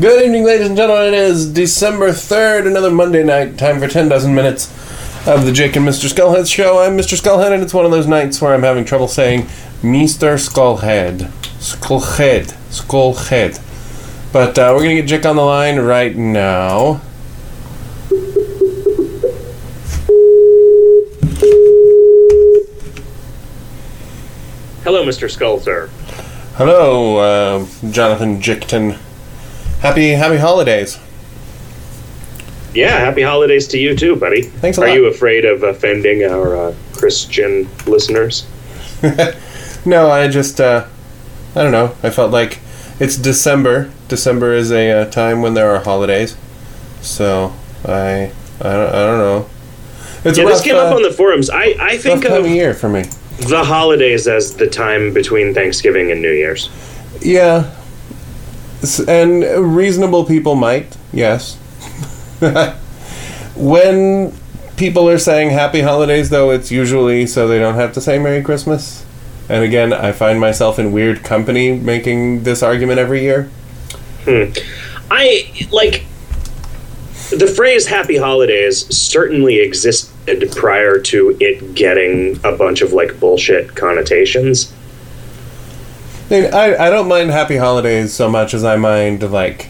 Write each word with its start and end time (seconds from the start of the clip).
Good 0.00 0.24
evening, 0.24 0.42
ladies 0.42 0.66
and 0.66 0.76
gentlemen. 0.76 1.14
It 1.14 1.20
is 1.20 1.52
December 1.52 2.08
3rd, 2.08 2.66
another 2.66 2.90
Monday 2.90 3.22
night. 3.22 3.56
Time 3.56 3.78
for 3.78 3.86
10 3.86 4.08
dozen 4.08 4.34
minutes 4.34 4.68
of 5.24 5.46
the 5.46 5.52
Jake 5.52 5.76
and 5.76 5.86
Mr. 5.86 6.12
Skullhead 6.12 6.52
show. 6.52 6.80
I'm 6.80 6.98
Mr. 6.98 7.16
Skullhead, 7.16 7.52
and 7.52 7.62
it's 7.62 7.72
one 7.72 7.84
of 7.84 7.92
those 7.92 8.08
nights 8.08 8.42
where 8.42 8.52
I'm 8.52 8.64
having 8.64 8.84
trouble 8.84 9.06
saying 9.06 9.42
Mr. 9.82 10.36
Skullhead. 10.36 11.30
Skullhead. 11.60 12.46
Skullhead. 12.70 13.60
But 14.32 14.58
uh, 14.58 14.72
we're 14.74 14.82
going 14.82 14.96
to 14.96 15.02
get 15.02 15.08
Jake 15.08 15.26
on 15.26 15.36
the 15.36 15.42
line 15.42 15.78
right 15.78 16.16
now. 16.16 16.94
Hello, 24.82 25.06
Mr. 25.06 25.30
Skull, 25.30 25.60
sir. 25.60 25.88
Hello, 26.56 27.18
uh, 27.18 27.66
Jonathan 27.92 28.40
Jickton. 28.40 28.98
Happy, 29.84 30.08
happy 30.08 30.38
holidays. 30.38 30.98
Yeah, 32.72 32.98
happy 32.98 33.20
holidays 33.22 33.68
to 33.68 33.78
you 33.78 33.94
too, 33.94 34.16
buddy. 34.16 34.42
Thanks 34.42 34.78
a 34.78 34.80
lot. 34.80 34.86
Are 34.86 34.88
lot. 34.88 34.96
you 34.96 35.06
afraid 35.06 35.44
of 35.44 35.62
offending 35.62 36.24
our 36.24 36.56
uh, 36.56 36.74
Christian 36.94 37.68
listeners? 37.86 38.46
No, 39.86 40.10
I 40.10 40.28
just, 40.28 40.60
uh, 40.60 40.86
I 41.54 41.62
don't 41.62 41.72
know. 41.72 41.94
I 42.02 42.08
felt 42.08 42.32
like 42.32 42.58
it's 42.98 43.18
December. 43.18 43.92
December 44.08 44.54
is 44.54 44.72
a 44.72 44.90
uh, 44.90 45.10
time 45.10 45.42
when 45.42 45.52
there 45.52 45.74
are 45.74 45.80
holidays. 45.80 46.38
So, 47.02 47.52
I, 47.84 48.32
I 48.60 48.72
don't, 48.72 48.94
I 48.94 49.06
don't 49.06 49.18
know. 49.18 49.46
It's 50.24 50.38
yeah, 50.38 50.44
a 50.44 50.46
this 50.46 50.62
came 50.62 50.76
uh, 50.76 50.78
up 50.78 50.96
on 50.96 51.02
the 51.02 51.10
forums. 51.10 51.50
I, 51.50 51.74
I 51.78 51.92
rough 51.92 52.00
think 52.00 52.22
time 52.22 52.32
of 52.32 52.44
of 52.46 52.50
year 52.50 52.72
for 52.72 52.88
me. 52.88 53.02
the 53.40 53.62
holidays 53.62 54.26
as 54.26 54.56
the 54.56 54.68
time 54.68 55.12
between 55.12 55.52
Thanksgiving 55.52 56.10
and 56.10 56.22
New 56.22 56.32
Year's. 56.32 56.70
Yeah. 57.20 57.70
And 59.08 59.42
reasonable 59.76 60.24
people 60.24 60.54
might, 60.54 60.96
yes. 61.12 61.56
when 63.56 64.32
people 64.76 65.08
are 65.08 65.18
saying 65.18 65.50
happy 65.50 65.80
holidays, 65.80 66.30
though, 66.30 66.50
it's 66.50 66.70
usually 66.70 67.26
so 67.26 67.48
they 67.48 67.58
don't 67.58 67.76
have 67.76 67.92
to 67.94 68.00
say 68.00 68.18
Merry 68.18 68.42
Christmas. 68.42 69.04
And 69.48 69.62
again, 69.62 69.92
I 69.92 70.12
find 70.12 70.40
myself 70.40 70.78
in 70.78 70.92
weird 70.92 71.22
company 71.22 71.72
making 71.76 72.44
this 72.44 72.62
argument 72.62 72.98
every 72.98 73.22
year. 73.22 73.50
Hmm. 74.24 74.52
I 75.10 75.68
like 75.70 76.06
the 77.30 77.46
phrase 77.46 77.86
"Happy 77.86 78.16
Holidays" 78.16 78.86
certainly 78.96 79.60
existed 79.60 80.50
prior 80.56 80.98
to 80.98 81.36
it 81.40 81.74
getting 81.74 82.40
a 82.42 82.52
bunch 82.52 82.80
of 82.80 82.92
like 82.92 83.20
bullshit 83.20 83.74
connotations. 83.74 84.72
I, 86.30 86.76
I, 86.76 86.90
don't 86.90 87.08
mind 87.08 87.30
happy 87.30 87.56
holidays 87.56 88.14
so 88.14 88.30
much 88.30 88.54
as 88.54 88.64
I 88.64 88.76
mind, 88.76 89.30
like, 89.30 89.68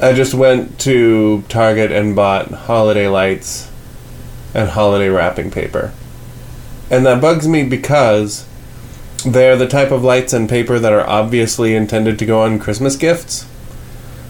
I 0.00 0.12
just 0.12 0.34
went 0.34 0.80
to 0.80 1.44
Target 1.48 1.92
and 1.92 2.16
bought 2.16 2.50
holiday 2.50 3.06
lights 3.06 3.70
and 4.52 4.70
holiday 4.70 5.08
wrapping 5.08 5.50
paper. 5.50 5.92
And 6.90 7.06
that 7.06 7.20
bugs 7.20 7.46
me 7.46 7.62
because 7.62 8.46
they're 9.24 9.56
the 9.56 9.68
type 9.68 9.90
of 9.90 10.02
lights 10.02 10.32
and 10.32 10.48
paper 10.48 10.78
that 10.78 10.92
are 10.92 11.08
obviously 11.08 11.74
intended 11.74 12.18
to 12.18 12.26
go 12.26 12.42
on 12.42 12.58
Christmas 12.58 12.96
gifts. 12.96 13.46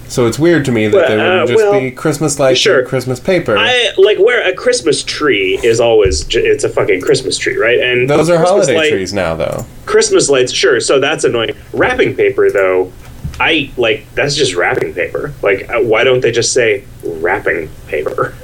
So 0.09 0.27
it's 0.27 0.39
weird 0.39 0.65
to 0.67 0.73
me 0.73 0.87
that 0.89 0.97
Well, 0.97 1.09
they 1.09 1.21
uh, 1.21 1.39
would 1.41 1.49
just 1.49 1.57
well, 1.57 1.81
be 1.81 1.91
Christmas 1.91 2.39
lights 2.39 2.61
sure. 2.61 2.79
and 2.81 2.89
Christmas 2.89 3.19
paper. 3.19 3.57
I 3.59 3.91
like 3.99 4.19
where 4.19 4.49
a 4.49 4.55
Christmas 4.55 5.03
tree 5.03 5.59
is 5.65 5.81
always 5.81 6.25
j- 6.25 6.41
it's 6.47 6.63
a 6.65 6.69
fucking 6.69 7.01
Christmas 7.01 7.37
tree, 7.39 7.57
right? 7.57 7.79
And 7.81 8.09
Those 8.09 8.31
are 8.31 8.37
Christmas 8.37 8.49
holiday 8.67 8.77
light- 8.77 8.91
trees 8.91 9.13
now, 9.13 9.35
though. 9.35 9.67
Christmas 9.85 10.29
lights, 10.29 10.53
sure. 10.53 10.81
So 10.81 11.01
that's 11.01 11.25
annoying. 11.25 11.57
Wrapping 11.73 12.15
paper, 12.15 12.51
though, 12.51 12.93
I 13.41 13.71
like 13.77 14.07
that's 14.15 14.37
just 14.37 14.55
wrapping 14.55 14.95
paper. 14.95 15.35
Like, 15.43 15.69
uh, 15.69 15.81
why 15.81 16.05
don't 16.05 16.21
they 16.21 16.31
just 16.33 16.53
say 16.53 16.85
wrapping 17.05 17.69
paper? 17.89 18.35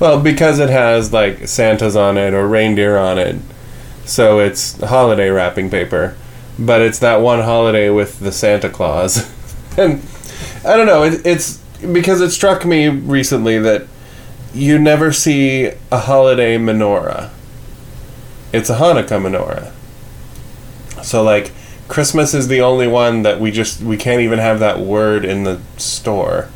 Well, 0.00 0.18
because 0.20 0.58
it 0.58 0.70
has 0.70 1.12
like 1.12 1.46
Santas 1.46 1.94
on 1.94 2.16
it 2.18 2.34
or 2.34 2.48
reindeer 2.48 2.96
on 2.98 3.18
it, 3.18 3.36
so 4.04 4.40
it's 4.40 4.80
holiday 4.80 5.28
wrapping 5.28 5.70
paper. 5.70 6.16
But 6.58 6.80
it's 6.80 6.98
that 7.00 7.20
one 7.20 7.40
holiday 7.40 7.88
with 7.90 8.18
the 8.18 8.32
Santa 8.32 8.68
Claus, 8.68 9.30
and 9.78 10.02
I 10.64 10.76
don't 10.76 10.86
know. 10.86 11.02
It, 11.04 11.26
it's 11.26 11.58
because 11.80 12.20
it 12.20 12.30
struck 12.30 12.64
me 12.64 12.88
recently 12.88 13.58
that 13.58 13.86
you 14.54 14.78
never 14.78 15.12
see 15.12 15.72
a 15.90 15.98
holiday 15.98 16.56
menorah. 16.56 17.30
It's 18.52 18.70
a 18.70 18.76
Hanukkah 18.76 19.20
menorah. 19.20 19.72
So 21.04 21.22
like 21.22 21.52
Christmas 21.88 22.34
is 22.34 22.48
the 22.48 22.60
only 22.60 22.86
one 22.86 23.22
that 23.22 23.40
we 23.40 23.50
just 23.50 23.80
we 23.80 23.96
can't 23.96 24.20
even 24.20 24.38
have 24.38 24.60
that 24.60 24.78
word 24.78 25.24
in 25.24 25.44
the 25.44 25.60
store. 25.76 26.48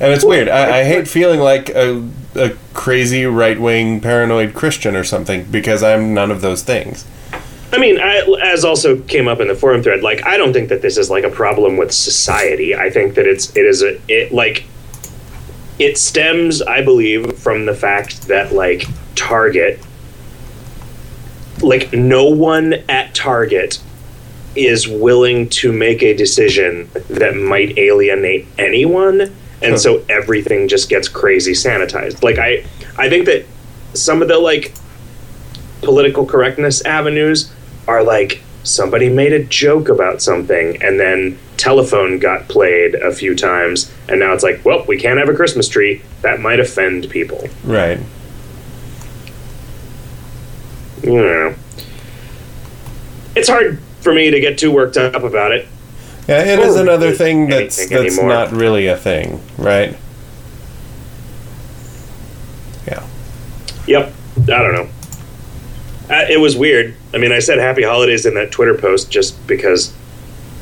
And 0.00 0.12
it's 0.12 0.24
weird. 0.24 0.48
I, 0.48 0.80
I 0.80 0.84
hate 0.84 1.06
feeling 1.06 1.40
like 1.40 1.68
a, 1.70 2.06
a 2.34 2.56
crazy 2.72 3.24
right 3.26 3.60
wing 3.60 4.00
paranoid 4.00 4.54
Christian 4.54 4.96
or 4.96 5.04
something 5.04 5.44
because 5.44 5.82
I'm 5.82 6.12
none 6.12 6.30
of 6.30 6.40
those 6.40 6.62
things. 6.62 7.06
I 7.74 7.78
mean, 7.78 7.98
I, 7.98 8.22
as 8.42 8.64
also 8.64 9.00
came 9.00 9.26
up 9.26 9.40
in 9.40 9.48
the 9.48 9.54
forum 9.54 9.82
thread, 9.82 10.02
like 10.02 10.24
I 10.24 10.36
don't 10.36 10.52
think 10.52 10.68
that 10.68 10.80
this 10.80 10.96
is 10.96 11.10
like 11.10 11.24
a 11.24 11.30
problem 11.30 11.76
with 11.76 11.92
society. 11.92 12.74
I 12.74 12.88
think 12.88 13.14
that 13.14 13.26
it's 13.26 13.54
it 13.56 13.66
is 13.66 13.82
a 13.82 14.00
it 14.08 14.32
like 14.32 14.64
it 15.78 15.98
stems, 15.98 16.62
I 16.62 16.82
believe, 16.82 17.36
from 17.38 17.66
the 17.66 17.74
fact 17.74 18.28
that 18.28 18.52
like 18.52 18.86
Target, 19.16 19.80
like 21.62 21.92
no 21.92 22.26
one 22.26 22.74
at 22.88 23.14
Target 23.14 23.80
is 24.54 24.86
willing 24.86 25.48
to 25.48 25.72
make 25.72 26.02
a 26.02 26.14
decision 26.14 26.88
that 27.10 27.34
might 27.34 27.76
alienate 27.76 28.46
anyone 28.56 29.20
and 29.62 29.72
Huh. 29.72 29.78
so 29.78 30.04
everything 30.08 30.68
just 30.68 30.88
gets 30.88 31.08
crazy 31.08 31.52
sanitized 31.52 32.22
like 32.22 32.38
i 32.38 32.64
i 32.96 33.08
think 33.08 33.26
that 33.26 33.44
some 33.94 34.22
of 34.22 34.28
the 34.28 34.38
like 34.38 34.72
political 35.82 36.24
correctness 36.24 36.84
avenues 36.84 37.52
are 37.88 38.02
like 38.02 38.42
somebody 38.62 39.08
made 39.08 39.32
a 39.32 39.42
joke 39.44 39.88
about 39.88 40.22
something 40.22 40.82
and 40.82 40.98
then 40.98 41.38
telephone 41.56 42.18
got 42.18 42.48
played 42.48 42.94
a 42.94 43.12
few 43.12 43.34
times 43.36 43.92
and 44.08 44.18
now 44.20 44.32
it's 44.32 44.42
like 44.42 44.64
well 44.64 44.84
we 44.88 44.98
can't 44.98 45.18
have 45.18 45.28
a 45.28 45.34
christmas 45.34 45.68
tree 45.68 46.02
that 46.22 46.40
might 46.40 46.58
offend 46.60 47.08
people 47.10 47.46
Right. 47.64 47.98
you 51.02 51.12
know 51.22 51.54
it's 53.36 53.48
hard 53.48 53.78
for 54.00 54.14
me 54.14 54.30
to 54.30 54.40
get 54.40 54.58
too 54.58 54.70
worked 54.70 54.96
up 54.96 55.22
about 55.22 55.52
it 55.52 55.66
Yeah, 56.28 56.42
it 56.42 56.58
is 56.58 56.76
Or 56.76 56.82
another 56.82 57.12
thing 57.12 57.48
that's 57.48 57.76
that's 57.88 57.92
anymore. 58.16 58.28
not 58.28 58.52
really 58.52 58.86
a 58.86 58.96
thing, 58.96 59.42
right? 59.58 59.94
Yeah. 62.86 63.06
Yep. 63.86 64.12
I 64.42 64.42
don't 64.46 64.72
know. 64.72 64.88
Uh, 66.10 66.26
it 66.28 66.38
was 66.38 66.56
weird. 66.56 66.94
I 67.14 67.18
mean, 67.18 67.32
I 67.32 67.38
said 67.38 67.58
happy 67.58 67.82
holidays 67.82 68.26
in 68.26 68.34
that 68.34 68.50
Twitter 68.50 68.76
post 68.76 69.10
just 69.10 69.46
because 69.46 69.94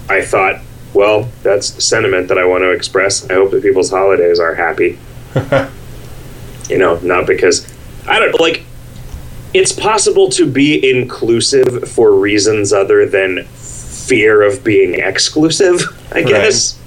I 0.09 0.23
thought, 0.23 0.61
well, 0.95 1.29
that's 1.43 1.71
the 1.71 1.81
sentiment 1.81 2.29
that 2.29 2.39
I 2.39 2.45
want 2.45 2.63
to 2.63 2.71
express. 2.71 3.29
I 3.29 3.35
hope 3.35 3.51
that 3.51 3.63
people's 3.63 3.91
holidays 3.91 4.39
are 4.39 4.55
happy. 4.55 4.99
you 6.69 6.79
know, 6.79 6.99
not 7.01 7.27
because 7.27 7.67
I 8.07 8.19
don't 8.19 8.39
like 8.41 8.65
it's 9.55 9.73
possible 9.73 10.31
to 10.31 10.51
be 10.51 10.91
inclusive 10.91 11.91
for 11.91 12.13
reasons 12.13 12.73
other 12.73 13.07
than 13.07 13.45
fear 13.45 14.43
of 14.43 14.65
being 14.65 14.95
exclusive, 14.95 15.81
I 16.13 16.23
guess. 16.23 16.79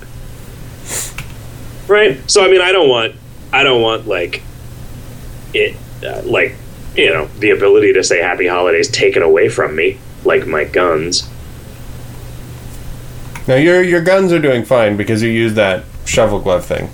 Right? 1.88 2.20
So 2.30 2.44
I 2.44 2.50
mean, 2.50 2.62
I 2.62 2.72
don't 2.72 2.90
want 2.90 3.16
I 3.52 3.64
don't 3.64 3.82
want 3.82 4.08
like 4.08 4.42
it 5.54 5.76
uh, 6.04 6.22
like 6.24 6.56
you 6.96 7.12
know 7.14 7.26
the 7.40 7.52
ability 7.52 7.94
to 7.94 8.04
say 8.04 8.22
happy 8.22 8.48
holidays 8.48 8.90
taken 8.90 9.22
away 9.22 9.50
from 9.50 9.76
me 9.76 9.98
like 10.24 10.48
my 10.48 10.64
guns. 10.64 11.30
Now 13.48 13.56
your 13.56 13.84
your 13.84 14.02
guns 14.02 14.32
are 14.32 14.40
doing 14.40 14.66
fine 14.66 14.98
because 14.98 15.22
you 15.22 15.30
use 15.30 15.54
that 15.56 15.84
shovel 16.06 16.40
glove 16.40 16.66
thing. 16.66 16.90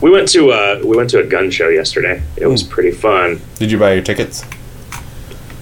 we 0.00 0.10
went 0.10 0.28
to 0.30 0.50
uh 0.50 0.80
we 0.84 0.96
went 0.96 1.10
to 1.10 1.20
a 1.20 1.26
gun 1.26 1.50
show 1.50 1.68
yesterday. 1.68 2.22
It 2.36 2.46
was 2.46 2.62
pretty 2.62 2.92
fun. 2.92 3.40
Did 3.56 3.70
you 3.70 3.78
buy 3.78 3.94
your 3.94 4.02
tickets? 4.02 4.44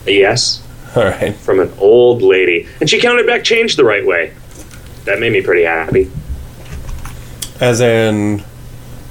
yes. 0.06 0.62
All 0.96 1.05
right. 1.05 1.37
from 1.37 1.61
an 1.61 1.73
old 1.78 2.20
lady. 2.23 2.66
And 2.81 2.90
she 2.90 3.00
counted 3.00 3.26
back 3.26 3.44
change 3.44 3.76
the 3.76 3.84
right 3.84 4.05
way. 4.05 4.34
That 5.05 5.20
made 5.20 5.32
me 5.32 5.40
pretty 5.40 5.62
happy. 5.62 6.11
As 7.61 7.81
in 7.81 8.43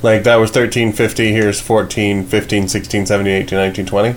like 0.02 0.24
that 0.24 0.36
was 0.38 0.50
1350, 0.50 1.32
here's 1.32 1.60
14, 1.62 2.26
15, 2.26 2.68
16, 2.68 3.06
17, 3.06 3.34
18, 3.44 3.58
19, 3.58 3.86
20. 3.86 4.16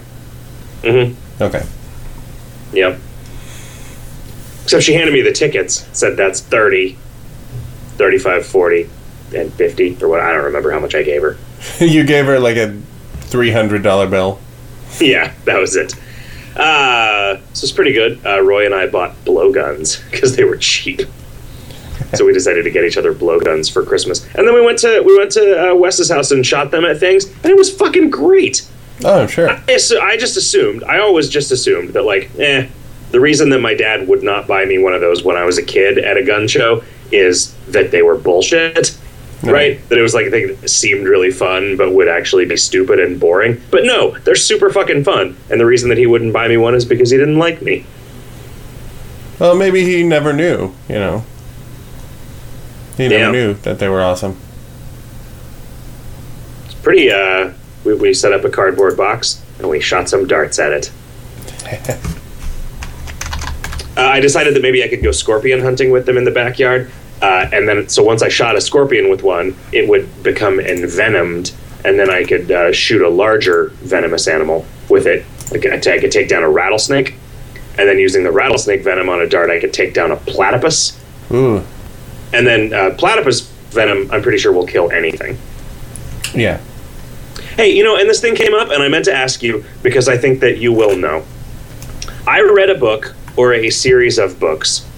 mm-hmm 0.82 1.43
Okay. 1.43 1.64
yep 2.73 2.99
except 4.64 4.84
she 4.84 4.94
handed 4.94 5.12
me 5.12 5.23
the 5.23 5.32
tickets 5.32 5.88
said 5.93 6.17
that's 6.17 6.40
30 6.40 6.96
35 7.96 8.46
40 8.46 8.88
and 9.34 9.52
50 9.55 9.99
or 10.02 10.08
what 10.08 10.20
i 10.20 10.31
don't 10.32 10.44
remember 10.44 10.70
how 10.70 10.79
much 10.79 10.94
i 10.94 11.02
gave 11.02 11.20
her 11.23 11.37
you 11.84 12.05
gave 12.05 12.26
her 12.26 12.38
like 12.38 12.56
a 12.56 12.79
$300 13.32 14.11
bill. 14.11 14.38
yeah, 15.00 15.32
that 15.46 15.58
was 15.58 15.75
it. 15.75 15.94
Uh, 16.55 17.37
so 17.55 17.64
it's 17.64 17.73
pretty 17.73 17.94
good. 17.94 18.20
Uh, 18.26 18.43
Roy 18.43 18.67
and 18.67 18.75
I 18.75 18.87
bought 18.87 19.14
blowguns 19.25 20.02
because 20.11 20.37
they 20.37 20.44
were 20.44 20.58
cheap. 20.58 21.00
so 22.14 22.25
we 22.25 22.32
decided 22.32 22.64
to 22.64 22.70
get 22.70 22.84
each 22.84 22.96
other 22.96 23.12
blowguns 23.12 23.69
for 23.69 23.84
Christmas. 23.84 24.25
And 24.34 24.46
then 24.46 24.54
we 24.54 24.60
went 24.60 24.78
to 24.81 25.02
we 25.04 25.16
went 25.16 25.31
to 25.32 25.70
uh, 25.70 25.75
Wes's 25.75 26.10
house 26.10 26.31
and 26.31 26.44
shot 26.44 26.70
them 26.70 26.84
at 26.84 26.99
things, 26.99 27.26
and 27.26 27.46
it 27.46 27.56
was 27.56 27.75
fucking 27.75 28.10
great. 28.10 28.69
Oh, 29.04 29.26
sure. 29.26 29.50
I, 29.50 29.76
so 29.78 30.00
I 30.00 30.16
just 30.16 30.37
assumed, 30.37 30.84
I 30.84 31.00
always 31.00 31.28
just 31.28 31.50
assumed 31.50 31.90
that 31.90 32.02
like, 32.04 32.31
eh, 32.38 32.69
the 33.10 33.20
reason 33.20 33.50
that 33.50 33.60
my 33.60 33.75
dad 33.75 34.06
would 34.08 34.22
not 34.22 34.46
buy 34.46 34.64
me 34.64 34.78
one 34.78 34.94
of 34.94 35.00
those 35.00 35.25
when 35.25 35.37
I 35.37 35.44
was 35.44 35.58
a 35.58 35.62
kid 35.62 35.99
at 35.99 36.16
a 36.16 36.22
gun 36.25 36.46
show 36.49 36.84
is 37.10 37.54
that 37.69 37.90
they 37.90 38.02
were 38.02 38.16
bullshit. 38.16 38.96
Right? 39.43 39.88
That 39.88 39.98
it 39.98 40.02
was 40.02 40.14
like 40.14 40.26
a 40.26 40.31
thing 40.31 40.46
that 40.46 40.69
seemed 40.69 41.05
really 41.05 41.32
fun, 41.32 41.76
but 41.76 41.93
would 41.93 42.06
actually 42.06 42.44
be 42.44 42.56
stupid 42.56 43.00
and 43.00 43.19
boring. 43.19 43.60
But 43.72 43.82
no, 43.82 44.16
they're 44.19 44.37
super 44.37 44.70
fucking 44.70 45.02
fun. 45.02 45.37
And 45.50 45.60
the 45.60 45.66
reason 45.66 45.88
that 45.88 45.98
he 45.98 46.06
wouldn't 46.06 46.32
buy 46.32 46.46
me 46.46 46.56
one 46.56 46.76
is 46.76 46.84
because 46.84 47.10
he 47.10 47.19
didn't 47.19 47.40
like 47.40 47.60
me. 47.60 47.84
Well, 49.40 49.56
maybe 49.56 49.84
he 49.84 50.05
never 50.05 50.32
knew, 50.32 50.72
you 50.88 50.94
know. 50.94 51.25
He 52.96 53.08
never 53.08 53.24
Yeah. 53.24 53.30
knew 53.30 53.54
that 53.62 53.78
they 53.78 53.88
were 53.88 54.00
awesome. 54.02 54.36
It's 56.66 56.74
pretty, 56.74 57.10
uh, 57.10 57.50
we, 57.84 57.94
we 57.94 58.14
set 58.14 58.32
up 58.32 58.44
a 58.44 58.50
cardboard 58.50 58.96
box 58.96 59.40
and 59.58 59.68
we 59.68 59.80
shot 59.80 60.08
some 60.08 60.26
darts 60.26 60.58
at 60.58 60.72
it. 60.72 60.90
Uh, 63.94 64.00
I 64.06 64.20
decided 64.20 64.54
that 64.54 64.62
maybe 64.62 64.82
I 64.82 64.88
could 64.88 65.02
go 65.02 65.12
scorpion 65.12 65.60
hunting 65.60 65.90
with 65.90 66.06
them 66.06 66.16
in 66.16 66.24
the 66.24 66.30
backyard. 66.30 66.90
Uh, 67.20 67.46
and 67.52 67.68
then, 67.68 67.90
so 67.90 68.02
once 68.02 68.22
I 68.22 68.28
shot 68.28 68.56
a 68.56 68.60
scorpion 68.62 69.10
with 69.10 69.22
one, 69.22 69.54
it 69.70 69.86
would 69.86 70.22
become 70.22 70.58
envenomed, 70.58 71.52
and 71.84 71.98
then 71.98 72.08
I 72.08 72.24
could 72.24 72.50
uh, 72.50 72.72
shoot 72.72 73.02
a 73.02 73.08
larger 73.10 73.68
venomous 73.82 74.28
animal 74.28 74.64
with 74.88 75.06
it. 75.06 75.26
Like 75.50 75.66
I 75.66 75.74
I 75.94 75.98
could 75.98 76.10
take 76.10 76.28
down 76.28 76.42
a 76.42 76.48
rattlesnake, 76.48 77.14
and 77.78 77.86
then 77.86 77.98
using 77.98 78.24
the 78.24 78.32
rattlesnake 78.32 78.82
venom 78.82 79.10
on 79.10 79.20
a 79.20 79.28
dart, 79.28 79.50
I 79.50 79.60
could 79.60 79.74
take 79.74 79.92
down 79.92 80.10
a 80.10 80.16
platypus. 80.16 80.98
Ooh. 81.30 81.62
And 82.32 82.46
then 82.46 82.73
uh, 82.73 82.94
platypus 82.96 83.40
venom, 83.70 84.11
I'm 84.11 84.23
pretty 84.23 84.38
sure 84.38 84.52
will 84.52 84.67
kill 84.67 84.90
anything. 84.90 85.38
Yeah. 86.34 86.61
Hey, 87.56 87.70
you 87.70 87.84
know, 87.84 87.96
and 87.96 88.08
this 88.08 88.20
thing 88.20 88.34
came 88.34 88.55
up, 88.55 88.70
and 88.70 88.82
I 88.82 88.88
meant 88.88 89.05
to 89.06 89.14
ask 89.14 89.43
you 89.43 89.64
because 89.82 90.08
I 90.08 90.17
think 90.17 90.40
that 90.40 90.58
you 90.58 90.73
will 90.73 90.96
know. 90.96 91.25
I 92.26 92.40
read 92.40 92.70
a 92.70 92.79
book 92.79 93.14
or 93.37 93.52
a 93.52 93.69
series 93.70 94.19
of 94.19 94.40
books, 94.40 94.88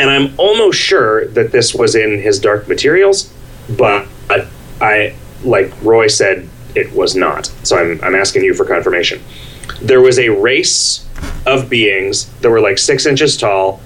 and 0.00 0.10
I'm 0.10 0.34
almost 0.38 0.78
sure 0.78 1.26
that 1.28 1.52
this 1.52 1.74
was 1.74 1.94
in 1.94 2.20
his 2.20 2.40
Dark 2.40 2.66
Materials, 2.66 3.32
but 3.76 4.08
I, 4.82 5.14
like 5.44 5.72
Roy 5.82 6.08
said, 6.08 6.48
it 6.74 6.92
was 6.92 7.14
not. 7.14 7.46
So 7.62 7.78
I'm, 7.78 8.02
I'm 8.02 8.14
asking 8.14 8.42
you 8.42 8.54
for 8.54 8.64
confirmation. 8.64 9.22
There 9.80 10.00
was 10.00 10.18
a 10.18 10.28
race 10.30 11.06
of 11.46 11.70
beings 11.70 12.26
that 12.40 12.50
were 12.50 12.60
like 12.60 12.78
six 12.78 13.06
inches 13.06 13.36
tall, 13.36 13.80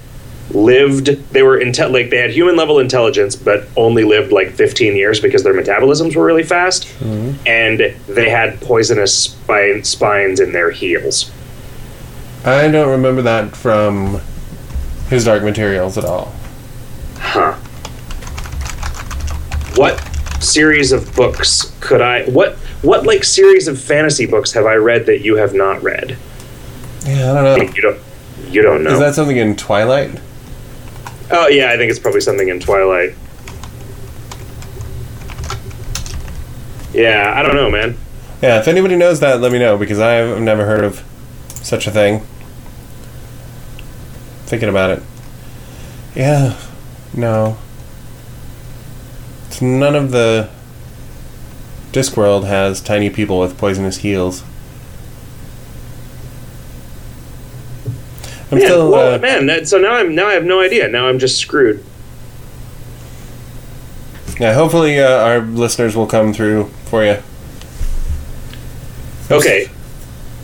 lived, 0.51 1.07
they 1.31 1.43
were 1.43 1.59
inte- 1.59 1.91
like 1.91 2.09
they 2.09 2.17
had 2.17 2.31
human 2.31 2.55
level 2.55 2.79
intelligence, 2.79 3.35
but 3.35 3.67
only 3.75 4.03
lived 4.03 4.31
like 4.31 4.51
15 4.51 4.95
years 4.95 5.19
because 5.19 5.43
their 5.43 5.53
metabolisms 5.53 6.15
were 6.15 6.25
really 6.25 6.43
fast, 6.43 6.85
mm-hmm. 6.99 7.35
and 7.45 7.95
they 8.07 8.29
had 8.29 8.59
poisonous 8.61 9.15
spine, 9.17 9.83
spines 9.83 10.39
in 10.39 10.51
their 10.51 10.71
heels. 10.71 11.31
I 12.45 12.69
don't 12.69 12.89
remember 12.89 13.21
that 13.23 13.55
from 13.55 14.21
his 15.09 15.25
Dark 15.25 15.43
Materials 15.43 15.97
at 15.97 16.05
all. 16.05 16.33
Huh. 17.17 17.53
What 19.75 20.01
series 20.41 20.91
of 20.91 21.13
books 21.15 21.75
could 21.79 21.99
I 21.99 22.23
what 22.29 22.55
what 22.83 23.05
like 23.05 23.23
series 23.23 23.67
of 23.67 23.79
fantasy 23.79 24.25
books 24.25 24.51
have 24.51 24.65
I 24.65 24.75
read 24.75 25.05
that 25.07 25.21
you 25.21 25.35
have 25.35 25.53
not 25.53 25.81
read? 25.81 26.17
Yeah, 27.05 27.31
I 27.31 27.43
don't 27.43 27.43
know. 27.43 27.73
You 27.73 27.81
don't 27.81 27.99
you 28.49 28.61
don't 28.61 28.83
know. 28.83 28.91
Is 28.91 28.99
that 28.99 29.15
something 29.15 29.37
in 29.37 29.55
Twilight? 29.55 30.19
Oh 31.31 31.47
yeah, 31.47 31.71
I 31.71 31.77
think 31.77 31.89
it's 31.89 31.99
probably 31.99 32.21
something 32.21 32.47
in 32.47 32.59
Twilight. 32.59 33.15
Yeah, 36.93 37.33
I 37.35 37.43
don't 37.43 37.55
know, 37.55 37.69
man. 37.69 37.97
Yeah, 38.41 38.59
if 38.59 38.67
anybody 38.67 38.95
knows 38.95 39.19
that, 39.19 39.41
let 39.41 39.51
me 39.51 39.59
know 39.59 39.77
because 39.77 39.99
I've 39.99 40.41
never 40.41 40.65
heard 40.65 40.83
of 40.83 41.03
such 41.47 41.87
a 41.87 41.91
thing. 41.91 42.21
Thinking 44.45 44.69
about 44.69 44.91
it. 44.91 45.03
Yeah, 46.15 46.57
no. 47.13 47.57
It's 49.47 49.61
none 49.61 49.95
of 49.95 50.11
the 50.11 50.49
Discworld 51.91 52.45
has 52.45 52.79
tiny 52.79 53.09
people 53.09 53.39
with 53.39 53.57
poisonous 53.57 53.97
heels. 53.97 54.43
I'm 58.51 58.59
Man, 58.59 58.67
still. 58.67 58.91
well, 58.91 59.15
uh, 59.15 59.17
man, 59.19 59.45
that, 59.47 59.67
so 59.67 59.77
now 59.77 59.93
I'm 59.93 60.15
now 60.15 60.27
I 60.27 60.33
have 60.33 60.45
no 60.45 60.61
idea. 60.61 60.87
Now 60.87 61.07
I'm 61.07 61.19
just 61.19 61.37
screwed. 61.37 61.83
yeah, 64.39 64.53
hopefully 64.53 64.99
uh, 64.99 65.09
our 65.25 65.39
listeners 65.39 65.95
will 65.95 66.07
come 66.07 66.33
through 66.33 66.65
for 66.85 67.03
you. 67.03 67.17
Okay. 69.29 69.69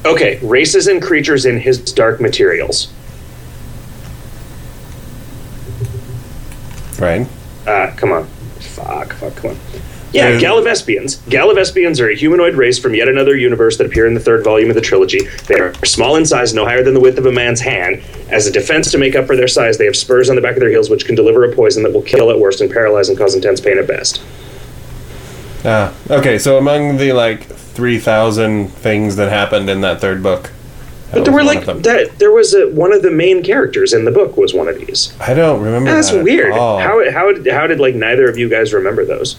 Okay, 0.05 0.37
races 0.45 0.87
and 0.87 1.01
creatures 1.01 1.45
in 1.45 1.57
his 1.59 1.77
dark 1.93 2.19
materials. 2.19 2.91
Right. 6.99 7.27
Uh, 7.65 7.93
come 7.95 8.11
on. 8.11 8.27
Fuck, 8.59 9.13
fuck, 9.13 9.35
come 9.35 9.51
on. 9.51 9.57
Yeah, 10.13 10.27
Uh, 10.29 10.39
Gallivespians. 10.39 11.17
Gallivespians 11.27 11.99
are 11.99 12.07
a 12.09 12.15
humanoid 12.15 12.53
race 12.53 12.77
from 12.77 12.93
yet 12.93 13.07
another 13.07 13.35
universe 13.35 13.77
that 13.77 13.87
appear 13.87 14.05
in 14.05 14.13
the 14.13 14.19
third 14.19 14.43
volume 14.43 14.69
of 14.69 14.75
the 14.75 14.81
trilogy. 14.81 15.27
They 15.47 15.55
are 15.55 15.73
small 15.83 16.15
in 16.15 16.25
size, 16.25 16.53
no 16.53 16.65
higher 16.65 16.83
than 16.83 16.93
the 16.93 16.99
width 16.99 17.17
of 17.17 17.25
a 17.25 17.31
man's 17.31 17.61
hand. 17.61 18.01
As 18.29 18.45
a 18.45 18.51
defense 18.51 18.91
to 18.91 18.97
make 18.99 19.15
up 19.15 19.25
for 19.25 19.35
their 19.35 19.47
size, 19.47 19.77
they 19.79 19.85
have 19.85 19.95
spurs 19.95 20.29
on 20.29 20.35
the 20.35 20.41
back 20.41 20.53
of 20.53 20.59
their 20.59 20.69
heels 20.69 20.89
which 20.89 21.05
can 21.05 21.15
deliver 21.15 21.43
a 21.43 21.51
poison 21.53 21.81
that 21.83 21.91
will 21.93 22.03
kill 22.03 22.29
at 22.29 22.37
worst 22.39 22.61
and 22.61 22.71
paralyze 22.71 23.09
and 23.09 23.17
cause 23.17 23.33
intense 23.35 23.59
pain 23.59 23.77
at 23.79 23.87
best. 23.87 24.21
Ah, 25.65 25.93
okay. 26.09 26.37
So 26.37 26.57
among 26.57 26.97
the 26.97 27.13
like 27.13 27.43
three 27.45 27.97
thousand 27.97 28.67
things 28.69 29.15
that 29.15 29.29
happened 29.29 29.69
in 29.69 29.81
that 29.81 29.99
third 30.01 30.21
book, 30.21 30.51
But 31.11 31.23
there 31.25 31.33
were 31.33 31.43
like 31.43 31.65
that. 31.65 32.19
There 32.19 32.31
was 32.31 32.53
a, 32.53 32.69
one 32.69 32.91
of 32.93 33.01
the 33.01 33.11
main 33.11 33.41
characters 33.43 33.93
in 33.93 34.03
the 34.05 34.11
book 34.11 34.35
was 34.37 34.53
one 34.53 34.67
of 34.67 34.77
these. 34.77 35.13
I 35.19 35.33
don't 35.33 35.61
remember. 35.61 35.89
That's 35.91 36.11
that 36.11 36.19
at 36.19 36.23
weird. 36.23 36.53
How 36.53 37.09
how 37.11 37.31
did, 37.33 37.47
how 37.47 37.65
did 37.65 37.79
like 37.79 37.95
neither 37.95 38.27
of 38.29 38.37
you 38.37 38.49
guys 38.49 38.73
remember 38.73 39.05
those? 39.05 39.37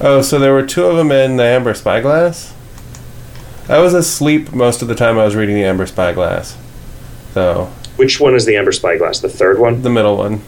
Oh, 0.00 0.22
so 0.22 0.38
there 0.38 0.52
were 0.52 0.64
two 0.66 0.84
of 0.86 0.96
them 0.96 1.12
in 1.12 1.36
the 1.36 1.44
Amber 1.44 1.74
Spyglass. 1.74 2.54
I 3.68 3.78
was 3.78 3.94
asleep 3.94 4.52
most 4.52 4.82
of 4.82 4.88
the 4.88 4.94
time 4.94 5.18
I 5.18 5.24
was 5.24 5.36
reading 5.36 5.54
the 5.54 5.64
Amber 5.64 5.86
Spyglass. 5.86 6.56
So 7.34 7.66
Which 7.96 8.18
one 8.18 8.34
is 8.34 8.44
the 8.46 8.56
Amber 8.56 8.72
Spyglass? 8.72 9.20
The 9.20 9.28
third 9.28 9.58
one? 9.58 9.82
the 9.82 9.90
middle 9.90 10.16
one. 10.16 10.40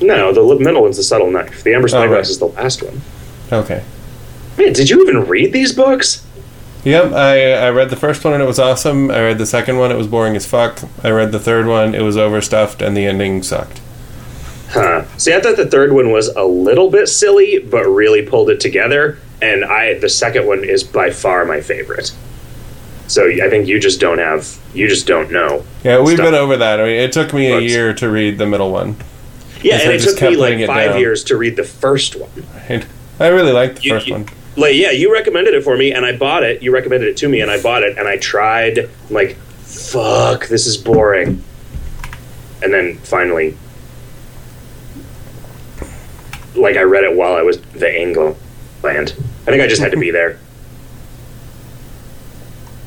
No, 0.00 0.32
the 0.32 0.62
middle 0.62 0.82
one's 0.82 0.96
the 0.96 1.02
Subtle 1.02 1.30
Knife. 1.30 1.62
The 1.62 1.74
Amber 1.74 1.86
Oh, 1.86 1.88
Spyglass 1.88 2.10
right. 2.26 2.30
is 2.30 2.38
the 2.38 2.46
last 2.46 2.82
one. 2.82 3.00
Okay. 3.52 3.82
Man, 4.56 4.72
did 4.72 4.88
you 4.88 5.02
even 5.02 5.26
read 5.26 5.52
these 5.52 5.72
books? 5.74 6.24
Yep, 6.84 7.12
I 7.12 7.52
I 7.52 7.70
read 7.70 7.90
the 7.90 7.96
first 7.96 8.24
one 8.24 8.32
and 8.32 8.42
it 8.42 8.46
was 8.46 8.58
awesome. 8.58 9.10
I 9.10 9.20
read 9.20 9.38
the 9.38 9.44
second 9.44 9.78
one, 9.78 9.90
it 9.92 9.98
was 9.98 10.06
boring 10.06 10.36
as 10.36 10.46
fuck. 10.46 10.78
I 11.04 11.10
read 11.10 11.32
the 11.32 11.38
third 11.40 11.66
one, 11.66 11.94
it 11.94 12.00
was 12.00 12.16
overstuffed, 12.16 12.80
and 12.80 12.96
the 12.96 13.04
ending 13.06 13.42
sucked. 13.42 13.80
Huh. 14.70 15.04
See, 15.18 15.34
I 15.34 15.40
thought 15.40 15.56
the 15.56 15.66
third 15.66 15.92
one 15.92 16.10
was 16.12 16.28
a 16.28 16.44
little 16.44 16.90
bit 16.90 17.08
silly, 17.08 17.58
but 17.58 17.84
really 17.86 18.22
pulled 18.22 18.50
it 18.50 18.60
together. 18.60 19.18
And 19.42 19.64
I, 19.64 19.94
the 19.98 20.08
second 20.08 20.46
one 20.46 20.64
is 20.64 20.84
by 20.84 21.10
far 21.10 21.44
my 21.44 21.60
favorite. 21.60 22.12
So 23.08 23.26
I 23.28 23.50
think 23.50 23.66
you 23.66 23.80
just 23.80 24.00
don't 24.00 24.18
have, 24.18 24.56
you 24.72 24.86
just 24.86 25.06
don't 25.08 25.32
know. 25.32 25.64
Yeah, 25.82 26.00
we've 26.00 26.14
Stuff. 26.14 26.26
been 26.26 26.34
over 26.34 26.56
that. 26.58 26.78
I 26.80 26.84
mean, 26.84 27.00
it 27.00 27.12
took 27.12 27.32
me 27.34 27.50
a 27.50 27.58
year 27.58 27.92
to 27.94 28.08
read 28.08 28.38
the 28.38 28.46
middle 28.46 28.70
one. 28.70 28.96
Yeah, 29.62 29.78
and 29.82 29.90
it 29.92 30.00
took 30.02 30.20
me 30.22 30.36
like 30.36 30.64
five 30.66 30.98
years 31.00 31.24
to 31.24 31.36
read 31.36 31.56
the 31.56 31.64
first 31.64 32.14
one. 32.16 32.30
Right? 32.68 32.86
I 33.20 33.28
really 33.28 33.52
liked 33.52 33.76
the 33.76 33.82
You- 33.82 33.90
first 33.94 34.06
you- 34.06 34.12
one. 34.14 34.26
Like, 34.56 34.74
yeah, 34.74 34.90
you 34.90 35.12
recommended 35.12 35.54
it 35.54 35.62
for 35.62 35.76
me, 35.76 35.92
and 35.92 36.04
I 36.04 36.16
bought 36.16 36.42
it. 36.42 36.60
You 36.60 36.72
recommended 36.72 37.08
it 37.08 37.16
to 37.18 37.28
me, 37.28 37.40
and 37.40 37.50
I 37.50 37.62
bought 37.62 37.82
it, 37.84 37.96
and 37.96 38.06
I 38.08 38.16
tried. 38.18 38.78
I'm 38.78 38.88
like, 39.08 39.36
fuck, 39.36 40.48
this 40.48 40.66
is 40.66 40.76
boring. 40.76 41.42
And 42.62 42.74
then 42.74 42.96
finally, 42.98 43.56
like, 46.54 46.76
I 46.76 46.82
read 46.82 47.04
it 47.04 47.16
while 47.16 47.34
I 47.34 47.42
was 47.42 47.60
the 47.60 48.00
England. 48.00 48.36
Land. 48.82 49.14
I 49.46 49.50
think 49.50 49.62
I 49.62 49.66
just 49.66 49.82
had 49.82 49.90
to 49.90 49.98
be 49.98 50.10
there. 50.18 50.38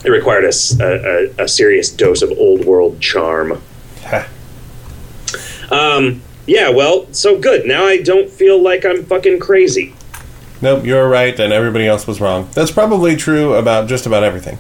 It 0.04 0.10
required 0.10 0.44
a 0.44 1.32
a 1.42 1.48
serious 1.48 1.90
dose 1.90 2.22
of 2.22 2.32
old 2.32 2.66
world 2.66 3.00
charm. 3.00 3.62
Um, 5.72 6.22
yeah, 6.46 6.70
well, 6.70 7.08
so 7.14 7.40
good. 7.40 7.66
Now 7.66 7.86
I 7.86 8.02
don't 8.02 8.30
feel 8.30 8.62
like 8.62 8.86
I'm 8.86 9.06
fucking 9.06 9.40
crazy. 9.40 9.96
Nope, 10.62 10.86
you're 10.86 11.08
right, 11.10 11.38
and 11.40 11.52
everybody 11.52 11.88
else 11.88 12.06
was 12.06 12.22
wrong. 12.22 12.50
That's 12.54 12.72
probably 12.72 13.16
true 13.16 13.54
about 13.54 13.88
just 13.88 14.06
about 14.06 14.24
everything. 14.24 14.58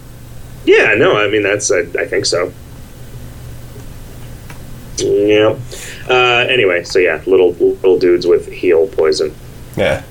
Yeah, 0.65 0.95
no, 0.95 1.17
I 1.17 1.27
mean 1.29 1.43
that's 1.43 1.71
I, 1.71 1.79
I 1.79 2.05
think 2.05 2.25
so. 2.25 2.53
Yeah. 4.97 5.57
Uh, 6.07 6.45
anyway, 6.49 6.83
so 6.83 6.99
yeah, 6.99 7.21
little 7.25 7.53
little 7.53 7.97
dudes 7.97 8.27
with 8.27 8.51
heel 8.51 8.87
poison. 8.87 9.33
Yeah. 9.75 10.03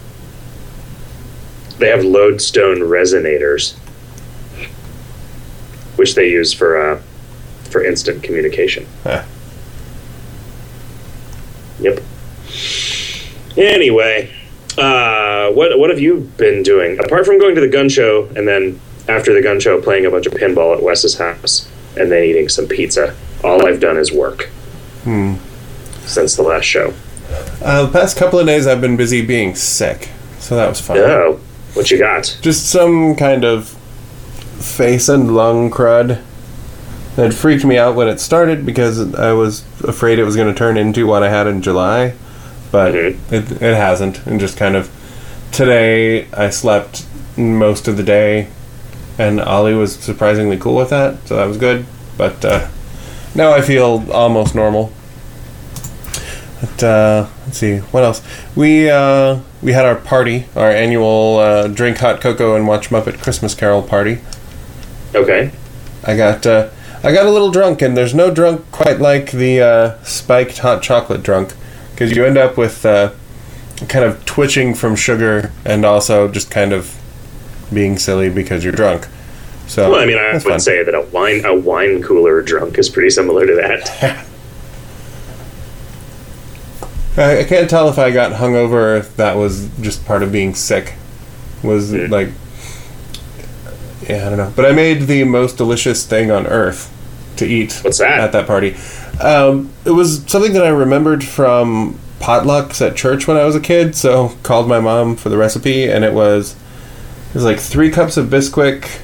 They 1.78 1.88
have 1.88 2.04
lodestone 2.04 2.78
resonators, 2.80 3.74
which 5.96 6.14
they 6.14 6.28
use 6.30 6.52
for 6.52 6.78
uh, 6.78 7.02
for 7.70 7.84
instant 7.84 8.22
communication. 8.22 8.86
Huh. 9.04 9.24
Yep. 11.80 12.00
Anyway, 13.56 14.34
uh, 14.78 15.50
what 15.50 15.78
what 15.78 15.90
have 15.90 16.00
you 16.00 16.20
been 16.36 16.62
doing 16.62 16.98
apart 16.98 17.24
from 17.24 17.38
going 17.38 17.54
to 17.54 17.60
the 17.60 17.68
gun 17.68 17.88
show 17.88 18.28
and 18.36 18.48
then 18.48 18.80
after 19.08 19.32
the 19.32 19.42
gun 19.42 19.60
show 19.60 19.80
playing 19.80 20.06
a 20.06 20.10
bunch 20.10 20.26
of 20.26 20.32
pinball 20.32 20.76
at 20.76 20.82
Wes's 20.82 21.18
house 21.18 21.68
and 21.96 22.10
then 22.10 22.24
eating 22.24 22.48
some 22.48 22.66
pizza? 22.66 23.14
All 23.44 23.66
I've 23.66 23.80
done 23.80 23.96
is 23.96 24.12
work 24.12 24.50
Hmm. 25.04 25.34
since 26.04 26.36
the 26.36 26.42
last 26.42 26.64
show. 26.64 26.92
Uh, 27.62 27.86
the 27.86 27.92
past 27.92 28.16
couple 28.16 28.38
of 28.38 28.46
days, 28.46 28.66
I've 28.66 28.80
been 28.80 28.96
busy 28.96 29.24
being 29.24 29.54
sick, 29.54 30.10
so 30.38 30.56
that 30.56 30.68
was 30.68 30.80
fun. 30.80 30.98
Oh, 30.98 31.40
what 31.74 31.90
you 31.90 31.98
got? 31.98 32.36
Just 32.42 32.68
some 32.68 33.14
kind 33.16 33.44
of 33.44 33.68
face 34.60 35.08
and 35.08 35.34
lung 35.34 35.70
crud 35.70 36.22
that 37.16 37.32
freaked 37.34 37.64
me 37.64 37.78
out 37.78 37.94
when 37.94 38.08
it 38.08 38.20
started 38.20 38.64
because 38.66 39.14
I 39.14 39.32
was 39.32 39.64
afraid 39.84 40.18
it 40.18 40.24
was 40.24 40.36
going 40.36 40.52
to 40.52 40.58
turn 40.58 40.76
into 40.76 41.06
what 41.06 41.22
I 41.22 41.30
had 41.30 41.46
in 41.46 41.62
July, 41.62 42.14
but 42.70 42.94
Mhm. 42.94 43.16
it, 43.32 43.50
it 43.62 43.74
hasn't. 43.76 44.24
And 44.26 44.38
just 44.40 44.56
kind 44.56 44.76
of 44.76 44.88
today, 45.52 46.26
I 46.32 46.50
slept 46.50 47.04
most 47.36 47.88
of 47.88 47.96
the 47.96 48.02
day, 48.02 48.48
and 49.18 49.40
Ollie 49.40 49.74
was 49.74 49.94
surprisingly 49.96 50.56
cool 50.56 50.76
with 50.76 50.90
that, 50.90 51.16
so 51.26 51.36
that 51.36 51.46
was 51.48 51.56
good. 51.56 51.86
But 52.16 52.44
uh, 52.44 52.68
now 53.34 53.52
I 53.52 53.60
feel 53.60 54.04
almost 54.12 54.54
normal. 54.54 54.92
But 56.60 56.82
uh, 56.82 57.26
let's 57.44 57.58
see, 57.58 57.78
what 57.78 58.04
else? 58.04 58.22
We 58.54 58.88
uh, 58.88 59.40
we 59.62 59.72
had 59.72 59.84
our 59.84 59.96
party, 59.96 60.46
our 60.54 60.70
annual 60.70 61.38
uh, 61.38 61.66
drink 61.66 61.98
hot 61.98 62.20
cocoa 62.20 62.54
and 62.54 62.68
watch 62.68 62.90
Muppet 62.90 63.20
Christmas 63.20 63.54
Carol 63.54 63.82
party. 63.82 64.20
Okay. 65.14 65.50
I 66.04 66.16
got 66.16 66.46
uh, 66.46 66.70
I 67.02 67.12
got 67.12 67.26
a 67.26 67.30
little 67.30 67.50
drunk, 67.50 67.82
and 67.82 67.96
there's 67.96 68.14
no 68.14 68.30
drunk 68.30 68.70
quite 68.70 69.00
like 69.00 69.32
the 69.32 69.60
uh, 69.60 70.02
spiked 70.04 70.58
hot 70.58 70.82
chocolate 70.82 71.24
drunk, 71.24 71.54
because 71.90 72.14
you 72.14 72.24
end 72.24 72.38
up 72.38 72.56
with 72.56 72.86
uh, 72.86 73.12
kind 73.88 74.04
of 74.04 74.24
twitching 74.24 74.74
from 74.74 74.94
sugar 74.94 75.50
and 75.64 75.84
also 75.84 76.28
just 76.28 76.50
kind 76.50 76.72
of 76.72 76.96
being 77.74 77.98
silly 77.98 78.30
because 78.30 78.62
you're 78.62 78.72
drunk. 78.72 79.08
So 79.72 79.90
Well, 79.90 80.00
I 80.02 80.04
mean, 80.04 80.18
I 80.18 80.34
would 80.34 80.42
fun. 80.42 80.60
say 80.60 80.82
that 80.84 80.94
a 80.94 81.00
wine 81.00 81.46
a 81.46 81.54
wine 81.54 82.02
cooler 82.02 82.42
drunk 82.42 82.76
is 82.76 82.90
pretty 82.90 83.08
similar 83.08 83.46
to 83.46 83.54
that. 83.54 84.26
I, 87.16 87.40
I 87.40 87.44
can't 87.44 87.68
tell 87.70 87.88
if 87.88 87.98
I 87.98 88.10
got 88.10 88.32
hungover 88.32 88.72
or 88.72 88.96
if 88.96 89.16
that 89.16 89.36
was 89.36 89.68
just 89.80 90.04
part 90.04 90.22
of 90.22 90.30
being 90.30 90.54
sick. 90.54 90.94
Was 91.62 91.90
Mm. 91.92 92.10
like, 92.10 92.28
yeah, 94.08 94.26
I 94.26 94.28
don't 94.28 94.36
know. 94.38 94.52
But 94.54 94.66
I 94.66 94.72
made 94.72 95.02
the 95.02 95.24
most 95.24 95.56
delicious 95.56 96.04
thing 96.04 96.30
on 96.30 96.46
earth 96.46 96.90
to 97.36 97.46
eat. 97.46 97.80
What's 97.82 97.98
that? 97.98 98.20
At 98.20 98.32
that 98.32 98.46
party, 98.46 98.76
um, 99.22 99.70
it 99.86 99.90
was 99.92 100.22
something 100.26 100.52
that 100.54 100.64
I 100.66 100.70
remembered 100.70 101.24
from 101.24 101.98
potlucks 102.20 102.86
at 102.86 102.94
church 102.96 103.26
when 103.26 103.38
I 103.38 103.44
was 103.44 103.56
a 103.56 103.60
kid. 103.60 103.94
So 103.96 104.36
called 104.42 104.68
my 104.68 104.80
mom 104.80 105.16
for 105.16 105.28
the 105.30 105.38
recipe, 105.38 105.84
and 105.90 106.04
it 106.04 106.12
was 106.12 106.56
it 107.30 107.34
was 107.34 107.44
like 107.44 107.58
three 107.58 107.90
cups 107.90 108.16
of 108.16 108.26
Bisquick, 108.26 109.00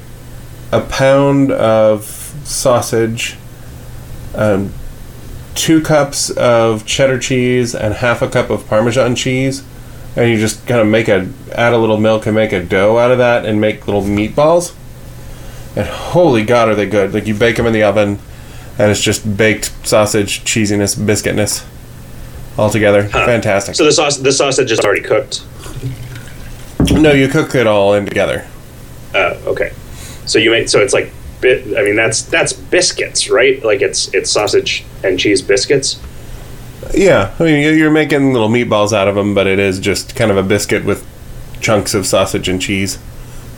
a 0.71 0.81
pound 0.81 1.51
of 1.51 2.03
sausage, 2.43 3.35
um, 4.35 4.71
two 5.55 5.81
cups 5.81 6.29
of 6.31 6.85
cheddar 6.85 7.19
cheese 7.19 7.73
and 7.75 7.93
half 7.95 8.21
a 8.21 8.29
cup 8.29 8.49
of 8.49 8.67
parmesan 8.67 9.15
cheese 9.15 9.63
and 10.15 10.29
you 10.29 10.37
just 10.37 10.65
kind 10.67 10.79
of 10.79 10.87
make 10.87 11.07
a 11.07 11.27
add 11.53 11.73
a 11.73 11.77
little 11.77 11.97
milk 11.99 12.25
and 12.25 12.35
make 12.35 12.51
a 12.53 12.63
dough 12.63 12.97
out 12.97 13.11
of 13.11 13.17
that 13.17 13.45
and 13.45 13.59
make 13.59 13.85
little 13.87 14.01
meatballs 14.03 14.73
and 15.75 15.85
holy 15.87 16.43
god 16.43 16.69
are 16.69 16.75
they 16.75 16.87
good 16.87 17.13
like 17.13 17.27
you 17.27 17.33
bake 17.35 17.57
them 17.57 17.65
in 17.65 17.73
the 17.73 17.83
oven 17.83 18.17
and 18.77 18.89
it's 18.91 19.01
just 19.01 19.35
baked 19.37 19.71
sausage 19.85 20.39
cheesiness 20.45 20.95
biscuitness 20.95 21.65
all 22.57 22.69
together 22.69 23.03
Huh. 23.11 23.25
fantastic 23.25 23.75
So 23.75 23.83
the 23.83 23.91
sauce 23.91 24.17
the 24.17 24.31
sausage 24.31 24.71
is 24.71 24.79
already 24.79 25.01
cooked. 25.01 25.43
no 26.91 27.11
you 27.11 27.27
cook 27.27 27.53
it 27.55 27.67
all 27.67 27.93
in 27.95 28.05
together 28.05 28.45
Uh, 29.13 29.35
okay. 29.45 29.71
So 30.29 30.37
you 30.39 30.51
make 30.51 30.69
so 30.69 30.79
it's 30.79 30.93
like 30.93 31.11
bit. 31.41 31.65
I 31.77 31.83
mean 31.83 31.95
that's 31.95 32.21
that's 32.21 32.53
biscuits, 32.53 33.29
right? 33.29 33.63
Like 33.63 33.81
it's 33.81 34.13
it's 34.13 34.29
sausage 34.31 34.85
and 35.03 35.19
cheese 35.19 35.41
biscuits. 35.41 35.99
yeah 36.93 37.33
i 37.39 37.43
mean 37.43 37.61
you- 37.61 37.71
you're 37.79 37.91
making 37.91 38.31
little 38.33 38.47
meatballs 38.49 38.93
out 38.93 39.07
of 39.07 39.15
them 39.15 39.35
but 39.35 39.45
it 39.47 39.59
is 39.59 39.79
just 39.79 40.15
kind 40.15 40.31
of 40.31 40.37
a 40.37 40.43
biscuit 40.43 40.85
with 40.85 41.05
chunks 41.61 41.93
of 41.93 42.05
sausage 42.05 42.47
and 42.47 42.61
cheese 42.61 42.97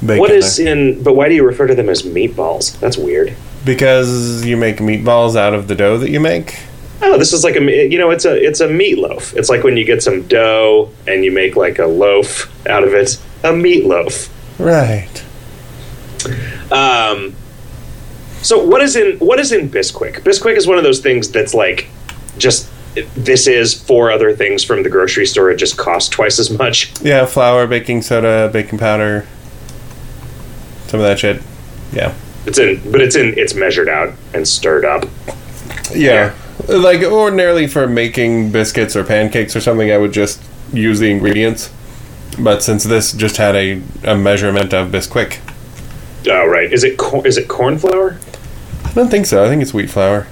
baked 0.05 0.19
What 0.19 0.31
in 0.31 0.39
there. 0.65 0.67
in? 0.77 1.03
But 1.03 1.15
why 1.15 1.29
do 1.29 1.35
you 1.35 1.45
refer 1.45 1.67
to 1.67 1.75
them 1.75 1.87
as 1.89 2.01
meatballs? 2.01 2.79
That's 2.79 2.97
weird. 2.97 3.33
because 3.63 4.43
you 4.45 4.57
make 4.57 4.77
meatballs 4.77 5.35
out 5.35 5.53
of 5.53 5.67
the 5.67 5.75
dough 5.75 5.97
that 5.99 6.09
you 6.09 6.19
make 6.19 6.57
Oh, 7.03 7.17
this 7.17 7.31
is 7.33 7.43
like 7.43 7.55
a 7.55 7.63
you 7.91 7.97
know 7.97 8.09
it's 8.11 8.25
a 8.25 8.35
it's 8.47 8.59
a 8.59 8.67
meatloaf. 8.67 9.35
It's 9.35 9.49
like 9.49 9.63
when 9.63 9.75
you 9.77 9.85
get 9.85 10.03
some 10.03 10.21
dough 10.27 10.89
and 11.07 11.23
you 11.25 11.31
make 11.31 11.55
like 11.55 11.79
a 11.79 11.85
loaf 11.87 12.49
out 12.67 12.83
of 12.83 12.93
it. 12.93 13.17
A 13.43 13.49
meatloaf. 13.51 14.29
right 14.59 15.23
Um, 16.71 17.35
so 18.41 18.63
what 18.63 18.81
is 18.81 18.95
in 18.95 19.17
what 19.19 19.39
is 19.39 19.51
in 19.51 19.69
Bisquick? 19.69 20.21
Bisquick 20.21 20.55
is 20.55 20.67
one 20.67 20.77
of 20.77 20.83
those 20.83 20.99
things 20.99 21.29
that's 21.29 21.53
like 21.53 21.87
just 22.37 22.69
this 23.15 23.47
is 23.47 23.73
four 23.73 24.11
other 24.11 24.35
things 24.35 24.63
from 24.63 24.83
the 24.83 24.89
grocery 24.89 25.25
store. 25.25 25.51
It 25.51 25.57
just 25.57 25.77
costs 25.77 26.09
twice 26.09 26.39
as 26.39 26.49
much. 26.49 26.91
Yeah, 27.01 27.25
flour, 27.25 27.67
baking 27.67 28.01
soda, 28.01 28.49
baking 28.51 28.79
powder, 28.79 29.27
some 30.87 30.99
of 30.99 31.05
that 31.05 31.19
shit. 31.19 31.41
Yeah. 31.93 32.13
It's 32.45 32.57
in, 32.57 32.91
but 32.91 33.01
it's 33.01 33.15
in. 33.15 33.37
It's 33.37 33.53
measured 33.53 33.87
out 33.87 34.13
and 34.33 34.47
stirred 34.47 34.83
up. 34.83 35.05
Yeah. 35.93 36.33
Like 36.67 37.03
ordinarily 37.03 37.67
for 37.67 37.87
making 37.87 38.51
biscuits 38.51 38.95
or 38.95 39.03
pancakes 39.03 39.55
or 39.55 39.61
something, 39.61 39.91
I 39.91 39.97
would 39.97 40.11
just 40.11 40.41
use 40.73 40.99
the 40.99 41.11
ingredients. 41.11 41.71
But 42.39 42.63
since 42.63 42.83
this 42.83 43.13
just 43.13 43.37
had 43.37 43.55
a, 43.55 43.81
a 44.03 44.15
measurement 44.15 44.73
of 44.73 44.89
Bisquick, 44.89 45.39
Oh 46.27 46.45
right. 46.45 46.71
Is 46.71 46.83
it 46.83 46.97
cor- 46.97 47.25
is 47.25 47.37
it 47.37 47.47
corn 47.47 47.77
flour? 47.77 48.17
I 48.83 48.93
don't 48.93 49.09
think 49.09 49.25
so. 49.25 49.43
I 49.43 49.47
think 49.47 49.61
it's 49.61 49.73
wheat 49.73 49.89
flour. 49.89 50.27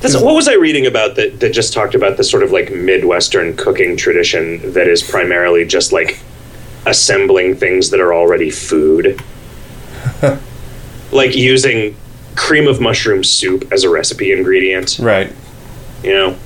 That's, 0.00 0.14
what 0.14 0.34
was 0.34 0.46
I 0.46 0.54
reading 0.54 0.86
about 0.86 1.16
that? 1.16 1.40
That 1.40 1.52
just 1.52 1.72
talked 1.72 1.94
about 1.94 2.16
this 2.16 2.30
sort 2.30 2.42
of 2.42 2.52
like 2.52 2.70
midwestern 2.70 3.56
cooking 3.56 3.96
tradition 3.96 4.72
that 4.72 4.86
is 4.88 5.02
primarily 5.02 5.64
just 5.64 5.92
like 5.92 6.20
assembling 6.84 7.56
things 7.56 7.90
that 7.90 8.00
are 8.00 8.12
already 8.14 8.50
food, 8.50 9.20
like 11.12 11.34
using 11.34 11.96
cream 12.36 12.68
of 12.68 12.80
mushroom 12.80 13.24
soup 13.24 13.72
as 13.72 13.84
a 13.84 13.90
recipe 13.90 14.32
ingredient. 14.32 14.98
Right. 14.98 15.32
You 16.04 16.12
know, 16.12 16.38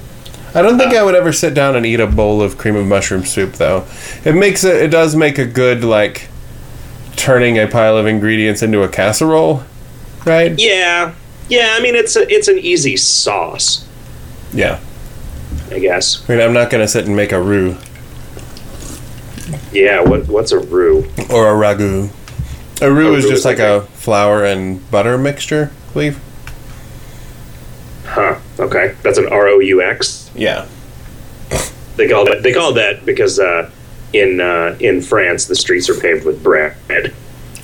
I 0.54 0.62
don't 0.62 0.78
think 0.78 0.92
uh. 0.94 0.98
I 0.98 1.02
would 1.02 1.14
ever 1.14 1.32
sit 1.32 1.52
down 1.52 1.76
and 1.76 1.84
eat 1.84 2.00
a 2.00 2.06
bowl 2.06 2.40
of 2.40 2.56
cream 2.56 2.76
of 2.76 2.86
mushroom 2.86 3.24
soup, 3.24 3.54
though. 3.54 3.86
It 4.24 4.34
makes 4.34 4.64
it. 4.64 4.76
It 4.82 4.90
does 4.90 5.14
make 5.14 5.38
a 5.38 5.46
good 5.46 5.84
like 5.84 6.29
turning 7.20 7.58
a 7.58 7.66
pile 7.66 7.96
of 7.98 8.06
ingredients 8.06 8.62
into 8.62 8.82
a 8.82 8.88
casserole, 8.88 9.62
right? 10.24 10.58
yeah, 10.58 11.14
yeah. 11.48 11.74
I 11.78 11.82
mean, 11.82 11.94
it's 11.94 12.16
a, 12.16 12.28
it's 12.32 12.48
an 12.48 12.58
easy 12.58 12.96
sauce, 12.96 13.86
Yeah. 14.52 14.80
I 15.70 15.78
guess. 15.78 16.28
I 16.28 16.32
mean, 16.32 16.40
I'm 16.42 16.52
not 16.52 16.70
gonna 16.70 16.88
sit 16.88 17.06
and 17.06 17.14
make 17.14 17.32
a 17.32 17.40
roux 17.40 17.76
Yeah. 19.72 20.00
What 20.00 20.26
what's 20.28 20.52
a 20.52 20.58
roux? 20.58 21.04
or 21.30 21.48
a 21.48 21.52
ragu. 21.54 22.10
A 22.80 22.90
roux 22.90 23.14
A 23.14 23.18
is 23.18 23.24
roux 23.24 23.30
just 23.30 23.40
is 23.40 23.44
like 23.44 23.58
like 23.58 23.66
a 23.66 23.82
flour 23.92 24.44
and 24.44 24.88
butter 24.90 25.18
mixture, 25.18 25.70
I 25.90 25.92
believe. 25.92 26.20
Huh. 28.06 28.36
Okay, 28.58 28.94
that's 29.02 29.18
an 29.18 29.28
R 29.28 29.48
O 29.48 29.58
U 29.58 29.82
X. 29.82 30.30
Yeah. 30.34 30.66
They 31.96 32.08
call 32.08 32.24
that 32.24 32.42
they 32.42 32.52
call 32.52 32.72
that 32.74 33.04
because 33.04 33.38
uh, 33.38 33.70
in 34.12 34.40
uh, 34.40 34.76
in 34.80 35.00
France 35.02 35.46
the 35.46 35.54
streets 35.54 35.88
are 35.88 35.98
paved 35.98 36.24
with 36.24 36.42
bread. 36.42 36.76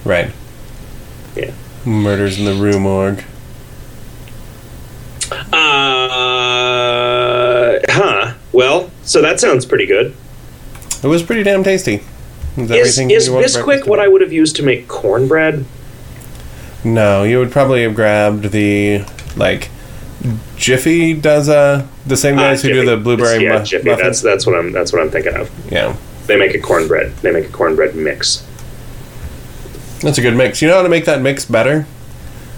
Right. 0.05 0.31
Yeah. 1.35 1.53
Murders 1.85 2.39
in 2.39 2.45
the 2.45 2.55
Rue 2.55 2.79
Morgue. 2.81 3.23
Uh, 6.47 7.79
huh. 7.89 8.35
Well, 8.53 8.91
so 9.03 9.21
that 9.23 9.41
sounds 9.41 9.67
pretty 9.67 9.87
good. 9.87 10.15
It 11.03 11.07
was 11.09 11.23
pretty 11.23 11.43
damn 11.43 11.63
tasty. 11.65 12.03
Is, 12.57 12.99
Is, 12.99 12.99
is 12.99 13.29
Bisquick 13.29 13.87
what? 13.87 14.01
I 14.01 14.09
would 14.09 14.23
have 14.23 14.33
used 14.33 14.57
to 14.57 14.63
make 14.63 14.89
cornbread? 14.89 15.65
No, 16.85 17.23
you 17.25 17.39
would 17.39 17.51
probably 17.53 17.83
have 17.83 17.95
grabbed 17.95 18.45
the 18.53 19.05
like 19.37 19.69
Jiffy 20.57 21.13
does 21.13 21.49
uh 21.51 21.87
the 22.07 22.17
same 22.17 22.37
guys 22.37 22.65
Ah, 22.65 22.69
who 22.69 22.75
do 22.75 22.87
the 22.87 22.97
blueberry 22.97 23.45
yeah, 23.45 23.59
mu- 23.59 23.65
Jiffy. 23.65 23.91
muffins. 23.91 24.07
That's 24.07 24.21
that's 24.23 24.47
what 24.47 24.57
I'm 24.57 24.73
that's 24.73 24.93
what 24.93 25.03
I'm 25.03 25.11
thinking 25.11 25.35
of. 25.37 25.51
yeah, 25.71 25.95
They 26.27 26.37
make 26.39 26.55
a 26.55 26.59
cornbread. 26.61 27.15
They 27.19 27.31
make 27.33 27.47
a 27.47 27.53
cornbread 27.53 27.95
mix. 27.95 28.45
that's 30.01 30.19
a 30.19 30.23
good 30.23 30.37
mix. 30.37 30.61
You 30.61 30.69
know 30.69 30.77
how 30.77 30.83
to 30.83 30.89
make 30.89 31.05
that 31.07 31.21
mix 31.23 31.45
better? 31.45 31.83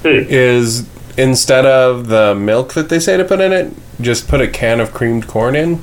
Hmm. 0.02 0.24
Is 0.28 0.88
instead 1.16 1.66
of 1.66 2.08
the 2.08 2.34
milk 2.34 2.74
that 2.74 2.88
they 2.88 2.98
say 3.00 3.16
to 3.16 3.24
put 3.24 3.40
in 3.40 3.52
it, 3.52 3.72
just 4.00 4.28
put 4.28 4.40
a 4.40 4.48
can 4.48 4.80
of 4.80 4.92
creamed 4.92 5.26
corn 5.26 5.56
in. 5.56 5.82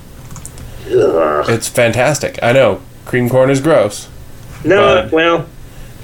Ugh. 0.90 1.46
It's 1.50 1.68
fantastic. 1.68 2.40
I 2.42 2.52
know 2.54 2.82
creamed 3.06 3.32
corn 3.32 3.50
is 3.50 3.60
gross. 3.62 4.08
No, 4.64 5.08
well, 5.12 5.46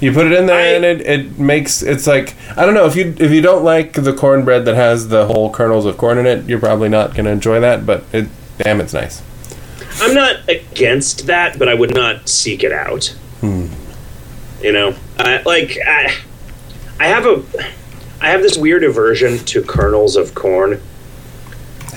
You 0.00 0.12
put 0.12 0.26
it 0.26 0.32
in 0.32 0.46
there 0.46 0.58
I- 0.58 0.74
and 0.76 0.84
it, 0.84 1.00
it 1.00 1.38
makes 1.38 1.82
it's 1.82 2.06
like 2.06 2.34
I 2.56 2.64
don't 2.66 2.74
know 2.74 2.86
if 2.86 2.94
you 2.96 3.14
if 3.18 3.30
you 3.32 3.40
don't 3.40 3.64
like 3.64 3.94
the 3.94 4.12
cornbread 4.12 4.64
that 4.66 4.74
has 4.76 5.08
the 5.08 5.26
whole 5.26 5.50
kernels 5.50 5.86
of 5.86 5.96
corn 5.96 6.18
in 6.18 6.26
it, 6.26 6.44
you're 6.46 6.60
probably 6.60 6.88
not 6.88 7.14
gonna 7.14 7.30
enjoy 7.30 7.58
that. 7.60 7.86
But 7.86 8.04
it 8.12 8.28
damn, 8.58 8.80
it's 8.80 8.92
nice. 8.92 9.22
I'm 10.00 10.14
not 10.14 10.48
against 10.48 11.26
that, 11.26 11.58
but 11.58 11.68
I 11.68 11.74
would 11.74 11.94
not 11.94 12.28
seek 12.28 12.64
it 12.64 12.72
out. 12.72 13.06
Hmm. 13.40 13.66
You 14.60 14.72
know, 14.72 14.94
I, 15.18 15.42
like 15.42 15.78
I, 15.84 16.14
I 17.00 17.06
have 17.06 17.26
a, 17.26 17.42
I 18.20 18.30
have 18.30 18.42
this 18.42 18.56
weird 18.56 18.84
aversion 18.84 19.38
to 19.46 19.62
kernels 19.62 20.16
of 20.16 20.34
corn. 20.34 20.80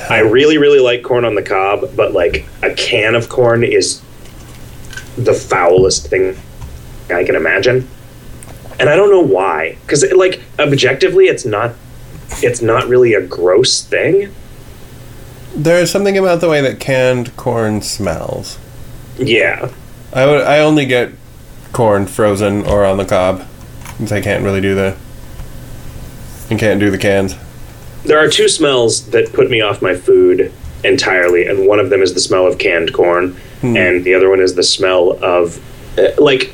I 0.10 0.20
really, 0.20 0.58
really 0.58 0.80
like 0.80 1.04
corn 1.04 1.26
on 1.26 1.36
the 1.36 1.44
cob, 1.44 1.96
but 1.96 2.14
like 2.14 2.46
a 2.62 2.74
can 2.74 3.16
of 3.16 3.30
corn 3.30 3.64
is 3.64 4.02
the 5.18 5.34
foulest 5.34 6.08
thing 6.08 6.38
I 7.10 7.24
can 7.24 7.36
imagine, 7.36 7.88
and 8.80 8.90
I 8.90 8.96
don't 8.96 9.10
know 9.10 9.22
why. 9.22 9.78
Because 9.82 10.04
like 10.12 10.42
objectively, 10.60 11.28
it's 11.28 11.46
not, 11.46 11.76
it's 12.38 12.62
not 12.62 12.88
really 12.88 13.14
a 13.14 13.22
gross 13.22 13.84
thing. 13.84 14.34
There's 15.56 15.90
something 15.90 16.18
about 16.18 16.42
the 16.42 16.50
way 16.50 16.62
that 16.62 16.80
canned 16.80 17.36
corn 17.38 17.82
smells. 17.82 18.60
Yeah, 19.18 19.72
I 20.14 20.26
would. 20.26 20.42
I 20.42 20.60
only 20.60 20.86
get 20.86 21.12
corn 21.72 22.06
frozen 22.08 22.66
or 22.66 22.86
on 22.86 22.98
the 22.98 23.06
cob, 23.06 23.46
since 23.98 24.12
I 24.12 24.22
can't 24.22 24.44
really 24.44 24.62
do 24.62 24.76
the. 24.76 24.98
And 26.50 26.60
can't 26.60 26.80
do 26.80 26.92
the 26.92 26.98
cans. 26.98 27.36
there 28.04 28.20
are 28.20 28.30
two 28.30 28.48
smells 28.48 29.10
that 29.10 29.34
put 29.34 29.50
me 29.50 29.62
off 29.62 29.82
my 29.82 29.96
food 29.96 30.54
entirely, 30.84 31.48
and 31.48 31.68
one 31.68 31.80
of 31.80 31.90
them 31.90 32.02
is 32.02 32.14
the 32.14 32.20
smell 32.20 32.46
of 32.46 32.60
canned 32.60 32.94
corn, 32.94 33.36
and 33.64 34.04
the 34.04 34.14
other 34.14 34.30
one 34.30 34.42
is 34.42 34.54
the 34.54 34.64
smell 34.64 35.18
of 35.24 35.60
uh, 35.98 36.10
like 36.18 36.54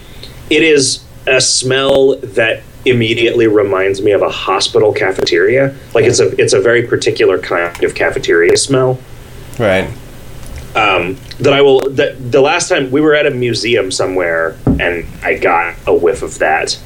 it 0.50 0.64
is 0.64 1.04
a 1.28 1.42
smell 1.42 2.16
that 2.18 2.64
immediately 2.86 3.48
reminds 3.48 4.02
me 4.02 4.12
of 4.12 4.22
a 4.22 4.30
hospital 4.30 4.92
cafeteria. 4.94 5.76
Like 5.94 6.06
it's 6.06 6.20
a 6.20 6.30
it's 6.42 6.54
a 6.54 6.60
very 6.62 6.88
particular 6.88 7.38
kind 7.40 7.84
of 7.84 7.96
cafeteria 7.96 8.58
smell. 8.58 9.00
Right. 9.60 9.88
Um, 10.76 11.18
that 11.40 11.54
I 11.54 11.62
will. 11.62 11.82
That 11.92 12.32
the 12.32 12.42
last 12.42 12.70
time 12.70 12.92
we 12.92 13.02
were 13.02 13.14
at 13.14 13.26
a 13.26 13.32
museum 13.32 13.92
somewhere, 13.92 14.58
and 14.80 15.06
I 15.22 15.38
got 15.38 15.76
a 15.86 15.94
whiff 15.94 16.22
of 16.24 16.40
that 16.40 16.80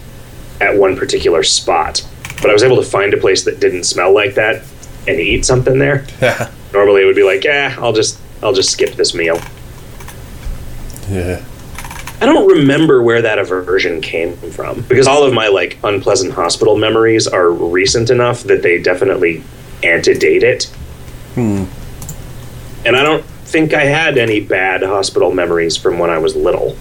at 0.60 0.76
one 0.76 0.96
particular 0.96 1.44
spot, 1.44 2.06
but 2.42 2.50
I 2.50 2.54
was 2.54 2.64
able 2.64 2.78
to 2.78 2.84
find 2.84 3.14
a 3.14 3.18
place 3.18 3.44
that 3.44 3.60
didn't 3.60 3.84
smell 3.84 4.14
like 4.14 4.36
that 4.36 4.64
and 5.08 5.20
eat 5.20 5.46
something 5.46 5.78
there. 5.80 6.06
Yeah. 6.22 6.50
Normally, 6.74 7.04
it 7.04 7.06
would 7.06 7.16
be 7.16 7.24
like, 7.24 7.44
yeah, 7.46 7.76
I'll 7.80 7.94
just 7.94 8.20
I'll 8.44 8.54
just 8.54 8.72
skip 8.72 8.96
this 8.96 9.14
meal. 9.14 9.40
yeah. 11.10 11.44
I 12.26 12.34
don't 12.34 12.48
remember 12.48 13.04
where 13.04 13.22
that 13.22 13.38
aversion 13.38 14.02
came 14.02 14.36
from 14.36 14.82
because 14.82 15.06
all 15.06 15.24
of 15.24 15.32
my 15.32 15.48
like 15.48 15.78
unpleasant 15.84 16.34
hospital 16.34 16.76
memories 16.76 17.28
are 17.28 17.52
recent 17.52 18.10
enough 18.10 18.42
that 18.44 18.64
they 18.64 18.82
definitely 18.82 19.44
antedate 19.84 20.42
it. 20.42 20.64
Hmm. 21.36 21.66
And 22.84 22.96
I 22.96 23.04
don't 23.04 23.24
think 23.24 23.76
I 23.76 23.84
had 23.84 24.18
any 24.18 24.40
bad 24.40 24.82
hospital 24.82 25.32
memories 25.32 25.78
from 25.78 26.00
when 26.00 26.10
I 26.10 26.18
was 26.18 26.36
little. 26.36 26.76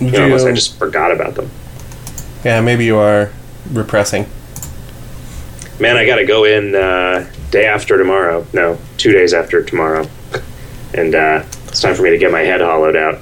You 0.00 0.12
know, 0.12 0.26
unless 0.26 0.44
I 0.44 0.52
just 0.52 0.78
forgot 0.78 1.10
about 1.10 1.34
them. 1.34 1.50
Yeah, 2.44 2.60
maybe 2.60 2.84
you 2.84 2.98
are 2.98 3.32
repressing. 3.72 4.26
Man, 5.80 5.96
I 5.96 6.06
got 6.06 6.16
to 6.16 6.24
go 6.24 6.44
in 6.44 6.76
uh, 6.76 7.28
day 7.50 7.66
after 7.66 7.98
tomorrow. 7.98 8.46
No, 8.52 8.78
two 8.96 9.12
days 9.12 9.34
after 9.34 9.64
tomorrow, 9.64 10.08
and 10.94 11.16
uh, 11.16 11.44
it's 11.66 11.80
time 11.80 11.96
for 11.96 12.02
me 12.02 12.10
to 12.10 12.18
get 12.18 12.30
my 12.30 12.42
head 12.42 12.60
hollowed 12.60 12.94
out. 12.94 13.20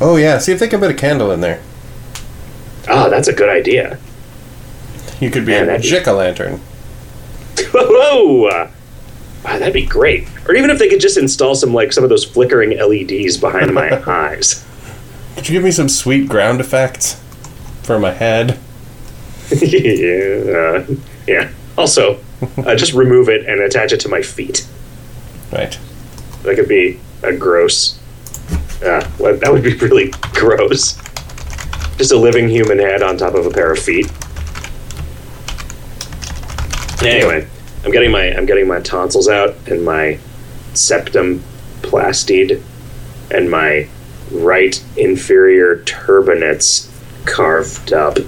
Oh 0.00 0.16
yeah. 0.16 0.38
See 0.38 0.52
if 0.52 0.58
they 0.58 0.68
can 0.68 0.80
put 0.80 0.90
a 0.90 0.94
candle 0.94 1.30
in 1.30 1.40
there. 1.40 1.60
Oh, 2.88 3.10
that's 3.10 3.28
a 3.28 3.32
good 3.32 3.48
idea. 3.48 3.98
You 5.20 5.30
could 5.30 5.46
be 5.46 5.52
Man, 5.52 5.70
a 5.70 5.78
jack 5.78 6.06
o' 6.06 6.14
lantern. 6.14 6.60
Whoa! 7.72 8.68
Wow, 9.44 9.58
that'd 9.58 9.72
be 9.72 9.86
great. 9.86 10.28
Or 10.46 10.54
even 10.54 10.70
if 10.70 10.78
they 10.78 10.88
could 10.88 11.00
just 11.00 11.16
install 11.16 11.54
some 11.54 11.72
like 11.72 11.92
some 11.92 12.04
of 12.04 12.10
those 12.10 12.24
flickering 12.24 12.76
LEDs 12.78 13.36
behind 13.36 13.72
my 13.72 14.02
eyes. 14.06 14.64
Could 15.36 15.48
you 15.48 15.54
give 15.54 15.64
me 15.64 15.70
some 15.70 15.88
sweet 15.88 16.28
ground 16.28 16.60
effects 16.60 17.20
for 17.82 17.98
my 17.98 18.12
head? 18.12 18.58
yeah, 19.62 20.50
uh, 20.50 20.86
yeah. 21.26 21.50
Also, 21.78 22.18
uh, 22.58 22.74
just 22.74 22.92
remove 22.92 23.28
it 23.28 23.46
and 23.46 23.60
attach 23.60 23.92
it 23.92 24.00
to 24.00 24.08
my 24.08 24.22
feet. 24.22 24.66
Right. 25.52 25.78
That 26.42 26.56
could 26.56 26.68
be 26.68 26.98
a 27.22 27.32
gross. 27.32 27.98
Uh, 28.82 29.08
well, 29.18 29.36
that 29.36 29.52
would 29.52 29.62
be 29.62 29.74
really 29.76 30.10
gross. 30.32 30.96
Just 31.96 32.12
a 32.12 32.16
living 32.16 32.48
human 32.48 32.78
head 32.78 33.02
on 33.02 33.16
top 33.16 33.34
of 33.34 33.46
a 33.46 33.50
pair 33.50 33.72
of 33.72 33.78
feet. 33.78 34.10
Anyway, 37.02 37.46
I'm 37.84 37.90
getting 37.90 38.10
my 38.10 38.36
I'm 38.36 38.46
getting 38.46 38.66
my 38.66 38.80
tonsils 38.80 39.28
out 39.28 39.54
and 39.66 39.84
my 39.84 40.18
septum 40.74 41.42
plastied 41.82 42.62
and 43.30 43.50
my 43.50 43.88
right 44.30 44.82
inferior 44.96 45.78
turbinates 45.84 46.90
carved 47.24 47.92
up. 47.92 48.18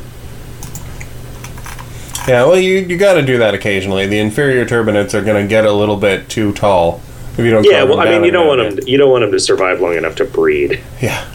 Yeah. 2.26 2.44
Well, 2.44 2.58
you 2.58 2.78
you 2.78 2.96
got 2.96 3.14
to 3.14 3.22
do 3.22 3.38
that 3.38 3.54
occasionally. 3.54 4.06
The 4.06 4.18
inferior 4.18 4.64
turbinates 4.64 5.12
are 5.12 5.24
going 5.24 5.42
to 5.42 5.48
get 5.48 5.66
a 5.66 5.72
little 5.72 5.96
bit 5.96 6.28
too 6.28 6.52
tall 6.52 7.02
if 7.38 7.44
you 7.44 7.50
don't. 7.50 7.64
Yeah, 7.64 7.84
well, 7.84 8.00
I 8.00 8.06
mean, 8.06 8.24
you 8.24 8.30
don't 8.30 8.46
want 8.46 8.76
them. 8.76 8.86
You 8.86 8.98
don't 8.98 9.10
want 9.10 9.22
them 9.22 9.32
to 9.32 9.40
survive 9.40 9.80
long 9.80 9.96
enough 9.96 10.16
to 10.16 10.24
breed. 10.24 10.80
Yeah. 11.00 11.26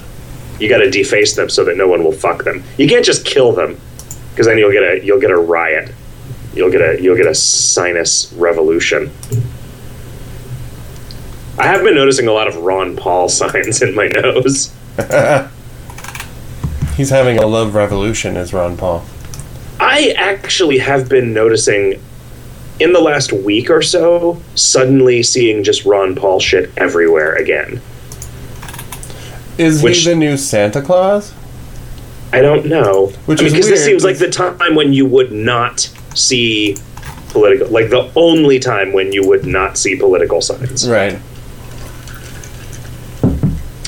You 0.60 0.70
got 0.70 0.80
to 0.80 0.89
deface 0.89 1.36
them 1.36 1.50
so 1.50 1.63
that 1.66 1.78
no 1.78 1.88
one 1.88 2.04
will 2.04 2.12
fuck 2.12 2.44
them. 2.44 2.63
You 2.78 2.88
can't 2.88 3.06
just 3.06 3.26
kill 3.26 3.54
them, 3.54 3.80
because 4.32 4.46
then 4.46 4.58
you'll 4.58 4.72
get 4.72 4.84
a 4.84 5.04
you'll 5.04 5.20
get 5.20 5.32
a 5.32 5.38
riot. 5.38 5.94
You'll 6.54 6.72
get 6.72 6.82
a 6.82 7.02
you'll 7.02 7.18
get 7.18 7.26
a 7.26 7.34
sinus 7.34 8.32
revolution. 8.34 9.12
I 11.58 11.68
have 11.68 11.84
been 11.84 11.96
noticing 11.96 12.28
a 12.28 12.32
lot 12.32 12.48
of 12.48 12.58
Ron 12.58 12.96
Paul 12.96 13.30
signs 13.39 13.82
in 13.82 13.96
my 13.96 14.08
nose. 14.08 14.74
He's 16.96 17.10
having 17.10 17.39
a 17.39 17.48
love 17.48 17.74
revolution, 17.74 18.38
as 18.38 18.54
Ron 18.54 18.78
Paul. 18.78 19.04
I 19.80 20.13
actually 20.18 20.78
have 20.78 21.10
been 21.10 21.34
noticing 21.34 22.00
in 22.79 22.93
the 22.93 22.99
last 22.99 23.31
week 23.31 23.69
or 23.69 23.81
so, 23.81 24.41
suddenly 24.55 25.23
seeing 25.23 25.63
just 25.63 25.86
Ron 25.86 26.15
Paul 26.15 26.39
shit 26.39 26.71
everywhere 26.77 27.36
again. 27.36 27.81
Is 29.57 29.83
Which- 29.83 29.99
he 29.99 30.09
the 30.09 30.15
new 30.15 30.38
Santa 30.38 30.81
Claus? 30.81 31.33
I 32.31 32.41
don't 32.41 32.65
know. 32.65 33.13
Which 33.27 33.39
I 33.39 33.43
mean, 33.43 33.53
because 33.53 33.67
this 33.69 33.86
seems 33.86 34.03
like 34.03 34.17
the 34.17 34.29
time 34.29 34.73
when 34.73 34.91
you 34.91 35.05
would 35.05 35.31
not 35.31 35.81
see 36.15 36.75
political, 37.29 37.67
like 37.67 37.91
the 37.91 38.12
only 38.15 38.57
time 38.57 38.91
when 38.91 39.13
you 39.13 39.23
would 39.27 39.45
not 39.45 39.77
see 39.77 39.95
political 39.95 40.41
signs. 40.41 40.89
Right. 40.89 41.19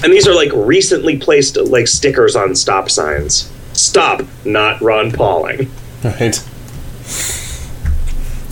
And 0.03 0.13
these 0.13 0.27
are 0.27 0.35
like 0.35 0.51
recently 0.53 1.17
placed 1.17 1.57
like 1.57 1.87
stickers 1.87 2.35
on 2.35 2.53
stop 2.53 2.91
signs. 2.91 3.51
Stop, 3.73 4.21
not 4.45 4.79
Ron 4.79 5.11
Pauling. 5.11 5.71
Right. 6.03 6.37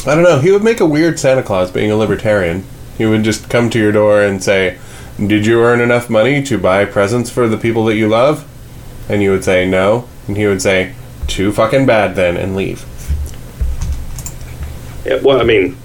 I 0.05 0.15
don't 0.15 0.23
know. 0.23 0.39
He 0.39 0.51
would 0.51 0.63
make 0.63 0.79
a 0.79 0.85
weird 0.85 1.19
Santa 1.19 1.43
Claus 1.43 1.71
being 1.71 1.89
a 1.89 1.95
libertarian. 1.95 2.65
He 2.97 3.05
would 3.05 3.23
just 3.23 3.49
come 3.49 3.69
to 3.69 3.79
your 3.79 3.91
door 3.91 4.21
and 4.21 4.43
say, 4.43 4.77
Did 5.17 5.45
you 5.45 5.61
earn 5.61 5.79
enough 5.79 6.09
money 6.09 6.43
to 6.43 6.57
buy 6.57 6.85
presents 6.85 7.29
for 7.29 7.47
the 7.47 7.57
people 7.57 7.85
that 7.85 7.95
you 7.95 8.07
love? 8.09 8.47
And 9.09 9.23
you 9.23 9.31
would 9.31 9.43
say, 9.43 9.65
No. 9.67 10.07
And 10.27 10.35
he 10.35 10.45
would 10.45 10.61
say, 10.61 10.93
Too 11.27 11.51
fucking 11.53 11.85
bad 11.85 12.15
then, 12.15 12.35
and 12.35 12.55
leave. 12.55 12.85
Yeah, 15.05 15.19
well, 15.21 15.39
I 15.39 15.43
mean, 15.43 15.77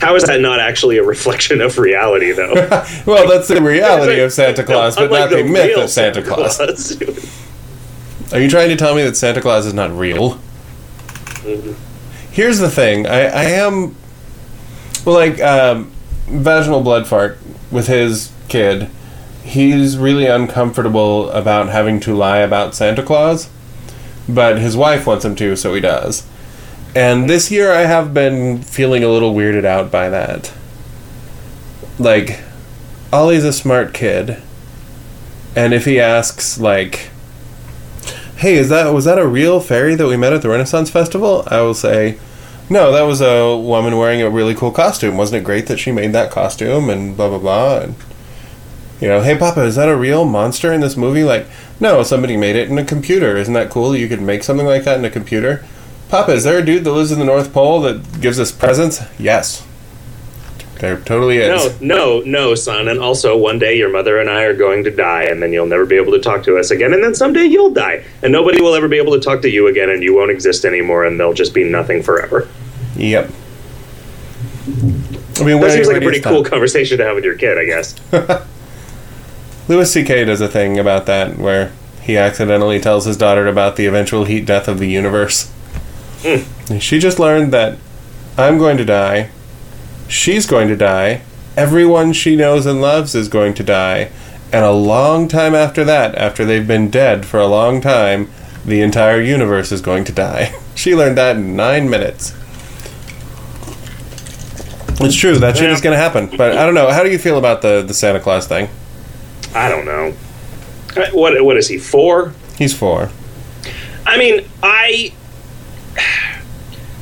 how 0.00 0.14
is 0.14 0.24
that 0.24 0.40
not 0.40 0.60
actually 0.60 0.98
a 0.98 1.02
reflection 1.02 1.60
of 1.60 1.78
reality, 1.78 2.32
though? 2.32 2.54
well, 3.06 3.28
that's 3.28 3.48
the 3.48 3.60
reality 3.62 4.20
of 4.20 4.32
Santa 4.32 4.62
Claus, 4.62 4.96
but 4.96 5.10
not 5.10 5.30
the, 5.30 5.44
myth 5.44 5.76
of 5.76 5.90
Santa, 5.90 6.22
Claus. 6.22 6.56
Claus. 6.56 8.32
Are 8.32 8.40
you 8.40 8.50
trying 8.50 8.68
to 8.70 8.76
tell 8.76 8.94
me 8.94 9.02
that 9.04 9.16
Santa 9.16 9.40
Claus 9.40 9.66
is 9.66 9.74
not 9.74 9.90
real? 9.92 10.34
Mm-hmm. 11.42 11.85
Here's 12.36 12.58
the 12.58 12.68
thing. 12.68 13.06
I, 13.06 13.20
I 13.28 13.44
am. 13.44 13.96
Well, 15.06 15.14
like, 15.14 15.40
um, 15.40 15.90
vaginal 16.26 16.82
blood 16.82 17.06
fart 17.06 17.38
with 17.70 17.86
his 17.86 18.30
kid, 18.48 18.90
he's 19.42 19.96
really 19.96 20.26
uncomfortable 20.26 21.30
about 21.30 21.70
having 21.70 21.98
to 22.00 22.14
lie 22.14 22.40
about 22.40 22.74
Santa 22.74 23.02
Claus, 23.02 23.48
but 24.28 24.58
his 24.58 24.76
wife 24.76 25.06
wants 25.06 25.24
him 25.24 25.34
to, 25.36 25.56
so 25.56 25.72
he 25.72 25.80
does. 25.80 26.26
And 26.94 27.30
this 27.30 27.50
year 27.50 27.72
I 27.72 27.86
have 27.86 28.12
been 28.12 28.60
feeling 28.60 29.02
a 29.02 29.08
little 29.08 29.32
weirded 29.32 29.64
out 29.64 29.90
by 29.90 30.10
that. 30.10 30.52
Like, 31.98 32.40
Ollie's 33.14 33.44
a 33.44 33.52
smart 33.52 33.94
kid, 33.94 34.42
and 35.56 35.72
if 35.72 35.86
he 35.86 35.98
asks, 35.98 36.60
like, 36.60 37.08
hey, 38.36 38.56
is 38.56 38.68
that 38.68 38.92
was 38.92 39.06
that 39.06 39.18
a 39.18 39.26
real 39.26 39.58
fairy 39.58 39.94
that 39.94 40.06
we 40.06 40.18
met 40.18 40.34
at 40.34 40.42
the 40.42 40.50
Renaissance 40.50 40.90
Festival? 40.90 41.42
I 41.46 41.62
will 41.62 41.72
say, 41.72 42.18
no, 42.68 42.92
that 42.92 43.02
was 43.02 43.20
a 43.20 43.56
woman 43.56 43.96
wearing 43.96 44.22
a 44.22 44.30
really 44.30 44.54
cool 44.54 44.70
costume. 44.72 45.16
Wasn't 45.16 45.40
it 45.40 45.44
great 45.44 45.66
that 45.66 45.78
she 45.78 45.92
made 45.92 46.12
that 46.12 46.30
costume 46.30 46.90
and 46.90 47.16
blah 47.16 47.28
blah 47.28 47.38
blah? 47.38 47.78
And 47.80 47.94
you 49.00 49.08
know, 49.08 49.20
hey, 49.20 49.36
Papa, 49.36 49.62
is 49.62 49.76
that 49.76 49.88
a 49.88 49.96
real 49.96 50.24
monster 50.24 50.72
in 50.72 50.80
this 50.80 50.96
movie? 50.96 51.22
Like, 51.22 51.46
no, 51.80 52.02
somebody 52.02 52.36
made 52.36 52.56
it 52.56 52.70
in 52.70 52.78
a 52.78 52.84
computer. 52.84 53.36
Isn't 53.36 53.54
that 53.54 53.70
cool? 53.70 53.94
You 53.94 54.08
could 54.08 54.22
make 54.22 54.42
something 54.42 54.66
like 54.66 54.84
that 54.84 54.98
in 54.98 55.04
a 55.04 55.10
computer. 55.10 55.64
Papa, 56.08 56.32
is 56.32 56.44
there 56.44 56.58
a 56.58 56.64
dude 56.64 56.84
that 56.84 56.92
lives 56.92 57.12
in 57.12 57.18
the 57.18 57.24
North 57.24 57.52
Pole 57.52 57.80
that 57.82 58.20
gives 58.20 58.40
us 58.40 58.52
presents? 58.52 59.02
Yes. 59.18 59.66
There 60.78 60.98
totally 61.00 61.38
is. 61.38 61.80
No, 61.80 62.20
no, 62.20 62.20
no, 62.20 62.54
son. 62.54 62.88
And 62.88 63.00
also, 63.00 63.36
one 63.36 63.58
day 63.58 63.76
your 63.76 63.90
mother 63.90 64.18
and 64.20 64.28
I 64.28 64.42
are 64.42 64.54
going 64.54 64.84
to 64.84 64.90
die, 64.90 65.24
and 65.24 65.42
then 65.42 65.52
you'll 65.52 65.66
never 65.66 65.86
be 65.86 65.96
able 65.96 66.12
to 66.12 66.20
talk 66.20 66.42
to 66.44 66.58
us 66.58 66.70
again. 66.70 66.92
And 66.92 67.02
then 67.02 67.14
someday 67.14 67.44
you'll 67.44 67.72
die, 67.72 68.04
and 68.22 68.30
nobody 68.30 68.60
will 68.60 68.74
ever 68.74 68.86
be 68.86 68.98
able 68.98 69.12
to 69.12 69.20
talk 69.20 69.40
to 69.42 69.50
you 69.50 69.68
again, 69.68 69.88
and 69.88 70.02
you 70.02 70.14
won't 70.14 70.30
exist 70.30 70.64
anymore, 70.64 71.04
and 71.04 71.18
they'll 71.18 71.32
just 71.32 71.54
be 71.54 71.64
nothing 71.64 72.02
forever. 72.02 72.46
Yep. 72.96 73.30
I 75.38 75.44
mean, 75.44 75.60
That 75.60 75.72
seems 75.72 75.86
like 75.86 75.98
a 75.98 76.00
pretty 76.00 76.20
cool 76.20 76.44
conversation 76.44 76.98
to 76.98 77.04
have 77.04 77.14
with 77.14 77.24
your 77.24 77.36
kid, 77.36 77.58
I 77.58 77.64
guess. 77.64 77.94
Louis 79.68 79.90
C.K. 79.92 80.24
does 80.24 80.40
a 80.40 80.48
thing 80.48 80.78
about 80.78 81.06
that 81.06 81.36
where 81.38 81.72
he 82.02 82.16
accidentally 82.16 82.80
tells 82.80 83.04
his 83.04 83.16
daughter 83.16 83.46
about 83.46 83.76
the 83.76 83.86
eventual 83.86 84.24
heat 84.24 84.46
death 84.46 84.68
of 84.68 84.78
the 84.78 84.88
universe. 84.88 85.50
Hmm. 86.22 86.72
And 86.72 86.82
She 86.82 86.98
just 86.98 87.18
learned 87.18 87.52
that 87.52 87.78
I'm 88.38 88.58
going 88.58 88.76
to 88.76 88.84
die, 88.84 89.30
she's 90.08 90.46
going 90.46 90.68
to 90.68 90.76
die, 90.76 91.22
everyone 91.56 92.12
she 92.12 92.36
knows 92.36 92.66
and 92.66 92.80
loves 92.80 93.14
is 93.14 93.28
going 93.28 93.54
to 93.54 93.64
die, 93.64 94.10
and 94.52 94.64
a 94.64 94.70
long 94.72 95.26
time 95.26 95.54
after 95.54 95.84
that, 95.84 96.14
after 96.14 96.44
they've 96.44 96.66
been 96.66 96.90
dead 96.90 97.26
for 97.26 97.40
a 97.40 97.46
long 97.48 97.80
time, 97.80 98.30
the 98.64 98.80
entire 98.80 99.20
universe 99.20 99.72
is 99.72 99.80
going 99.80 100.04
to 100.04 100.12
die. 100.12 100.54
She 100.76 100.94
learned 100.94 101.16
that 101.16 101.36
in 101.36 101.56
nine 101.56 101.88
minutes. 101.88 102.34
It's 104.98 105.14
true, 105.14 105.38
that 105.38 105.56
shit 105.56 105.70
is 105.70 105.80
going 105.80 105.94
to 105.94 105.98
happen. 106.02 106.34
But 106.36 106.56
I 106.56 106.64
don't 106.64 106.74
know. 106.74 106.90
How 106.90 107.02
do 107.02 107.10
you 107.10 107.18
feel 107.18 107.38
about 107.38 107.60
the, 107.62 107.82
the 107.82 107.92
Santa 107.94 108.20
Claus 108.20 108.46
thing? 108.46 108.68
I 109.54 109.68
don't 109.68 109.84
know. 109.84 110.14
Uh, 110.96 111.10
What 111.12 111.42
what 111.44 111.56
is 111.56 111.68
he 111.68 111.78
four? 111.78 112.32
He's 112.56 112.76
four. 112.76 113.10
I 114.06 114.16
mean, 114.18 114.46
I. 114.62 115.12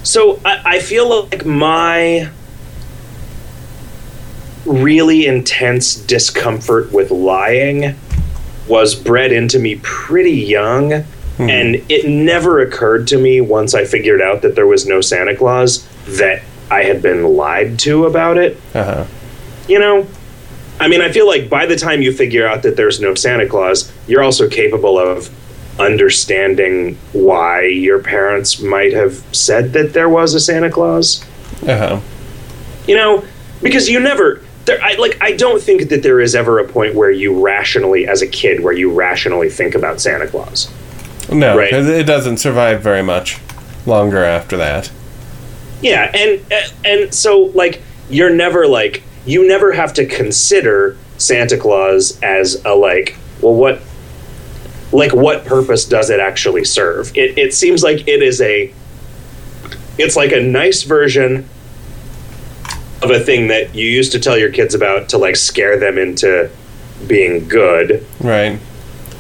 So 0.02 0.40
I, 0.44 0.62
I 0.64 0.80
feel 0.80 1.09
like 1.30 1.46
my 1.46 2.28
really 4.66 5.26
intense 5.26 5.94
discomfort 5.94 6.90
with 6.92 7.11
lying 7.11 7.94
was 8.66 8.94
bred 8.94 9.30
into 9.33 9.59
me 9.59 9.76
pretty 9.83 10.33
young. 10.33 11.04
And 11.37 11.83
it 11.88 12.07
never 12.09 12.61
occurred 12.61 13.09
to 13.09 13.18
me 13.18 13.40
once 13.40 13.74
I 13.74 13.85
figured 13.85 14.22
out 14.22 14.42
that 14.42 14.54
there 14.54 14.68
was 14.68 14.87
no 14.87 15.00
Santa 15.00 15.35
Claus 15.35 15.85
that 16.07 16.42
I 16.70 16.85
had 16.85 17.03
been 17.03 17.24
lied 17.24 17.79
to 17.81 18.07
about 18.07 18.38
it. 18.38 18.57
Uh 18.74 18.85
huh. 18.85 19.05
You 19.68 19.79
know? 19.79 20.07
I 20.81 20.88
mean, 20.88 21.00
I 21.00 21.12
feel 21.12 21.27
like 21.27 21.48
by 21.48 21.66
the 21.66 21.77
time 21.77 22.03
you 22.03 22.12
figure 22.12 22.46
out 22.46 22.62
that 22.64 22.77
there's 22.77 23.00
no 23.00 23.14
Santa 23.14 23.46
Claus, 23.48 23.92
you're 24.09 24.22
also 24.22 24.48
capable 24.48 24.98
of 24.98 25.31
understanding 25.79 26.96
why 27.12 27.64
your 27.66 28.00
parents 28.00 28.61
might 28.61 28.92
have 28.92 29.22
said 29.35 29.72
that 29.72 29.92
there 29.92 30.09
was 30.09 30.35
a 30.35 30.40
Santa 30.40 30.70
Claus. 30.70 31.24
Uh 31.66 31.79
huh. 31.79 32.00
You 32.87 32.96
know, 32.96 33.24
because 33.62 33.88
you 33.88 34.00
never 34.00 34.42
there 34.66 34.81
I 34.83 34.94
like 34.94 35.16
I 35.20 35.33
don't 35.33 35.62
think 35.62 35.88
that 35.90 36.03
there 36.03 36.20
is 36.20 36.35
ever 36.35 36.59
a 36.59 36.66
point 36.66 36.94
where 36.94 37.11
you 37.11 37.40
rationally 37.44 38.07
as 38.07 38.22
a 38.22 38.27
kid 38.27 38.62
where 38.62 38.72
you 38.72 38.92
rationally 38.92 39.48
think 39.48 39.74
about 39.74 40.00
Santa 40.00 40.27
Claus. 40.27 40.72
No, 41.33 41.57
Right. 41.57 41.72
it 41.72 42.07
doesn't 42.07 42.38
survive 42.38 42.83
very 42.83 43.03
much 43.03 43.38
longer 43.87 44.22
after 44.24 44.57
that. 44.59 44.90
Yeah, 45.85 46.11
and 46.14 46.40
and 46.85 47.14
so 47.14 47.51
like 47.55 47.81
you're 48.09 48.31
never 48.35 48.66
like 48.66 49.03
you 49.27 49.47
never 49.47 49.73
have 49.73 49.92
to 49.94 50.07
consider 50.07 50.97
Santa 51.18 51.57
Claus 51.59 52.18
as 52.23 52.62
a 52.64 52.75
like 52.75 53.16
well 53.42 53.55
what 53.55 53.81
like 54.92 55.12
what 55.12 55.44
purpose 55.44 55.85
does 55.85 56.09
it 56.11 56.20
actually 56.20 56.64
serve? 56.64 57.14
It 57.16 57.37
it 57.38 57.53
seems 57.55 57.83
like 57.83 58.09
it 58.09 58.23
is 58.23 58.40
a 58.40 58.73
it's 59.99 60.16
like 60.16 60.33
a 60.33 60.40
nice 60.40 60.83
version 60.85 61.49
of 63.03 63.11
a 63.11 63.20
thing 63.20 63.49
that 63.49 63.75
you 63.75 63.87
used 63.87 64.12
to 64.12 64.18
tell 64.18 64.38
your 64.38 64.51
kids 64.51 64.75
about 64.75 65.11
to 65.11 65.18
like 65.18 65.37
scare 65.37 65.79
them 65.79 65.99
into 65.99 66.51
being 67.07 67.47
good, 67.49 68.07
Right. 68.20 68.57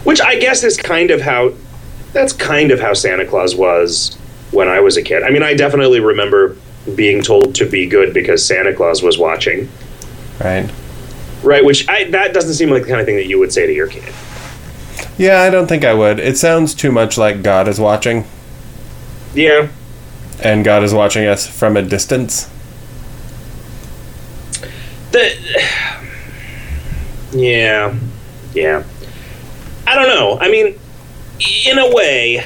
which 0.04 0.20
I 0.22 0.36
guess 0.38 0.64
is 0.64 0.78
kind 0.78 1.10
of 1.10 1.20
how 1.20 1.52
that's 2.14 2.32
kind 2.32 2.70
of 2.70 2.80
how 2.80 2.94
Santa 2.94 3.26
Claus 3.26 3.54
was 3.54 4.16
when 4.54 4.68
I 4.68 4.80
was 4.80 4.96
a 4.96 5.02
kid. 5.02 5.22
I 5.22 5.30
mean, 5.30 5.42
I 5.42 5.54
definitely 5.54 6.00
remember 6.00 6.56
being 6.94 7.22
told 7.22 7.54
to 7.56 7.68
be 7.68 7.86
good 7.86 8.14
because 8.14 8.46
Santa 8.46 8.72
Claus 8.74 9.02
was 9.02 9.18
watching, 9.18 9.68
Right. 10.42 10.70
right? 11.42 11.64
Which 11.64 11.88
I, 11.88 12.04
that 12.10 12.32
doesn't 12.34 12.54
seem 12.54 12.70
like 12.70 12.82
the 12.82 12.88
kind 12.88 13.00
of 13.00 13.06
thing 13.06 13.16
that 13.16 13.26
you 13.26 13.38
would 13.38 13.52
say 13.52 13.66
to 13.66 13.72
your 13.72 13.86
kid. 13.88 14.12
Yeah, 15.18 15.40
I 15.42 15.50
don't 15.50 15.66
think 15.66 15.84
I 15.84 15.94
would. 15.94 16.18
It 16.20 16.36
sounds 16.38 16.74
too 16.74 16.90
much 16.92 17.16
like 17.18 17.42
God 17.42 17.68
is 17.68 17.78
watching, 17.80 18.24
Yeah, 19.34 19.68
and 20.42 20.64
God 20.64 20.82
is 20.82 20.92
watching 20.92 21.24
us 21.26 21.46
from 21.46 21.76
a 21.76 21.82
distance. 21.82 22.48
the 25.12 25.32
yeah, 27.32 27.94
yeah. 28.54 28.82
I 29.86 29.94
don't 29.94 30.08
know. 30.08 30.38
I 30.40 30.50
mean, 30.50 30.78
in 31.66 31.78
a 31.78 31.94
way, 31.94 32.44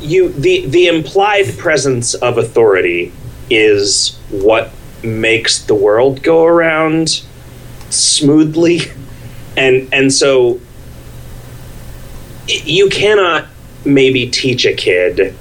you 0.00 0.28
the 0.30 0.66
the 0.66 0.88
implied 0.88 1.56
presence 1.58 2.14
of 2.14 2.38
authority 2.38 3.12
is 3.50 4.18
what 4.30 4.70
makes 5.02 5.62
the 5.64 5.74
world 5.74 6.22
go 6.22 6.44
around 6.44 7.22
smoothly. 7.90 8.80
And 9.58 9.88
and 9.90 10.12
so 10.12 10.60
you 12.46 12.90
cannot 12.90 13.46
maybe 13.86 14.28
teach 14.28 14.66
a 14.66 14.74
kid 14.74 15.34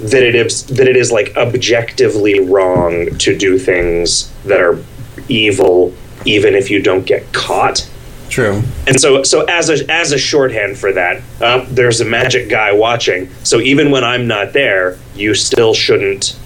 that 0.00 0.22
it 0.22 0.34
is 0.34 0.64
that 0.66 0.88
it 0.88 0.96
is 0.96 1.12
like 1.12 1.36
objectively 1.36 2.40
wrong 2.40 3.14
to 3.18 3.36
do 3.36 3.58
things 3.58 4.32
that 4.44 4.60
are 4.60 4.82
evil 5.28 5.92
even 6.24 6.54
if 6.54 6.70
you 6.70 6.80
don't 6.80 7.04
get 7.04 7.30
caught 7.32 7.86
True. 8.28 8.62
and 8.86 9.00
so, 9.00 9.22
so 9.22 9.44
as 9.44 9.70
a 9.70 9.90
as 9.90 10.12
a 10.12 10.18
shorthand 10.18 10.76
for 10.78 10.92
that, 10.92 11.22
uh, 11.40 11.64
there's 11.70 12.00
a 12.00 12.04
magic 12.04 12.48
guy 12.48 12.72
watching. 12.72 13.30
So 13.44 13.60
even 13.60 13.90
when 13.90 14.04
I'm 14.04 14.26
not 14.26 14.52
there, 14.52 14.98
you 15.14 15.34
still 15.34 15.72
shouldn't 15.74 16.36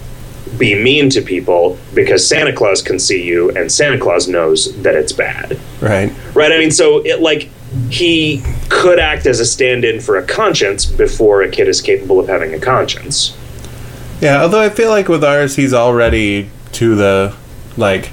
be 0.59 0.75
mean 0.75 1.09
to 1.11 1.23
people 1.23 1.79
because 1.95 2.27
Santa 2.27 2.53
Claus 2.53 2.83
can 2.83 2.99
see 2.99 3.23
you, 3.25 3.51
and 3.51 3.71
Santa 3.71 3.99
Claus 3.99 4.29
knows 4.29 4.77
that 4.83 4.95
it's 4.95 5.13
bad, 5.13 5.59
Right. 5.81 6.13
right? 6.35 6.53
I 6.53 6.59
mean, 6.59 6.71
so 6.71 6.99
it 7.05 7.21
like 7.21 7.49
he 7.89 8.43
could 8.69 8.99
act 8.99 9.27
as 9.27 9.39
a 9.41 9.45
stand-in 9.47 10.01
for 10.01 10.17
a 10.17 10.23
conscience 10.25 10.85
before 10.87 11.43
a 11.43 11.49
kid 11.49 11.69
is 11.69 11.81
capable 11.81 12.19
of 12.19 12.27
having 12.29 12.53
a 12.53 12.59
conscience. 12.59 13.37
Yeah, 14.21 14.43
although 14.43 14.61
I 14.61 14.69
feel 14.71 14.91
like 14.91 15.09
with 15.09 15.23
ours, 15.25 15.55
he's 15.57 15.73
already 15.73 16.51
to 16.73 16.95
the 16.97 17.35
like, 17.77 18.11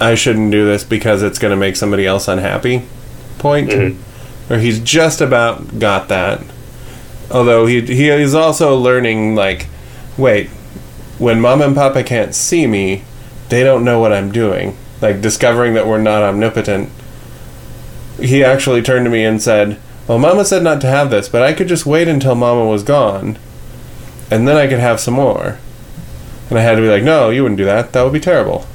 I 0.00 0.14
shouldn't 0.14 0.50
do 0.50 0.64
this 0.64 0.84
because 0.84 1.22
it's 1.22 1.38
going 1.38 1.50
to 1.50 1.56
make 1.56 1.76
somebody 1.76 2.06
else 2.06 2.28
unhappy 2.28 2.82
point. 3.38 3.70
Mhm. 3.70 3.96
Or 4.50 4.58
he's 4.58 4.80
just 4.80 5.20
about 5.20 5.78
got 5.78 6.08
that. 6.08 6.40
Although 7.30 7.66
he 7.66 7.80
he 7.80 8.08
is 8.08 8.34
also 8.34 8.76
learning 8.76 9.34
like, 9.34 9.66
wait, 10.18 10.48
when 11.18 11.40
mom 11.40 11.62
and 11.62 11.74
papa 11.74 12.02
can't 12.02 12.34
see 12.34 12.66
me, 12.66 13.02
they 13.48 13.62
don't 13.64 13.84
know 13.84 14.00
what 14.00 14.12
I'm 14.12 14.32
doing. 14.32 14.76
Like 15.00 15.20
discovering 15.20 15.74
that 15.74 15.86
we're 15.86 15.98
not 15.98 16.22
omnipotent. 16.22 16.90
He 18.20 18.44
actually 18.44 18.82
turned 18.82 19.04
to 19.06 19.10
me 19.10 19.24
and 19.24 19.42
said, 19.42 19.78
"Well, 20.06 20.18
mama 20.18 20.44
said 20.44 20.62
not 20.62 20.80
to 20.82 20.86
have 20.86 21.10
this, 21.10 21.28
but 21.28 21.42
I 21.42 21.52
could 21.52 21.68
just 21.68 21.86
wait 21.86 22.08
until 22.08 22.34
mama 22.34 22.66
was 22.66 22.82
gone." 22.82 23.38
and 24.30 24.48
then 24.48 24.56
I 24.56 24.66
could 24.66 24.80
have 24.80 25.00
some 25.00 25.14
more. 25.14 25.58
And 26.48 26.58
I 26.58 26.62
had 26.62 26.76
to 26.76 26.80
be 26.80 26.88
like, 26.88 27.02
no, 27.02 27.30
you 27.30 27.42
wouldn't 27.42 27.58
do 27.58 27.64
that. 27.66 27.92
That 27.92 28.02
would 28.02 28.12
be 28.12 28.20
terrible. 28.20 28.66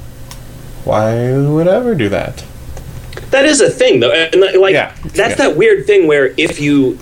Why 0.84 1.36
would 1.36 1.68
I 1.68 1.76
ever 1.76 1.94
do 1.94 2.08
that? 2.08 2.44
That 3.30 3.44
is 3.44 3.60
a 3.60 3.70
thing, 3.70 4.00
though, 4.00 4.12
and 4.12 4.40
like 4.60 4.72
Yeah, 4.72 4.94
that's 5.02 5.38
yeah. 5.38 5.48
that 5.48 5.56
weird 5.56 5.86
thing 5.86 6.06
where 6.06 6.34
if 6.36 6.60
you 6.60 6.98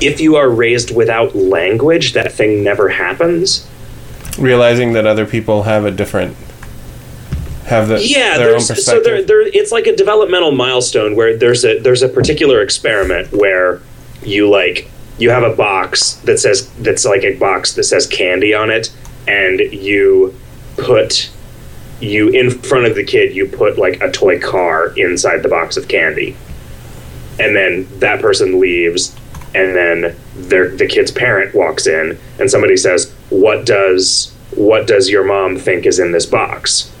if 0.00 0.20
you 0.20 0.36
are 0.36 0.48
raised 0.48 0.94
without 0.94 1.34
language, 1.34 2.12
that 2.14 2.32
thing 2.32 2.64
never 2.64 2.88
happens. 2.88 3.68
Realizing 4.38 4.92
that 4.94 5.06
other 5.06 5.26
people 5.26 5.64
have 5.64 5.84
a 5.84 5.90
different, 5.90 6.36
have 7.66 7.88
the 7.88 8.02
yeah 8.02 8.38
their 8.38 8.48
own 8.48 8.52
there's, 8.52 8.66
so 8.68 8.74
perspective. 8.74 9.04
there, 9.04 9.22
there 9.24 9.40
it's 9.42 9.72
like 9.72 9.86
a 9.86 9.94
developmental 9.96 10.52
milestone 10.52 11.16
where 11.16 11.36
there's 11.36 11.64
a 11.64 11.78
there's 11.80 12.02
a 12.02 12.08
particular 12.08 12.62
experiment 12.62 13.32
where 13.32 13.80
you 14.22 14.48
like 14.48 14.90
you 15.18 15.30
have 15.30 15.42
a 15.42 15.54
box 15.54 16.14
that 16.24 16.38
says 16.38 16.70
that's 16.76 17.04
like 17.04 17.22
a 17.22 17.36
box 17.36 17.74
that 17.74 17.84
says 17.84 18.06
candy 18.06 18.52
on 18.54 18.70
it 18.70 18.92
and 19.26 19.60
you 19.60 20.34
put 20.76 21.30
you 22.00 22.28
in 22.28 22.50
front 22.50 22.86
of 22.86 22.94
the 22.94 23.04
kid 23.04 23.34
you 23.34 23.46
put 23.46 23.78
like 23.78 24.00
a 24.00 24.10
toy 24.10 24.38
car 24.38 24.92
inside 24.98 25.42
the 25.42 25.48
box 25.48 25.76
of 25.76 25.88
candy. 25.88 26.36
And 27.38 27.54
then 27.54 27.86
that 28.00 28.20
person 28.20 28.60
leaves 28.60 29.14
and 29.54 29.74
then 29.74 30.16
their 30.34 30.68
the 30.68 30.86
kid's 30.86 31.10
parent 31.10 31.54
walks 31.54 31.86
in 31.86 32.18
and 32.38 32.50
somebody 32.50 32.76
says 32.76 33.12
what 33.30 33.64
does 33.64 34.32
what 34.54 34.86
does 34.86 35.08
your 35.08 35.24
mom 35.24 35.56
think 35.56 35.86
is 35.86 35.98
in 35.98 36.12
this 36.12 36.26
box? 36.26 36.92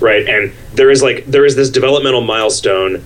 Right? 0.00 0.28
And 0.28 0.52
there 0.74 0.90
is 0.90 1.02
like 1.02 1.26
there 1.26 1.44
is 1.44 1.56
this 1.56 1.70
developmental 1.70 2.20
milestone 2.20 3.04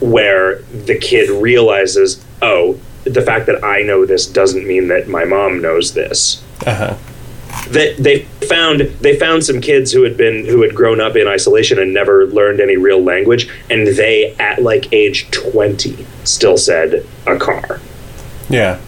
where 0.00 0.62
the 0.62 0.98
kid 0.98 1.30
realizes 1.30 2.24
oh 2.40 2.78
the 3.04 3.22
fact 3.22 3.46
that 3.46 3.62
i 3.64 3.82
know 3.82 4.04
this 4.04 4.26
doesn't 4.26 4.66
mean 4.66 4.88
that 4.88 5.08
my 5.08 5.24
mom 5.24 5.60
knows 5.60 5.94
this. 5.94 6.42
Uh-huh. 6.66 6.96
That 7.70 7.96
they 7.98 8.20
found 8.46 8.80
they 8.80 9.16
found 9.18 9.44
some 9.44 9.60
kids 9.60 9.92
who 9.92 10.02
had 10.02 10.16
been 10.16 10.44
who 10.46 10.62
had 10.62 10.74
grown 10.74 11.00
up 11.00 11.16
in 11.16 11.26
isolation 11.28 11.78
and 11.78 11.94
never 11.94 12.26
learned 12.26 12.60
any 12.60 12.76
real 12.76 13.02
language, 13.02 13.48
and 13.70 13.86
they 13.86 14.34
at 14.38 14.62
like 14.62 14.92
age 14.92 15.30
twenty 15.30 16.06
still 16.24 16.56
said 16.56 17.06
a 17.26 17.36
car 17.36 17.80
Yeah. 18.50 18.78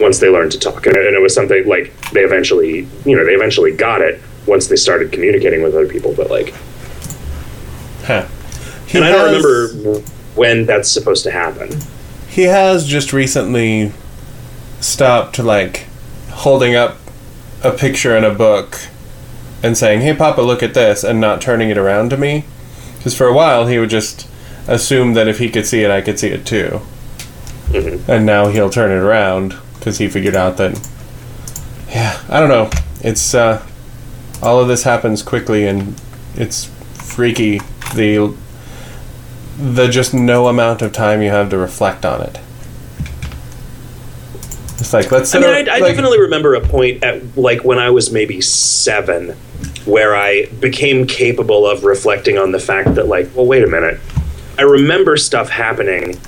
once 0.00 0.18
they 0.18 0.28
learned 0.28 0.52
to 0.52 0.58
talk, 0.58 0.86
and, 0.86 0.96
and 0.96 1.14
it 1.16 1.20
was 1.22 1.34
something 1.34 1.66
like 1.66 1.92
they 2.10 2.20
eventually 2.22 2.88
you 3.04 3.16
know 3.16 3.24
they 3.24 3.32
eventually 3.34 3.72
got 3.74 4.00
it 4.02 4.20
once 4.46 4.66
they 4.66 4.76
started 4.76 5.12
communicating 5.12 5.62
with 5.62 5.74
other 5.74 5.88
people, 5.88 6.12
but 6.14 6.30
like. 6.30 6.52
Huh. 8.04 8.26
He 8.86 8.98
And 8.98 9.04
I 9.04 9.10
don't 9.12 9.42
remember 9.42 10.00
when 10.36 10.64
that's 10.66 10.88
supposed 10.90 11.24
to 11.24 11.30
happen. 11.32 11.70
He 12.28 12.42
has 12.42 12.86
just 12.86 13.12
recently 13.12 13.90
stopped 14.80 15.38
like 15.40 15.86
holding 16.30 16.76
up 16.76 16.98
a 17.62 17.70
picture 17.70 18.16
in 18.16 18.24
a 18.24 18.34
book 18.34 18.78
and 19.62 19.76
saying, 19.76 20.00
"Hey, 20.02 20.14
Papa, 20.14 20.40
look 20.40 20.62
at 20.62 20.74
this," 20.74 21.02
and 21.04 21.20
not 21.20 21.40
turning 21.40 21.70
it 21.70 21.78
around 21.78 22.10
to 22.10 22.16
me. 22.16 22.44
Because 22.98 23.16
for 23.16 23.26
a 23.26 23.32
while 23.32 23.66
he 23.66 23.78
would 23.78 23.90
just 23.90 24.26
assume 24.68 25.14
that 25.14 25.28
if 25.28 25.38
he 25.38 25.48
could 25.48 25.66
see 25.66 25.82
it, 25.82 25.90
I 25.90 26.00
could 26.00 26.18
see 26.18 26.28
it 26.28 26.44
too. 26.44 26.80
Mhm. 27.70 28.00
And 28.08 28.26
now 28.26 28.48
he'll 28.48 28.70
turn 28.70 28.90
it 28.90 29.02
around 29.02 29.54
because 29.78 29.98
he 29.98 30.08
figured 30.08 30.36
out 30.36 30.56
that. 30.56 30.78
Yeah, 31.90 32.16
I 32.28 32.40
don't 32.40 32.48
know. 32.48 32.70
It's 33.02 33.34
uh, 33.34 33.60
all 34.42 34.60
of 34.60 34.68
this 34.68 34.82
happens 34.82 35.22
quickly 35.22 35.66
and 35.66 35.94
it's 36.36 36.68
freaky. 36.94 37.60
The 37.94 38.32
the 39.58 39.88
just 39.88 40.12
no 40.12 40.48
amount 40.48 40.82
of 40.82 40.92
time 40.92 41.22
you 41.22 41.30
have 41.30 41.48
to 41.50 41.56
reflect 41.58 42.04
on 42.04 42.20
it. 42.22 42.38
It's 44.78 44.92
like 44.92 45.10
let's. 45.10 45.34
I 45.34 45.38
mean, 45.40 45.50
I, 45.50 45.58
I 45.58 45.78
like- 45.78 45.82
definitely 45.94 46.20
remember 46.20 46.54
a 46.54 46.60
point 46.60 47.02
at 47.02 47.36
like 47.36 47.64
when 47.64 47.78
I 47.78 47.90
was 47.90 48.10
maybe 48.10 48.40
seven, 48.40 49.30
where 49.86 50.14
I 50.14 50.46
became 50.60 51.06
capable 51.06 51.66
of 51.66 51.84
reflecting 51.84 52.36
on 52.38 52.52
the 52.52 52.58
fact 52.60 52.94
that, 52.96 53.08
like, 53.08 53.30
well, 53.34 53.46
wait 53.46 53.62
a 53.64 53.66
minute, 53.66 53.98
I 54.58 54.62
remember 54.62 55.16
stuff 55.16 55.48
happening 55.48 56.18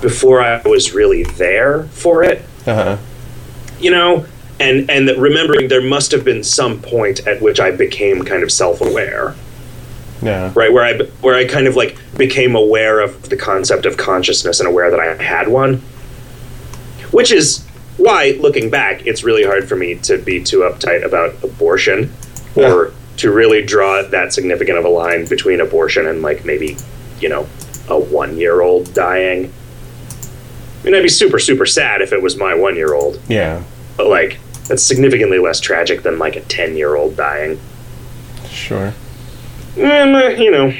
before 0.00 0.40
I 0.40 0.60
was 0.62 0.92
really 0.94 1.22
there 1.24 1.84
for 1.84 2.24
it, 2.24 2.42
Uh-huh. 2.66 2.96
you 3.78 3.90
know, 3.90 4.26
and 4.58 4.90
and 4.90 5.08
that 5.08 5.18
remembering 5.18 5.68
there 5.68 5.82
must 5.82 6.10
have 6.10 6.24
been 6.24 6.42
some 6.42 6.80
point 6.80 7.26
at 7.26 7.40
which 7.40 7.60
I 7.60 7.70
became 7.70 8.24
kind 8.24 8.42
of 8.42 8.50
self-aware. 8.50 9.34
Yeah. 10.22 10.52
right 10.54 10.70
where 10.70 10.84
i 10.84 10.98
where 11.22 11.34
i 11.34 11.46
kind 11.46 11.66
of 11.66 11.76
like 11.76 11.96
became 12.18 12.54
aware 12.54 13.00
of 13.00 13.30
the 13.30 13.38
concept 13.38 13.86
of 13.86 13.96
consciousness 13.96 14.60
and 14.60 14.68
aware 14.68 14.90
that 14.90 15.00
i 15.00 15.14
had 15.14 15.48
one 15.48 15.80
which 17.12 17.32
is 17.32 17.64
why 17.96 18.36
looking 18.40 18.70
back 18.70 19.06
it's 19.06 19.22
really 19.24 19.44
hard 19.44 19.68
for 19.68 19.76
me 19.76 19.94
to 19.96 20.16
be 20.18 20.42
too 20.42 20.60
uptight 20.60 21.04
about 21.04 21.34
abortion 21.44 22.12
or 22.56 22.92
to 23.18 23.30
really 23.30 23.62
draw 23.62 24.02
that 24.02 24.32
significant 24.32 24.78
of 24.78 24.84
a 24.84 24.88
line 24.88 25.26
between 25.26 25.60
abortion 25.60 26.06
and 26.06 26.22
like 26.22 26.44
maybe 26.44 26.76
you 27.20 27.28
know 27.28 27.46
a 27.88 27.98
one 27.98 28.36
year 28.38 28.60
old 28.62 28.92
dying 28.94 29.52
i 30.80 30.84
mean 30.84 30.94
i'd 30.94 31.02
be 31.02 31.08
super 31.08 31.38
super 31.38 31.66
sad 31.66 32.00
if 32.00 32.12
it 32.12 32.22
was 32.22 32.36
my 32.36 32.54
one 32.54 32.74
year 32.76 32.94
old 32.94 33.20
Yeah. 33.28 33.62
but 33.96 34.06
like 34.06 34.38
that's 34.68 34.82
significantly 34.82 35.38
less 35.38 35.60
tragic 35.60 36.02
than 36.02 36.18
like 36.18 36.36
a 36.36 36.40
10 36.42 36.76
year 36.76 36.94
old 36.94 37.16
dying 37.16 37.60
Sure. 38.48 38.92
Um, 39.76 40.14
uh, 40.14 40.28
you 40.30 40.50
know. 40.50 40.72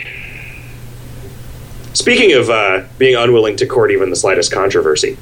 Speaking 1.93 2.33
of 2.33 2.51
uh, 2.51 2.83
being 2.99 3.15
unwilling 3.17 3.57
to 3.57 3.67
court 3.67 3.91
even 3.91 4.11
the 4.11 4.17
slightest 4.17 4.53
controversy. 4.53 5.17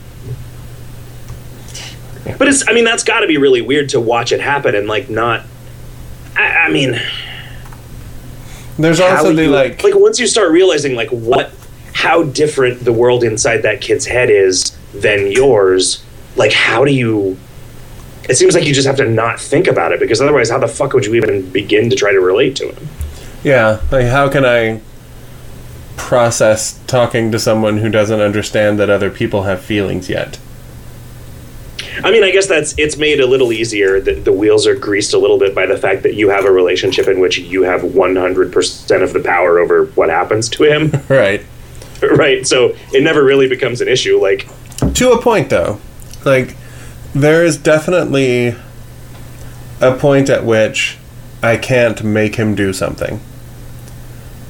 But 2.36 2.48
it's, 2.48 2.68
I 2.68 2.72
mean, 2.72 2.84
that's 2.84 3.04
got 3.04 3.20
to 3.20 3.26
be 3.26 3.38
really 3.38 3.62
weird 3.62 3.88
to 3.90 4.00
watch 4.00 4.32
it 4.32 4.40
happen 4.40 4.74
and, 4.74 4.86
like, 4.88 5.08
not. 5.08 5.44
I, 6.36 6.66
I 6.66 6.70
mean, 6.70 7.00
There's 8.78 9.00
also 9.00 9.32
the 9.32 9.44
you- 9.44 9.50
like. 9.50 9.82
Like, 9.82 9.94
once 9.94 10.18
you 10.18 10.26
start 10.26 10.50
realizing, 10.50 10.94
like, 10.94 11.10
what. 11.10 11.52
How 11.94 12.22
different 12.22 12.84
the 12.84 12.92
world 12.92 13.24
inside 13.24 13.62
that 13.62 13.80
kid's 13.80 14.06
head 14.06 14.30
is 14.30 14.70
than 14.94 15.32
yours, 15.32 16.04
like, 16.36 16.52
how 16.52 16.84
do 16.84 16.92
you. 16.92 17.36
It 18.28 18.36
seems 18.36 18.54
like 18.54 18.64
you 18.66 18.72
just 18.74 18.86
have 18.86 18.98
to 18.98 19.08
not 19.08 19.40
think 19.40 19.66
about 19.66 19.90
it 19.90 19.98
because 19.98 20.20
otherwise, 20.20 20.48
how 20.48 20.58
the 20.58 20.68
fuck 20.68 20.92
would 20.92 21.04
you 21.06 21.14
even 21.14 21.50
begin 21.50 21.90
to 21.90 21.96
try 21.96 22.12
to 22.12 22.20
relate 22.20 22.54
to 22.56 22.70
him? 22.70 22.88
Yeah, 23.42 23.80
like 23.90 24.06
how 24.06 24.28
can 24.28 24.44
I 24.44 24.80
process 25.96 26.78
talking 26.86 27.32
to 27.32 27.38
someone 27.38 27.78
who 27.78 27.88
doesn't 27.88 28.20
understand 28.20 28.78
that 28.78 28.90
other 28.90 29.10
people 29.10 29.42
have 29.44 29.60
feelings 29.60 30.08
yet? 30.08 30.38
I 32.04 32.10
mean, 32.10 32.22
I 32.24 32.30
guess 32.30 32.46
that's 32.46 32.74
it's 32.78 32.96
made 32.96 33.20
a 33.20 33.26
little 33.26 33.52
easier. 33.52 34.00
that 34.00 34.24
the 34.24 34.32
wheels 34.32 34.66
are 34.66 34.74
greased 34.74 35.14
a 35.14 35.18
little 35.18 35.38
bit 35.38 35.54
by 35.54 35.66
the 35.66 35.76
fact 35.76 36.02
that 36.04 36.14
you 36.14 36.28
have 36.30 36.44
a 36.44 36.50
relationship 36.50 37.08
in 37.08 37.18
which 37.20 37.38
you 37.38 37.62
have 37.62 37.82
100% 37.82 39.02
of 39.02 39.12
the 39.12 39.20
power 39.20 39.58
over 39.58 39.86
what 39.94 40.08
happens 40.08 40.48
to 40.50 40.64
him, 40.64 40.92
Right. 41.08 41.44
right? 42.02 42.46
So 42.46 42.74
it 42.92 43.02
never 43.02 43.22
really 43.24 43.48
becomes 43.48 43.80
an 43.80 43.88
issue. 43.88 44.20
Like, 44.20 44.48
To 44.94 45.12
a 45.12 45.20
point 45.22 45.50
though. 45.50 45.80
Like 46.24 46.56
there 47.14 47.44
is 47.44 47.56
definitely 47.56 48.54
a 49.80 49.94
point 49.94 50.28
at 50.28 50.44
which 50.44 50.98
I 51.42 51.56
can't 51.56 52.02
make 52.04 52.34
him 52.36 52.54
do 52.54 52.72
something 52.72 53.20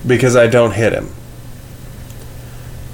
because 0.06 0.34
I 0.36 0.46
don't 0.46 0.72
hit 0.72 0.92
him. 0.92 1.10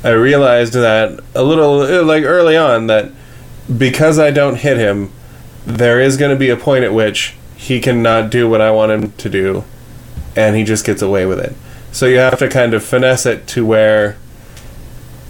I 0.03 0.11
realized 0.11 0.75
that 0.75 1.21
a 1.35 1.43
little 1.43 2.05
like 2.05 2.25
early 2.25 2.57
on 2.57 2.89
that 2.89 3.11
because 3.79 4.19
I 4.19 4.31
don't 4.31 4.57
hit 4.57 4.77
him, 4.77 5.11
there 5.67 6.01
is 6.01 6.17
going 6.17 6.31
to 6.31 6.39
be 6.39 6.51
a 6.51 6.57
point 6.57 6.85
at 6.85 6.93
which 6.93 7.35
he 7.57 7.81
cannot 7.81 8.31
do 8.31 8.49
what 8.49 8.61
I 8.61 8.71
want 8.71 8.93
him 8.93 9.13
to 9.13 9.31
do, 9.31 9.65
and 10.37 10.57
he 10.57 10.65
just 10.65 10.85
gets 10.85 11.01
away 11.03 11.25
with 11.25 11.41
it. 11.41 11.55
So 11.93 12.07
you 12.07 12.19
have 12.19 12.39
to 12.41 12.49
kind 12.49 12.75
of 12.75 12.85
finesse 12.85 13.25
it 13.25 13.47
to 13.49 13.65
where 13.65 14.17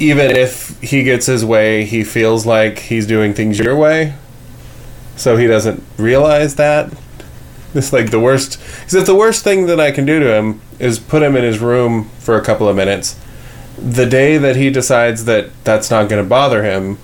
even 0.00 0.30
if 0.30 0.80
he 0.80 1.04
gets 1.04 1.26
his 1.26 1.44
way, 1.44 1.84
he 1.84 2.02
feels 2.02 2.46
like 2.46 2.78
he's 2.80 3.06
doing 3.06 3.34
things 3.34 3.58
your 3.58 3.76
way. 3.76 4.14
So 5.16 5.36
he 5.36 5.46
doesn't 5.46 5.82
realize 5.96 6.56
that. 6.56 6.92
It's 7.76 7.92
like 7.92 8.12
the 8.12 8.20
worst. 8.20 8.60
Because 8.60 8.94
if 8.94 9.06
the 9.06 9.16
worst 9.16 9.42
thing 9.42 9.66
that 9.66 9.80
I 9.80 9.90
can 9.90 10.06
do 10.06 10.20
to 10.20 10.32
him 10.32 10.60
is 10.78 11.00
put 11.00 11.24
him 11.24 11.34
in 11.34 11.42
his 11.42 11.58
room 11.58 12.08
for 12.20 12.36
a 12.36 12.40
couple 12.40 12.68
of 12.68 12.76
minutes, 12.76 13.18
the 13.76 14.06
day 14.06 14.38
that 14.38 14.54
he 14.54 14.70
decides 14.70 15.24
that 15.24 15.50
that's 15.64 15.90
not 15.90 16.08
going 16.08 16.22
to 16.22 16.28
bother 16.28 16.62
him 16.62 16.98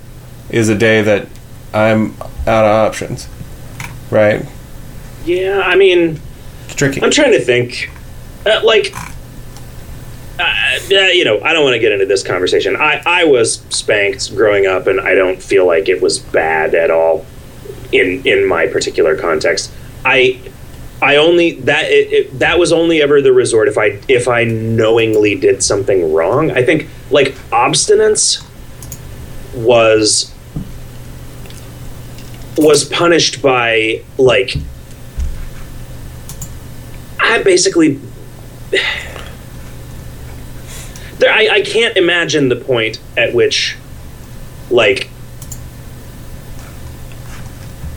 is 0.50 0.68
a 0.68 0.76
day 0.76 1.02
that 1.02 1.28
I'm 1.72 2.14
out 2.46 2.64
of 2.64 2.88
options. 2.88 3.28
Right? 4.10 4.44
yeah, 5.24 5.62
I 5.64 5.76
mean, 5.76 6.20
It's 6.64 6.74
tricky. 6.74 7.02
I'm 7.02 7.10
trying 7.10 7.32
to 7.32 7.40
think. 7.40 7.90
Uh, 8.44 8.60
like, 8.64 8.92
uh, 10.40 10.78
you 10.90 11.24
know, 11.24 11.40
I 11.42 11.52
don't 11.52 11.62
want 11.62 11.74
to 11.74 11.78
get 11.78 11.92
into 11.92 12.06
this 12.06 12.22
conversation. 12.22 12.74
I, 12.74 13.02
I 13.06 13.24
was 13.24 13.60
spanked 13.68 14.34
growing 14.34 14.66
up, 14.66 14.86
and 14.86 15.00
I 15.00 15.14
don't 15.14 15.40
feel 15.40 15.66
like 15.66 15.88
it 15.88 16.00
was 16.00 16.18
bad 16.18 16.74
at 16.74 16.90
all 16.90 17.26
in 17.92 18.26
in 18.26 18.46
my 18.46 18.66
particular 18.66 19.16
context. 19.16 19.72
I 20.04 20.40
I 21.02 21.16
only 21.16 21.52
that 21.60 21.84
it, 21.90 22.12
it, 22.12 22.38
that 22.38 22.58
was 22.58 22.72
only 22.72 23.02
ever 23.02 23.20
the 23.20 23.32
resort 23.32 23.68
if 23.68 23.78
I 23.78 24.00
if 24.08 24.28
I 24.28 24.44
knowingly 24.44 25.34
did 25.34 25.62
something 25.62 26.12
wrong. 26.12 26.50
I 26.50 26.62
think 26.62 26.88
like 27.10 27.34
obstinance 27.50 28.44
was 29.54 30.32
was 32.56 32.84
punished 32.84 33.42
by 33.42 34.02
like 34.18 34.56
I 37.18 37.42
basically 37.42 38.00
there 41.18 41.32
I, 41.32 41.48
I 41.52 41.60
can't 41.62 41.96
imagine 41.96 42.48
the 42.48 42.56
point 42.56 43.00
at 43.16 43.34
which 43.34 43.76
like 44.70 45.10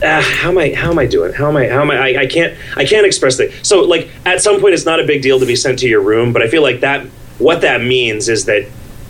uh, 0.04 0.22
how 0.22 0.50
am 0.50 0.58
I 0.58 0.74
how 0.74 0.92
am 0.92 1.00
I 1.00 1.06
doing? 1.06 1.34
How 1.34 1.48
am 1.50 1.56
I 1.56 1.68
how 1.68 1.82
am 1.82 1.92
I, 1.92 1.98
I 1.98 2.22
I 2.22 2.26
can't 2.28 2.58
I 2.76 2.86
can't 2.86 3.06
express 3.06 3.38
that 3.38 3.52
so 3.66 3.82
like 3.82 4.10
at 4.26 4.42
some 4.42 4.60
point 4.60 4.74
it's 4.74 4.86
not 4.86 5.00
a 5.00 5.06
big 5.06 5.22
deal 5.22 5.40
to 5.40 5.46
be 5.46 5.56
sent 5.56 5.80
to 5.80 5.88
your 5.88 6.02
room 6.02 6.34
but 6.34 6.42
I 6.42 6.48
feel 6.48 6.62
like 6.62 6.82
that 6.82 7.06
what 7.40 7.62
that 7.62 7.82
means 7.82 8.30
is 8.30 8.46
that 8.46 8.68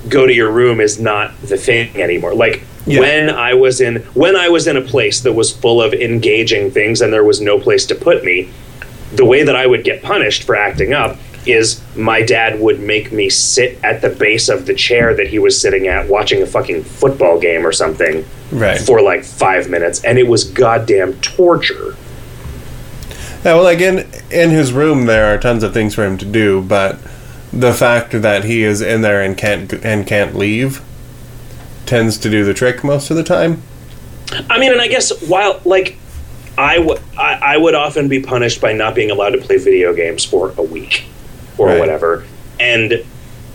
go 0.07 0.25
to 0.25 0.33
your 0.33 0.51
room 0.51 0.79
is 0.79 0.99
not 0.99 1.39
the 1.41 1.57
thing 1.57 1.95
anymore. 1.99 2.33
Like 2.33 2.63
Yeah. 2.85 2.99
when 2.99 3.29
I 3.29 3.53
was 3.53 3.79
in 3.81 3.97
when 4.13 4.35
I 4.35 4.49
was 4.49 4.67
in 4.67 4.75
a 4.77 4.81
place 4.81 5.21
that 5.21 5.33
was 5.33 5.51
full 5.55 5.81
of 5.81 5.93
engaging 5.93 6.69
things 6.71 7.01
and 7.01 7.13
there 7.13 7.23
was 7.23 7.39
no 7.39 7.57
place 7.59 7.85
to 7.87 7.95
put 7.95 8.23
me 8.25 8.49
the 9.13 9.23
way 9.25 9.43
that 9.43 9.55
I 9.55 9.65
would 9.67 9.83
get 9.83 10.01
punished 10.03 10.43
for 10.43 10.55
acting 10.55 10.93
up 10.93 11.17
is 11.45 11.81
my 11.95 12.21
dad 12.21 12.59
would 12.59 12.79
make 12.79 13.11
me 13.11 13.29
sit 13.29 13.77
at 13.83 14.01
the 14.01 14.09
base 14.09 14.49
of 14.49 14.65
the 14.65 14.73
chair 14.73 15.13
that 15.15 15.27
he 15.27 15.39
was 15.39 15.59
sitting 15.59 15.87
at 15.87 16.07
watching 16.09 16.41
a 16.41 16.45
fucking 16.45 16.83
football 16.83 17.39
game 17.39 17.65
or 17.65 17.71
something 17.71 18.25
Right. 18.51 18.79
for 18.79 19.01
like 19.01 19.23
five 19.23 19.69
minutes 19.69 20.03
and 20.03 20.17
it 20.19 20.27
was 20.27 20.43
goddamn 20.43 21.13
torture 21.21 21.95
Yeah, 23.45 23.55
well, 23.55 23.63
like 23.63 23.79
in 23.79 24.07
in 24.31 24.49
his 24.51 24.71
room, 24.73 25.05
there 25.05 25.25
are 25.33 25.37
tons 25.37 25.63
of 25.63 25.73
things 25.73 25.93
for 25.95 26.05
him 26.05 26.17
to 26.17 26.25
do, 26.25 26.61
but 26.61 26.97
the 27.51 27.73
fact 27.73 28.21
that 28.21 28.43
he 28.45 28.63
is 28.63 28.81
in 28.81 29.01
there 29.01 29.21
and 29.21 29.37
can't 29.37 29.71
and 29.85 30.07
can't 30.07 30.35
leave 30.35 30.81
tends 31.85 32.17
to 32.19 32.29
do 32.29 32.43
the 32.45 32.53
trick 32.53 32.83
most 32.83 33.09
of 33.11 33.17
the 33.17 33.23
time. 33.23 33.61
I 34.49 34.59
mean, 34.59 34.71
and 34.71 34.81
I 34.81 34.87
guess 34.87 35.11
while 35.27 35.61
like 35.65 35.97
I, 36.57 36.77
w- 36.77 36.99
I, 37.17 37.33
I 37.55 37.57
would 37.57 37.75
often 37.75 38.07
be 38.07 38.21
punished 38.21 38.61
by 38.61 38.73
not 38.73 38.95
being 38.95 39.11
allowed 39.11 39.31
to 39.31 39.39
play 39.39 39.57
video 39.57 39.93
games 39.93 40.23
for 40.23 40.53
a 40.57 40.61
week 40.63 41.05
or 41.57 41.67
Right. 41.67 41.79
whatever. 41.79 42.25
And 42.59 43.03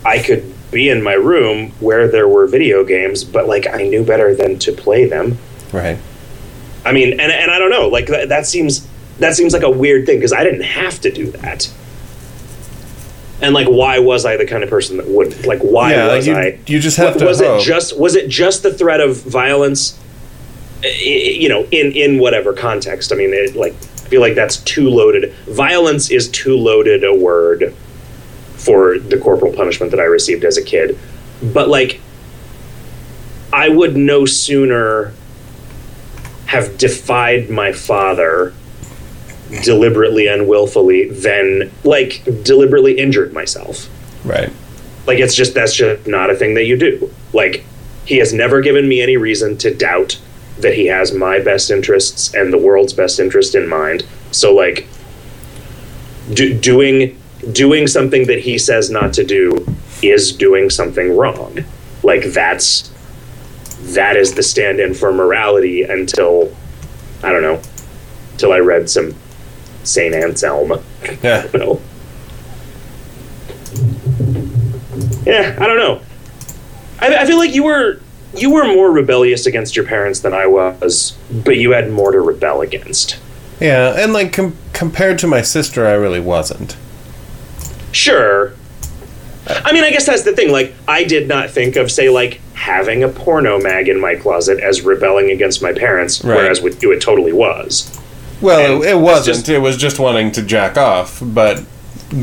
I 0.05 0.19
could 0.19 0.53
be 0.71 0.89
in 0.91 1.03
my 1.03 1.15
room 1.15 1.71
where 1.81 2.09
there 2.09 2.29
were 2.29 2.47
video 2.47 2.85
games, 2.85 3.25
but 3.25 3.47
like 3.49 3.67
I 3.67 3.83
knew 3.83 4.05
better 4.05 4.35
than 4.35 4.59
to 4.61 4.73
play 4.73 5.07
them. 5.07 5.39
Right. 5.73 5.99
I 6.85 6.93
mean, 6.93 7.13
and, 7.13 7.33
and 7.33 7.51
I 7.51 7.59
don't 7.59 7.71
know, 7.71 7.89
like 7.89 8.07
that, 8.09 8.29
that 8.29 8.47
seems 8.47 8.87
that 9.19 9.35
seems 9.35 9.53
like 9.53 9.63
a 9.65 9.71
weird 9.71 10.07
thing 10.07 10.19
because 10.19 10.33
I 10.33 10.45
didn't 10.45 10.63
have 10.63 11.01
to 11.01 11.11
do 11.11 11.31
that. 11.33 11.69
And 13.41 13.55
like, 13.55 13.69
why 13.69 14.01
was 14.01 14.27
I 14.27 14.37
the 14.37 14.47
kind 14.47 14.65
of 14.65 14.71
person 14.71 14.97
that 14.97 15.07
would 15.07 15.47
like? 15.47 15.61
Why 15.61 15.93
yeah, 15.93 16.15
was 16.15 16.27
you, 16.27 16.35
I? 16.35 16.59
you 16.67 16.81
just 16.81 16.97
have 16.97 17.15
was 17.15 17.23
to 17.23 17.27
was 17.27 17.41
hope. 17.41 17.61
it 17.61 17.65
just 17.65 17.99
was 17.99 18.17
it 18.17 18.29
just 18.29 18.63
the 18.63 18.75
threat 18.75 19.01
of 19.01 19.23
violence 19.23 19.99
you 20.83 21.49
know 21.49 21.65
in 21.71 21.93
in 21.93 22.19
whatever 22.19 22.53
context 22.53 23.13
i 23.13 23.17
mean 23.17 23.33
it 23.33 23.57
like 23.57 23.73
i 23.73 24.09
feel 24.09 24.21
like 24.21 24.35
that's 24.35 24.59
too 24.59 24.89
loaded 24.89 25.33
violence 25.47 26.11
is 26.11 26.29
too 26.29 26.57
loaded 26.57 27.03
a 27.03 27.13
word 27.15 27.75
for 28.57 28.99
the 28.99 29.19
corporal 29.19 29.53
punishment 29.53 29.91
that 29.91 30.01
i 30.01 30.05
received 30.05 30.45
as 30.45 30.57
a 30.57 30.63
kid 30.63 30.97
but 31.43 31.69
like 31.69 32.01
i 33.53 33.69
would 33.69 33.97
no 33.97 34.25
sooner 34.25 35.13
have 36.47 36.79
defied 36.79 37.51
my 37.51 37.73
father 37.73 38.55
deliberately 39.63 40.27
and 40.27 40.47
willfully 40.47 41.09
than 41.09 41.71
like 41.85 42.23
deliberately 42.43 42.99
injured 42.99 43.33
myself 43.33 43.89
right. 44.25 44.53
like 45.07 45.19
it's 45.19 45.35
just 45.35 45.55
that's 45.55 45.75
just 45.75 46.07
not 46.07 46.31
a 46.31 46.35
thing 46.35 46.55
that 46.55 46.67
you 46.67 46.77
do. 46.77 47.13
Like 47.33 47.65
he 48.05 48.19
has 48.19 48.33
never 48.33 48.61
given 48.61 48.89
me 48.89 49.01
any 49.03 49.17
reason 49.17 49.57
to 49.59 49.75
doubt 49.75 50.21
that 50.59 50.75
he 50.75 50.87
has 50.87 51.13
my 51.13 51.39
best 51.39 51.71
interests 51.71 52.35
and 52.35 52.53
the 52.53 52.59
world's 52.59 52.93
best 52.93 53.21
interest 53.21 53.55
in 53.55 53.69
mind. 53.69 54.05
So 54.33 54.55
like 54.55 54.87
do, 56.33 56.59
doing 56.59 57.21
doing 57.53 57.87
something 57.87 58.27
that 58.27 58.41
he 58.41 58.59
says 58.59 58.91
not 58.91 59.13
to 59.15 59.25
do 59.25 59.67
is 60.03 60.33
doing 60.33 60.71
something 60.71 61.17
wrong. 61.17 61.65
Like 62.03 62.25
that's 62.33 62.93
that 63.95 64.17
is 64.17 64.35
the 64.35 64.43
stand-in 64.43 64.95
for 64.95 65.13
morality 65.13 65.83
until 65.83 66.55
I 67.23 67.33
don't 67.33 67.43
know, 67.43 67.61
till 68.37 68.53
I 68.53 68.59
read 68.59 68.91
some 68.91 69.15
Saint 69.89 70.15
Anselm. 70.15 70.73
Yeah. 71.23 71.47
No. 71.55 71.81
Yeah, 75.25 75.57
I 75.61 75.67
don't 75.67 75.79
know. 75.79 76.01
I, 77.01 77.17
I 77.19 77.27
feel 77.27 77.39
like 77.39 77.55
you 77.55 77.65
were 77.65 78.01
you 78.35 78.51
were 78.51 78.65
more 78.67 78.91
rebellious 78.91 79.47
against 79.47 79.77
your 79.77 79.85
parents 79.87 80.21
than 80.21 80.33
I 80.35 80.47
was, 80.47 81.17
but 81.31 81.57
you 81.57 81.73
had 81.73 81.91
more 81.91 82.13
to 82.13 82.21
rebel 82.21 82.61
against. 82.61 83.19
Yeah, 83.61 83.95
and 83.99 84.13
like 84.13 84.33
com- 84.33 84.57
compared 84.73 85.19
to 85.21 85.27
my 85.27 85.43
sister, 85.43 85.87
I 85.87 85.93
really 85.93 86.21
wasn't. 86.21 86.77
Sure. 87.93 88.53
I 89.49 89.73
mean, 89.73 89.83
I 89.83 89.91
guess 89.91 90.05
that's 90.05 90.23
the 90.25 90.33
thing. 90.33 90.53
Like, 90.53 90.75
I 90.87 91.05
did 91.05 91.27
not 91.27 91.49
think 91.51 91.77
of, 91.77 91.91
say, 91.91 92.11
like 92.11 92.41
having 92.53 93.03
a 93.03 93.09
porno 93.09 93.59
mag 93.59 93.89
in 93.89 93.99
my 93.99 94.15
closet 94.15 94.61
as 94.61 94.83
rebelling 94.83 95.31
against 95.31 95.63
my 95.63 95.73
parents, 95.73 96.23
Right. 96.23 96.37
whereas 96.37 96.61
with 96.61 96.83
you, 96.83 96.93
it 96.93 97.01
totally 97.01 97.33
was. 97.33 97.91
Well, 98.41 98.83
it, 98.83 98.91
it 98.91 98.97
wasn't. 98.99 99.37
just- 99.37 99.49
it 99.49 99.59
was 99.59 99.77
just 99.77 99.99
wanting 99.99 100.33
to 100.33 100.43
jack 100.43 100.77
off. 100.77 101.21
But 101.23 101.65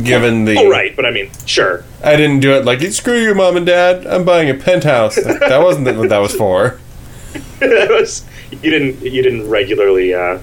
given 0.03 0.45
the, 0.45 0.57
Oh, 0.57 0.69
right, 0.69 0.95
but 0.95 1.05
I 1.05 1.11
mean, 1.11 1.29
sure. 1.45 1.83
I 2.03 2.15
didn't 2.15 2.39
do 2.39 2.53
it 2.53 2.65
like 2.65 2.81
screw 2.93 3.19
you, 3.19 3.35
mom 3.35 3.57
and 3.57 3.65
dad. 3.65 4.05
I'm 4.07 4.23
buying 4.23 4.49
a 4.49 4.53
penthouse. 4.55 5.15
that 5.15 5.61
wasn't 5.61 5.97
what 5.97 6.09
that 6.09 6.19
was 6.19 6.33
for. 6.33 6.79
that 7.59 7.89
was 7.89 8.23
you 8.51 8.71
didn't 8.71 9.01
you 9.01 9.21
didn't 9.21 9.49
regularly 9.49 10.13
uh, 10.13 10.39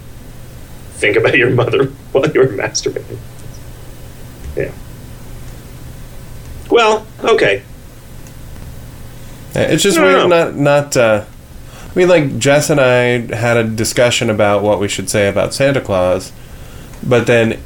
think 0.94 1.16
about 1.16 1.37
your 1.37 1.50
mother 1.50 1.85
while 2.12 2.28
you 2.30 2.40
were 2.40 2.48
masturbating. 2.48 3.18
Yeah. 4.56 4.72
Well, 6.70 7.06
okay. 7.22 7.62
It's 9.54 9.82
just 9.82 9.98
no, 9.98 10.04
weird. 10.04 10.28
no. 10.28 10.50
Not 10.50 10.56
not. 10.56 10.96
Uh, 10.96 11.24
I 11.94 11.98
mean, 11.98 12.09
like 12.09 12.38
Jess 12.38 12.70
and 12.70 12.81
I 12.81 13.35
had 13.35 13.59
a 13.59 13.64
discussion 13.64 14.31
about 14.31 14.62
what 14.62 14.81
we 14.81 14.88
should 14.88 15.11
say 15.11 15.28
about 15.28 15.52
Santa 15.52 15.81
Claus, 15.81 16.33
but 17.02 17.26
then 17.26 17.61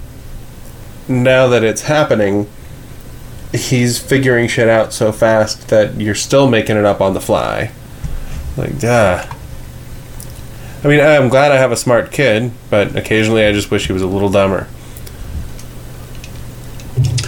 now 1.07 1.47
that 1.47 1.63
it's 1.63 1.83
happening, 1.83 2.51
he's 3.53 3.99
figuring 3.99 4.49
shit 4.49 4.69
out 4.69 4.93
so 4.93 5.13
fast 5.13 5.69
that 5.69 6.01
you're 6.01 6.17
still 6.17 6.49
making 6.49 6.77
it 6.77 6.85
up 6.85 7.01
on 7.01 7.15
the 7.15 7.21
fly. 7.21 7.71
Like, 8.57 8.79
duh. 8.81 9.25
I 10.83 10.89
mean, 10.89 11.01
I'm 11.01 11.29
glad 11.29 11.53
I 11.53 11.57
have 11.57 11.73
a 11.73 11.77
smart 11.77 12.11
kid, 12.11 12.51
but 12.69 12.97
occasionally 12.97 13.45
I 13.45 13.53
just 13.53 13.71
wish 13.71 13.87
he 13.87 13.93
was 13.93 14.03
a 14.03 14.07
little 14.07 14.31
dumber. 14.31 14.67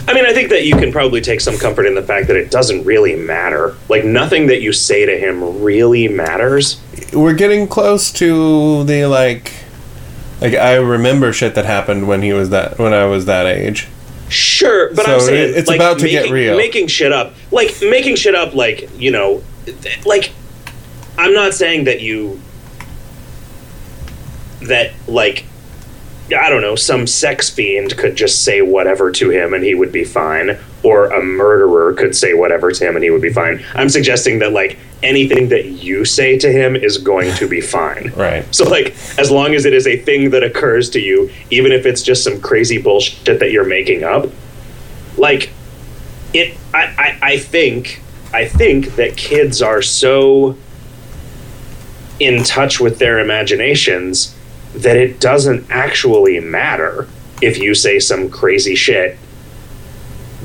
I 0.09 0.15
mean, 0.15 0.25
I 0.25 0.33
think 0.33 0.49
that 0.49 0.65
you 0.65 0.75
can 0.75 0.91
probably 0.91 1.21
take 1.21 1.43
some 1.43 1.59
comfort 1.59 1.85
in 1.85 1.95
the 1.95 2.03
fact 2.03 2.29
that 2.29 2.37
it 2.37 2.51
doesn't 2.51 2.85
really 2.85 3.15
matter. 3.15 3.77
Like 3.91 4.07
nothing 4.07 4.47
that 4.47 4.63
you 4.63 4.73
say 4.73 5.05
to 5.05 5.19
him 5.19 5.63
really 5.63 6.09
matters. 6.09 6.81
We're 7.13 7.35
getting 7.35 7.69
close 7.69 8.11
to 8.13 8.85
the 8.85 9.05
like. 9.05 9.53
Like 10.41 10.55
I 10.55 10.77
remember 10.77 11.33
shit 11.35 11.55
that 11.57 11.67
happened 11.67 12.09
when 12.09 12.23
he 12.23 12.33
was 12.33 12.49
that 12.51 12.79
when 12.79 12.95
I 12.95 13.05
was 13.05 13.27
that 13.27 13.47
age. 13.47 13.87
Sure, 14.31 14.95
but 14.95 15.05
So 15.05 15.15
I'm 15.15 15.21
saying 15.21 15.55
it's 15.57 15.69
like, 15.69 15.79
about 15.79 15.99
to 15.99 16.09
get 16.09 16.23
making, 16.23 16.33
real. 16.33 16.57
Making 16.57 16.87
shit 16.87 17.13
up, 17.13 17.35
like 17.51 17.75
making 17.83 18.17
shit 18.17 18.35
up, 18.35 18.55
like 18.55 18.89
you 18.99 19.11
know, 19.11 19.43
like 20.07 20.33
I'm 21.19 21.35
not 21.35 21.53
saying 21.53 21.85
that 21.85 22.01
you 22.01 22.41
that 24.63 24.93
like 25.07 25.45
I 26.37 26.51
don't 26.51 26.61
know, 26.61 26.75
some 26.75 27.07
sex 27.07 27.49
fiend 27.49 27.97
could 27.97 28.15
just 28.15 28.45
say 28.45 28.61
whatever 28.61 29.11
to 29.13 29.31
him 29.31 29.55
and 29.55 29.65
he 29.65 29.75
would 29.75 29.93
be 29.93 30.05
fine, 30.05 30.59
or 30.83 31.07
a 31.07 31.23
murderer 31.23 31.95
could 31.95 32.15
say 32.15 32.35
whatever 32.35 32.71
to 32.71 32.87
him 32.87 32.97
and 32.97 33.05
he 33.05 33.11
would 33.11 33.23
be 33.23 33.33
fine. 33.33 33.65
I'm 33.75 33.89
suggesting 33.89 34.39
that 34.41 34.53
like 34.53 34.79
anything 35.03 35.49
that 35.49 35.67
you 35.67 36.05
say 36.05 36.39
to 36.39 36.53
him 36.53 36.77
is 36.77 36.99
going 36.99 37.35
to 37.37 37.49
be 37.49 37.61
fine. 37.61 38.13
Right. 38.19 38.53
So 38.53 38.69
like 38.69 38.97
as 39.17 39.31
long 39.31 39.55
as 39.55 39.65
it 39.65 39.73
is 39.73 39.87
a 39.87 39.97
thing 39.97 40.31
that 40.31 40.43
occurs 40.43 40.91
to 40.91 41.01
you, 41.01 41.31
even 41.51 41.71
if 41.71 41.87
it's 41.87 42.03
just 42.03 42.25
some 42.25 42.41
crazy 42.41 42.77
bullshit 42.79 43.39
that 43.39 43.53
you're 43.53 43.65
making 43.65 44.03
up, 44.03 44.29
like 45.17 45.51
it 46.35 46.57
I, 46.75 46.79
I, 46.99 47.19
I 47.23 47.39
think 47.39 48.03
I 48.33 48.47
think 48.47 48.97
that 48.97 49.17
kids 49.17 49.63
are 49.63 49.83
so 49.83 50.59
in 52.19 52.43
touch 52.43 52.81
with 52.81 52.99
their 52.99 53.21
imaginations 53.21 54.35
that 54.75 54.97
it 54.97 55.21
doesn't 55.21 55.67
actually 55.71 56.41
matter 56.41 57.09
if 57.41 57.59
you 57.59 57.75
say 57.75 57.99
some 57.99 58.29
crazy 58.31 58.75
shit 58.75 59.19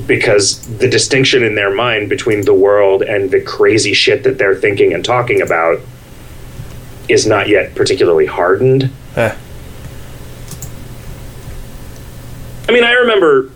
because 0.08 0.78
the 0.78 0.88
distinction 0.88 1.44
in 1.44 1.56
their 1.56 1.74
mind 1.74 2.10
between 2.10 2.42
the 2.42 2.54
world 2.54 3.04
and 3.04 3.30
the 3.30 3.42
crazy 3.42 3.94
shit 3.94 4.24
that 4.24 4.38
they're 4.38 4.56
thinking 4.56 4.94
and 4.94 5.06
talking 5.06 5.42
about 5.42 5.80
is 7.08 7.28
not 7.28 7.48
yet 7.48 7.76
particularly 7.76 8.26
hardened. 8.26 8.90
Eh. 9.16 9.36
I 12.68 12.72
mean, 12.72 12.84
I 12.84 12.94
remember 12.94 13.52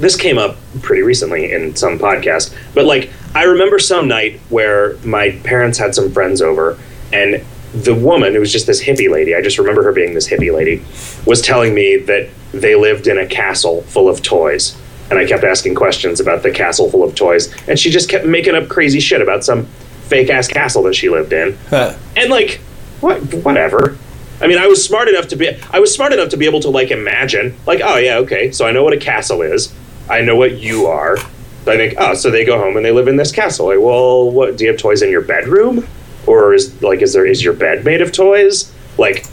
this 0.00 0.16
came 0.16 0.38
up 0.38 0.56
pretty 0.82 1.02
recently 1.02 1.52
in 1.52 1.74
some 1.76 1.98
podcast, 1.98 2.54
but 2.74 2.84
like 2.84 3.10
I 3.34 3.44
remember 3.44 3.78
some 3.78 4.08
night 4.08 4.40
where 4.48 4.96
my 4.98 5.30
parents 5.44 5.78
had 5.78 5.94
some 5.94 6.10
friends 6.12 6.42
over 6.42 6.78
and 7.12 7.44
the 7.84 7.94
woman 7.94 8.34
who 8.34 8.40
was 8.40 8.52
just 8.52 8.66
this 8.66 8.82
hippie 8.82 9.10
lady, 9.10 9.34
I 9.34 9.42
just 9.42 9.58
remember 9.58 9.82
her 9.84 9.92
being 9.92 10.14
this 10.14 10.28
hippie 10.28 10.54
lady, 10.54 10.84
was 11.26 11.40
telling 11.40 11.74
me 11.74 11.96
that 11.96 12.28
they 12.52 12.74
lived 12.74 13.06
in 13.06 13.18
a 13.18 13.26
castle 13.26 13.82
full 13.82 14.08
of 14.08 14.22
toys. 14.22 14.76
And 15.10 15.18
I 15.18 15.26
kept 15.26 15.44
asking 15.44 15.74
questions 15.74 16.20
about 16.20 16.42
the 16.42 16.50
castle 16.50 16.90
full 16.90 17.02
of 17.02 17.14
toys, 17.14 17.52
and 17.66 17.78
she 17.78 17.90
just 17.90 18.08
kept 18.10 18.26
making 18.26 18.54
up 18.54 18.68
crazy 18.68 19.00
shit 19.00 19.22
about 19.22 19.44
some 19.44 19.66
fake 20.08 20.30
ass 20.30 20.48
castle 20.48 20.82
that 20.84 20.94
she 20.94 21.08
lived 21.08 21.32
in. 21.32 21.56
Huh. 21.68 21.96
and 22.16 22.30
like 22.30 22.60
what 23.00 23.20
whatever. 23.34 23.96
I 24.40 24.46
mean 24.46 24.58
i 24.58 24.66
was 24.66 24.84
smart 24.84 25.08
enough 25.08 25.28
to 25.28 25.36
be 25.36 25.48
i 25.70 25.80
was 25.80 25.92
smart 25.92 26.12
enough 26.12 26.28
to 26.30 26.36
be 26.36 26.46
able 26.46 26.60
to 26.60 26.70
like 26.70 26.90
imagine 26.90 27.56
like 27.66 27.80
oh 27.82 27.96
yeah 27.96 28.18
okay 28.18 28.52
so 28.52 28.66
i 28.66 28.70
know 28.70 28.84
what 28.84 28.92
a 28.92 28.98
castle 28.98 29.42
is. 29.42 29.72
I 30.08 30.22
know 30.22 30.36
what 30.36 30.58
you 30.58 30.86
are. 30.86 31.18
I 31.18 31.76
think 31.76 31.94
oh 31.98 32.14
so 32.14 32.30
they 32.30 32.44
go 32.44 32.58
home 32.58 32.76
and 32.76 32.84
they 32.84 32.92
live 32.92 33.08
in 33.08 33.16
this 33.16 33.32
castle. 33.32 33.66
Like 33.66 33.80
well 33.80 34.30
what 34.30 34.56
do 34.56 34.64
you 34.64 34.70
have 34.70 34.80
toys 34.80 35.02
in 35.02 35.10
your 35.10 35.20
bedroom 35.22 35.86
or 36.28 36.54
is 36.54 36.80
like 36.82 37.02
is 37.02 37.12
there 37.12 37.26
is 37.26 37.42
your 37.42 37.54
bed 37.54 37.84
made 37.84 38.02
of 38.02 38.12
toys 38.12 38.72
like 38.98 39.26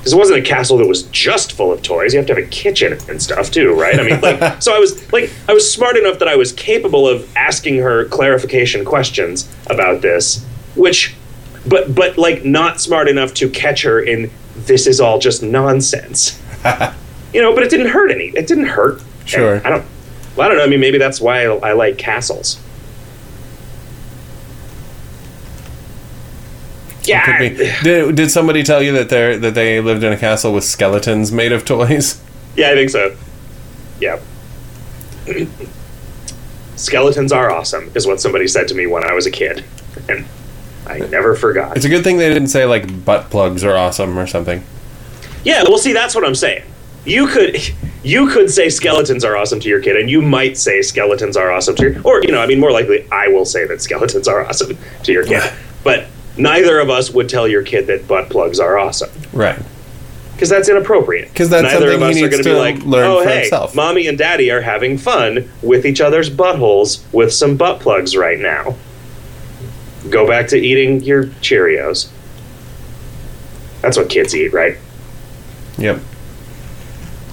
because 0.00 0.14
it 0.14 0.16
wasn't 0.16 0.38
a 0.38 0.42
castle 0.42 0.78
that 0.78 0.86
was 0.86 1.02
just 1.08 1.52
full 1.52 1.70
of 1.70 1.82
toys. 1.82 2.14
You 2.14 2.20
have 2.20 2.26
to 2.28 2.34
have 2.34 2.42
a 2.42 2.46
kitchen 2.46 2.96
and 3.10 3.22
stuff 3.22 3.50
too, 3.50 3.78
right? 3.78 4.00
I 4.00 4.02
mean, 4.02 4.18
like, 4.22 4.62
so 4.62 4.74
I 4.74 4.78
was 4.78 5.12
like, 5.12 5.30
I 5.46 5.52
was 5.52 5.70
smart 5.70 5.98
enough 5.98 6.20
that 6.20 6.28
I 6.28 6.36
was 6.36 6.52
capable 6.52 7.06
of 7.06 7.36
asking 7.36 7.76
her 7.76 8.06
clarification 8.06 8.82
questions 8.82 9.54
about 9.68 10.00
this, 10.00 10.42
which, 10.74 11.14
but 11.66 11.94
but 11.94 12.16
like 12.16 12.46
not 12.46 12.80
smart 12.80 13.08
enough 13.08 13.34
to 13.34 13.50
catch 13.50 13.82
her 13.82 14.00
in 14.00 14.30
this 14.56 14.86
is 14.86 15.02
all 15.02 15.18
just 15.18 15.42
nonsense, 15.42 16.40
you 17.34 17.42
know. 17.42 17.54
But 17.54 17.64
it 17.64 17.68
didn't 17.68 17.88
hurt 17.88 18.10
any. 18.10 18.28
It 18.28 18.46
didn't 18.46 18.68
hurt. 18.68 19.02
And 19.02 19.28
Sure. 19.28 19.66
I 19.66 19.68
don't. 19.68 19.84
Well, 20.34 20.46
I 20.46 20.48
don't 20.48 20.56
know. 20.56 20.64
I 20.64 20.68
mean, 20.68 20.80
maybe 20.80 20.96
that's 20.96 21.20
why 21.20 21.44
I, 21.44 21.70
I 21.70 21.72
like 21.74 21.98
castles. 21.98 22.58
Yeah. 27.10 27.26
Could 27.26 27.58
be. 27.58 27.72
Did, 27.82 28.16
did 28.16 28.30
somebody 28.30 28.62
tell 28.62 28.82
you 28.82 28.92
that 28.92 29.08
they 29.08 29.36
that 29.36 29.54
they 29.54 29.80
lived 29.80 30.04
in 30.04 30.12
a 30.12 30.16
castle 30.16 30.52
with 30.52 30.64
skeletons 30.64 31.32
made 31.32 31.52
of 31.52 31.64
toys? 31.64 32.22
Yeah, 32.56 32.70
I 32.70 32.74
think 32.74 32.90
so. 32.90 33.16
Yeah. 34.00 34.20
Skeletons 36.76 37.32
are 37.32 37.50
awesome, 37.50 37.90
is 37.94 38.06
what 38.06 38.20
somebody 38.20 38.48
said 38.48 38.68
to 38.68 38.74
me 38.74 38.86
when 38.86 39.04
I 39.04 39.12
was 39.12 39.26
a 39.26 39.30
kid. 39.30 39.64
And 40.08 40.24
I 40.86 40.98
never 40.98 41.34
forgot. 41.36 41.76
It's 41.76 41.84
a 41.84 41.88
good 41.88 42.02
thing 42.02 42.16
they 42.16 42.32
didn't 42.32 42.48
say 42.48 42.64
like 42.64 43.04
butt 43.04 43.30
plugs 43.30 43.64
are 43.64 43.76
awesome 43.76 44.18
or 44.18 44.26
something. 44.26 44.64
Yeah, 45.44 45.62
well, 45.64 45.78
see, 45.78 45.92
that's 45.92 46.14
what 46.14 46.24
I'm 46.24 46.34
saying. 46.34 46.64
You 47.04 47.26
could, 47.26 47.56
you 48.02 48.28
could 48.28 48.50
say 48.50 48.68
skeletons 48.68 49.24
are 49.24 49.36
awesome 49.36 49.60
to 49.60 49.68
your 49.68 49.80
kid, 49.80 49.96
and 49.96 50.10
you 50.10 50.20
might 50.22 50.56
say 50.56 50.82
skeletons 50.82 51.36
are 51.36 51.50
awesome 51.50 51.76
to 51.76 51.82
your, 51.82 52.02
or 52.02 52.22
you 52.22 52.32
know, 52.32 52.40
I 52.40 52.46
mean, 52.46 52.60
more 52.60 52.72
likely, 52.72 53.06
I 53.10 53.28
will 53.28 53.44
say 53.44 53.66
that 53.66 53.80
skeletons 53.82 54.28
are 54.28 54.44
awesome 54.44 54.76
to 55.02 55.12
your 55.12 55.24
kid. 55.24 55.42
But 55.82 56.08
neither 56.40 56.78
of 56.80 56.90
us 56.90 57.10
would 57.10 57.28
tell 57.28 57.46
your 57.46 57.62
kid 57.62 57.86
that 57.86 58.08
butt 58.08 58.28
plugs 58.30 58.58
are 58.60 58.78
awesome 58.78 59.10
Right. 59.32 59.58
because 60.34 60.48
that's 60.48 60.68
inappropriate. 60.68 61.34
'Cause 61.34 61.48
that's 61.50 61.62
neither 61.64 61.92
something 61.92 62.02
of 62.02 62.08
us 62.10 62.16
he 62.16 62.24
are 62.24 62.28
going 62.28 62.42
to 62.42 62.48
be 62.48 62.54
like, 62.54 62.82
learn 62.84 63.06
oh 63.06 63.22
for 63.22 63.28
hey, 63.28 63.40
himself." 63.40 63.74
mommy 63.74 64.06
and 64.06 64.16
daddy 64.18 64.50
are 64.50 64.60
having 64.62 64.96
fun 64.98 65.48
with 65.62 65.84
each 65.86 66.00
other's 66.00 66.30
buttholes 66.30 67.00
with 67.12 67.32
some 67.32 67.56
butt 67.56 67.80
plugs 67.80 68.16
right 68.16 68.38
now. 68.40 68.74
Go 70.08 70.26
back 70.26 70.48
to 70.48 70.56
eating 70.58 71.02
your 71.02 71.24
Cheerios. 71.42 72.08
That's 73.82 73.96
what 73.96 74.08
kids 74.08 74.34
eat, 74.34 74.52
right? 74.52 74.76
Yep. 75.78 76.00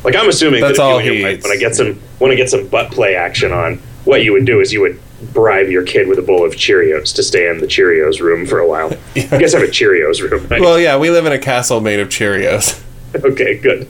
Like 0.03 0.15
I'm 0.15 0.29
assuming 0.29 0.61
That's 0.61 0.77
that 0.77 0.83
all 0.83 1.01
you, 1.01 1.11
he 1.13 1.23
when 1.23 1.31
I- 1.35 1.39
when 1.41 1.51
I 1.51 1.55
get 1.57 1.75
some 1.75 1.99
when 2.19 2.31
I 2.31 2.35
get 2.35 2.49
some 2.49 2.67
butt 2.67 2.91
play 2.91 3.15
action 3.15 3.51
on, 3.51 3.79
what 4.05 4.23
you 4.23 4.31
would 4.33 4.45
do 4.45 4.59
is 4.59 4.71
you 4.73 4.81
would 4.81 4.99
bribe 5.33 5.69
your 5.69 5.83
kid 5.83 6.07
with 6.07 6.19
a 6.19 6.21
bowl 6.21 6.45
of 6.45 6.53
Cheerios 6.53 7.13
to 7.15 7.23
stay 7.23 7.49
in 7.49 7.59
the 7.59 7.67
Cheerios 7.67 8.19
room 8.19 8.45
for 8.45 8.59
a 8.59 8.67
while. 8.67 8.91
You 9.15 9.27
guys 9.27 9.53
have 9.53 9.63
a 9.63 9.67
Cheerios 9.67 10.21
room, 10.21 10.47
right? 10.47 10.61
Well, 10.61 10.79
yeah, 10.79 10.97
we 10.97 11.09
live 11.09 11.25
in 11.25 11.31
a 11.31 11.39
castle 11.39 11.81
made 11.81 11.99
of 11.99 12.09
Cheerios. 12.09 12.81
okay, 13.15 13.57
good. 13.57 13.87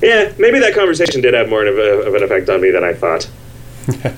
Yeah, 0.00 0.32
maybe 0.38 0.58
that 0.60 0.74
conversation 0.74 1.20
did 1.20 1.34
have 1.34 1.48
more 1.48 1.64
of, 1.64 1.78
a, 1.78 2.06
of 2.06 2.14
an 2.14 2.22
effect 2.22 2.48
on 2.48 2.60
me 2.60 2.70
than 2.70 2.84
I 2.84 2.94
thought. 2.94 3.28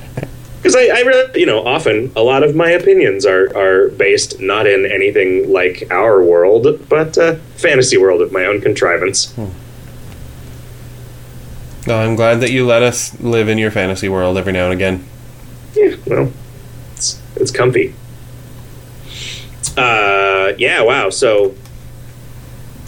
Because 0.64 0.76
I, 0.76 0.86
I 0.96 1.00
really, 1.00 1.40
you 1.40 1.44
know, 1.44 1.62
often 1.62 2.10
a 2.16 2.22
lot 2.22 2.42
of 2.42 2.56
my 2.56 2.70
opinions 2.70 3.26
are, 3.26 3.54
are 3.54 3.90
based 3.90 4.40
not 4.40 4.66
in 4.66 4.86
anything 4.86 5.52
like 5.52 5.86
our 5.90 6.22
world, 6.22 6.88
but 6.88 7.18
uh, 7.18 7.34
fantasy 7.56 7.98
world 7.98 8.22
of 8.22 8.32
my 8.32 8.46
own 8.46 8.62
contrivance. 8.62 9.36
No, 11.86 11.98
I'm 11.98 12.16
glad 12.16 12.40
that 12.40 12.50
you 12.50 12.64
let 12.64 12.82
us 12.82 13.20
live 13.20 13.50
in 13.50 13.58
your 13.58 13.70
fantasy 13.70 14.08
world 14.08 14.38
every 14.38 14.54
now 14.54 14.64
and 14.64 14.72
again. 14.72 15.06
Yeah, 15.74 15.96
well, 16.06 16.32
it's 16.92 17.20
it's 17.36 17.50
comfy. 17.50 17.94
Uh, 19.76 20.52
yeah, 20.56 20.82
wow. 20.82 21.10
So, 21.10 21.54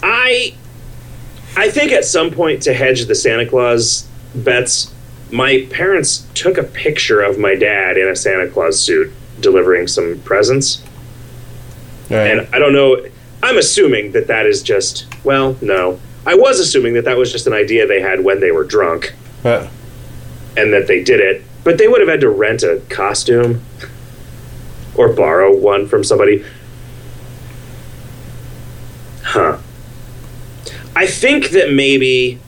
I, 0.01 0.55
I 1.57 1.69
think 1.69 1.91
at 1.91 2.05
some 2.05 2.31
point 2.31 2.61
to 2.63 2.73
hedge 2.73 3.05
the 3.05 3.15
Santa 3.15 3.45
Claus 3.45 4.07
bets, 4.33 4.93
my 5.31 5.67
parents 5.69 6.25
took 6.33 6.57
a 6.57 6.63
picture 6.63 7.21
of 7.21 7.37
my 7.37 7.55
dad 7.55 7.97
in 7.97 8.07
a 8.07 8.15
Santa 8.15 8.47
Claus 8.47 8.79
suit 8.79 9.11
delivering 9.41 9.87
some 9.87 10.19
presents, 10.21 10.81
right. 12.09 12.39
and 12.39 12.55
I 12.55 12.59
don't 12.59 12.73
know. 12.73 13.05
I'm 13.43 13.57
assuming 13.57 14.13
that 14.13 14.27
that 14.27 14.45
is 14.45 14.63
just 14.63 15.07
well, 15.23 15.57
no. 15.61 15.99
I 16.25 16.35
was 16.35 16.59
assuming 16.59 16.93
that 16.95 17.05
that 17.05 17.17
was 17.17 17.31
just 17.31 17.47
an 17.47 17.53
idea 17.53 17.87
they 17.87 18.01
had 18.01 18.21
when 18.23 18.41
they 18.41 18.51
were 18.51 18.65
drunk 18.65 19.13
but 19.43 19.69
and 20.57 20.73
that 20.73 20.87
they 20.87 21.03
did 21.03 21.19
it, 21.19 21.43
but 21.67 21.77
they 21.77 21.89
would 21.89 21.99
have 21.99 22.07
had 22.07 22.21
to 22.21 22.29
rent 22.29 22.63
a 22.63 22.81
costume 22.87 23.61
or 24.95 25.11
borrow 25.11 25.53
one 25.53 25.85
from 25.85 26.01
somebody. 26.01 26.41
Huh. 29.21 29.57
I 30.95 31.07
think 31.07 31.49
that 31.49 31.73
maybe 31.73 32.39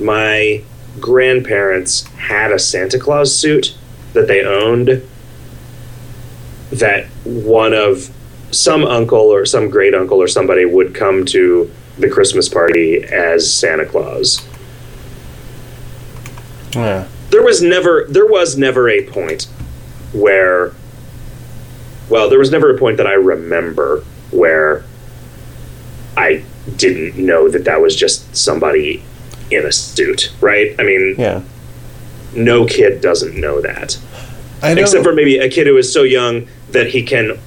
my 0.00 0.64
grandparents 0.98 2.02
had 2.16 2.50
a 2.50 2.58
Santa 2.58 2.98
Claus 2.98 3.32
suit 3.32 3.78
that 4.12 4.26
they 4.26 4.44
owned 4.44 5.08
that 6.72 7.06
one 7.22 7.74
of 7.74 8.12
some 8.50 8.84
uncle 8.84 9.32
or 9.32 9.46
some 9.46 9.70
great 9.70 9.94
uncle 9.94 10.20
or 10.20 10.26
somebody 10.26 10.64
would 10.64 10.96
come 10.96 11.24
to 11.26 11.70
the 11.98 12.10
Christmas 12.10 12.48
party 12.48 13.04
as 13.04 13.48
Santa 13.52 13.86
Claus 13.86 14.44
yeah. 16.74 17.06
There 17.34 17.42
was 17.42 17.60
never 17.60 18.06
there 18.08 18.26
was 18.26 18.56
never 18.56 18.88
a 18.88 19.02
point 19.06 19.48
where 20.12 20.72
well 22.08 22.28
there 22.30 22.38
was 22.38 22.52
never 22.52 22.72
a 22.72 22.78
point 22.78 22.96
that 22.96 23.08
i 23.08 23.14
remember 23.14 24.04
where 24.30 24.84
i 26.16 26.44
didn't 26.76 27.16
know 27.18 27.48
that 27.48 27.64
that 27.64 27.80
was 27.80 27.96
just 27.96 28.34
somebody 28.36 29.02
in 29.50 29.66
a 29.66 29.72
suit 29.72 30.32
right? 30.40 30.74
I 30.78 30.84
mean 30.84 31.16
Yeah. 31.18 31.42
no 32.34 32.66
kid 32.66 33.00
doesn't 33.00 33.34
know 33.38 33.60
that. 33.60 33.98
I 34.62 34.68
don't, 34.68 34.78
except 34.78 35.04
for 35.04 35.12
maybe 35.12 35.38
a 35.38 35.50
kid 35.50 35.66
who 35.66 35.76
is 35.76 35.92
so 35.92 36.04
young 36.04 36.46
that 36.70 36.86
he 36.86 37.02
can 37.02 37.38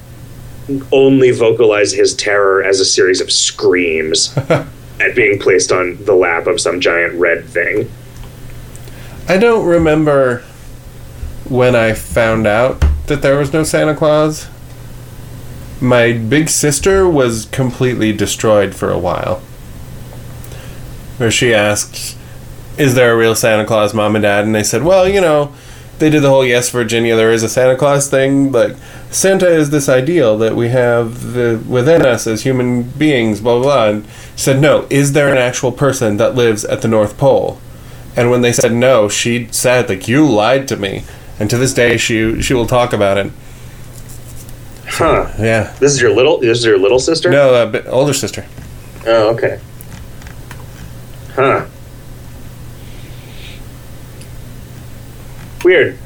only 0.91 1.31
vocalize 1.31 1.93
his 1.93 2.13
terror 2.13 2.61
as 2.61 2.79
a 2.81 2.85
series 2.85 3.21
of 3.21 3.31
screams 3.31 4.35
at 4.49 5.15
being 5.15 5.39
placed 5.39 5.71
on 5.71 5.97
the 6.03 6.13
lap 6.13 6.45
of 6.45 6.59
some 6.59 6.81
giant 6.81 7.13
red 7.15 7.45
thing 7.45 7.89
I 9.29 9.35
don't 9.35 9.65
remember 9.65 10.39
when 11.49 11.75
I 11.75 11.91
found 11.91 12.47
out 12.47 12.81
that 13.07 13.21
there 13.21 13.37
was 13.37 13.51
no 13.51 13.63
Santa 13.63 13.93
Claus. 13.93 14.47
My 15.81 16.13
big 16.13 16.47
sister 16.47 17.07
was 17.09 17.43
completely 17.47 18.13
destroyed 18.13 18.73
for 18.73 18.89
a 18.89 18.97
while. 18.97 19.39
Where 21.17 21.29
she 21.29 21.53
asked, 21.53 22.17
Is 22.77 22.95
there 22.95 23.11
a 23.11 23.17
real 23.17 23.35
Santa 23.35 23.65
Claus, 23.65 23.93
mom 23.93 24.15
and 24.15 24.23
dad? 24.23 24.45
And 24.45 24.55
they 24.55 24.63
said, 24.63 24.83
Well, 24.83 25.09
you 25.09 25.19
know, 25.19 25.53
they 25.99 26.09
did 26.09 26.21
the 26.21 26.29
whole 26.29 26.45
Yes, 26.45 26.69
Virginia, 26.69 27.17
there 27.17 27.33
is 27.33 27.43
a 27.43 27.49
Santa 27.49 27.75
Claus 27.75 28.09
thing, 28.09 28.49
but 28.49 28.77
Santa 29.11 29.49
is 29.49 29.71
this 29.71 29.89
ideal 29.89 30.37
that 30.37 30.55
we 30.55 30.69
have 30.69 31.33
the, 31.33 31.61
within 31.67 32.05
us 32.05 32.27
as 32.27 32.43
human 32.43 32.83
beings, 32.83 33.41
blah, 33.41 33.55
blah, 33.55 33.63
blah. 33.63 33.89
And 33.89 34.07
said, 34.37 34.61
No, 34.61 34.87
is 34.89 35.11
there 35.11 35.29
an 35.29 35.37
actual 35.37 35.73
person 35.73 36.15
that 36.15 36.33
lives 36.33 36.63
at 36.63 36.81
the 36.81 36.87
North 36.87 37.17
Pole? 37.17 37.59
And 38.17 38.31
when 38.31 38.41
they 38.41 38.51
said 38.51 38.73
no, 38.73 39.07
she 39.07 39.47
said, 39.51 39.87
like, 39.87 40.07
you 40.07 40.27
lied 40.27 40.67
to 40.69 40.75
me. 40.75 41.03
And 41.39 41.49
to 41.51 41.57
this 41.57 41.71
day, 41.73 41.97
she 41.97 42.41
she 42.41 42.55
will 42.55 42.65
talk 42.65 42.91
about 42.91 43.17
it. 43.17 43.31
huh 44.87 45.31
Yeah. 45.37 45.75
this 45.79 45.93
is 45.93 46.01
your 46.01 46.11
little 46.11 46.39
this 46.39 46.57
is 46.57 46.65
your 46.65 46.79
little 46.79 46.97
sister 46.97 47.29
No, 47.29 47.53
uh, 47.53 47.83
older 47.87 48.13
sister. 48.13 48.43
Oh, 49.05 49.35
okay. 49.35 49.59
Huh. 51.35 51.67
Weird. 55.63 55.97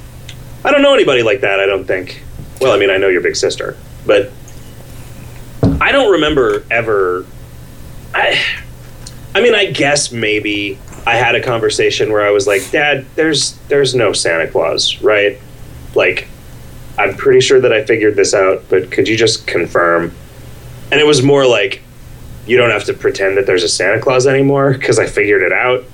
I 0.66 0.72
don't 0.72 0.82
know 0.82 0.93
anybody 0.93 1.24
like 1.24 1.41
that, 1.41 1.59
I 1.59 1.66
don't 1.66 1.86
think. 1.86 2.22
Well, 2.59 2.74
I 2.74 2.78
mean, 2.78 2.89
I 2.89 2.97
know 2.97 3.07
your 3.07 3.22
big 3.22 3.36
sister, 3.36 3.78
but 4.05 4.32
I 5.80 5.91
don't 5.91 6.12
remember 6.12 6.64
ever. 6.70 7.26
I, 8.14 8.39
I 9.34 9.41
mean, 9.41 9.55
I 9.55 9.72
guess 9.72 10.12
maybe 10.12 10.78
I 11.06 11.16
had 11.16 11.36
a 11.36 11.41
conversation 11.43 12.12
where 12.12 12.26
I 12.26 12.32
was 12.32 12.47
like, 12.47 12.70
"Dad, 12.72 13.06
there's 13.16 13.58
there's 13.68 13.95
no 13.95 14.14
Santa 14.14 14.47
Claus, 14.47 15.02
right? 15.02 15.39
Like, 15.95 16.28
I'm 16.97 17.16
pretty 17.16 17.41
sure 17.41 17.60
that 17.60 17.74
I 17.74 17.84
figured 17.84 18.16
this 18.16 18.34
out, 18.34 18.64
but 18.70 18.91
could 18.91 19.08
you 19.08 19.18
just 19.18 19.47
confirm?" 19.47 20.14
And 20.91 20.99
it 20.99 21.08
was 21.08 21.24
more 21.24 21.45
like, 21.47 21.82
you 22.45 22.58
don't 22.58 22.72
have 22.72 22.84
to 22.86 22.93
pretend 22.93 23.38
that 23.38 23.45
there's 23.45 23.64
a 23.64 23.70
Santa 23.70 23.99
Claus 24.02 24.28
anymore 24.28 24.74
because 24.74 24.99
I 24.99 25.06
figured 25.08 25.41
it 25.41 25.54
out. 25.54 25.86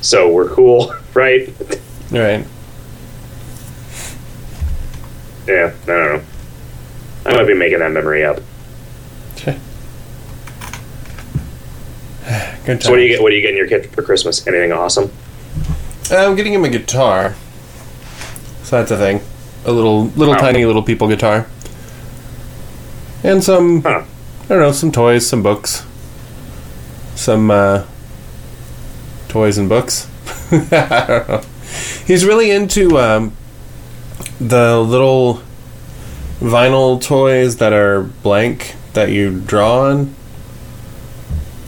So 0.00 0.30
we're 0.30 0.48
cool, 0.48 0.94
right? 1.14 1.52
Right. 2.10 2.46
Yeah, 5.46 5.72
I 5.82 5.86
don't 5.86 5.86
know. 5.86 6.22
I 7.26 7.34
might 7.34 7.46
be 7.46 7.54
making 7.54 7.80
that 7.80 7.90
memory 7.90 8.24
up. 8.24 8.40
Good 12.64 12.82
So 12.82 12.90
what 12.90 12.96
do 12.96 13.02
you 13.02 13.08
get? 13.08 13.22
What 13.22 13.30
do 13.30 13.36
you 13.36 13.42
getting 13.42 13.56
your 13.56 13.66
kid 13.68 13.90
for 13.90 14.02
Christmas? 14.02 14.46
Anything 14.46 14.72
awesome? 14.72 15.10
I'm 16.10 16.36
getting 16.36 16.52
him 16.52 16.64
a 16.64 16.68
guitar. 16.68 17.34
So 18.62 18.78
that's 18.78 18.90
a 18.90 18.96
thing. 18.96 19.20
A 19.64 19.72
little, 19.72 20.06
little 20.16 20.34
Oh. 20.34 20.38
tiny 20.38 20.64
little 20.64 20.82
people 20.82 21.08
guitar. 21.08 21.46
And 23.22 23.42
some, 23.44 23.82
Huh? 23.82 24.02
I 24.44 24.48
don't 24.48 24.60
know, 24.60 24.72
some 24.72 24.90
toys, 24.92 25.26
some 25.26 25.42
books. 25.42 25.84
Some, 27.14 27.50
uh, 27.50 27.84
toys 29.28 29.58
and 29.58 29.68
books. 29.68 30.06
I 30.50 30.56
don't 31.06 31.28
know. 31.28 31.40
He's 32.06 32.24
really 32.24 32.50
into, 32.50 32.98
um, 32.98 33.32
the 34.40 34.78
little 34.80 35.42
vinyl 36.40 37.00
toys 37.00 37.56
that 37.56 37.72
are 37.72 38.02
blank 38.02 38.74
that 38.94 39.10
you 39.10 39.30
draw 39.40 39.82
on. 39.90 40.14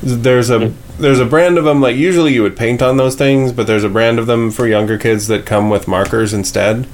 There's 0.02 0.50
a 0.50 0.72
there's 0.98 1.20
a 1.20 1.24
brand 1.24 1.58
of 1.58 1.64
them 1.64 1.80
like 1.80 1.96
usually 1.96 2.32
you 2.34 2.42
would 2.42 2.56
paint 2.56 2.82
on 2.82 2.96
those 2.96 3.14
things, 3.14 3.52
but 3.52 3.66
there's 3.66 3.84
a 3.84 3.88
brand 3.88 4.18
of 4.18 4.26
them 4.26 4.50
for 4.50 4.66
younger 4.66 4.98
kids 4.98 5.28
that 5.28 5.46
come 5.46 5.70
with 5.70 5.86
markers 5.88 6.32
instead. 6.34 6.86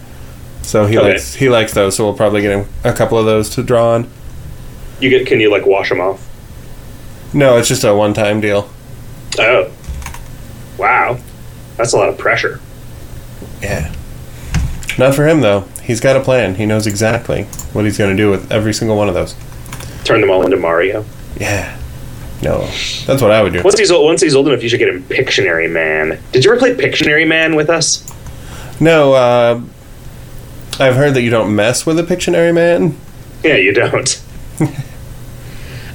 So 0.63 0.87
he 0.87 0.99
Okay. 0.99 1.13
likes 1.13 1.35
he 1.35 1.49
likes 1.49 1.73
those, 1.73 1.97
so 1.97 2.05
we'll 2.05 2.15
probably 2.15 2.43
get 2.43 2.53
him 2.53 2.67
a 2.85 2.93
couple 2.93 3.19
of 3.19 3.25
those 3.25 3.49
to 3.51 3.63
draw 3.63 3.95
on. 3.95 4.09
You 5.01 5.09
get? 5.11 5.27
Can 5.27 5.41
you 5.41 5.51
like 5.51 5.65
wash 5.67 5.89
them 5.89 6.01
off? 6.01 6.25
No, 7.33 7.57
it's 7.59 7.69
just 7.69 7.85
a 7.85 7.95
one-time 7.95 8.41
deal. 8.41 8.69
Oh, 9.39 9.71
wow, 10.79 11.19
that's 11.77 11.93
a 11.93 11.97
lot 11.97 12.09
of 12.09 12.19
pressure. 12.19 12.61
Yeah. 13.63 13.93
Not 14.99 15.15
for 15.15 15.27
him 15.27 15.41
though. 15.41 15.65
He's 15.83 16.01
got 16.01 16.17
a 16.17 16.21
plan. 16.21 16.57
He 16.57 16.67
knows 16.67 16.87
exactly 16.87 17.45
what 17.73 17.85
he's 17.85 17.97
going 17.97 18.11
to 18.11 18.17
do 18.23 18.31
with 18.31 18.51
every 18.53 18.75
single 18.75 18.97
one 18.97 19.09
of 19.09 19.15
those. 19.15 19.35
Turn 20.05 20.21
them 20.21 20.31
all 20.31 20.45
into 20.45 20.57
Mario. 20.57 21.05
Yeah. 21.39 21.78
No, 22.43 22.61
that's 23.07 23.21
what 23.21 23.33
I 23.33 23.43
would 23.43 23.53
do. 23.53 23.63
Once 23.63 23.79
he's 23.79 23.91
old, 23.91 24.05
once 24.05 24.21
he's 24.21 24.35
old 24.35 24.47
enough, 24.47 24.63
you 24.63 24.69
should 24.69 24.79
get 24.79 24.89
him 24.89 25.03
Pictionary 25.05 25.71
Man. 25.71 26.21
Did 26.31 26.45
you 26.45 26.53
ever 26.53 26.59
play 26.59 26.75
Pictionary 26.75 27.27
Man 27.27 27.57
with 27.57 27.69
us? 27.69 28.09
No, 28.81 29.13
uh, 29.15 29.61
I've 30.79 30.95
heard 30.95 31.15
that 31.15 31.23
you 31.23 31.31
don't 31.31 31.55
mess 31.57 31.85
with 31.85 31.99
a 31.99 32.05
Pictionary 32.05 32.55
man. 32.55 32.97
Yeah, 33.43 33.57
you 33.57 33.73
don't. 33.73 34.23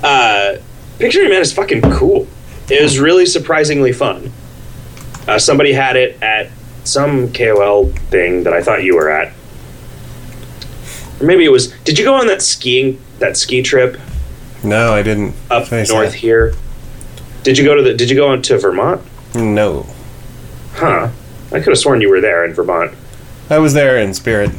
uh, 0.03 0.57
Pictionary 0.97 1.29
Man 1.29 1.41
is 1.41 1.53
fucking 1.53 1.81
cool. 1.93 2.27
It 2.69 2.81
was 2.81 2.99
really 2.99 3.25
surprisingly 3.25 3.93
fun. 3.93 4.33
Uh, 5.27 5.39
somebody 5.39 5.71
had 5.71 5.95
it 5.95 6.21
at 6.21 6.49
some 6.83 7.31
KOL 7.31 7.87
thing 8.09 8.43
that 8.43 8.53
I 8.53 8.61
thought 8.61 8.83
you 8.83 8.95
were 8.95 9.09
at, 9.09 9.33
or 11.21 11.25
maybe 11.25 11.45
it 11.45 11.51
was. 11.51 11.71
Did 11.83 11.97
you 11.97 12.03
go 12.03 12.13
on 12.13 12.27
that 12.27 12.41
skiing 12.41 13.01
that 13.19 13.37
ski 13.37 13.61
trip 13.61 13.97
No, 14.63 14.93
I 14.93 15.01
didn't. 15.01 15.35
up 15.51 15.69
north 15.71 15.89
that. 15.89 16.13
here? 16.13 16.53
Did 17.43 17.57
you 17.57 17.65
go 17.65 17.75
to 17.75 17.81
the? 17.81 17.93
Did 17.93 18.09
you 18.09 18.15
go 18.15 18.29
on 18.29 18.41
to 18.43 18.57
Vermont? 18.57 19.01
No, 19.35 19.85
Huh. 20.73 21.09
I 21.51 21.59
could 21.59 21.67
have 21.69 21.77
sworn 21.77 22.01
you 22.01 22.09
were 22.09 22.21
there 22.21 22.45
in 22.45 22.53
Vermont. 22.53 22.93
I 23.49 23.59
was 23.59 23.73
there 23.73 23.97
in 23.97 24.13
spirit. 24.13 24.49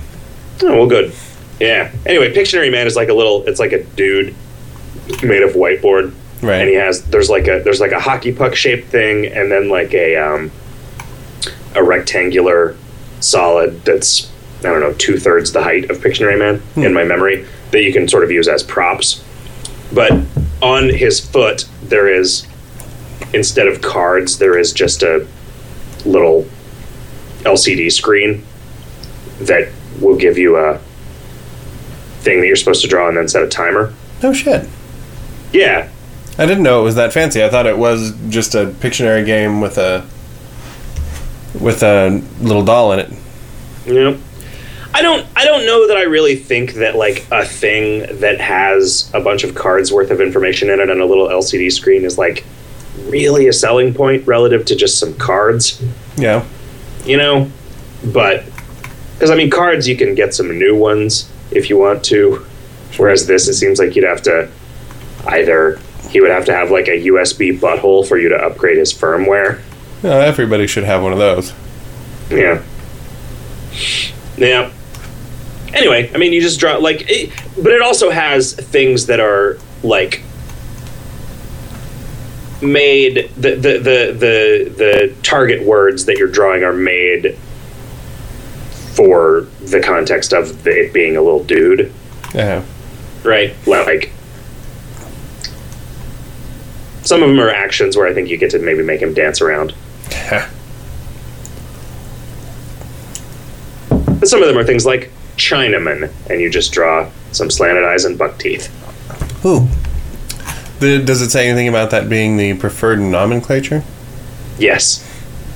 Oh 0.63 0.77
well, 0.79 0.87
good. 0.87 1.13
Yeah. 1.59 1.91
Anyway, 2.07 2.33
Pictionary 2.35 2.71
Man 2.71 2.87
is 2.87 2.95
like 2.97 3.09
a 3.09 3.15
little. 3.15 3.45
It's 3.47 3.59
like 3.59 3.73
a 3.73 3.83
dude 3.83 4.35
made 5.23 5.43
of 5.43 5.55
whiteboard, 5.55 6.15
Right. 6.43 6.61
and 6.61 6.69
he 6.69 6.75
has 6.77 7.03
there's 7.05 7.31
like 7.31 7.49
a 7.49 7.61
there's 7.65 7.81
like 7.81 7.93
a 7.93 8.01
hockey 8.01 8.33
puck 8.33 8.55
shaped 8.55 8.89
thing, 8.89 9.27
and 9.27 9.51
then 9.51 9.69
like 9.69 9.93
a 9.95 10.17
um 10.17 10.51
a 11.75 11.83
rectangular 11.83 12.77
solid 13.21 13.85
that's 13.85 14.31
I 14.61 14.65
don't 14.65 14.81
know 14.81 14.93
two 14.95 15.19
thirds 15.19 15.53
the 15.53 15.63
height 15.63 15.91
of 15.91 15.99
Pictionary 15.99 16.39
Man 16.39 16.63
in 16.77 16.93
my 16.95 17.05
memory 17.05 17.47
that 17.73 17.83
you 17.83 17.93
can 17.93 18.07
sort 18.09 18.23
of 18.25 18.31
use 18.31 18.47
as 18.49 18.63
props. 18.63 19.25
But 19.95 20.13
on 20.63 20.89
his 20.89 21.21
foot 21.21 21.69
there 21.83 22.09
is 22.09 22.47
instead 23.33 23.69
of 23.69 23.83
cards 23.83 24.39
there 24.39 24.59
is 24.59 24.73
just 24.73 25.03
a 25.03 25.27
little 26.05 26.47
LCD 27.43 27.93
screen 27.93 28.45
that 29.41 29.71
will 30.01 30.17
give 30.17 30.39
you 30.39 30.57
a 30.57 30.79
thing 32.21 32.41
that 32.41 32.47
you're 32.47 32.57
supposed 32.57 32.83
to 32.83 32.89
draw 32.89 33.09
and 33.09 33.17
then 33.17 33.29
set 33.29 33.43
a 33.43 33.49
timer. 33.49 33.93
no 34.23 34.33
shit. 34.33 34.67
Yeah, 35.53 35.89
I 36.39 36.47
didn't 36.47 36.65
know 36.65 36.81
it 36.81 36.85
was 36.85 36.97
that 36.97 37.13
fancy. 37.13 37.45
I 37.45 37.49
thought 37.49 37.67
it 37.67 37.79
was 37.79 38.13
just 38.29 38.55
a 38.55 38.67
Pictionary 38.67 39.25
game 39.25 39.61
with 39.61 39.79
a 39.79 40.05
with 41.61 41.83
a 41.83 42.23
little 42.41 42.65
doll 42.65 42.93
in 42.93 42.99
it. 42.99 43.13
know. 43.95 44.19
I 44.97 45.03
don't 45.03 45.27
I 45.37 45.45
don't 45.45 45.67
know 45.67 45.89
that 45.89 45.97
I 45.97 46.03
really 46.05 46.37
think 46.37 46.75
that 46.75 46.95
like 46.95 47.27
a 47.33 47.45
thing 47.45 48.21
that 48.21 48.41
has 48.41 49.11
a 49.13 49.21
bunch 49.21 49.43
of 49.45 49.55
cards 49.55 49.93
worth 49.93 50.11
of 50.13 50.21
information 50.21 50.71
in 50.71 50.79
it 50.81 50.89
and 50.89 51.01
a 51.01 51.05
little 51.05 51.27
LCD 51.29 51.71
screen 51.73 52.05
is 52.05 52.17
like 52.17 52.45
really 53.09 53.49
a 53.49 53.53
selling 53.53 53.93
point 53.93 54.25
relative 54.27 54.65
to 54.67 54.77
just 54.77 54.99
some 55.01 55.13
cards, 55.15 55.83
Yeah. 56.17 56.45
you 57.05 57.17
know? 57.17 57.51
But 58.05 58.45
cuz 59.19 59.31
I 59.31 59.35
mean 59.35 59.51
cards 59.51 59.89
you 59.89 59.97
can 59.97 60.15
get 60.15 60.33
some 60.33 60.57
new 60.59 60.77
ones 60.77 61.29
if 61.51 61.69
you 61.69 61.77
want 61.77 62.05
to. 62.05 62.47
Whereas 62.97 63.27
this 63.27 63.49
it 63.49 63.55
seems 63.55 63.81
like 63.81 63.97
you'd 63.97 64.05
have 64.05 64.23
to 64.23 64.49
either 65.27 65.81
he 66.11 66.21
would 66.21 66.31
have 66.31 66.45
to 66.45 66.55
have 66.55 66.71
like 66.71 66.87
a 66.87 67.07
USB 67.09 67.59
butthole 67.59 68.07
for 68.07 68.17
you 68.17 68.29
to 68.29 68.37
upgrade 68.37 68.77
his 68.77 68.93
firmware. 68.95 69.59
No, 70.05 70.21
everybody 70.21 70.69
should 70.69 70.85
have 70.85 71.03
one 71.03 71.13
of 71.13 71.19
those. 71.19 71.53
Yeah. 72.31 72.63
Yeah. 74.37 74.71
Anyway, 75.75 76.11
I 76.15 76.19
mean, 76.19 76.33
you 76.33 76.41
just 76.41 76.61
draw 76.61 76.77
like, 76.77 77.05
it, 77.09 77.31
but 77.63 77.73
it 77.73 77.83
also 77.83 78.11
has 78.11 78.53
things 78.55 79.07
that 79.07 79.21
are 79.21 79.59
like 79.83 80.23
made 82.63 83.31
the 83.37 83.55
the 83.57 83.73
the 83.79 84.13
the, 84.19 84.75
the 84.77 85.15
target 85.23 85.63
words 85.65 86.07
that 86.07 86.17
you're 86.17 86.29
drawing 86.31 86.63
are 86.65 86.73
made 86.73 87.37
for 88.95 89.43
the 89.63 89.81
context 89.81 90.33
of 90.33 90.63
the, 90.63 90.71
it 90.87 90.93
being 90.93 91.17
a 91.17 91.21
little 91.23 91.43
dude, 91.43 91.93
Yeah. 92.33 92.63
right? 93.25 93.55
Like 93.67 94.13
some 97.03 97.23
of 97.23 97.29
them 97.29 97.41
are 97.41 97.51
actions 97.51 97.97
where 97.97 98.07
I 98.07 98.15
think 98.15 98.29
you 98.29 98.37
get 98.39 98.53
to 98.53 98.59
maybe 98.61 98.83
make 98.85 99.01
him 99.03 99.13
dance 99.13 99.41
around. 99.41 99.75
But 104.21 104.29
some 104.31 104.41
of 104.41 104.49
them 104.49 104.57
are 104.57 104.65
things 104.65 104.87
like 104.87 105.11
Chinaman, 105.37 106.11
and 106.31 106.41
you 106.41 106.51
just 106.51 106.73
draw 106.73 107.11
some 107.33 107.51
slanted 107.51 107.85
eyes 107.85 108.05
and 108.05 108.19
buck 108.19 108.39
teeth. 108.39 108.69
Ooh. 109.45 109.67
The- 110.81 111.03
Does 111.05 111.23
it 111.23 111.31
say 111.31 111.49
anything 111.49 111.69
about 111.69 111.91
that 111.91 112.09
being 112.09 112.37
the 112.37 112.55
preferred 112.55 113.01
nomenclature? 113.01 113.83
Yes. 114.59 115.03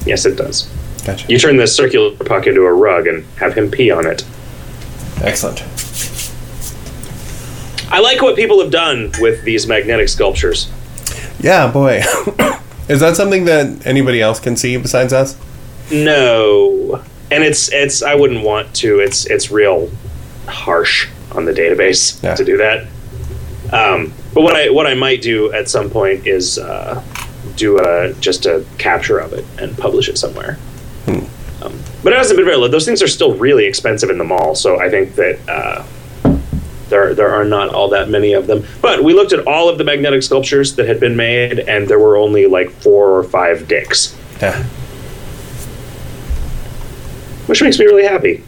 Yes, 0.07 0.25
it 0.27 0.37
does. 0.37 0.69
Gotcha. 1.05 1.27
You 1.31 1.39
turn 1.39 1.57
this 1.57 1.75
circular 1.75 2.11
puck 2.17 2.47
into 2.47 2.63
a 2.63 2.73
rug 2.73 3.07
and 3.07 3.25
have 3.37 3.55
him 3.55 3.71
pee 3.71 3.91
on 3.91 4.07
it. 4.07 4.25
Excellent. 5.23 5.63
I 7.91 8.01
like 8.01 8.21
what 8.21 8.37
people 8.37 8.61
have 8.61 8.71
done 8.71 9.13
with 9.19 9.45
these 9.45 9.67
magnetic 9.67 10.09
sculptures. 10.09 10.71
Yeah, 11.41 11.71
boy. 11.71 11.97
Is 12.89 13.01
that 13.01 13.17
something 13.17 13.45
that 13.47 13.87
anybody 13.87 14.21
else 14.21 14.41
can 14.41 14.57
see 14.57 14.77
besides 14.77 15.13
us? 15.13 15.39
No. 15.91 17.03
And 17.31 17.45
it's 17.45 17.71
it's 17.73 18.03
I 18.03 18.15
wouldn't 18.15 18.43
want 18.45 18.75
to. 18.77 19.01
It's 19.01 19.27
it's 19.27 19.51
real 19.51 19.91
harsh 20.47 21.09
on 21.33 21.45
the 21.45 21.53
database 21.53 22.23
Yeah. 22.23 22.35
to 22.35 22.45
do 22.45 22.57
that. 22.57 22.87
Um, 23.73 24.13
but 24.35 24.43
what 24.43 24.57
I 24.57 24.71
what 24.71 24.87
I 24.87 24.95
might 24.95 25.21
do 25.21 25.53
at 25.53 25.69
some 25.69 25.91
point 25.91 26.27
is 26.27 26.59
uh, 26.59 27.03
do 27.57 27.79
a 27.79 28.15
just 28.15 28.47
a 28.47 28.65
capture 28.79 29.19
of 29.19 29.33
it 29.35 29.45
and 29.59 29.77
publish 29.77 30.09
it 30.09 30.17
somewhere. 30.19 30.59
Um, 31.61 31.77
but 32.05 32.13
it 32.13 32.17
hasn't 32.17 32.37
been 32.39 32.47
very 32.47 32.57
low. 32.57 32.69
Those 32.69 32.85
things 32.85 33.03
are 33.03 33.09
still 33.09 33.35
really 33.35 33.67
expensive 33.67 34.11
in 34.11 34.19
the 34.19 34.25
mall, 34.25 34.55
so 34.55 34.81
I 34.81 34.89
think 34.89 35.17
that 35.17 35.39
uh, 35.49 35.85
there 36.89 37.15
there 37.15 37.31
are 37.31 37.45
not 37.45 37.75
all 37.75 37.89
that 37.91 38.09
many 38.09 38.33
of 38.33 38.47
them. 38.47 38.65
But 38.81 39.03
we 39.03 39.13
looked 39.13 39.33
at 39.33 39.45
all 39.47 39.69
of 39.69 39.77
the 39.77 39.85
magnetic 39.85 40.23
sculptures 40.23 40.77
that 40.77 40.87
had 40.87 41.01
been 41.01 41.17
made, 41.17 41.59
and 41.59 41.89
there 41.89 41.99
were 41.99 42.17
only 42.17 42.47
like 42.47 42.71
four 42.71 43.11
or 43.19 43.25
five 43.25 43.67
dicks, 43.69 44.17
Yeah. 44.41 44.65
Which 47.49 47.63
makes 47.63 47.79
me 47.79 47.87
really 47.87 48.05
happy. 48.05 48.45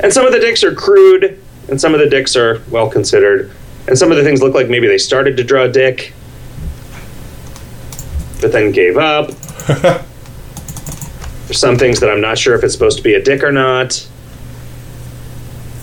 And 0.00 0.12
some 0.12 0.26
of 0.26 0.32
the 0.32 0.38
dicks 0.40 0.64
are 0.64 0.74
crude, 0.74 1.42
and 1.68 1.80
some 1.80 1.94
of 1.94 2.00
the 2.00 2.08
dicks 2.08 2.34
are 2.36 2.62
well 2.70 2.88
considered, 2.90 3.50
and 3.88 3.96
some 3.96 4.10
of 4.10 4.16
the 4.16 4.24
things 4.24 4.42
look 4.42 4.54
like 4.54 4.68
maybe 4.68 4.86
they 4.86 4.98
started 4.98 5.36
to 5.36 5.44
draw 5.44 5.64
a 5.64 5.68
dick, 5.68 6.12
but 8.40 8.52
then 8.52 8.72
gave 8.72 8.96
up. 8.96 9.30
There's 11.46 11.58
some 11.60 11.76
things 11.78 12.00
that 12.00 12.10
I'm 12.10 12.20
not 12.20 12.38
sure 12.38 12.54
if 12.56 12.64
it's 12.64 12.72
supposed 12.72 12.96
to 12.98 13.02
be 13.04 13.14
a 13.14 13.22
dick 13.22 13.42
or 13.44 13.52
not. 13.52 13.92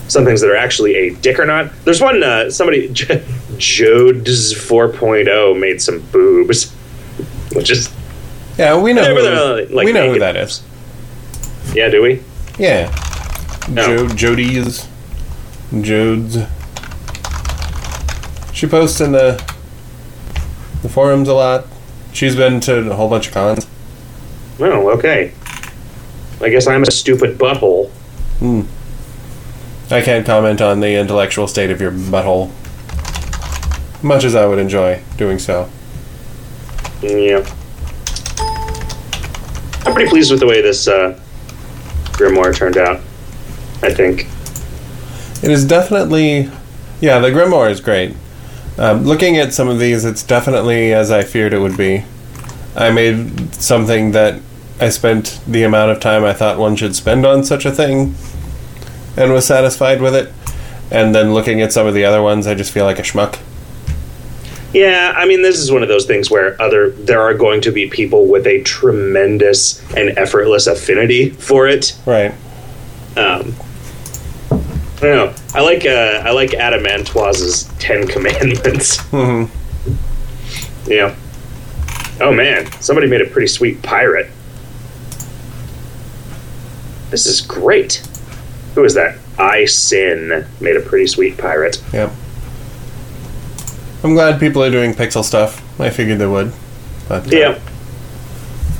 Some 0.09 0.25
things 0.25 0.41
that 0.41 0.49
are 0.49 0.55
actually 0.57 0.95
a 0.95 1.15
dick 1.15 1.39
or 1.39 1.45
not. 1.45 1.71
There's 1.85 2.01
one, 2.01 2.21
uh, 2.21 2.51
somebody, 2.51 2.89
J- 2.93 3.23
Jodes 3.57 4.53
4.0 4.53 5.59
made 5.59 5.81
some 5.81 6.01
boobs, 6.11 6.71
which 7.53 7.71
is, 7.71 7.89
Yeah, 8.57 8.79
we 8.79 8.93
know. 8.93 9.15
Who, 9.65 9.73
like, 9.73 9.85
we 9.85 9.93
know 9.93 10.11
who 10.11 10.19
that 10.19 10.35
is. 10.35 10.61
Yeah, 11.73 11.89
do 11.89 12.01
we? 12.01 12.21
Yeah. 12.57 12.89
No. 13.69 14.07
Jo- 14.07 14.15
Jody's. 14.15 14.87
Jodes. 15.71 16.47
She 18.53 18.67
posts 18.67 19.01
in 19.01 19.11
the 19.11 19.41
the 20.81 20.89
forums 20.89 21.27
a 21.27 21.33
lot. 21.33 21.65
She's 22.11 22.35
been 22.35 22.59
to 22.61 22.91
a 22.91 22.95
whole 22.95 23.09
bunch 23.09 23.27
of 23.27 23.33
cons. 23.33 23.67
Oh, 24.59 24.89
okay. 24.91 25.33
I 26.41 26.49
guess 26.49 26.67
I'm 26.67 26.83
a 26.83 26.91
stupid 26.91 27.37
butthole. 27.37 27.89
Hmm. 28.39 28.61
I 29.91 30.01
can't 30.01 30.25
comment 30.25 30.61
on 30.61 30.79
the 30.79 30.93
intellectual 30.95 31.47
state 31.47 31.71
of 31.71 31.81
your 31.81 31.91
butthole. 31.91 32.51
Much 34.03 34.23
as 34.25 34.35
I 34.35 34.45
would 34.45 34.59
enjoy 34.59 35.01
doing 35.17 35.39
so. 35.39 35.69
Yeah. 37.01 37.37
I'm 39.85 39.93
pretty 39.93 40.09
pleased 40.09 40.31
with 40.31 40.39
the 40.39 40.47
way 40.47 40.61
this 40.61 40.87
uh, 40.87 41.19
grimoire 42.13 42.55
turned 42.55 42.77
out. 42.77 43.01
I 43.81 43.93
think. 43.93 44.27
It 45.43 45.51
is 45.51 45.65
definitely, 45.65 46.49
yeah, 47.01 47.19
the 47.19 47.29
grimoire 47.29 47.69
is 47.69 47.81
great. 47.81 48.15
Um, 48.77 49.03
looking 49.03 49.37
at 49.37 49.53
some 49.53 49.67
of 49.67 49.77
these, 49.77 50.05
it's 50.05 50.23
definitely 50.23 50.93
as 50.93 51.11
I 51.11 51.23
feared 51.23 51.53
it 51.53 51.59
would 51.59 51.77
be. 51.77 52.05
I 52.75 52.91
made 52.91 53.53
something 53.53 54.11
that 54.11 54.41
I 54.79 54.89
spent 54.89 55.41
the 55.45 55.63
amount 55.63 55.91
of 55.91 55.99
time 55.99 56.23
I 56.23 56.33
thought 56.33 56.57
one 56.57 56.75
should 56.75 56.95
spend 56.95 57.25
on 57.25 57.43
such 57.43 57.65
a 57.65 57.71
thing, 57.71 58.15
and 59.15 59.31
was 59.31 59.45
satisfied 59.45 60.01
with 60.01 60.15
it. 60.15 60.33
And 60.89 61.13
then 61.13 61.33
looking 61.33 61.61
at 61.61 61.73
some 61.73 61.87
of 61.87 61.93
the 61.93 62.05
other 62.05 62.21
ones, 62.21 62.47
I 62.47 62.55
just 62.55 62.71
feel 62.71 62.85
like 62.85 62.99
a 62.99 63.03
schmuck. 63.03 63.39
Yeah, 64.73 65.13
I 65.15 65.25
mean, 65.25 65.43
this 65.43 65.59
is 65.59 65.71
one 65.71 65.83
of 65.83 65.87
those 65.87 66.05
things 66.05 66.31
where 66.31 66.59
other 66.61 66.89
there 66.89 67.21
are 67.21 67.33
going 67.35 67.61
to 67.61 67.71
be 67.71 67.87
people 67.89 68.25
with 68.25 68.47
a 68.47 68.61
tremendous 68.63 69.79
and 69.93 70.17
effortless 70.17 70.65
affinity 70.65 71.29
for 71.29 71.67
it. 71.67 71.95
Right. 72.07 72.31
Um, 73.15 73.53
I 74.49 74.99
don't 74.99 75.15
know. 75.15 75.33
I 75.53 75.61
like 75.61 75.85
uh, 75.85 76.23
I 76.25 76.31
like 76.31 76.53
Adam 76.55 76.83
Adamantoise's 76.85 77.65
Ten 77.79 78.07
Commandments. 78.07 78.97
hmm 79.11 79.45
Yeah. 80.87 81.15
Oh 82.19 82.31
man, 82.33 82.71
somebody 82.81 83.07
made 83.07 83.21
a 83.21 83.27
pretty 83.27 83.47
sweet 83.47 83.81
pirate. 83.83 84.31
This 87.11 87.27
is 87.27 87.41
great. 87.41 88.01
Who 88.73 88.83
is 88.83 88.95
that? 88.95 89.19
I 89.37 89.65
Sin 89.65 90.47
made 90.59 90.75
a 90.77 90.81
pretty 90.81 91.05
sweet 91.05 91.37
pirate. 91.37 91.83
Yep. 91.93 92.11
I'm 94.03 94.13
glad 94.13 94.39
people 94.39 94.63
are 94.63 94.71
doing 94.71 94.93
pixel 94.93 95.23
stuff. 95.23 95.61
I 95.79 95.89
figured 95.89 96.19
they 96.19 96.27
would. 96.27 96.51
But, 97.07 97.27
uh, 97.27 97.37
Yeah. 97.37 97.59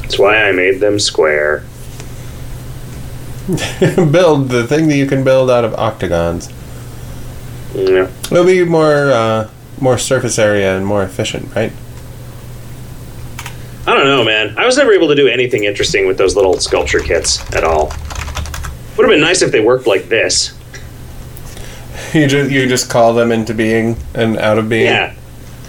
That's 0.02 0.20
why 0.20 0.44
I 0.44 0.52
made 0.52 0.80
them 0.80 1.00
square. 1.00 1.64
build 4.12 4.50
the 4.50 4.66
thing 4.68 4.88
that 4.88 4.96
you 4.96 5.06
can 5.06 5.24
build 5.24 5.50
out 5.50 5.66
of 5.66 5.74
octagons. 5.74 6.52
Yeah. 7.74 8.10
It'll 8.32 8.46
be 8.46 8.64
more 8.64 9.12
uh, 9.12 9.50
more 9.82 9.98
surface 9.98 10.38
area 10.40 10.78
and 10.78 10.86
more 10.86 11.04
efficient, 11.04 11.54
right? 11.56 11.72
I 13.86 13.96
don't 13.96 14.06
know, 14.06 14.24
man. 14.24 14.58
I 14.58 14.66
was 14.66 14.78
never 14.78 14.94
able 14.94 15.10
to 15.10 15.16
do 15.16 15.28
anything 15.28 15.66
interesting 15.66 16.08
with 16.08 16.18
those 16.18 16.36
little 16.36 16.58
sculpture 16.60 17.00
kits 17.00 17.42
at 17.54 17.64
all. 17.64 17.88
Would 18.96 19.06
have 19.06 19.10
been 19.10 19.22
nice 19.22 19.42
if 19.42 19.52
they 19.52 19.60
worked 19.60 19.88
like 19.88 20.08
this. 20.08 20.54
You 22.14 22.28
just 22.28 22.52
you 22.52 22.68
just 22.68 22.90
call 22.90 23.14
them 23.14 23.32
into 23.32 23.54
being 23.54 23.98
and 24.14 24.38
out 24.38 24.58
of 24.58 24.70
being. 24.70 24.86
Yeah. 24.86 25.16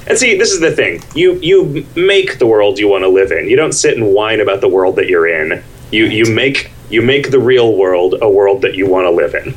And 0.07 0.19
see, 0.19 0.37
this 0.37 0.53
is 0.53 0.61
the 0.61 0.71
thing. 0.71 1.03
You 1.15 1.35
you 1.37 1.87
make 1.97 2.39
the 2.39 2.47
world 2.47 2.79
you 2.79 2.89
want 2.89 3.05
to 3.05 3.09
live 3.09 3.33
in. 3.33 3.49
You 3.49 3.57
don't 3.57 3.73
sit 3.73 3.97
and 3.97 4.13
whine 4.13 4.41
about 4.41 4.61
the 4.61 4.69
world 4.69 4.97
that 4.97 5.09
you're 5.09 5.27
in. 5.27 5.63
You 5.91 6.05
you 6.07 6.33
make 6.35 6.71
you 6.91 7.01
make 7.03 7.31
the 7.31 7.39
real 7.39 7.77
world 7.77 8.17
a 8.21 8.29
world 8.29 8.63
that 8.63 8.75
you 8.75 8.87
want 8.87 9.07
to 9.07 9.11
live 9.11 9.35
in. 9.35 9.55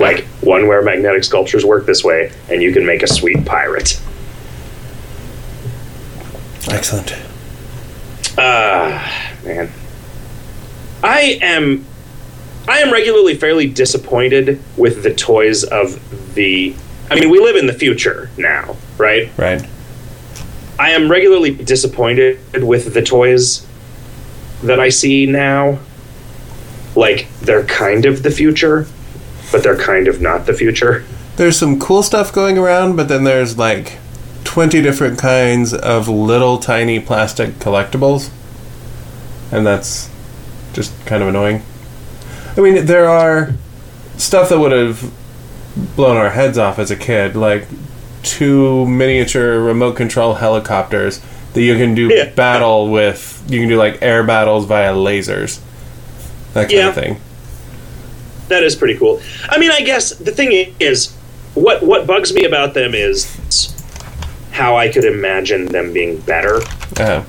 Like 0.00 0.24
one 0.40 0.66
where 0.66 0.82
magnetic 0.82 1.24
sculptures 1.24 1.64
work 1.64 1.86
this 1.86 2.04
way 2.04 2.32
and 2.48 2.62
you 2.62 2.72
can 2.72 2.84
make 2.84 3.02
a 3.02 3.06
sweet 3.06 3.44
pirate. 3.44 4.00
Excellent. 6.70 7.14
Ah, 8.36 9.34
man. 9.44 9.70
I 11.02 11.38
am 11.40 11.84
I 12.68 12.80
am 12.80 12.92
regularly 12.92 13.34
fairly 13.34 13.66
disappointed 13.66 14.62
with 14.76 15.02
the 15.02 15.14
toys 15.14 15.64
of 15.64 16.34
the 16.34 16.76
I 17.10 17.18
mean, 17.18 17.30
we 17.30 17.40
live 17.40 17.56
in 17.56 17.66
the 17.66 17.72
future 17.72 18.30
now, 18.36 18.76
right? 18.98 19.30
Right. 19.38 19.66
I 20.78 20.90
am 20.90 21.10
regularly 21.10 21.54
disappointed 21.54 22.38
with 22.62 22.92
the 22.92 23.00
toys 23.00 23.66
that 24.62 24.78
I 24.78 24.90
see 24.90 25.24
now. 25.24 25.78
Like 26.94 27.26
they're 27.40 27.64
kind 27.64 28.04
of 28.04 28.22
the 28.22 28.30
future, 28.30 28.86
but 29.50 29.62
they're 29.62 29.78
kind 29.78 30.06
of 30.06 30.20
not 30.20 30.44
the 30.44 30.52
future. 30.52 31.06
There's 31.36 31.56
some 31.56 31.80
cool 31.80 32.02
stuff 32.02 32.32
going 32.32 32.58
around, 32.58 32.96
but 32.96 33.08
then 33.08 33.24
there's 33.24 33.56
like 33.56 33.96
20 34.44 34.82
different 34.82 35.18
kinds 35.18 35.72
of 35.72 36.06
little 36.06 36.58
tiny 36.58 37.00
plastic 37.00 37.52
collectibles. 37.54 38.30
And 39.50 39.66
that's 39.66 40.10
just 40.74 40.92
kind 41.06 41.22
of 41.22 41.30
annoying. 41.30 41.62
I 42.56 42.60
mean, 42.60 42.86
there 42.86 43.08
are 43.08 43.52
stuff 44.16 44.48
that 44.48 44.58
would 44.58 44.72
have 44.72 45.12
blown 45.96 46.16
our 46.16 46.30
heads 46.30 46.58
off 46.58 46.78
as 46.78 46.90
a 46.90 46.96
kid, 46.96 47.36
like 47.36 47.66
two 48.22 48.84
miniature 48.86 49.60
remote 49.60 49.92
control 49.96 50.34
helicopters 50.34 51.20
that 51.54 51.62
you 51.62 51.76
can 51.76 51.94
do 51.94 52.08
Yeah. 52.12 52.30
battle 52.30 52.90
with. 52.90 53.42
You 53.48 53.60
can 53.60 53.68
do 53.68 53.76
like 53.76 53.98
air 54.02 54.22
battles 54.24 54.66
via 54.66 54.92
lasers. 54.92 55.58
That 56.54 56.62
kind 56.62 56.72
Yeah. 56.72 56.88
of 56.88 56.94
thing. 56.94 57.20
That 58.48 58.62
is 58.64 58.74
pretty 58.74 58.94
cool. 58.98 59.20
I 59.48 59.58
mean, 59.58 59.70
I 59.70 59.80
guess 59.82 60.10
the 60.10 60.32
thing 60.32 60.74
is, 60.80 61.12
what 61.54 61.82
what 61.82 62.06
bugs 62.06 62.32
me 62.32 62.44
about 62.44 62.74
them 62.74 62.94
is 62.94 63.26
how 64.50 64.76
I 64.76 64.88
could 64.88 65.04
imagine 65.04 65.66
them 65.66 65.92
being 65.92 66.16
better. 66.18 66.60
Uh, 66.98 67.22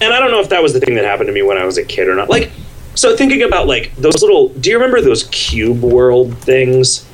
And 0.00 0.12
I 0.12 0.18
don't 0.18 0.32
know 0.32 0.40
if 0.40 0.48
that 0.48 0.60
was 0.62 0.72
the 0.72 0.80
thing 0.80 0.96
that 0.96 1.04
happened 1.04 1.28
to 1.28 1.32
me 1.32 1.42
when 1.42 1.56
I 1.56 1.64
was 1.64 1.78
a 1.78 1.84
kid 1.84 2.08
or 2.08 2.16
not. 2.16 2.28
Like, 2.28 2.50
so 2.94 3.16
thinking 3.16 3.42
about 3.42 3.66
like 3.66 3.94
those 3.96 4.20
little. 4.22 4.48
Do 4.50 4.70
you 4.70 4.76
remember 4.76 5.00
those 5.00 5.24
cube 5.24 5.82
world 5.82 6.36
things? 6.38 7.06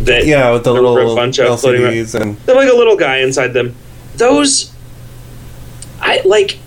That 0.00 0.26
yeah, 0.26 0.52
with 0.52 0.64
the 0.64 0.72
little 0.72 1.14
bunch 1.16 1.38
of 1.40 1.60
floating 1.60 1.82
around- 1.82 2.14
and 2.14 2.36
They're 2.46 2.54
like 2.54 2.70
a 2.70 2.76
little 2.76 2.96
guy 2.96 3.18
inside 3.18 3.48
them. 3.48 3.74
Those, 4.16 4.72
I 6.00 6.20
like. 6.24 6.58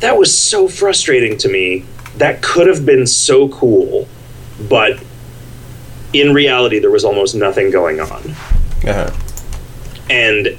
That 0.00 0.18
was 0.18 0.36
so 0.36 0.66
frustrating 0.66 1.36
to 1.38 1.48
me. 1.48 1.84
That 2.16 2.42
could 2.42 2.66
have 2.66 2.84
been 2.84 3.06
so 3.06 3.48
cool, 3.48 4.08
but 4.68 5.00
in 6.12 6.34
reality, 6.34 6.80
there 6.80 6.90
was 6.90 7.04
almost 7.04 7.34
nothing 7.36 7.70
going 7.70 8.00
on, 8.00 8.34
uh, 8.84 9.16
and 10.10 10.58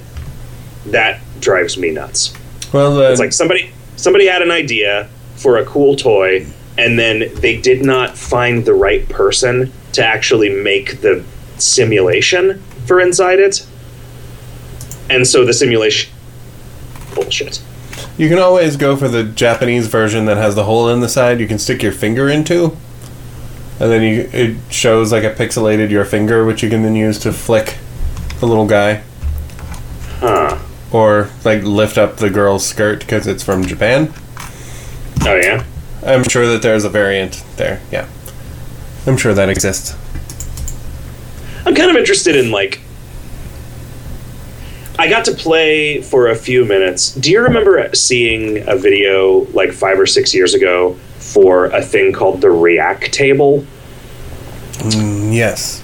that 0.86 1.20
drives 1.41 1.78
me 1.78 1.91
nuts. 1.91 2.34
well, 2.72 2.95
then, 2.95 3.11
It's 3.11 3.20
like 3.20 3.34
somebody 3.34 3.72
somebody 3.97 4.28
had 4.28 4.41
an 4.41 4.49
idea 4.49 5.09
for 5.43 5.57
a 5.57 5.65
cool 5.65 5.95
toy, 5.97 6.47
and 6.77 6.97
then 6.97 7.29
they 7.35 7.59
did 7.59 7.83
not 7.85 8.17
find 8.17 8.63
the 8.63 8.73
right 8.73 9.07
person 9.09 9.71
to 9.91 10.03
actually 10.03 10.49
make 10.49 11.01
the 11.01 11.23
simulation 11.57 12.63
for 12.85 13.01
inside 13.01 13.39
it, 13.39 13.67
and 15.09 15.27
so 15.27 15.45
the 15.45 15.53
simulation 15.53 16.11
bullshit. 17.13 17.61
You 18.17 18.29
can 18.29 18.39
always 18.39 18.77
go 18.77 18.95
for 18.95 19.09
the 19.09 19.23
Japanese 19.23 19.87
version 19.87 20.25
that 20.25 20.37
has 20.37 20.55
the 20.55 20.63
hole 20.63 20.87
in 20.89 21.01
the 21.01 21.09
side 21.09 21.39
you 21.39 21.47
can 21.47 21.59
stick 21.59 21.83
your 21.83 21.91
finger 21.91 22.29
into. 22.29 22.77
And 23.79 23.91
then 23.91 24.01
you 24.03 24.29
it 24.31 24.57
shows 24.71 25.11
like 25.11 25.23
a 25.23 25.33
pixelated 25.33 25.89
your 25.89 26.05
finger 26.05 26.45
which 26.45 26.63
you 26.63 26.69
can 26.69 26.83
then 26.83 26.95
use 26.95 27.19
to 27.19 27.33
flick 27.33 27.77
the 28.39 28.45
little 28.45 28.67
guy 28.67 29.03
Huh? 30.19 30.59
or 30.91 31.29
like 31.43 31.63
lift 31.63 31.97
up 31.97 32.17
the 32.17 32.29
girl's 32.29 32.65
skirt 32.65 32.99
because 32.99 33.25
it's 33.27 33.43
from 33.43 33.65
Japan. 33.65 34.13
Oh 35.26 35.36
yeah. 35.36 35.63
I'm 36.05 36.24
sure 36.24 36.45
that 36.47 36.61
there's 36.61 36.84
a 36.84 36.89
variant 36.89 37.43
there. 37.55 37.82
Yeah. 37.91 38.07
I'm 39.07 39.17
sure 39.17 39.34
that 39.34 39.49
exists. 39.49 39.95
I'm 41.65 41.76
kind 41.76 41.89
of 41.89 41.95
interested 41.95 42.36
in 42.36 42.51
like. 42.51 42.82
I 44.99 45.09
got 45.09 45.26
to 45.26 45.32
play 45.32 46.01
for 46.01 46.28
a 46.28 46.36
few 46.36 46.65
minutes. 46.65 47.15
Do 47.15 47.32
you 47.32 47.41
remember 47.41 47.89
seeing 47.95 48.67
a 48.67 48.76
video 48.76 49.45
like 49.51 49.71
five 49.71 49.99
or 49.99 50.05
six 50.05 50.34
years 50.34 50.53
ago 50.53 50.93
for 51.17 51.65
a 51.65 51.82
thing 51.82 52.13
called 52.13 52.41
the 52.41 52.49
Reactable? 52.49 53.65
Mm, 54.74 55.34
yes. 55.34 55.84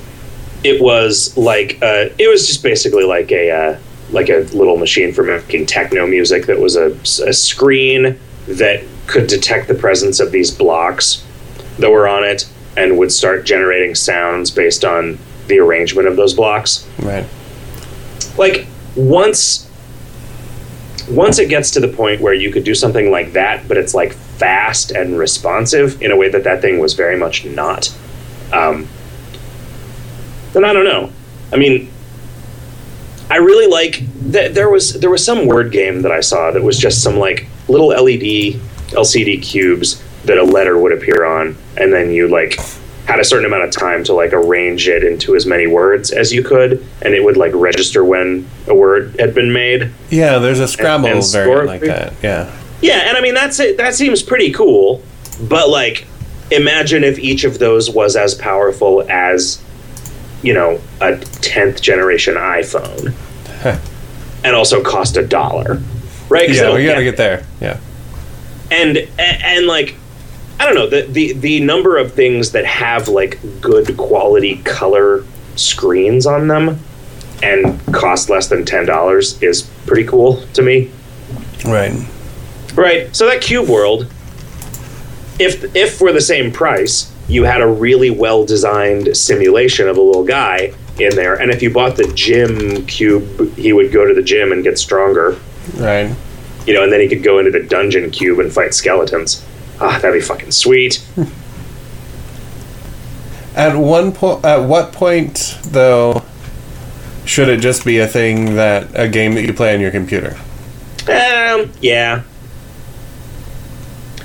It 0.64 0.82
was 0.82 1.36
like 1.38 1.80
uh, 1.82 2.10
it 2.18 2.30
was 2.30 2.46
just 2.46 2.62
basically 2.62 3.06
like 3.06 3.32
a 3.32 3.52
uh, 3.52 3.80
like 4.12 4.30
a 4.30 4.40
little 4.54 4.78
machine 4.78 5.14
for 5.14 5.24
making 5.24 5.66
techno 5.66 6.06
music 6.06 6.46
that 6.48 6.60
was 6.60 6.76
a, 6.76 6.92
a 7.26 7.34
screen 7.34 8.20
that 8.48 8.84
could 9.10 9.28
detect 9.28 9.68
the 9.68 9.74
presence 9.76 10.20
of 10.20 10.32
these 10.32 10.52
blocks 10.52 11.26
that 11.80 11.90
were 11.90 12.08
on 12.08 12.24
it 12.24 12.48
and 12.78 12.98
would 12.98 13.12
start 13.12 13.46
generating 13.46 13.96
sounds 13.96 14.52
based 14.52 14.86
on 14.86 15.18
the 15.48 15.60
arrangement 15.60 16.08
of 16.08 16.16
those 16.16 16.34
blocks. 16.34 16.88
Right. 17.00 17.26
like 18.38 18.68
once 18.96 19.66
once 21.10 21.40
it 21.40 21.50
gets 21.50 21.72
to 21.72 21.80
the 21.80 21.88
point 21.88 22.22
where 22.22 22.34
you 22.36 22.52
could 22.52 22.64
do 22.64 22.76
something 22.76 23.10
like 23.10 23.34
that 23.34 23.68
but 23.68 23.78
it's 23.78 23.96
like 23.96 24.14
fast 24.14 24.92
and 24.92 25.18
responsive 25.18 26.00
in 26.02 26.12
a 26.12 26.16
way 26.16 26.30
that 26.30 26.44
that 26.44 26.62
thing 26.62 26.78
was 26.80 26.94
very 26.94 27.18
much 27.18 27.46
not 27.46 27.92
um, 28.54 28.88
then 30.54 30.64
i 30.64 30.72
don't 30.74 30.86
know 30.86 31.12
i 31.52 31.56
mean 31.56 31.90
i 33.32 33.38
really 33.38 33.68
like 33.68 34.04
th- 34.32 34.54
there 34.54 34.70
was 34.70 34.94
there 35.00 35.10
was 35.10 35.24
some 35.26 35.48
word 35.48 35.72
game 35.72 36.02
that 36.04 36.12
i 36.12 36.20
saw 36.20 36.52
that 36.52 36.62
was 36.62 36.78
just 36.78 37.02
some 37.02 37.18
like 37.18 37.48
little 37.68 37.88
led 37.88 38.60
lcd 38.92 39.42
cubes 39.42 40.04
that 40.26 40.38
a 40.38 40.44
letter 40.44 40.78
would 40.78 40.92
appear 40.92 41.26
on 41.26 41.56
and 41.78 41.94
then 41.94 42.12
you 42.12 42.28
like 42.28 42.60
had 43.06 43.20
a 43.20 43.24
certain 43.24 43.46
amount 43.46 43.64
of 43.64 43.72
time 43.72 44.04
to 44.04 44.14
like 44.14 44.34
arrange 44.34 44.88
it 44.88 45.04
into 45.04 45.36
as 45.36 45.46
many 45.46 45.66
words 45.66 46.12
as 46.12 46.32
you 46.32 46.44
could 46.44 46.86
and 47.02 47.14
it 47.14 47.24
would 47.24 47.38
like 47.38 47.52
register 47.56 48.04
when 48.04 48.48
a 48.68 48.76
word 48.76 49.16
had 49.20 49.34
been 49.34 49.52
made 49.52 49.92
Yeah, 50.10 50.38
there's 50.38 50.60
a 50.60 50.68
Scrabble 50.68 51.08
and 51.08 51.24
variant 51.32 51.66
like 51.68 51.82
that. 51.82 52.14
Yeah. 52.22 52.56
yeah 52.82 53.08
and 53.08 53.18
i 53.18 53.22
mean 53.22 53.34
that's 53.34 53.60
it 53.60 53.78
that 53.78 53.96
seems 53.96 54.22
pretty 54.22 54.52
cool 54.52 55.02
but 55.42 55.70
like 55.70 56.06
imagine 56.52 57.04
if 57.04 57.18
each 57.18 57.44
of 57.44 57.58
those 57.60 57.90
was 57.90 58.16
as 58.16 58.36
powerful 58.36 59.04
as 59.10 59.64
you 60.44 60.54
know 60.54 60.76
a 61.02 61.14
10th 61.14 61.82
generation 61.82 62.36
iphone 62.36 63.14
and 64.44 64.56
also 64.56 64.84
cost 64.84 65.18
a 65.18 65.26
dollar 65.26 65.82
right? 66.30 66.50
Yeah, 66.50 66.74
we 66.76 66.86
gotta 66.86 67.04
get 67.04 67.18
there. 67.18 67.44
Yeah. 67.60 67.80
And 68.72 68.98
and, 69.18 69.68
like 69.68 69.96
I 70.60 70.66
don't 70.66 70.76
know 70.76 70.88
the, 70.88 71.04
the 71.04 71.34
the 71.34 71.60
number 71.62 71.98
of 71.98 72.14
things 72.14 72.52
that 72.52 72.66
have 72.66 73.08
like 73.08 73.40
good 73.62 73.96
quality 73.98 74.58
color 74.64 75.24
screens 75.56 76.26
on 76.26 76.48
them 76.48 76.80
and 77.42 77.82
cost 77.94 78.30
less 78.30 78.48
than 78.48 78.66
ten 78.66 78.86
dollars 78.86 79.42
is 79.42 79.64
pretty 79.86 80.06
cool 80.06 80.46
to 80.54 80.62
me. 80.62 80.92
Right. 81.66 81.94
Right. 82.76 83.16
So 83.16 83.26
that 83.28 83.42
cube 83.42 83.70
world, 83.70 84.08
if 85.40 85.76
if 85.76 85.98
for 85.98 86.12
the 86.12 86.22
same 86.22 86.52
price, 86.52 87.14
you 87.28 87.44
had 87.44 87.62
a 87.62 87.68
really 87.68 88.10
well 88.10 88.46
designed 88.46 89.16
simulation 89.16 89.88
of 89.88 89.98
a 89.98 90.02
little 90.02 90.26
guy 90.26 90.74
in 91.00 91.16
there, 91.16 91.36
and 91.36 91.52
if 91.52 91.62
you 91.62 91.70
bought 91.72 91.96
the 91.96 92.12
gym 92.14 92.86
cube, 92.86 93.56
he 93.56 93.72
would 93.72 93.92
go 93.92 94.06
to 94.06 94.14
the 94.14 94.24
gym 94.24 94.52
and 94.52 94.64
get 94.64 94.78
stronger. 94.78 95.40
Right. 95.78 96.14
You 96.70 96.76
know, 96.76 96.84
and 96.84 96.94
then 96.94 97.00
he 97.00 97.08
could 97.08 97.24
go 97.24 97.40
into 97.40 97.50
the 97.50 97.62
dungeon 97.64 98.12
cube 98.12 98.38
and 98.40 98.54
fight 98.54 98.76
skeletons. 98.76 99.44
Ah, 99.80 99.98
that'd 100.00 100.14
be 100.14 100.22
fucking 100.24 100.52
sweet. 100.52 101.04
At 103.56 103.76
one 103.76 104.12
point, 104.12 104.46
at 104.46 104.58
what 104.60 104.94
point 104.94 105.58
though, 105.64 106.22
should 107.26 107.50
it 107.50 107.60
just 107.60 107.84
be 107.84 107.98
a 107.98 108.08
thing 108.08 108.54
that 108.56 108.88
a 108.94 109.08
game 109.10 109.34
that 109.34 109.44
you 109.46 109.52
play 109.54 109.74
on 109.74 109.82
your 109.82 109.90
computer? 109.90 110.38
Um, 111.08 111.72
yeah. 111.82 112.22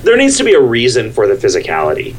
There 0.02 0.16
needs 0.18 0.36
to 0.36 0.44
be 0.44 0.52
a 0.52 0.60
reason 0.60 1.10
for 1.12 1.26
the 1.26 1.34
physicality 1.34 2.14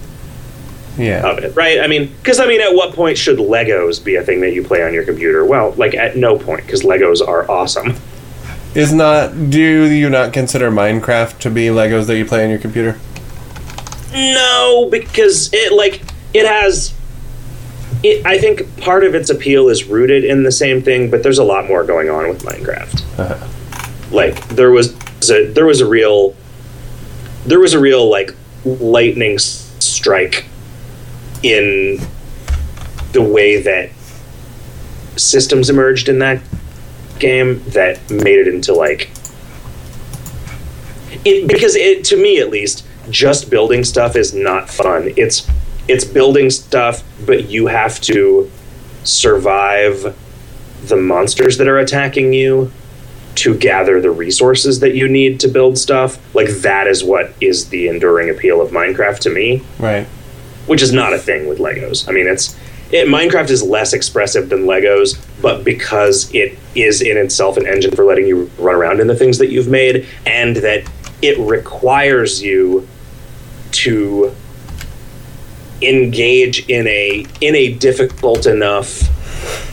Yeah. 0.98 1.30
of 1.30 1.38
it, 1.38 1.56
right? 1.56 1.80
I 1.80 1.88
mean, 1.88 2.12
because 2.18 2.40
I 2.40 2.48
mean, 2.48 2.60
at 2.62 2.74
what 2.74 2.94
point 2.96 3.18
should 3.20 3.38
Legos 3.38 4.04
be 4.04 4.16
a 4.16 4.24
thing 4.24 4.42
that 4.42 4.54
you 4.54 4.64
play 4.64 4.82
on 4.84 4.92
your 4.92 5.06
computer? 5.06 5.46
Well, 5.46 5.74
like 5.78 5.94
at 5.94 6.18
no 6.18 6.38
point, 6.40 6.66
because 6.66 6.82
Legos 6.82 7.26
are 7.26 7.50
awesome. 7.50 7.96
Is 8.76 8.92
not 8.92 9.50
do 9.50 9.60
you 9.60 10.10
not 10.10 10.34
consider 10.34 10.70
Minecraft 10.70 11.40
to 11.40 11.50
be 11.50 11.68
Legos 11.68 12.08
that 12.08 12.18
you 12.18 12.26
play 12.26 12.44
on 12.44 12.50
your 12.50 12.60
computer? 12.60 13.00
No, 14.12 14.90
because 14.92 15.50
it 15.54 15.72
like 15.72 16.02
it 16.34 16.46
has. 16.46 16.94
It, 18.04 18.26
I 18.26 18.38
think 18.38 18.78
part 18.82 19.06
of 19.06 19.16
its 19.16 19.30
appeal 19.30 19.70
is 19.70 19.86
rooted 19.86 20.26
in 20.26 20.44
the 20.44 20.52
same 20.52 20.82
thing, 20.82 21.10
but 21.10 21.24
there's 21.24 21.38
a 21.38 21.44
lot 21.44 21.68
more 21.68 21.86
going 21.86 22.10
on 22.10 22.28
with 22.28 22.44
Minecraft. 22.44 23.20
Uh-huh. 23.20 23.48
Like 24.12 24.46
there 24.50 24.72
was 24.72 24.94
a, 25.30 25.48
there 25.48 25.66
was 25.66 25.80
a 25.80 25.88
real 25.88 26.36
there 27.46 27.60
was 27.60 27.74
a 27.74 27.80
real 27.80 28.10
like 28.10 28.36
lightning 28.66 29.40
strike 29.40 30.46
in 31.44 32.00
the 33.14 33.22
way 33.22 33.62
that 33.62 33.90
systems 35.16 35.70
emerged 35.70 36.10
in 36.10 36.20
that 36.20 36.42
game 37.20 37.64
that 37.70 38.00
made 38.10 38.40
it 38.40 38.48
into 38.48 38.74
like 38.74 39.10
it 41.24 41.48
because 41.48 41.76
it 41.76 42.04
to 42.06 42.18
me 42.18 42.40
at 42.40 42.50
least 42.50 42.86
just 43.10 43.50
building 43.50 43.84
stuff 43.84 44.16
is 44.16 44.34
not 44.34 44.70
fun 44.70 45.12
it's 45.16 45.48
it's 45.88 46.04
building 46.04 46.50
stuff 46.50 47.04
but 47.26 47.50
you 47.50 47.68
have 47.68 48.00
to 48.02 48.50
survive 49.04 50.16
the 50.88 50.96
monsters 50.98 51.58
that 51.58 51.68
are 51.68 51.78
attacking 51.80 52.34
you 52.34 52.72
to 53.36 53.56
gather 53.56 54.00
the 54.02 54.12
resources 54.12 54.80
that 54.80 54.96
you 54.96 55.08
need 55.08 55.40
to 55.40 55.48
build 55.48 55.78
stuff 55.78 56.18
like 56.36 56.50
that 56.62 56.88
is 56.88 57.04
what 57.04 57.34
is 57.42 57.70
the 57.70 57.88
enduring 57.88 58.30
appeal 58.30 58.62
of 58.62 58.72
minecraft 58.72 59.20
to 59.20 59.30
me 59.30 59.62
Right. 59.80 60.06
which 60.68 60.82
is 60.82 60.92
not 60.94 61.14
a 61.14 61.18
thing 61.20 61.48
with 61.48 61.60
Legos. 61.60 62.08
I 62.10 62.12
mean, 62.12 62.28
it's 62.28 62.56
it, 62.96 63.08
Minecraft 63.08 63.50
is 63.50 63.62
less 63.62 63.94
expressive 63.94 64.50
than 64.50 64.62
Legos, 64.62 65.24
but 65.42 65.64
because 65.64 66.34
it 66.34 66.58
is 66.76 67.02
in 67.02 67.18
itself 67.18 67.58
an 67.58 67.68
engine 67.68 67.96
for 67.96 68.06
letting 68.06 68.26
you 68.26 68.50
run 68.58 68.76
around 68.76 69.00
in 69.02 69.08
the 69.08 69.16
things 69.16 69.38
that 69.40 69.50
you've 69.50 69.68
made, 69.68 70.08
and 70.26 70.56
that 70.58 70.90
it 71.22 71.38
requires 71.40 72.42
you 72.42 72.88
to 73.72 74.34
engage 75.82 76.70
in 76.70 76.88
a 76.88 77.26
in 77.42 77.56
a 77.56 77.74
difficult 77.74 78.46
enough 78.46 79.12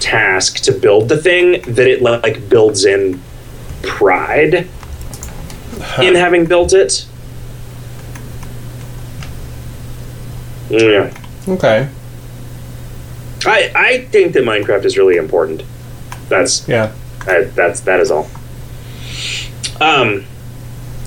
task 0.01 0.57
to 0.57 0.73
build 0.73 1.09
the 1.09 1.17
thing 1.17 1.63
that 1.73 1.87
it 1.87 2.03
like 2.03 2.49
builds 2.49 2.85
in 2.85 3.23
pride 3.83 4.69
in 6.01 6.15
having 6.15 6.45
built 6.45 6.73
it. 6.73 7.07
Mm, 10.69 11.15
yeah. 11.47 11.53
Okay. 11.55 11.89
I, 13.47 13.73
I 13.75 13.99
think 14.07 14.33
that 14.35 14.45
Minecraft 14.45 14.85
is 14.85 14.97
really 14.97 15.17
important. 15.17 15.63
That's 16.29 16.67
Yeah. 16.69 16.93
I, 17.27 17.45
that's 17.45 17.81
that 17.81 18.01
is 18.01 18.11
all. 18.11 18.29
Um, 19.81 20.25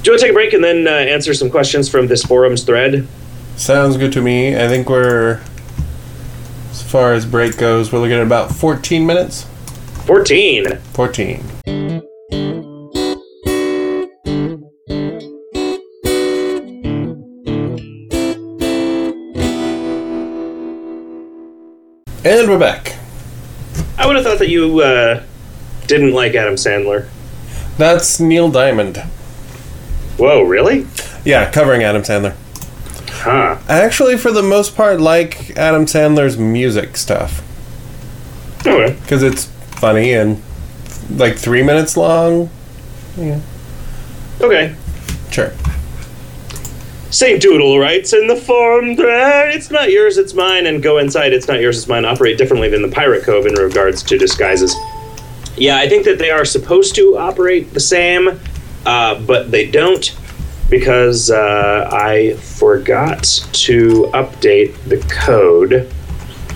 do 0.01 0.11
you 0.11 0.11
want 0.11 0.19
to 0.19 0.25
take 0.27 0.31
a 0.31 0.33
break 0.33 0.53
and 0.53 0.63
then 0.63 0.87
uh, 0.87 0.91
answer 0.91 1.33
some 1.33 1.49
questions 1.49 1.89
from 1.89 2.07
this 2.07 2.23
forum's 2.23 2.63
thread? 2.63 3.07
Sounds 3.55 3.97
good 3.97 4.11
to 4.13 4.21
me. 4.21 4.55
I 4.55 4.67
think 4.67 4.89
we're 4.89 5.41
as 6.71 6.83
far 6.83 7.13
as 7.13 7.25
break 7.25 7.57
goes, 7.57 7.91
we're 7.91 7.99
looking 7.99 8.17
at 8.17 8.21
about 8.21 8.53
14 8.53 9.05
minutes. 9.05 9.45
Fourteen. 10.05 10.77
14. 10.93 11.54
And 22.25 22.49
we're 22.49 22.57
back. 22.59 22.95
I 23.97 24.07
would 24.07 24.15
have 24.15 24.25
thought 24.25 24.39
that 24.39 24.49
you 24.49 24.79
uh, 24.79 25.23
didn't 25.87 26.13
like 26.13 26.33
Adam 26.33 26.55
Sandler. 26.55 27.07
That's 27.77 28.19
Neil 28.19 28.49
Diamond. 28.49 28.97
Whoa, 30.17 30.41
really? 30.41 30.87
Yeah, 31.23 31.51
covering 31.51 31.83
Adam 31.83 32.01
Sandler. 32.01 32.35
Huh. 33.09 33.57
I 33.67 33.79
actually, 33.81 34.17
for 34.17 34.31
the 34.31 34.41
most 34.43 34.75
part, 34.75 34.99
like 34.99 35.51
Adam 35.57 35.85
Sandler's 35.85 36.37
music 36.37 36.97
stuff 36.97 37.41
Okay. 38.65 38.97
because 39.01 39.21
it's 39.23 39.45
funny 39.79 40.13
and 40.13 40.41
like 41.11 41.37
three 41.37 41.61
minutes 41.63 41.95
long. 41.95 42.49
Yeah, 43.17 43.39
Okay. 44.41 44.75
sure. 45.31 45.53
St. 47.11 47.41
Doodle 47.41 47.79
writes 47.79 48.13
in 48.13 48.27
the 48.27 48.35
form 48.35 48.95
thread, 48.95 49.55
it's 49.55 49.71
not 49.71 49.91
yours, 49.91 50.17
it's 50.17 50.33
mine, 50.33 50.65
and 50.65 50.83
go 50.83 50.97
inside, 50.97 51.33
it's 51.33 51.47
not 51.47 51.61
yours, 51.61 51.77
it's 51.77 51.87
mine, 51.87 52.03
operate 52.03 52.37
differently 52.37 52.67
than 52.67 52.81
the 52.81 52.89
Pirate 52.89 53.23
Cove 53.23 53.45
in 53.45 53.53
regards 53.53 54.03
to 54.03 54.17
disguises. 54.17 54.75
Yeah, 55.55 55.77
I 55.77 55.87
think 55.87 56.03
that 56.05 56.17
they 56.17 56.31
are 56.31 56.43
supposed 56.43 56.95
to 56.95 57.17
operate 57.17 57.73
the 57.73 57.79
same, 57.79 58.39
uh, 58.85 59.19
but 59.21 59.51
they 59.51 59.69
don't 59.69 60.15
because 60.69 61.29
uh, 61.29 61.89
I 61.91 62.33
forgot 62.37 63.23
to 63.53 64.09
update 64.13 64.75
the 64.89 64.97
code 65.07 65.91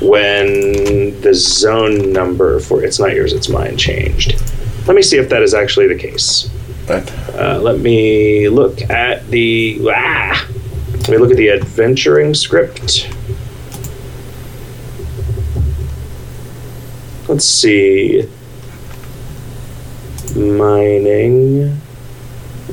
when 0.01 1.21
the 1.21 1.33
zone 1.33 2.11
number 2.11 2.59
for 2.59 2.83
it's 2.83 2.99
not 2.99 3.13
yours, 3.13 3.33
it's 3.33 3.49
mine 3.49 3.77
changed. 3.77 4.41
Let 4.87 4.95
me 4.95 5.01
see 5.01 5.17
if 5.17 5.29
that 5.29 5.43
is 5.43 5.53
actually 5.53 5.87
the 5.87 5.97
case. 5.97 6.49
Uh, 6.89 7.59
let 7.61 7.79
me 7.79 8.49
look 8.49 8.81
at 8.89 9.27
the 9.29 9.79
ah. 9.93 10.47
Let 10.91 11.09
me 11.09 11.17
look 11.17 11.31
at 11.31 11.37
the 11.37 11.51
adventuring 11.51 12.33
script. 12.33 13.09
Let's 17.27 17.45
see. 17.45 18.27
Mining. 20.35 21.79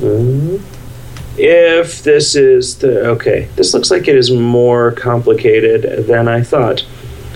Uh, 0.01 0.59
if 1.37 2.01
this 2.01 2.35
is 2.35 2.79
the 2.79 3.07
okay, 3.09 3.49
this 3.55 3.73
looks 3.73 3.91
like 3.91 4.07
it 4.07 4.15
is 4.15 4.31
more 4.31 4.93
complicated 4.93 6.07
than 6.07 6.27
I 6.27 6.41
thought. 6.41 6.83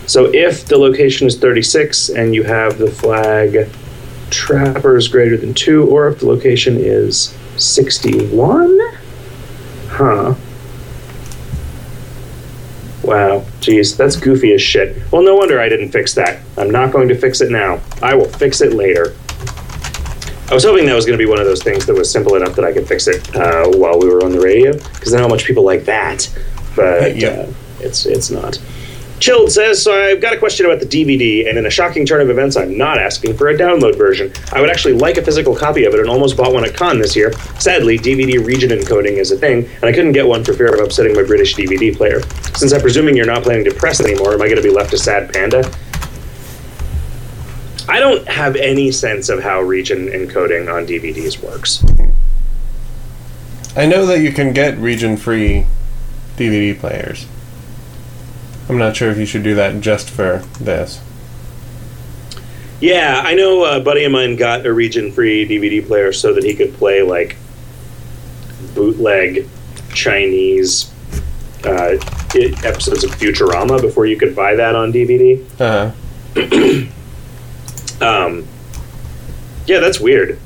So 0.08 0.26
if 0.34 0.66
the 0.66 0.78
location 0.78 1.28
is 1.28 1.38
36 1.38 2.10
and 2.10 2.34
you 2.34 2.44
have 2.44 2.80
the 2.80 2.90
flag 2.90 3.70
trappers 4.32 5.08
greater 5.08 5.38
than 5.38 5.54
two, 5.54 5.88
or 5.88 6.08
if 6.08 6.20
the 6.20 6.26
location 6.26 6.78
is 6.78 7.36
61? 7.58 8.80
Huh. 9.88 10.36
Wow, 13.04 13.46
geez, 13.60 13.98
that's 13.98 14.16
goofy 14.16 14.54
as 14.54 14.62
shit. 14.62 14.98
Well, 15.12 15.24
no 15.24 15.36
wonder 15.36 15.60
I 15.60 15.70
didn't 15.70 15.92
fix 15.92 16.14
that. 16.16 16.40
I'm 16.58 16.70
not 16.70 16.92
going 16.92 17.08
to 17.10 17.16
fix 17.16 17.42
it 17.42 17.52
now. 17.52 17.82
I 18.02 18.14
will 18.14 18.30
fix 18.30 18.62
it 18.62 18.74
later. 18.74 19.16
I 20.50 20.54
was 20.54 20.66
hoping 20.66 20.86
that 20.86 20.94
was 20.94 21.06
going 21.06 21.18
to 21.18 21.24
be 21.24 21.30
one 21.30 21.40
of 21.40 21.46
those 21.46 21.64
things 21.64 21.86
that 21.86 21.94
was 21.94 22.12
simple 22.12 22.36
enough 22.36 22.56
that 22.56 22.66
I 22.66 22.74
could 22.74 22.88
fix 22.88 23.08
it 23.08 23.36
uh, 23.36 23.70
while 23.70 24.00
we 24.00 24.08
were 24.08 24.24
on 24.24 24.32
the 24.32 24.40
radio, 24.40 24.74
because 24.74 25.14
I 25.14 25.18
know 25.18 25.24
how 25.24 25.30
much 25.30 25.46
people 25.46 25.64
like 25.64 25.86
that. 25.86 26.30
But 26.76 27.16
yeah. 27.16 27.30
uh, 27.30 27.54
it's 27.80 28.06
it's 28.06 28.30
not. 28.30 28.60
Chilled 29.22 29.52
says, 29.52 29.80
so 29.80 29.94
I've 29.94 30.20
got 30.20 30.34
a 30.34 30.38
question 30.38 30.66
about 30.66 30.80
the 30.80 30.86
DVD, 30.88 31.48
and 31.48 31.56
in 31.56 31.68
a 31.68 31.70
shocking 31.70 32.08
turn 32.08 32.22
of 32.22 32.32
events, 32.32 32.58
I'm 32.58 32.76
not 32.76 32.98
asking 32.98 33.38
for 33.38 33.50
a 33.50 33.56
download 33.56 33.96
version. 33.96 34.34
I 34.52 34.60
would 34.60 34.72
actually 34.72 34.96
like 34.96 35.18
a 35.18 35.22
physical 35.22 35.56
copy 35.56 35.86
of 35.86 35.94
it 35.94 36.00
and 36.00 36.10
almost 36.10 36.36
bought 36.36 36.52
one 36.52 36.66
at 36.66 36.74
con 36.74 36.98
this 36.98 37.16
year. 37.16 37.32
Sadly, 37.60 38.00
DVD 38.00 38.44
region 38.44 38.72
encoding 38.72 39.18
is 39.18 39.30
a 39.32 39.38
thing, 39.38 39.66
and 39.76 39.84
I 39.84 39.92
couldn't 39.92 40.14
get 40.14 40.26
one 40.26 40.44
for 40.44 40.54
fear 40.54 40.74
of 40.74 40.84
upsetting 40.84 41.14
my 41.14 41.22
British 41.22 41.54
DVD 41.56 41.96
player. 41.96 42.24
Since 42.56 42.74
I'm 42.74 42.82
presuming 42.82 43.16
you're 43.16 43.28
not 43.28 43.44
planning 43.44 43.64
to 43.66 43.74
press 43.76 44.02
anymore, 44.02 44.34
am 44.34 44.42
I 44.42 44.46
going 44.46 44.58
to 44.58 44.64
be 44.64 44.72
left 44.72 44.92
a 44.94 44.98
sad 44.98 45.32
panda? 45.32 45.72
I 47.88 48.00
don't 48.00 48.28
have 48.28 48.56
any 48.56 48.92
sense 48.92 49.30
of 49.30 49.44
how 49.44 49.62
region 49.62 50.08
encoding 50.08 50.74
on 50.74 50.88
DVDs 50.88 51.40
works. 51.44 51.86
I 53.78 53.86
know 53.86 54.08
that 54.08 54.22
you 54.22 54.32
can 54.32 54.52
get 54.52 54.80
region 54.80 55.16
free 55.16 55.68
DVD 56.38 56.76
players. 56.76 57.28
I'm 58.72 58.78
not 58.78 58.96
sure 58.96 59.12
if 59.12 59.18
you 59.18 59.26
should 59.26 59.44
do 59.44 59.54
that 59.56 59.82
just 59.82 60.10
for 60.10 60.38
this. 60.58 61.02
Yeah, 62.80 63.22
I 63.22 63.36
know 63.36 63.66
a 63.66 63.82
buddy 63.82 64.06
of 64.06 64.14
mine 64.14 64.38
got 64.38 64.66
a 64.66 64.72
region 64.72 65.12
free 65.12 65.46
DVD 65.46 65.86
player 65.86 66.14
so 66.14 66.34
that 66.34 66.46
he 66.46 66.56
could 66.56 66.74
play 66.76 67.02
like 67.02 67.36
bootleg 68.74 69.46
Chinese 69.94 70.90
uh, 71.66 71.98
episodes 72.64 73.04
of 73.04 73.12
Futurama 73.12 73.82
before 73.82 74.06
you 74.06 74.18
could 74.18 74.34
buy 74.34 74.56
that 74.56 74.74
on 74.74 74.94
DVD. 74.94 75.44
Uh-huh. 75.60 76.88
Um, 78.02 78.48
yeah, 79.68 79.80
that's 79.80 80.00
weird. 80.00 80.40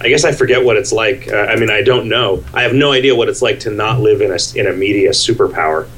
I 0.00 0.08
guess 0.08 0.24
I 0.24 0.32
forget 0.32 0.64
what 0.64 0.76
it's 0.76 0.90
like. 0.90 1.30
Uh, 1.30 1.36
I 1.36 1.54
mean, 1.54 1.70
I 1.70 1.82
don't 1.82 2.08
know. 2.08 2.42
I 2.52 2.62
have 2.62 2.74
no 2.74 2.90
idea 2.90 3.14
what 3.14 3.28
it's 3.28 3.40
like 3.40 3.60
to 3.60 3.70
not 3.70 4.00
live 4.00 4.20
in 4.20 4.32
a 4.32 4.38
in 4.56 4.66
a 4.66 4.72
media 4.72 5.10
superpower. 5.10 5.88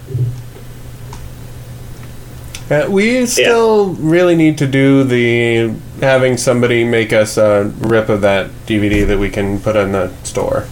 Uh, 2.70 2.86
we 2.88 3.26
still 3.26 3.94
really 3.94 4.34
need 4.34 4.58
to 4.58 4.66
do 4.66 5.04
the 5.04 5.74
having 6.00 6.36
somebody 6.36 6.84
make 6.84 7.12
us 7.12 7.36
a 7.36 7.64
rip 7.78 8.08
of 8.08 8.22
that 8.22 8.50
DVD 8.66 9.06
that 9.06 9.18
we 9.18 9.28
can 9.28 9.60
put 9.60 9.76
in 9.76 9.92
the 9.92 10.14
store. 10.24 10.66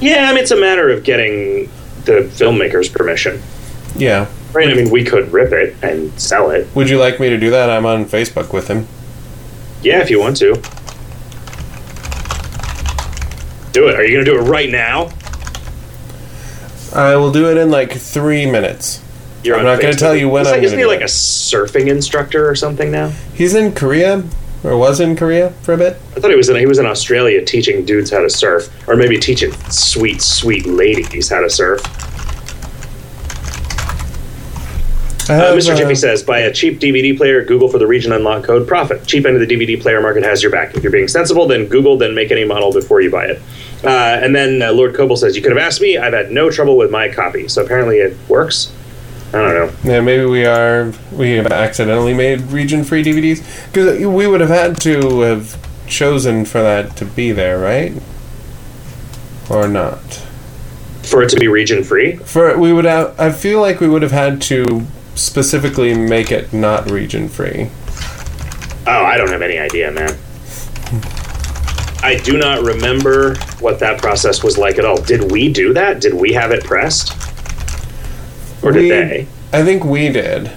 Yeah, 0.00 0.28
I 0.28 0.34
mean, 0.34 0.42
it's 0.42 0.50
a 0.50 0.60
matter 0.60 0.90
of 0.90 1.04
getting 1.04 1.70
the 2.04 2.28
filmmaker's 2.32 2.88
permission. 2.88 3.40
Yeah. 3.96 4.26
Right? 4.52 4.68
I 4.68 4.74
mean, 4.74 4.90
we 4.90 5.04
could 5.04 5.32
rip 5.32 5.52
it 5.52 5.76
and 5.82 6.18
sell 6.20 6.50
it. 6.50 6.68
Would 6.74 6.90
you 6.90 6.98
like 6.98 7.20
me 7.20 7.28
to 7.30 7.38
do 7.38 7.50
that? 7.50 7.70
I'm 7.70 7.86
on 7.86 8.04
Facebook 8.04 8.52
with 8.52 8.68
him. 8.68 8.86
Yeah, 9.82 10.00
if 10.00 10.10
you 10.10 10.20
want 10.20 10.36
to. 10.38 10.54
Do 13.72 13.88
it. 13.88 13.96
Are 13.96 14.04
you 14.04 14.14
going 14.14 14.24
to 14.24 14.30
do 14.32 14.38
it 14.38 14.42
right 14.42 14.70
now? 14.70 15.10
I 16.94 17.16
will 17.16 17.32
do 17.32 17.50
it 17.50 17.56
in 17.56 17.70
like 17.70 17.92
three 17.92 18.46
minutes. 18.46 19.03
You're 19.44 19.58
I'm 19.58 19.64
not 19.64 19.80
gonna 19.80 19.92
tell 19.94 20.16
you 20.16 20.30
when 20.30 20.42
Isn't, 20.42 20.54
I'm 20.58 20.64
isn't 20.64 20.78
he 20.78 20.86
like 20.86 21.00
do 21.00 21.04
a 21.04 21.08
surfing 21.08 21.88
instructor 21.88 22.48
or 22.48 22.54
something 22.54 22.90
now? 22.90 23.10
He's 23.34 23.54
in 23.54 23.72
Korea, 23.74 24.24
or 24.64 24.78
was 24.78 25.00
in 25.00 25.16
Korea 25.16 25.50
for 25.62 25.74
a 25.74 25.76
bit. 25.76 25.98
I 26.16 26.20
thought 26.20 26.30
he 26.30 26.36
was 26.36 26.48
in 26.48 26.56
he 26.56 26.64
was 26.66 26.78
in 26.78 26.86
Australia 26.86 27.44
teaching 27.44 27.84
dudes 27.84 28.10
how 28.10 28.22
to 28.22 28.30
surf, 28.30 28.70
or 28.88 28.96
maybe 28.96 29.18
teaching 29.18 29.52
sweet 29.70 30.22
sweet 30.22 30.64
ladies 30.64 31.28
how 31.28 31.40
to 31.42 31.50
surf. 31.50 31.82
I 35.26 35.34
Uh, 35.36 35.38
have, 35.38 35.58
Mr. 35.58 35.72
uh, 35.72 35.76
Jiffy 35.76 35.94
says, 35.94 36.22
buy 36.22 36.40
a 36.40 36.52
cheap 36.52 36.78
DVD 36.80 37.16
player, 37.16 37.42
Google 37.42 37.68
for 37.68 37.78
the 37.78 37.86
region 37.86 38.12
unlock 38.12 38.44
code, 38.44 38.68
profit. 38.68 39.06
Cheap 39.06 39.24
end 39.24 39.40
of 39.40 39.46
the 39.46 39.54
DVD 39.54 39.80
player 39.80 40.02
market 40.02 40.22
has 40.22 40.42
your 40.42 40.52
back. 40.52 40.74
If 40.74 40.82
you're 40.82 40.92
being 40.92 41.08
sensible, 41.08 41.46
then 41.46 41.64
Google, 41.66 41.96
then 41.96 42.14
make 42.14 42.30
any 42.30 42.44
model 42.44 42.70
before 42.72 43.00
you 43.00 43.10
buy 43.10 43.26
it. 43.26 43.42
Uh, 43.82 43.88
and 44.22 44.36
then 44.36 44.60
uh, 44.60 44.72
Lord 44.72 44.94
Coble 44.94 45.16
says, 45.16 45.34
you 45.34 45.40
could 45.40 45.52
have 45.52 45.58
asked 45.58 45.80
me. 45.80 45.96
I've 45.96 46.12
had 46.12 46.30
no 46.30 46.50
trouble 46.50 46.76
with 46.76 46.90
my 46.90 47.08
copy. 47.08 47.48
So 47.48 47.64
apparently 47.64 48.00
it 48.00 48.14
works. 48.28 48.70
I 49.34 49.52
don't 49.52 49.54
know. 49.84 49.92
Yeah, 49.92 50.00
maybe 50.00 50.24
we 50.26 50.46
are. 50.46 50.92
We 51.10 51.32
have 51.32 51.48
accidentally 51.48 52.14
made 52.14 52.40
region-free 52.42 53.02
DVDs 53.02 53.66
because 53.66 54.06
we 54.06 54.26
would 54.28 54.40
have 54.40 54.50
had 54.50 54.80
to 54.82 55.20
have 55.22 55.58
chosen 55.88 56.44
for 56.44 56.62
that 56.62 56.96
to 56.98 57.04
be 57.04 57.32
there, 57.32 57.58
right? 57.58 57.92
Or 59.50 59.66
not? 59.66 60.00
For 61.02 61.22
it 61.22 61.30
to 61.30 61.36
be 61.36 61.48
region 61.48 61.82
free, 61.84 62.16
For 62.16 62.56
we 62.56 62.72
would 62.72 62.84
have. 62.84 63.18
I 63.20 63.32
feel 63.32 63.60
like 63.60 63.80
we 63.80 63.88
would 63.88 64.02
have 64.02 64.12
had 64.12 64.40
to 64.42 64.86
specifically 65.16 65.94
make 65.94 66.30
it 66.30 66.52
not 66.52 66.90
region-free. 66.90 67.70
oh, 68.86 69.04
I 69.04 69.16
don't 69.16 69.28
have 69.30 69.42
any 69.42 69.58
idea, 69.58 69.90
man. 69.90 70.16
I 72.02 72.16
do 72.22 72.36
not 72.38 72.62
remember 72.62 73.34
what 73.60 73.78
that 73.80 74.00
process 74.00 74.42
was 74.44 74.58
like 74.58 74.78
at 74.78 74.84
all. 74.84 75.00
Did 75.00 75.32
we 75.32 75.52
do 75.52 75.72
that? 75.74 76.00
Did 76.00 76.14
we 76.14 76.32
have 76.34 76.52
it 76.52 76.62
pressed? 76.62 77.12
Or 78.64 78.72
did 78.72 78.82
We- 78.82 78.88
they? 78.90 79.26
I 79.52 79.62
think 79.62 79.84
we 79.84 80.08
did. 80.08 80.50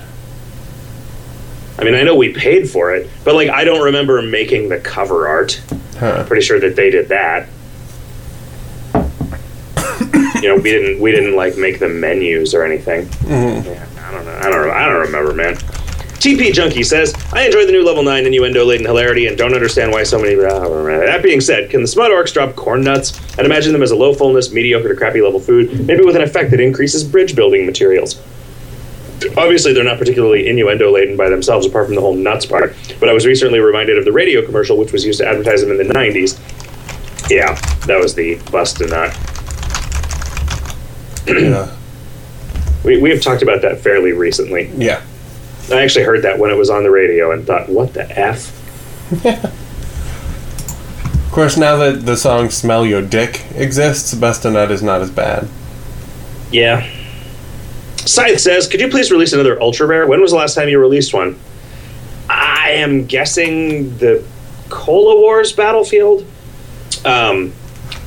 I 1.79 1.83
mean, 1.83 1.93
I 1.93 2.01
know 2.01 2.15
we 2.15 2.33
paid 2.33 2.67
for 2.67 2.95
it, 2.95 3.07
but 3.23 3.35
like, 3.35 3.49
I 3.49 3.63
don't 3.63 3.83
remember 3.83 4.19
making 4.23 4.69
the 4.69 4.79
cover 4.79 5.27
art. 5.27 5.61
Huh. 5.99 6.23
pretty 6.25 6.43
sure 6.45 6.59
that 6.59 6.75
they 6.75 6.89
did 6.91 7.09
that. 7.09 7.47
you 10.41 10.47
know, 10.49 10.55
we 10.55 10.69
didn't 10.71 10.99
we 11.01 11.11
didn't 11.11 11.35
like 11.35 11.57
make 11.57 11.79
the 11.79 11.89
menus 11.89 12.53
or 12.53 12.63
anything. 12.63 13.05
Mhm. 13.07 13.65
Yeah, 13.65 13.85
I 14.07 14.11
don't 14.11 14.25
know. 14.25 14.37
I 14.39 14.49
don't. 14.49 14.69
I 14.69 14.85
don't 14.89 15.01
remember, 15.01 15.33
man. 15.33 15.57
TP 16.19 16.51
Junkie 16.51 16.83
says, 16.83 17.13
I 17.31 17.45
enjoy 17.45 17.65
the 17.65 17.71
new 17.71 17.83
level 17.83 18.01
9 18.03 18.25
innuendo 18.25 18.65
laden 18.65 18.85
hilarity 18.85 19.27
and 19.27 19.37
don't 19.37 19.53
understand 19.53 19.91
why 19.91 20.03
so 20.03 20.19
many. 20.19 20.35
That 20.35 21.21
being 21.21 21.41
said, 21.41 21.69
can 21.69 21.81
the 21.81 21.87
Smut 21.87 22.11
Orcs 22.11 22.33
drop 22.33 22.55
corn 22.55 22.81
nuts? 22.81 23.19
I'd 23.37 23.45
imagine 23.45 23.71
them 23.71 23.83
as 23.83 23.91
a 23.91 23.95
low 23.95 24.13
fullness, 24.13 24.51
mediocre 24.51 24.89
to 24.89 24.95
crappy 24.95 25.21
level 25.21 25.39
food, 25.39 25.85
maybe 25.85 26.03
with 26.03 26.15
an 26.15 26.23
effect 26.23 26.51
that 26.51 26.59
increases 26.59 27.03
bridge 27.03 27.35
building 27.35 27.65
materials. 27.65 28.19
Obviously, 29.35 29.73
they're 29.73 29.83
not 29.83 29.97
particularly 29.99 30.47
innuendo 30.47 30.91
laden 30.91 31.17
by 31.17 31.29
themselves, 31.29 31.65
apart 31.65 31.85
from 31.85 31.95
the 31.95 32.01
whole 32.01 32.15
nuts 32.15 32.45
part. 32.45 32.75
But 32.99 33.09
I 33.09 33.13
was 33.13 33.25
recently 33.25 33.59
reminded 33.59 33.97
of 33.97 34.05
the 34.05 34.11
radio 34.11 34.45
commercial, 34.45 34.77
which 34.77 34.91
was 34.91 35.05
used 35.05 35.19
to 35.19 35.27
advertise 35.27 35.61
them 35.61 35.71
in 35.71 35.77
the 35.77 35.93
90s. 35.93 36.39
Yeah, 37.29 37.55
that 37.87 37.99
was 37.99 38.15
the 38.15 38.35
bust 38.51 38.81
a 38.81 38.87
nut. 38.87 39.17
yeah. 41.27 41.73
We, 42.83 43.01
we 43.01 43.09
have 43.09 43.21
talked 43.21 43.41
about 43.41 43.61
that 43.63 43.81
fairly 43.81 44.13
recently. 44.13 44.71
Yeah. 44.77 45.01
I 45.69 45.81
actually 45.81 46.05
heard 46.05 46.23
that 46.23 46.39
when 46.39 46.51
it 46.51 46.55
was 46.55 46.69
on 46.69 46.83
the 46.83 46.91
radio 46.91 47.31
and 47.31 47.45
thought, 47.45 47.69
what 47.69 47.93
the 47.93 48.09
F? 48.17 48.51
Yeah. 49.23 49.51
Of 51.27 51.33
course, 51.33 51.57
now 51.57 51.75
that 51.75 52.05
the 52.05 52.17
song 52.17 52.49
"Smell 52.49 52.83
Your 52.83 53.01
Dick" 53.03 53.45
exists, 53.53 54.11
Nut 54.15 54.71
is 54.71 54.81
not 54.81 55.01
as 55.01 55.11
bad. 55.11 55.47
Yeah. 56.51 56.89
Scythe 57.97 58.39
says, 58.39 58.67
could 58.67 58.79
you 58.79 58.87
please 58.87 59.11
release 59.11 59.33
another 59.33 59.61
Ultra 59.61 59.85
Rare? 59.85 60.07
When 60.07 60.21
was 60.21 60.31
the 60.31 60.37
last 60.37 60.55
time 60.55 60.69
you 60.69 60.79
released 60.79 61.13
one? 61.13 61.37
I 62.29 62.71
am 62.71 63.05
guessing 63.05 63.95
the 63.97 64.25
Cola 64.69 65.19
Wars 65.19 65.51
Battlefield. 65.51 66.25
Um, 67.05 67.53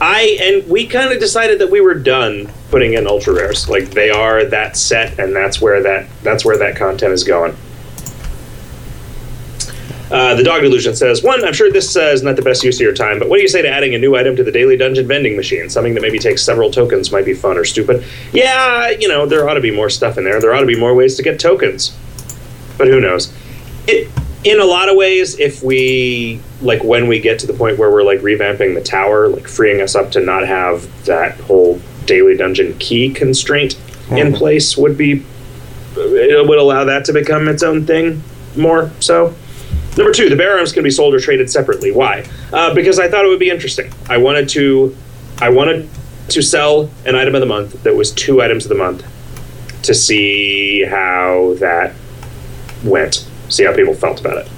I 0.00 0.38
and 0.40 0.68
we 0.68 0.86
kind 0.86 1.12
of 1.12 1.20
decided 1.20 1.58
that 1.58 1.70
we 1.70 1.80
were 1.80 1.94
done 1.94 2.50
putting 2.70 2.94
in 2.94 3.06
ultra 3.06 3.34
rares. 3.34 3.68
Like 3.68 3.90
they 3.90 4.10
are 4.10 4.44
that 4.46 4.76
set, 4.76 5.18
and 5.18 5.36
that's 5.36 5.60
where 5.60 5.82
that 5.82 6.08
that's 6.22 6.44
where 6.44 6.56
that 6.58 6.76
content 6.76 7.12
is 7.12 7.24
going. 7.24 7.56
Uh, 10.10 10.34
the 10.34 10.42
dog 10.42 10.62
delusion 10.62 10.96
says 10.96 11.22
one. 11.22 11.44
I'm 11.44 11.52
sure 11.52 11.70
this 11.70 11.96
uh, 11.96 12.00
is 12.00 12.22
not 12.22 12.34
the 12.34 12.42
best 12.42 12.64
use 12.64 12.76
of 12.76 12.80
your 12.80 12.94
time, 12.94 13.18
but 13.18 13.28
what 13.28 13.36
do 13.36 13.42
you 13.42 13.48
say 13.48 13.62
to 13.62 13.68
adding 13.68 13.94
a 13.94 13.98
new 13.98 14.16
item 14.16 14.34
to 14.36 14.42
the 14.42 14.50
daily 14.50 14.76
dungeon 14.76 15.06
vending 15.06 15.36
machine? 15.36 15.70
Something 15.70 15.94
that 15.94 16.00
maybe 16.00 16.18
takes 16.18 16.42
several 16.42 16.70
tokens 16.70 17.12
might 17.12 17.24
be 17.24 17.34
fun 17.34 17.56
or 17.56 17.64
stupid. 17.64 18.04
Yeah, 18.32 18.90
you 18.90 19.06
know 19.06 19.26
there 19.26 19.48
ought 19.48 19.54
to 19.54 19.60
be 19.60 19.70
more 19.70 19.90
stuff 19.90 20.18
in 20.18 20.24
there. 20.24 20.40
There 20.40 20.52
ought 20.52 20.60
to 20.60 20.66
be 20.66 20.78
more 20.78 20.94
ways 20.94 21.16
to 21.16 21.22
get 21.22 21.38
tokens, 21.38 21.96
but 22.76 22.88
who 22.88 23.00
knows? 23.00 23.32
It 23.86 24.10
in 24.44 24.58
a 24.60 24.64
lot 24.64 24.88
of 24.88 24.96
ways, 24.96 25.38
if 25.38 25.62
we 25.62 26.40
like 26.62 26.82
when 26.82 27.06
we 27.08 27.20
get 27.20 27.38
to 27.40 27.46
the 27.46 27.52
point 27.52 27.78
where 27.78 27.90
we're 27.90 28.02
like 28.02 28.20
revamping 28.20 28.74
the 28.74 28.80
tower, 28.80 29.28
like 29.28 29.46
freeing 29.46 29.80
us 29.80 29.94
up 29.94 30.10
to 30.12 30.20
not 30.20 30.46
have 30.46 30.88
that 31.04 31.38
whole 31.40 31.80
daily 32.06 32.36
dungeon 32.36 32.76
key 32.78 33.10
constraint 33.10 33.76
in 34.10 34.32
Mhm. 34.32 34.36
place 34.36 34.76
would 34.76 34.96
be 34.96 35.22
it 35.96 36.46
would 36.48 36.58
allow 36.58 36.84
that 36.84 37.04
to 37.04 37.12
become 37.12 37.48
its 37.48 37.62
own 37.62 37.84
thing 37.84 38.22
more 38.56 38.90
so. 39.00 39.34
Number 39.96 40.12
two, 40.12 40.28
the 40.30 40.36
bear 40.36 40.56
arms 40.56 40.72
can 40.72 40.82
be 40.84 40.90
sold 40.90 41.14
or 41.14 41.20
traded 41.20 41.50
separately. 41.50 41.90
Why? 41.90 42.24
Uh, 42.52 42.72
because 42.72 42.98
I 42.98 43.08
thought 43.08 43.24
it 43.24 43.28
would 43.28 43.40
be 43.40 43.50
interesting. 43.50 43.92
I 44.08 44.16
wanted 44.18 44.48
to, 44.50 44.94
I 45.42 45.48
wanted 45.50 45.88
to 46.28 46.42
sell 46.42 46.88
an 47.04 47.16
item 47.16 47.34
of 47.34 47.40
the 47.40 47.46
month 47.46 47.82
that 47.82 47.94
was 47.96 48.12
two 48.12 48.40
items 48.40 48.64
of 48.64 48.68
the 48.68 48.76
month 48.76 49.02
to 49.82 49.92
see 49.94 50.84
how 50.84 51.54
that 51.58 51.92
went, 52.84 53.24
see 53.50 53.64
how 53.64 53.74
people 53.74 53.94
felt 53.94 54.20
about 54.20 54.38
it. 54.38 54.48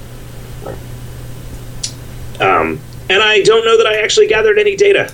Um, 2.41 2.81
and 3.09 3.23
I 3.23 3.43
don't 3.43 3.65
know 3.65 3.77
that 3.77 3.87
I 3.87 4.01
actually 4.01 4.27
gathered 4.27 4.59
any 4.59 4.75
data 4.77 5.13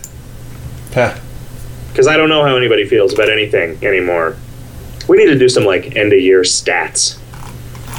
because 1.89 2.07
I 2.07 2.17
don't 2.17 2.29
know 2.29 2.45
how 2.45 2.57
anybody 2.57 2.87
feels 2.87 3.13
about 3.13 3.29
anything 3.29 3.85
anymore. 3.85 4.37
We 5.09 5.17
need 5.17 5.27
to 5.27 5.39
do 5.39 5.49
some 5.49 5.65
like 5.65 5.97
end 5.97 6.13
of 6.13 6.21
year 6.21 6.43
stats. 6.43 7.19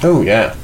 Oh 0.03 0.21
yeah. 0.21 0.55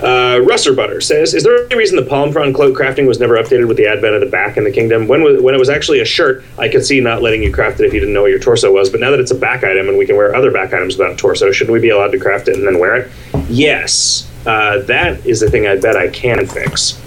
Uh, 0.00 0.40
Russer 0.44 0.76
Butter 0.76 1.00
says, 1.00 1.32
"Is 1.32 1.42
there 1.42 1.64
any 1.66 1.74
reason 1.74 1.96
the 1.96 2.04
palm 2.04 2.30
frond 2.30 2.54
cloak 2.54 2.76
crafting 2.76 3.06
was 3.06 3.18
never 3.18 3.36
updated 3.36 3.66
with 3.66 3.78
the 3.78 3.86
advent 3.86 4.14
of 4.14 4.20
the 4.20 4.26
back 4.26 4.58
in 4.58 4.64
the 4.64 4.70
kingdom? 4.70 5.08
When 5.08 5.22
was, 5.22 5.40
when 5.40 5.54
it 5.54 5.58
was 5.58 5.70
actually 5.70 6.00
a 6.00 6.04
shirt, 6.04 6.44
I 6.58 6.68
could 6.68 6.84
see 6.84 7.00
not 7.00 7.22
letting 7.22 7.42
you 7.42 7.50
craft 7.50 7.80
it 7.80 7.86
if 7.86 7.94
you 7.94 8.00
didn't 8.00 8.14
know 8.14 8.22
what 8.22 8.30
your 8.30 8.38
torso 8.38 8.70
was. 8.72 8.90
But 8.90 9.00
now 9.00 9.10
that 9.10 9.20
it's 9.20 9.30
a 9.30 9.36
back 9.36 9.64
item 9.64 9.88
and 9.88 9.96
we 9.96 10.04
can 10.04 10.16
wear 10.16 10.34
other 10.34 10.50
back 10.50 10.74
items 10.74 10.98
without 10.98 11.16
torso, 11.16 11.50
shouldn't 11.50 11.72
we 11.72 11.80
be 11.80 11.88
allowed 11.88 12.12
to 12.12 12.18
craft 12.18 12.48
it 12.48 12.56
and 12.56 12.66
then 12.66 12.78
wear 12.78 12.96
it? 12.96 13.10
Yes, 13.48 14.30
uh, 14.46 14.80
that 14.82 15.24
is 15.24 15.40
the 15.40 15.50
thing 15.50 15.66
I 15.66 15.76
bet 15.76 15.96
I 15.96 16.08
can 16.08 16.46
fix. 16.46 17.00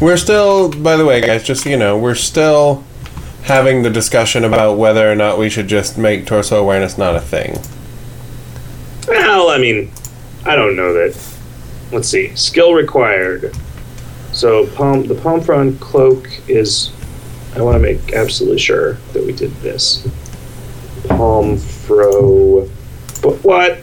We're 0.00 0.16
still, 0.16 0.70
by 0.70 0.96
the 0.96 1.04
way, 1.04 1.20
guys, 1.20 1.44
just 1.44 1.64
so 1.64 1.70
you 1.70 1.76
know, 1.76 1.96
we're 1.96 2.14
still 2.14 2.84
having 3.44 3.82
the 3.82 3.90
discussion 3.90 4.44
about 4.44 4.78
whether 4.78 5.10
or 5.10 5.14
not 5.14 5.38
we 5.38 5.50
should 5.50 5.68
just 5.68 5.98
make 5.98 6.26
torso 6.26 6.60
awareness 6.60 6.96
not 6.96 7.14
a 7.14 7.20
thing. 7.20 7.58
Well, 9.06 9.50
I 9.50 9.58
mean, 9.58 9.90
I 10.44 10.56
don't 10.56 10.76
know 10.76 10.92
that. 10.94 11.36
Let's 11.92 12.08
see. 12.08 12.34
Skill 12.34 12.72
required. 12.74 13.54
So 14.32 14.66
palm 14.68 15.06
the 15.06 15.14
palm 15.14 15.40
frond 15.40 15.80
cloak 15.80 16.28
is. 16.48 16.90
I 17.54 17.62
want 17.62 17.76
to 17.76 17.78
make 17.78 18.14
absolutely 18.14 18.58
sure 18.58 18.94
that 19.12 19.24
we 19.24 19.32
did 19.32 19.52
this. 19.56 20.08
Palm 21.08 21.56
fro. 21.56 22.68
But 23.22 23.44
what? 23.44 23.78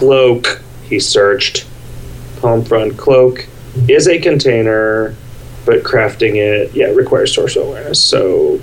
Cloak 0.00 0.62
he 0.88 0.98
searched. 0.98 1.66
Palm 2.40 2.64
frond 2.64 2.96
cloak 2.96 3.46
is 3.86 4.08
a 4.08 4.18
container, 4.18 5.14
but 5.66 5.82
crafting 5.82 6.36
it, 6.36 6.74
yeah, 6.74 6.86
requires 6.86 7.34
torso 7.34 7.68
awareness. 7.68 8.02
So, 8.02 8.58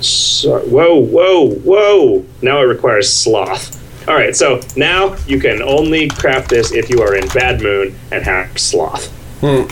so 0.00 0.60
whoa, 0.60 0.94
whoa, 0.94 1.50
whoa! 1.50 2.24
Now 2.42 2.60
it 2.60 2.66
requires 2.66 3.12
sloth. 3.12 3.74
All 4.08 4.14
right, 4.14 4.36
so 4.36 4.60
now 4.76 5.16
you 5.26 5.40
can 5.40 5.62
only 5.62 6.06
craft 6.10 6.48
this 6.48 6.70
if 6.70 6.88
you 6.88 7.02
are 7.02 7.16
in 7.16 7.26
Bad 7.30 7.60
Moon 7.60 7.98
and 8.12 8.22
have 8.22 8.56
sloth. 8.56 9.08
Hmm. 9.40 9.66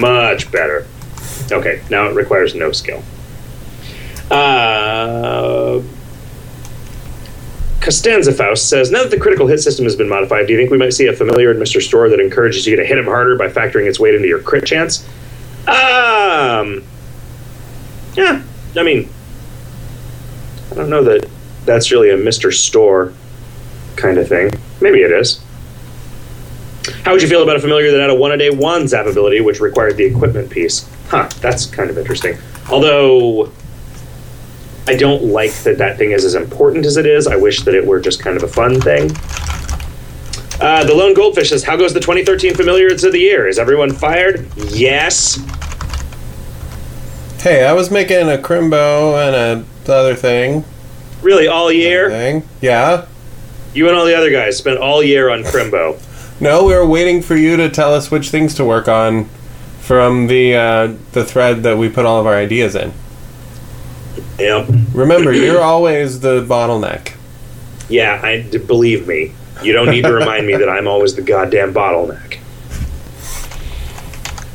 Much 0.00 0.50
better. 0.50 0.88
Okay, 1.52 1.80
now 1.90 2.08
it 2.08 2.16
requires 2.16 2.56
no 2.56 2.72
skill. 2.72 3.04
Uh, 4.32 5.80
Costanza 7.80 8.32
Faust 8.32 8.68
says, 8.68 8.90
now 8.90 9.02
that 9.02 9.10
the 9.10 9.18
critical 9.18 9.46
hit 9.46 9.58
system 9.58 9.84
has 9.84 9.96
been 9.96 10.08
modified, 10.08 10.46
do 10.46 10.52
you 10.52 10.58
think 10.58 10.70
we 10.70 10.76
might 10.76 10.92
see 10.92 11.06
a 11.06 11.12
familiar 11.12 11.54
Mr. 11.54 11.80
Store 11.80 12.08
that 12.10 12.20
encourages 12.20 12.66
you 12.66 12.76
to 12.76 12.84
hit 12.84 12.98
him 12.98 13.06
harder 13.06 13.36
by 13.36 13.48
factoring 13.48 13.88
its 13.88 13.98
weight 13.98 14.14
into 14.14 14.28
your 14.28 14.40
crit 14.40 14.66
chance? 14.66 15.06
Um, 15.66 16.84
yeah, 18.14 18.42
I 18.76 18.82
mean, 18.82 19.08
I 20.70 20.74
don't 20.74 20.90
know 20.90 21.02
that 21.04 21.28
that's 21.64 21.90
really 21.90 22.10
a 22.10 22.16
Mr. 22.16 22.52
Store 22.52 23.14
kind 23.96 24.18
of 24.18 24.28
thing. 24.28 24.50
Maybe 24.80 25.00
it 25.00 25.12
is. 25.12 25.42
How 27.04 27.12
would 27.12 27.22
you 27.22 27.28
feel 27.28 27.42
about 27.42 27.56
a 27.56 27.60
familiar 27.60 27.90
that 27.92 28.00
had 28.00 28.10
a 28.10 28.14
one 28.14 28.32
a 28.32 28.36
day 28.36 28.50
one 28.50 28.88
zap 28.88 29.06
ability, 29.06 29.40
which 29.40 29.60
required 29.60 29.96
the 29.96 30.04
equipment 30.04 30.50
piece? 30.50 30.88
Huh, 31.08 31.28
that's 31.40 31.66
kind 31.66 31.90
of 31.90 31.98
interesting. 31.98 32.38
Although 32.70 33.52
I 34.90 34.96
don't 34.96 35.22
like 35.22 35.52
that 35.62 35.78
that 35.78 35.98
thing 35.98 36.10
is 36.10 36.24
as 36.24 36.34
important 36.34 36.84
as 36.84 36.96
it 36.96 37.06
is. 37.06 37.28
I 37.28 37.36
wish 37.36 37.62
that 37.62 37.76
it 37.76 37.86
were 37.86 38.00
just 38.00 38.20
kind 38.20 38.36
of 38.36 38.42
a 38.42 38.48
fun 38.48 38.80
thing. 38.80 39.12
Uh, 40.60 40.84
the 40.84 40.92
lone 40.92 41.14
goldfish 41.14 41.50
says, 41.50 41.62
"How 41.62 41.76
goes 41.76 41.94
the 41.94 42.00
2013 42.00 42.54
familiars 42.54 43.04
of 43.04 43.12
the 43.12 43.20
year? 43.20 43.46
Is 43.46 43.60
everyone 43.60 43.92
fired? 43.92 44.48
Yes. 44.56 45.38
Hey, 47.40 47.64
I 47.64 47.72
was 47.72 47.90
making 47.92 48.28
a 48.28 48.36
crimbo 48.36 49.16
and 49.16 49.64
a 49.88 49.92
other 49.92 50.16
thing. 50.16 50.64
Really, 51.22 51.46
all 51.46 51.70
year. 51.70 52.10
Thing. 52.10 52.42
Yeah. 52.60 53.06
You 53.72 53.88
and 53.88 53.96
all 53.96 54.04
the 54.04 54.16
other 54.16 54.30
guys 54.30 54.56
spent 54.56 54.78
all 54.78 55.02
year 55.02 55.30
on 55.30 55.42
Crimbo. 55.44 56.00
No, 56.42 56.64
we 56.64 56.72
were 56.72 56.86
waiting 56.86 57.20
for 57.20 57.36
you 57.36 57.58
to 57.58 57.68
tell 57.68 57.92
us 57.92 58.10
which 58.10 58.30
things 58.30 58.54
to 58.54 58.64
work 58.64 58.88
on 58.88 59.26
from 59.80 60.26
the 60.26 60.56
uh, 60.56 60.94
the 61.12 61.22
thread 61.22 61.64
that 61.64 61.76
we 61.76 61.90
put 61.90 62.06
all 62.06 62.18
of 62.18 62.26
our 62.26 62.34
ideas 62.34 62.74
in. 62.74 62.94
Yep. 64.40 64.68
Remember, 64.94 65.32
you're 65.34 65.60
always 65.62 66.20
the 66.20 66.44
bottleneck. 66.44 67.14
Yeah, 67.88 68.20
I 68.22 68.42
believe 68.42 69.06
me. 69.06 69.32
You 69.62 69.72
don't 69.72 69.90
need 69.90 70.04
to 70.04 70.12
remind 70.12 70.46
me 70.46 70.56
that 70.56 70.68
I'm 70.68 70.88
always 70.88 71.14
the 71.14 71.22
goddamn 71.22 71.74
bottleneck. 71.74 72.38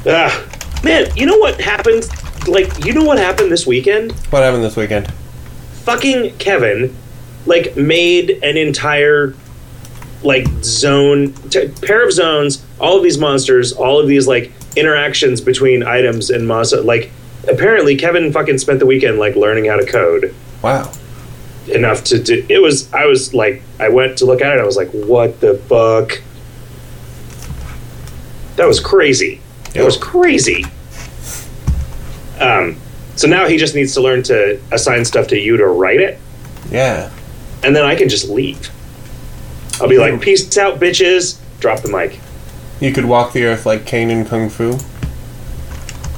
Ah, 0.07 0.45
man, 0.83 1.09
you 1.15 1.25
know 1.25 1.37
what 1.37 1.59
happened? 1.59 2.07
Like, 2.47 2.85
you 2.85 2.93
know 2.93 3.03
what 3.03 3.17
happened 3.17 3.51
this 3.51 3.67
weekend? 3.67 4.13
What 4.29 4.43
happened 4.43 4.63
this 4.63 4.75
weekend? 4.75 5.11
Fucking 5.83 6.37
Kevin, 6.37 6.95
like, 7.45 7.75
made 7.75 8.31
an 8.43 8.57
entire 8.57 9.35
like 10.23 10.47
zone 10.63 11.33
t- 11.49 11.67
pair 11.83 12.03
of 12.03 12.11
zones 12.11 12.65
all 12.79 12.97
of 12.97 13.03
these 13.03 13.17
monsters 13.17 13.73
all 13.73 13.99
of 13.99 14.07
these 14.07 14.27
like 14.27 14.51
interactions 14.75 15.39
between 15.39 15.83
items 15.83 16.31
and 16.31 16.47
monster 16.47 16.81
like 16.81 17.11
apparently 17.47 17.95
kevin 17.95 18.31
fucking 18.31 18.57
spent 18.57 18.79
the 18.79 18.85
weekend 18.85 19.17
like 19.19 19.35
learning 19.35 19.65
how 19.65 19.75
to 19.75 19.85
code. 19.85 20.33
Wow. 20.61 20.91
enough 21.67 22.03
to 22.05 22.21
do 22.21 22.45
it 22.49 22.61
was 22.61 22.91
i 22.93 23.05
was 23.05 23.33
like 23.33 23.61
i 23.79 23.89
went 23.89 24.17
to 24.19 24.25
look 24.25 24.41
at 24.41 24.55
it 24.55 24.59
i 24.59 24.63
was 24.63 24.77
like 24.77 24.89
what 24.91 25.39
the 25.41 25.57
fuck? 25.69 26.21
That 28.55 28.67
was 28.67 28.79
crazy. 28.79 29.41
It 29.73 29.83
was 29.83 29.97
crazy. 29.97 30.63
Um 32.39 32.77
so 33.17 33.27
now 33.27 33.47
he 33.47 33.57
just 33.57 33.75
needs 33.75 33.93
to 33.95 34.01
learn 34.01 34.23
to 34.23 34.59
assign 34.71 35.03
stuff 35.05 35.27
to 35.27 35.37
you 35.39 35.57
to 35.57 35.67
write 35.67 35.99
it. 35.99 36.19
Yeah. 36.71 37.11
and 37.63 37.75
then 37.75 37.83
i 37.83 37.95
can 37.95 38.07
just 38.09 38.29
leave. 38.29 38.69
I'll 39.81 39.89
be 39.89 39.97
like 39.97 40.21
peace 40.21 40.57
out 40.57 40.79
bitches. 40.79 41.37
Drop 41.59 41.81
the 41.81 41.89
mic. 41.89 42.19
You 42.79 42.93
could 42.93 43.05
walk 43.05 43.33
the 43.33 43.43
earth 43.45 43.65
like 43.65 43.85
Caine 43.85 44.09
in 44.09 44.25
Kung 44.25 44.49
Fu. 44.49 44.77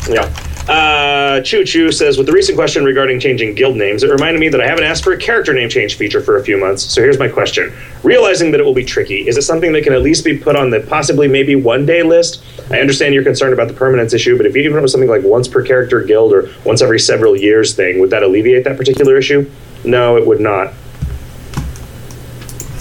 Yeah. 0.09 0.31
Uh, 0.67 1.39
Choo 1.41 1.63
Choo 1.63 1.91
says, 1.93 2.17
with 2.17 2.27
the 2.27 2.33
recent 2.33 2.57
question 2.57 2.83
regarding 2.83 3.21
changing 3.21 3.55
guild 3.55 3.77
names, 3.77 4.03
it 4.03 4.11
reminded 4.11 4.39
me 4.39 4.49
that 4.49 4.59
I 4.59 4.67
haven't 4.67 4.83
asked 4.83 5.03
for 5.03 5.13
a 5.13 5.17
character 5.17 5.53
name 5.53 5.69
change 5.69 5.95
feature 5.95 6.21
for 6.21 6.37
a 6.37 6.43
few 6.43 6.57
months. 6.57 6.83
So 6.83 7.01
here's 7.01 7.17
my 7.17 7.29
question. 7.29 7.73
Realizing 8.03 8.51
that 8.51 8.59
it 8.59 8.63
will 8.63 8.73
be 8.73 8.83
tricky, 8.83 9.27
is 9.27 9.37
it 9.37 9.43
something 9.43 9.71
that 9.71 9.83
can 9.83 9.93
at 9.93 10.01
least 10.01 10.25
be 10.25 10.37
put 10.37 10.57
on 10.57 10.69
the 10.69 10.81
possibly 10.81 11.27
maybe 11.27 11.55
one 11.55 11.85
day 11.85 12.03
list? 12.03 12.43
I 12.69 12.81
understand 12.81 13.13
you're 13.13 13.23
concerned 13.23 13.53
about 13.53 13.69
the 13.69 13.73
permanence 13.73 14.13
issue, 14.13 14.35
but 14.35 14.45
if 14.45 14.55
you 14.55 14.63
even 14.63 14.77
it 14.77 14.81
was 14.81 14.91
something 14.91 15.09
like 15.09 15.23
once 15.23 15.47
per 15.47 15.63
character 15.63 16.01
guild 16.01 16.33
or 16.33 16.49
once 16.65 16.81
every 16.81 16.99
several 16.99 17.37
years 17.37 17.73
thing, 17.73 18.01
would 18.01 18.09
that 18.09 18.23
alleviate 18.23 18.65
that 18.65 18.75
particular 18.75 19.17
issue? 19.17 19.49
No, 19.85 20.17
it 20.17 20.27
would 20.27 20.41
not. 20.41 20.73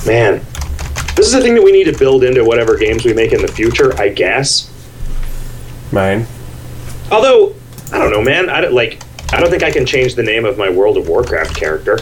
Man, 0.05 0.45
this 1.15 1.27
is 1.27 1.35
a 1.35 1.41
thing 1.41 1.55
that 1.55 1.63
we 1.63 1.71
need 1.71 1.85
to 1.85 1.97
build 1.97 2.25
into 2.25 2.45
whatever 2.45 2.77
games 2.77 3.05
we 3.05 3.13
make 3.13 3.33
in 3.33 3.43
the 3.43 3.49
future, 3.49 3.97
I 4.01 4.09
guess. 4.09 4.73
Mine. 5.93 6.27
Although 7.13 7.55
I 7.93 7.99
don't 7.99 8.11
know, 8.11 8.23
man. 8.23 8.49
I 8.51 8.61
don't 8.61 8.75
like. 8.75 9.03
I 9.33 9.41
don't 9.41 9.51
think 9.51 9.63
I 9.63 9.71
can 9.71 9.85
change 9.87 10.15
the 10.15 10.23
name 10.23 10.45
of 10.45 10.57
my 10.59 10.71
World 10.71 10.97
of 10.97 11.09
Warcraft 11.09 11.57
character. 11.57 11.99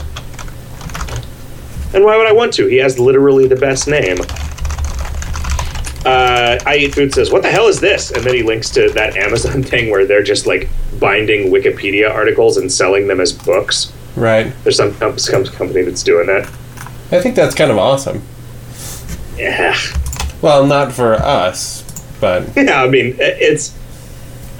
And 1.94 2.04
why 2.04 2.16
would 2.16 2.26
I 2.26 2.32
want 2.32 2.52
to? 2.54 2.66
He 2.66 2.76
has 2.76 2.98
literally 2.98 3.46
the 3.46 3.56
best 3.56 3.86
name. 3.86 4.16
Uh, 6.04 6.58
I 6.66 6.76
eat 6.76 6.94
food 6.94 7.14
says, 7.14 7.30
"What 7.30 7.42
the 7.42 7.50
hell 7.50 7.66
is 7.66 7.80
this?" 7.80 8.10
And 8.10 8.22
then 8.24 8.34
he 8.34 8.42
links 8.42 8.68
to 8.70 8.90
that 8.90 9.16
Amazon 9.24 9.62
thing 9.62 9.90
where 9.90 10.04
they're 10.04 10.22
just 10.22 10.46
like 10.46 10.68
binding 10.98 11.50
Wikipedia 11.50 12.10
articles 12.10 12.56
and 12.58 12.70
selling 12.70 13.06
them 13.06 13.20
as 13.20 13.32
books. 13.32 13.92
Right. 14.16 14.52
There's 14.62 14.76
some, 14.76 14.94
com- 14.94 15.18
some 15.18 15.44
company 15.44 15.82
that's 15.82 16.02
doing 16.02 16.26
that. 16.26 16.46
I 17.10 17.20
think 17.20 17.34
that's 17.34 17.54
kind 17.54 17.70
of 17.70 17.78
awesome. 17.78 18.22
Yeah, 19.36 19.76
Well, 20.42 20.64
not 20.66 20.92
for 20.92 21.14
us, 21.14 21.82
but 22.20 22.48
yeah. 22.56 22.82
I 22.82 22.88
mean, 22.88 23.16
it's 23.18 23.76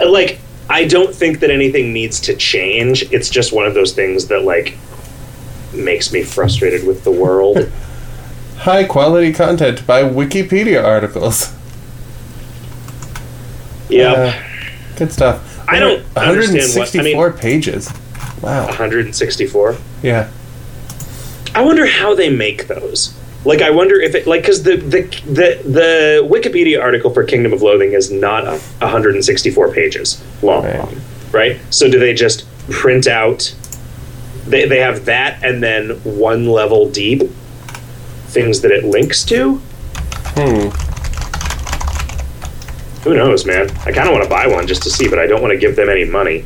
like 0.05 0.41
I 0.69 0.87
don't 0.87 1.15
think 1.15 1.41
that 1.41 1.51
anything 1.51 1.93
needs 1.93 2.21
to 2.21 2.35
change. 2.35 3.03
It's 3.13 3.29
just 3.29 3.53
one 3.53 3.67
of 3.67 3.75
those 3.75 3.93
things 3.93 4.29
that 4.29 4.45
like 4.45 4.77
makes 5.75 6.13
me 6.13 6.23
frustrated 6.23 6.87
with 6.87 7.05
the 7.05 7.11
world. 7.11 7.71
high 8.59 8.85
quality 8.85 9.33
content 9.33 9.87
by 9.87 10.03
Wikipedia 10.03 10.83
articles. 10.83 11.53
yeah, 13.89 14.13
Uh, 14.13 14.43
good 14.97 15.13
stuff. 15.13 15.51
I 15.69 15.79
don't 15.79 16.05
understand 16.17 16.73
what- 16.75 16.95
I 16.95 17.03
mean- 17.03 17.17
164 17.17 17.33
pages. 17.33 17.91
Wow. 18.43 18.67
164. 18.67 19.77
Yeah. 20.03 20.29
I 21.55 21.63
wonder 21.63 21.87
how 21.87 22.15
they 22.15 22.31
make 22.31 22.67
those. 22.69 23.15
Like, 23.45 23.61
I 23.61 23.71
wonder 23.71 24.01
if 24.01 24.15
it 24.15 24.27
like 24.27 24.41
because 24.43 24.63
the, 24.63 24.77
the 24.77 25.03
the 25.27 25.63
the 25.69 26.29
Wikipedia 26.31 26.81
article 26.81 27.11
for 27.11 27.25
Kingdom 27.25 27.53
of 27.53 27.61
Loathing 27.63 27.93
is 27.93 28.11
not 28.11 28.47
a 28.47 28.59
164 28.81 29.73
pages 29.73 30.23
long, 30.43 30.65
Right. 30.65 30.99
right? 31.33 31.61
So 31.71 31.91
do 31.91 31.99
they 31.99 32.15
just 32.15 32.47
print 32.71 33.07
out? 33.07 33.55
They 34.47 34.67
they 34.67 34.79
have 34.81 35.05
that 35.07 35.43
and 35.45 35.63
then 35.63 35.91
one 36.05 36.47
level 36.49 36.89
deep 36.91 37.23
things 38.29 38.63
that 38.63 38.71
it 38.71 38.85
links 38.85 39.25
to. 39.25 39.61
Hmm. 40.37 40.71
Who 43.05 43.15
knows, 43.15 43.45
man? 43.45 43.71
I 43.85 43.93
kind 43.93 44.09
of 44.09 44.13
want 44.13 44.25
to 44.25 44.31
buy 44.31 44.47
one 44.47 44.67
just 44.67 44.83
to 44.85 44.91
see, 44.91 45.09
but 45.09 45.19
I 45.19 45.27
don't 45.27 45.43
want 45.43 45.53
to 45.53 45.59
give 45.59 45.77
them 45.77 45.91
any 45.91 46.05
money. 46.05 46.45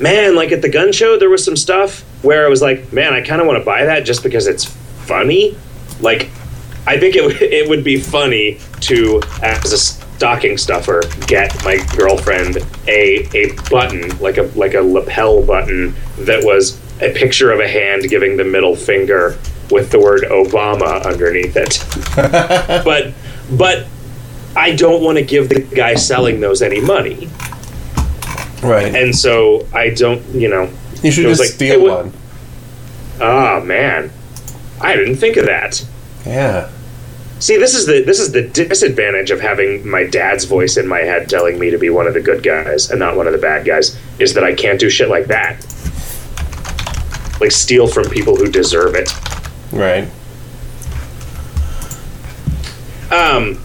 Man, 0.00 0.34
like 0.34 0.50
at 0.50 0.62
the 0.62 0.68
gun 0.70 0.92
show, 0.92 1.18
there 1.18 1.28
was 1.28 1.44
some 1.44 1.56
stuff 1.56 2.00
where 2.24 2.46
I 2.46 2.48
was 2.48 2.62
like, 2.62 2.90
man, 2.92 3.12
I 3.12 3.20
kind 3.20 3.40
of 3.42 3.46
want 3.46 3.58
to 3.58 3.64
buy 3.64 3.84
that 3.84 4.00
just 4.06 4.22
because 4.22 4.46
it's 4.46 4.64
funny. 4.64 5.56
Like, 6.02 6.28
I 6.86 6.98
think 6.98 7.16
it, 7.16 7.24
would- 7.24 7.40
it 7.42 7.68
would 7.68 7.84
be 7.84 7.98
funny 8.00 8.58
to, 8.80 9.22
as 9.42 9.72
a 9.72 9.78
stocking 9.78 10.56
stuffer, 10.58 11.02
get 11.26 11.52
my 11.64 11.78
girlfriend 11.96 12.58
a 12.86 13.28
a 13.34 13.52
button, 13.70 14.16
like 14.18 14.36
a 14.38 14.42
like 14.54 14.74
a 14.74 14.80
lapel 14.80 15.44
button 15.44 15.94
that 16.18 16.44
was 16.44 16.78
a 17.00 17.12
picture 17.12 17.50
of 17.50 17.58
a 17.60 17.66
hand 17.68 18.08
giving 18.08 18.36
the 18.36 18.44
middle 18.44 18.76
finger 18.76 19.36
with 19.70 19.90
the 19.90 19.98
word 19.98 20.22
Obama 20.24 21.04
underneath 21.04 21.56
it. 21.56 21.84
but 22.84 23.12
but 23.56 23.86
I 24.54 24.76
don't 24.76 25.02
want 25.02 25.18
to 25.18 25.24
give 25.24 25.48
the 25.48 25.60
guy 25.62 25.94
selling 25.94 26.38
those 26.40 26.62
any 26.62 26.80
money, 26.80 27.28
Right. 28.62 28.94
and 28.94 29.16
so 29.16 29.66
I 29.72 29.90
don't, 29.90 30.22
you 30.34 30.48
know. 30.48 30.70
you 31.02 31.10
should 31.10 31.24
just 31.24 31.40
like, 31.40 31.50
steal 31.50 31.82
one. 31.82 32.12
Ah, 33.20 33.60
man, 33.64 34.12
I 34.80 34.94
didn't 34.94 35.16
think 35.16 35.36
of 35.36 35.46
that. 35.46 35.84
Yeah. 36.24 36.70
See, 37.38 37.56
this 37.56 37.74
is 37.74 37.86
the 37.86 38.02
this 38.02 38.20
is 38.20 38.30
the 38.30 38.42
disadvantage 38.42 39.32
of 39.32 39.40
having 39.40 39.88
my 39.88 40.04
dad's 40.04 40.44
voice 40.44 40.76
in 40.76 40.86
my 40.86 41.00
head 41.00 41.28
telling 41.28 41.58
me 41.58 41.70
to 41.70 41.78
be 41.78 41.90
one 41.90 42.06
of 42.06 42.14
the 42.14 42.20
good 42.20 42.42
guys 42.42 42.90
and 42.90 43.00
not 43.00 43.16
one 43.16 43.26
of 43.26 43.32
the 43.32 43.38
bad 43.38 43.66
guys 43.66 43.98
is 44.20 44.34
that 44.34 44.44
I 44.44 44.54
can't 44.54 44.78
do 44.78 44.88
shit 44.88 45.08
like 45.08 45.26
that. 45.26 45.60
Like 47.40 47.50
steal 47.50 47.88
from 47.88 48.04
people 48.04 48.36
who 48.36 48.48
deserve 48.48 48.94
it. 48.94 49.10
Right. 49.72 50.08
Um, 53.10 53.60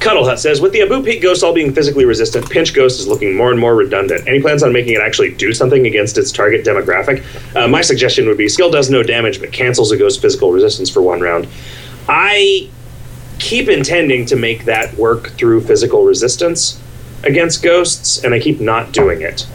Cuddle 0.00 0.24
Hut 0.24 0.40
says, 0.40 0.60
with 0.60 0.72
the 0.72 0.80
A-Boo 0.80 1.04
Peak 1.04 1.22
Ghost 1.22 1.44
all 1.44 1.54
being 1.54 1.72
physically 1.72 2.04
resistant, 2.04 2.50
Pinch 2.50 2.74
Ghost 2.74 2.98
is 2.98 3.06
looking 3.06 3.36
more 3.36 3.52
and 3.52 3.60
more 3.60 3.76
redundant. 3.76 4.26
Any 4.26 4.40
plans 4.40 4.64
on 4.64 4.72
making 4.72 4.94
it 4.94 5.00
actually 5.00 5.32
do 5.32 5.54
something 5.54 5.86
against 5.86 6.18
its 6.18 6.32
target 6.32 6.66
demographic? 6.66 7.24
Uh, 7.54 7.68
my 7.68 7.82
suggestion 7.82 8.26
would 8.26 8.36
be 8.36 8.48
skill 8.48 8.68
does 8.68 8.90
no 8.90 9.04
damage, 9.04 9.38
but 9.38 9.52
cancels 9.52 9.92
a 9.92 9.96
ghost's 9.96 10.20
physical 10.20 10.50
resistance 10.50 10.90
for 10.90 11.00
one 11.02 11.20
round. 11.20 11.46
I 12.08 12.68
keep 13.38 13.68
intending 13.68 14.26
to 14.26 14.36
make 14.36 14.64
that 14.66 14.94
work 14.94 15.30
through 15.30 15.62
physical 15.62 16.04
resistance 16.04 16.80
against 17.24 17.62
ghosts, 17.62 18.22
and 18.24 18.34
I 18.34 18.40
keep 18.40 18.60
not 18.60 18.92
doing 18.92 19.22
it. 19.22 19.46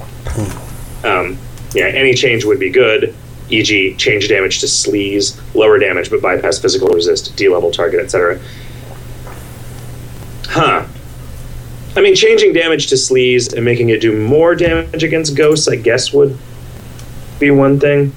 Um, 1.03 1.37
yeah, 1.73 1.85
any 1.85 2.13
change 2.13 2.45
would 2.45 2.59
be 2.59 2.69
good, 2.69 3.15
e.g., 3.49 3.95
change 3.95 4.27
damage 4.27 4.59
to 4.59 4.65
sleaze, 4.65 5.39
lower 5.53 5.77
damage 5.77 6.09
but 6.09 6.21
bypass 6.21 6.59
physical 6.59 6.89
resist, 6.89 7.35
D 7.35 7.49
level 7.49 7.71
target, 7.71 7.99
etc. 8.01 8.39
Huh. 10.47 10.85
I 11.95 12.01
mean, 12.01 12.15
changing 12.15 12.53
damage 12.53 12.87
to 12.87 12.95
sleaze 12.95 13.53
and 13.53 13.65
making 13.65 13.89
it 13.89 14.01
do 14.01 14.17
more 14.17 14.53
damage 14.55 15.03
against 15.03 15.35
ghosts, 15.35 15.67
I 15.67 15.75
guess, 15.75 16.13
would 16.13 16.37
be 17.39 17.51
one 17.51 17.79
thing. 17.79 18.13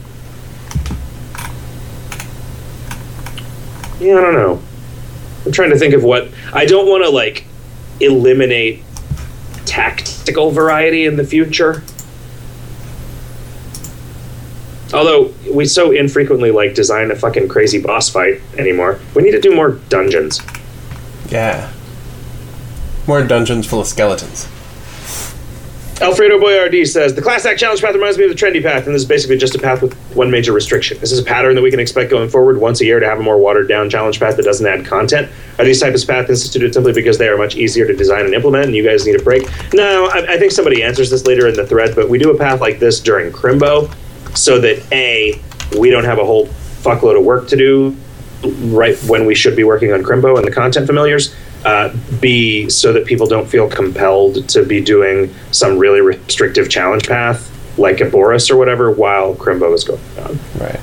Yeah, 4.00 4.16
I 4.16 4.20
don't 4.22 4.34
know. 4.34 4.62
I'm 5.46 5.52
trying 5.52 5.70
to 5.70 5.78
think 5.78 5.94
of 5.94 6.02
what. 6.02 6.28
I 6.52 6.64
don't 6.64 6.88
want 6.88 7.04
to, 7.04 7.10
like, 7.10 7.44
eliminate 8.00 8.82
tactical 9.66 10.50
variety 10.50 11.04
in 11.04 11.16
the 11.16 11.24
future. 11.24 11.82
Although 14.92 15.32
we 15.48 15.66
so 15.66 15.92
infrequently 15.92 16.50
like 16.50 16.74
design 16.74 17.12
a 17.12 17.16
fucking 17.16 17.48
crazy 17.48 17.80
boss 17.80 18.08
fight 18.08 18.40
anymore, 18.58 18.98
we 19.14 19.22
need 19.22 19.30
to 19.32 19.40
do 19.40 19.54
more 19.54 19.72
dungeons. 19.88 20.40
Yeah. 21.28 21.72
More 23.06 23.22
dungeons 23.22 23.66
full 23.66 23.80
of 23.80 23.86
skeletons. 23.86 24.48
Alfredo 26.00 26.38
Boyardi 26.38 26.86
says 26.86 27.14
the 27.14 27.20
class 27.20 27.44
act 27.44 27.60
challenge 27.60 27.82
path 27.82 27.94
reminds 27.94 28.16
me 28.16 28.24
of 28.24 28.30
the 28.30 28.36
trendy 28.36 28.62
path, 28.62 28.86
and 28.86 28.94
this 28.94 29.02
is 29.02 29.08
basically 29.08 29.36
just 29.36 29.54
a 29.54 29.58
path 29.58 29.82
with 29.82 29.92
one 30.16 30.30
major 30.30 30.50
restriction. 30.50 30.98
This 30.98 31.12
is 31.12 31.18
a 31.18 31.22
pattern 31.22 31.54
that 31.56 31.62
we 31.62 31.70
can 31.70 31.78
expect 31.78 32.08
going 32.08 32.30
forward 32.30 32.58
once 32.58 32.80
a 32.80 32.86
year 32.86 33.00
to 33.00 33.06
have 33.06 33.18
a 33.18 33.22
more 33.22 33.36
watered 33.36 33.68
down 33.68 33.90
challenge 33.90 34.18
path 34.18 34.36
that 34.38 34.44
doesn't 34.44 34.66
add 34.66 34.86
content. 34.86 35.30
Are 35.58 35.64
these 35.64 35.78
types 35.78 36.02
of 36.02 36.08
paths 36.08 36.30
instituted 36.30 36.72
simply 36.72 36.94
because 36.94 37.18
they 37.18 37.28
are 37.28 37.36
much 37.36 37.54
easier 37.54 37.86
to 37.86 37.94
design 37.94 38.24
and 38.24 38.32
implement, 38.32 38.66
and 38.66 38.74
you 38.74 38.82
guys 38.82 39.04
need 39.04 39.20
a 39.20 39.22
break? 39.22 39.46
No, 39.74 40.06
I, 40.06 40.34
I 40.34 40.38
think 40.38 40.52
somebody 40.52 40.82
answers 40.82 41.10
this 41.10 41.26
later 41.26 41.48
in 41.48 41.54
the 41.54 41.66
thread, 41.66 41.94
but 41.94 42.08
we 42.08 42.18
do 42.18 42.30
a 42.30 42.38
path 42.38 42.62
like 42.62 42.78
this 42.78 42.98
during 42.98 43.30
Crimbo, 43.30 43.94
so 44.34 44.58
that 44.58 44.82
a 44.92 45.38
we 45.78 45.90
don't 45.90 46.04
have 46.04 46.18
a 46.18 46.24
whole 46.24 46.46
fuckload 46.80 47.18
of 47.18 47.24
work 47.24 47.46
to 47.48 47.56
do 47.56 47.94
right 48.72 48.96
when 49.04 49.26
we 49.26 49.34
should 49.34 49.54
be 49.54 49.64
working 49.64 49.92
on 49.92 50.02
Crimbo 50.02 50.38
and 50.38 50.46
the 50.46 50.50
content 50.50 50.86
familiars. 50.86 51.34
Uh, 51.62 51.94
B, 52.20 52.70
so 52.70 52.90
that 52.94 53.04
people 53.04 53.26
don't 53.26 53.46
feel 53.46 53.68
compelled 53.68 54.48
to 54.48 54.64
be 54.64 54.80
doing 54.80 55.34
some 55.50 55.76
really 55.76 56.00
restrictive 56.00 56.70
challenge 56.70 57.06
path 57.06 57.50
like 57.76 58.00
a 58.00 58.06
Boris 58.06 58.50
or 58.50 58.56
whatever 58.56 58.90
while 58.90 59.34
Crimbo 59.34 59.74
is 59.74 59.84
going 59.84 60.00
on. 60.18 60.38
Right. 60.58 60.80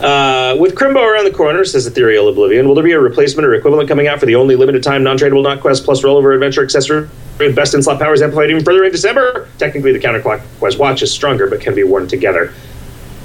Uh, 0.00 0.56
with 0.58 0.74
Crimbo 0.74 1.02
around 1.02 1.24
the 1.24 1.30
corner, 1.30 1.62
says 1.64 1.86
Ethereal 1.86 2.28
Oblivion, 2.28 2.66
will 2.66 2.74
there 2.74 2.84
be 2.84 2.92
a 2.92 3.00
replacement 3.00 3.46
or 3.46 3.52
equivalent 3.52 3.86
coming 3.86 4.08
out 4.08 4.18
for 4.18 4.24
the 4.24 4.34
only 4.34 4.56
limited 4.56 4.82
time 4.82 5.02
non 5.02 5.18
tradable 5.18 5.42
not 5.42 5.60
quest 5.60 5.84
plus 5.84 6.02
rollover 6.02 6.32
adventure 6.32 6.64
accessory 6.64 7.06
with 7.38 7.54
best 7.54 7.74
in 7.74 7.82
slot 7.82 7.98
powers 7.98 8.22
amplified 8.22 8.50
even 8.50 8.64
further 8.64 8.84
in 8.84 8.92
December? 8.92 9.48
Technically, 9.58 9.92
the 9.92 9.98
counterclockwise 9.98 10.78
watch 10.78 11.02
is 11.02 11.12
stronger 11.12 11.48
but 11.48 11.60
can 11.60 11.74
be 11.74 11.84
worn 11.84 12.08
together. 12.08 12.54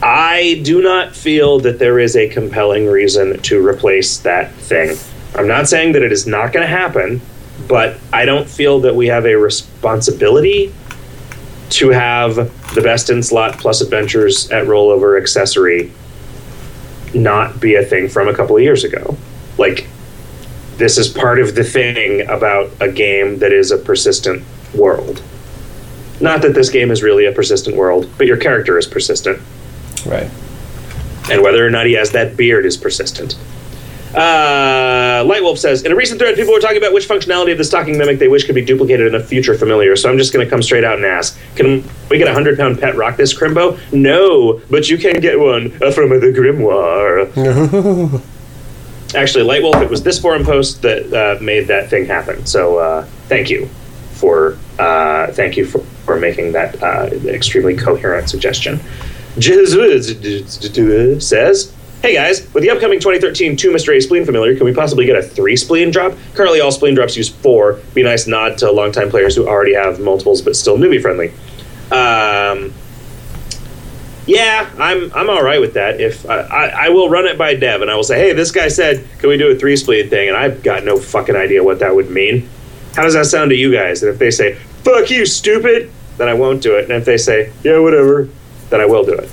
I 0.04 0.62
do 0.66 0.82
not 0.82 1.16
feel 1.16 1.60
that 1.60 1.80
there 1.80 1.98
is 1.98 2.18
a 2.18 2.28
compelling 2.28 2.88
reason 2.88 3.40
to 3.44 3.66
replace 3.66 4.18
that 4.20 4.52
thing. 4.56 4.98
I'm 5.36 5.48
not 5.48 5.68
saying 5.68 5.94
that 5.94 6.02
it 6.02 6.12
is 6.12 6.26
not 6.26 6.54
going 6.54 6.66
to 6.66 6.68
happen, 6.68 7.22
but 7.68 7.98
I 8.14 8.26
don't 8.26 8.50
feel 8.50 8.82
that 8.82 8.96
we 8.96 9.08
have 9.08 9.26
a 9.26 9.36
responsibility 9.36 10.74
to 11.72 11.90
have 11.90 12.36
the 12.74 12.82
best 12.82 13.10
in 13.10 13.24
slot 13.24 13.58
plus 13.58 13.82
adventures 13.82 14.50
at 14.52 14.66
rollover 14.66 15.20
accessory 15.20 15.92
not 17.14 17.60
be 17.60 17.76
a 17.76 17.84
thing 17.84 18.08
from 18.10 18.28
a 18.28 18.34
couple 18.34 18.56
of 18.56 18.62
years 18.62 18.84
ago. 18.84 19.18
Like, 19.58 19.88
this 20.78 20.98
is 20.98 21.08
part 21.08 21.40
of 21.40 21.56
the 21.56 21.64
thing 21.64 22.28
about 22.30 22.72
a 22.82 22.92
game 22.92 23.40
that 23.40 23.54
is 23.54 23.72
a 23.72 23.78
persistent 23.78 24.44
world. 24.74 25.24
Not 26.20 26.42
that 26.42 26.54
this 26.54 26.70
game 26.70 26.92
is 26.92 27.02
really 27.02 27.26
a 27.26 27.32
persistent 27.32 27.76
world, 27.76 28.10
but 28.18 28.28
your 28.28 28.38
character 28.38 28.78
is 28.78 28.86
persistent. 28.86 29.42
Right. 30.06 30.30
And 31.30 31.42
whether 31.42 31.66
or 31.66 31.70
not 31.70 31.86
he 31.86 31.94
has 31.94 32.12
that 32.12 32.38
beard 32.38 32.66
is 32.66 32.78
persistent. 32.78 33.38
Uh, 34.16 35.26
Lightwolf 35.26 35.58
says 35.58 35.84
In 35.84 35.92
a 35.92 35.96
recent 35.96 36.20
thread, 36.20 36.36
people 36.36 36.54
were 36.54 36.62
talking 36.62 36.78
about 36.78 36.94
which 36.94 37.06
functionality 37.08 37.52
of 37.52 37.58
the 37.58 37.66
stocking 37.66 37.98
mimic 37.98 38.18
they 38.18 38.30
wish 38.30 38.46
could 38.46 38.56
be 38.56 38.64
duplicated 38.64 39.08
in 39.08 39.16
a 39.16 39.24
future 39.24 39.58
familiar, 39.58 39.98
so 39.98 40.10
I'm 40.10 40.18
just 40.18 40.32
going 40.32 40.46
to 40.46 40.50
come 40.50 40.62
straight 40.62 40.86
out 40.86 40.96
and 40.96 41.06
ask 41.06 41.38
Can 41.56 41.84
we 42.10 42.18
get 42.18 42.28
a 42.28 42.32
100 42.32 42.58
pound 42.58 42.80
pet 42.80 42.96
rock 42.96 43.18
this 43.18 43.38
Crimbo? 43.38 43.78
No, 43.92 44.62
but 44.70 44.90
you 44.90 44.98
can 44.98 45.20
get 45.20 45.38
one 45.38 45.74
uh, 45.84 45.92
from 45.92 46.10
the 46.10 46.28
Grimoire. 46.28 47.26
Actually, 49.16 49.44
Lightwolf, 49.44 49.82
it 49.82 49.90
was 49.90 50.02
this 50.02 50.18
forum 50.20 50.46
post 50.46 50.82
that 50.82 51.12
uh, 51.14 51.42
made 51.44 51.68
that 51.68 51.90
thing 51.90 52.06
happen, 52.06 52.46
so 52.46 52.78
uh, 52.78 53.06
thank 53.28 53.50
you 53.50 53.70
for 54.14 54.58
uh, 54.80 55.28
thank 55.34 55.58
you 55.58 55.66
for, 55.66 55.80
for 56.06 56.18
making 56.18 56.54
that 56.54 56.82
uh, 56.82 57.10
extremely 57.28 57.76
coherent 57.76 58.30
suggestion. 58.30 58.80
Jesuit 59.38 61.22
says, 61.22 61.74
Hey 62.02 62.14
guys, 62.14 62.42
with 62.54 62.62
the 62.62 62.70
upcoming 62.70 63.00
2013 63.00 63.58
2 63.58 63.72
Mystery 63.72 64.00
Spleen 64.00 64.26
familiar, 64.26 64.56
can 64.56 64.66
we 64.66 64.74
possibly 64.74 65.06
get 65.06 65.16
a 65.16 65.24
3 65.24 65.56
spleen 65.56 65.90
drop? 65.90 66.14
Currently, 66.36 66.62
all 66.62 66.72
spleen 66.72 66.94
drops 66.94 67.18
use 67.18 67.30
4. 67.30 67.80
Be 67.96 68.04
nice 68.04 68.28
nod 68.28 68.60
to 68.60 68.72
longtime 68.72 69.10
players 69.10 69.36
who 69.36 69.48
already 69.48 69.74
have 69.74 70.00
multiples 70.00 70.42
but 70.42 70.56
still 70.56 70.78
newbie 70.78 71.02
friendly. 71.02 71.30
Um, 71.92 72.74
yeah, 74.28 74.70
I'm 74.78 75.12
I'm 75.14 75.30
all 75.32 75.42
right 75.42 75.60
with 75.60 75.74
that. 75.76 76.00
If 76.00 76.30
I, 76.30 76.42
I, 76.42 76.86
I 76.86 76.90
will 76.90 77.10
run 77.10 77.26
it 77.26 77.40
by 77.40 77.56
Dev 77.56 77.82
and 77.82 77.90
I 77.90 77.96
will 77.96 78.04
say, 78.04 78.20
hey, 78.20 78.34
this 78.34 78.52
guy 78.52 78.68
said, 78.68 79.04
can 79.18 79.30
we 79.30 79.38
do 79.38 79.50
a 79.50 79.56
three 79.56 79.76
spleen 79.76 80.10
thing? 80.10 80.28
And 80.28 80.38
I've 80.38 80.62
got 80.62 80.84
no 80.84 81.00
fucking 81.00 81.36
idea 81.36 81.64
what 81.64 81.80
that 81.80 81.96
would 81.96 82.12
mean. 82.12 82.48
How 82.96 83.04
does 83.04 83.14
that 83.16 83.26
sound 83.26 83.50
to 83.50 83.56
you 83.56 83.72
guys? 83.72 84.04
And 84.04 84.12
if 84.12 84.20
they 84.20 84.32
say, 84.32 84.54
fuck 84.84 85.10
you, 85.10 85.26
stupid, 85.26 85.92
then 86.18 86.28
I 86.28 86.34
won't 86.36 86.62
do 86.62 86.78
it. 86.78 86.84
And 86.84 86.94
if 86.94 87.06
they 87.06 87.18
say, 87.18 87.52
yeah, 87.64 87.80
whatever, 87.80 88.30
then 88.70 88.80
I 88.80 88.86
will 88.86 89.04
do 89.04 89.14
it. 89.14 89.32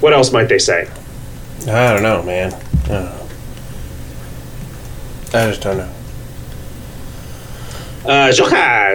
What 0.00 0.12
else 0.12 0.32
might 0.32 0.48
they 0.48 0.58
say? 0.58 0.90
I 1.62 1.92
don't 1.92 2.02
know, 2.02 2.22
man. 2.22 2.52
I 2.54 2.88
don't 2.88 3.04
know. 3.04 3.28
I 5.32 5.46
just 5.46 5.60
don't 5.60 5.76
know. 5.76 5.94
Uh, 8.04 8.32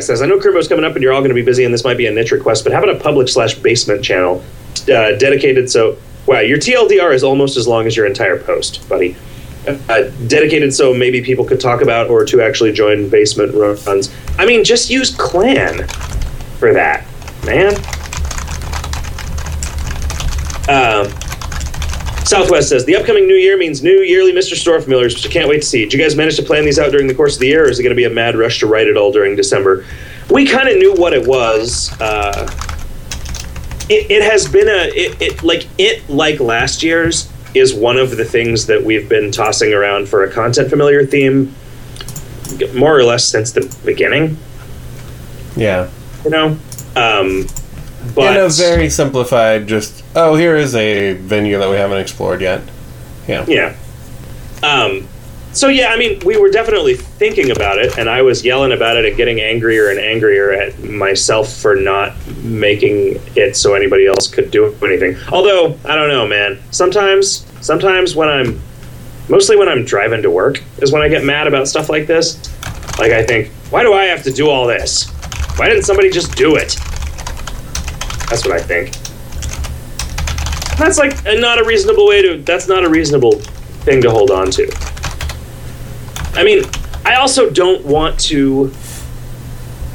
says, 0.01 0.21
I 0.21 0.25
know 0.25 0.39
Crimbo's 0.39 0.67
coming 0.67 0.83
up 0.83 0.95
and 0.95 1.03
you're 1.03 1.13
all 1.13 1.21
going 1.21 1.29
to 1.29 1.35
be 1.35 1.43
busy 1.43 1.63
and 1.63 1.73
this 1.73 1.83
might 1.83 1.97
be 1.97 2.07
a 2.07 2.11
niche 2.11 2.31
request, 2.31 2.63
but 2.63 2.73
how 2.73 2.83
about 2.83 2.95
a 2.95 2.99
public 2.99 3.29
slash 3.29 3.55
basement 3.55 4.03
channel 4.03 4.43
uh, 4.83 5.15
dedicated 5.17 5.69
so, 5.69 5.97
wow, 6.25 6.39
your 6.39 6.57
TLDR 6.57 7.13
is 7.13 7.23
almost 7.23 7.55
as 7.55 7.67
long 7.67 7.85
as 7.85 7.95
your 7.95 8.05
entire 8.05 8.37
post, 8.37 8.87
buddy. 8.89 9.15
Uh, 9.67 10.11
dedicated 10.27 10.73
so 10.73 10.93
maybe 10.93 11.21
people 11.21 11.43
could 11.43 11.59
talk 11.59 11.81
about 11.81 12.07
or 12.07 12.23
to 12.23 12.41
actually 12.41 12.71
join 12.71 13.09
basement 13.09 13.53
runs. 13.53 14.13
I 14.37 14.45
mean, 14.45 14.63
just 14.63 14.89
use 14.91 15.15
Clan 15.15 15.87
for 16.59 16.73
that, 16.73 17.05
man. 17.45 17.73
Um, 20.67 21.07
Southwest 22.25 22.69
says 22.69 22.85
the 22.85 22.95
upcoming 22.95 23.27
new 23.27 23.35
year 23.35 23.55
means 23.55 23.83
new 23.83 23.99
yearly 23.99 24.33
Mr. 24.33 24.55
Store 24.55 24.81
familiars, 24.81 25.13
which 25.13 25.27
I 25.27 25.29
can't 25.29 25.47
wait 25.47 25.61
to 25.61 25.67
see. 25.67 25.83
Did 25.83 25.93
you 25.93 25.99
guys 25.99 26.15
manage 26.15 26.37
to 26.37 26.43
plan 26.43 26.65
these 26.65 26.79
out 26.79 26.91
during 26.91 27.07
the 27.07 27.13
course 27.13 27.35
of 27.35 27.39
the 27.41 27.47
year, 27.47 27.65
or 27.65 27.69
is 27.69 27.79
it 27.79 27.83
going 27.83 27.95
to 27.95 27.95
be 27.95 28.05
a 28.05 28.09
mad 28.09 28.35
rush 28.35 28.59
to 28.59 28.67
write 28.67 28.87
it 28.87 28.97
all 28.97 29.11
during 29.11 29.35
December? 29.35 29.85
We 30.31 30.47
kind 30.47 30.67
of 30.67 30.77
knew 30.77 30.93
what 30.93 31.13
it 31.13 31.27
was. 31.27 31.95
Uh, 32.01 32.49
it, 33.89 34.09
it 34.09 34.23
has 34.23 34.47
been 34.47 34.67
a 34.67 34.89
it, 34.95 35.21
it 35.21 35.43
like 35.43 35.67
it 35.77 36.09
like 36.09 36.39
last 36.39 36.81
year's 36.81 37.31
is 37.53 37.73
one 37.73 37.97
of 37.97 38.17
the 38.17 38.25
things 38.25 38.65
that 38.65 38.83
we've 38.83 39.07
been 39.07 39.31
tossing 39.31 39.73
around 39.73 40.09
for 40.09 40.23
a 40.23 40.31
content 40.31 40.69
familiar 40.69 41.05
theme 41.05 41.53
more 42.73 42.97
or 42.97 43.03
less 43.03 43.25
since 43.25 43.51
the 43.51 43.75
beginning. 43.85 44.37
Yeah. 45.55 45.89
You 46.23 46.31
know, 46.31 46.47
um, 46.95 47.47
but 48.13 48.35
In 48.35 48.43
a 48.43 48.49
very 48.49 48.89
simplified, 48.89 49.67
just 49.67 50.03
oh, 50.15 50.35
here 50.35 50.55
is 50.55 50.75
a 50.75 51.13
venue 51.13 51.57
that 51.57 51.69
we 51.69 51.77
haven't 51.77 51.99
explored 51.99 52.41
yet. 52.41 52.61
Yeah. 53.27 53.45
Yeah. 53.47 53.75
Um, 54.63 55.07
so 55.55 55.69
yeah, 55.69 55.87
I 55.87 55.97
mean, 55.97 56.19
we 56.25 56.37
were 56.37 56.49
definitely 56.49 56.95
thinking 56.95 57.49
about 57.49 57.77
it, 57.77 57.97
and 57.97 58.09
I 58.09 58.21
was 58.21 58.43
yelling 58.43 58.73
about 58.73 58.97
it 58.97 59.05
and 59.05 59.15
getting 59.15 59.39
angrier 59.39 59.89
and 59.89 59.99
angrier 59.99 60.51
at 60.51 60.77
myself 60.83 61.51
for 61.53 61.77
not 61.77 62.13
making 62.43 63.21
it 63.35 63.55
so 63.55 63.73
anybody 63.73 64.05
else 64.05 64.27
could 64.27 64.51
do 64.51 64.75
anything. 64.83 65.15
Although 65.31 65.79
I 65.85 65.95
don't 65.95 66.09
know, 66.09 66.27
man. 66.27 66.59
Sometimes, 66.71 67.45
sometimes 67.61 68.15
when 68.15 68.27
I'm, 68.27 68.61
mostly 69.29 69.55
when 69.55 69.69
I'm 69.69 69.85
driving 69.85 70.21
to 70.23 70.29
work, 70.29 70.61
is 70.79 70.91
when 70.91 71.01
I 71.01 71.07
get 71.07 71.23
mad 71.23 71.47
about 71.47 71.69
stuff 71.69 71.89
like 71.89 72.05
this. 72.05 72.37
Like 72.99 73.13
I 73.13 73.23
think, 73.23 73.49
why 73.69 73.83
do 73.83 73.93
I 73.93 74.05
have 74.05 74.23
to 74.23 74.31
do 74.31 74.49
all 74.49 74.67
this? 74.67 75.09
Why 75.57 75.69
didn't 75.69 75.83
somebody 75.83 76.09
just 76.09 76.35
do 76.35 76.57
it? 76.57 76.77
That's 78.29 78.45
what 78.45 78.51
I 78.51 78.59
think. 78.59 78.91
That's 80.77 80.97
like 80.97 81.25
a, 81.25 81.39
not 81.39 81.59
a 81.59 81.63
reasonable 81.63 82.07
way 82.07 82.21
to. 82.21 82.41
That's 82.41 82.67
not 82.67 82.83
a 82.83 82.89
reasonable 82.89 83.39
thing 83.85 84.01
to 84.01 84.11
hold 84.11 84.31
on 84.31 84.51
to. 84.51 84.69
I 86.33 86.43
mean, 86.43 86.63
I 87.05 87.15
also 87.15 87.49
don't 87.49 87.85
want 87.85 88.19
to 88.21 88.71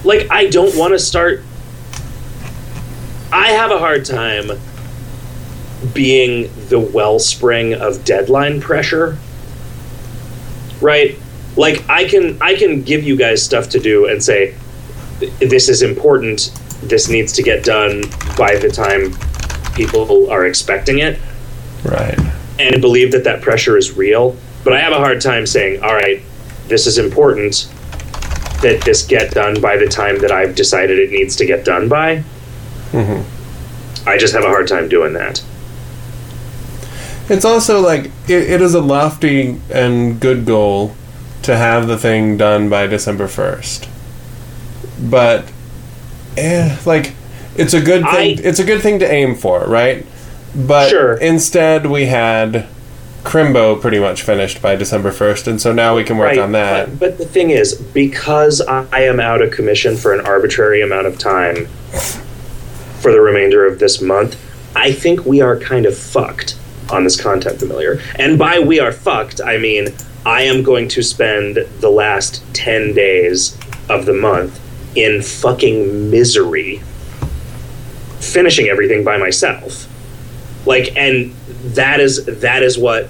like 0.05 0.31
I 0.31 0.47
don't 0.47 0.75
want 0.77 0.93
to 0.93 0.99
start 0.99 1.43
I 3.33 3.49
have 3.53 3.71
a 3.71 3.79
hard 3.79 4.05
time 4.05 4.51
being 5.93 6.51
the 6.69 6.81
wellspring 6.81 7.75
of 7.75 8.05
deadline 8.05 8.61
pressure. 8.61 9.19
Right? 10.81 11.19
Like 11.57 11.89
I 11.89 12.09
can 12.09 12.41
I 12.41 12.55
can 12.55 12.83
give 12.83 13.05
you 13.05 13.17
guys 13.17 13.43
stuff 13.43 13.69
to 13.71 13.81
do 13.81 14.07
and 14.07 14.23
say 14.23 14.55
this 15.39 15.69
is 15.69 15.83
important. 15.83 16.53
This 16.83 17.09
needs 17.09 17.33
to 17.35 17.43
get 17.43 17.65
done 17.65 18.03
by 18.37 18.57
the 18.57 18.71
time 18.71 19.15
people 19.75 20.31
are 20.31 20.47
expecting 20.47 20.99
it 20.99 21.19
Right. 21.85 22.19
and 22.59 22.81
believe 22.81 23.13
that 23.13 23.25
that 23.25 23.41
pressure 23.43 23.77
is 23.77 23.97
real. 23.97 24.37
But 24.65 24.73
I 24.75 24.81
have 24.81 24.93
a 24.93 24.99
hard 24.99 25.21
time 25.21 25.47
saying, 25.47 25.83
all 25.83 25.95
right, 25.95 26.21
this 26.69 26.87
is 26.87 26.99
important 26.99 27.69
that 28.63 28.83
this 28.85 29.07
get 29.07 29.33
done 29.33 29.61
by 29.61 29.77
the 29.77 29.87
time 29.87 30.19
that 30.21 30.31
I've 30.31 30.55
decided 30.55 30.99
it 30.99 31.11
needs 31.11 31.37
to 31.37 31.47
get 31.47 31.65
done 31.65 31.89
by. 31.89 32.23
Mm-hmm. 32.93 34.09
I 34.09 34.19
just 34.19 34.35
have 34.35 34.45
a 34.45 34.49
hard 34.49 34.69
time 34.69 34.89
doing 34.89 35.15
that. 35.15 35.43
It's 37.29 37.45
also 37.45 37.81
like 37.81 38.07
it, 38.29 38.51
it 38.51 38.61
is 38.61 38.75
a 38.75 38.81
lofty 38.81 39.61
and 39.71 40.19
good 40.21 40.45
goal 40.45 40.95
to 41.43 41.57
have 41.57 41.87
the 41.87 41.97
thing 41.97 42.37
done 42.37 42.69
by 42.69 42.87
December 42.87 43.29
first, 43.29 43.89
but 45.01 45.51
eh, 46.37 46.77
like 46.87 47.13
it's 47.57 47.75
a 47.75 47.81
good 47.81 48.03
thing. 48.05 48.39
I- 48.39 48.43
it's 48.43 48.59
a 48.59 48.65
good 48.65 48.81
thing 48.83 48.99
to 49.01 49.11
aim 49.13 49.35
for, 49.35 49.61
right? 49.67 50.05
But 50.55 50.89
Sure. 50.89 51.15
instead, 51.15 51.87
we 51.87 52.07
had 52.07 52.67
Crimbo 53.23 53.81
pretty 53.81 53.99
much 54.01 54.23
finished 54.23 54.63
by 54.63 54.75
December 54.77 55.11
first, 55.13 55.47
and 55.47 55.61
so 55.61 55.73
now 55.73 55.95
we 55.95 56.03
can 56.05 56.17
work 56.17 56.39
on 56.39 56.53
that. 56.53 56.87
But, 56.87 56.99
but 56.99 57.19
the 57.19 57.27
thing 57.27 57.51
is, 57.51 57.75
because 57.75 58.61
I 58.63 58.85
I 58.93 59.03
am 59.03 59.21
out 59.21 59.43
of 59.43 59.51
commission 59.51 59.97
for 59.97 60.13
an 60.15 60.25
arbitrary 60.27 60.81
amount 60.83 61.07
of 61.07 61.19
time 61.19 61.67
for 63.01 63.13
the 63.13 63.21
remainder 63.21 63.67
of 63.67 63.79
this 63.79 64.01
month, 64.01 64.37
I 64.77 64.93
think 64.93 65.25
we 65.27 65.41
are 65.41 65.57
kind 65.59 65.87
of 65.87 65.97
fucked 65.97 66.57
on 66.91 67.05
this 67.05 67.21
content 67.21 67.59
familiar. 67.59 68.01
And 68.17 68.39
by 68.39 68.59
we 68.59 68.81
are 68.81 68.93
fucked, 68.93 69.41
I 69.45 69.59
mean 69.59 69.89
I 70.27 70.43
am 70.43 70.63
going 70.63 70.89
to 70.89 71.03
spend 71.03 71.57
the 71.81 71.91
last 71.91 72.43
10 72.55 72.93
days 72.95 73.57
of 73.89 74.07
the 74.07 74.13
month 74.13 74.59
in 74.95 75.23
fucking 75.23 76.11
misery 76.11 76.83
finishing 78.21 78.69
everything 78.69 79.05
by 79.05 79.17
myself. 79.17 79.87
Like 80.67 80.97
and 80.97 81.33
that 81.75 82.01
is 82.01 82.25
that 82.27 82.63
is 82.63 82.79
what 82.79 83.09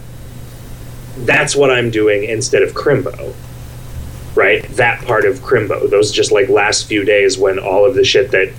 that's 1.19 1.55
what 1.55 1.70
I'm 1.70 1.90
doing 1.90 2.24
instead 2.24 2.62
of 2.62 2.73
Crimbo. 2.73 3.35
Right? 4.35 4.62
That 4.70 5.05
part 5.05 5.24
of 5.24 5.40
Crimbo. 5.40 5.90
Those 5.90 6.12
just 6.12 6.32
like 6.32 6.48
last 6.48 6.86
few 6.86 7.05
days 7.05 7.36
when 7.36 7.59
all 7.59 7.85
of 7.85 7.94
the 7.94 8.05
shit 8.05 8.31
that 8.31 8.52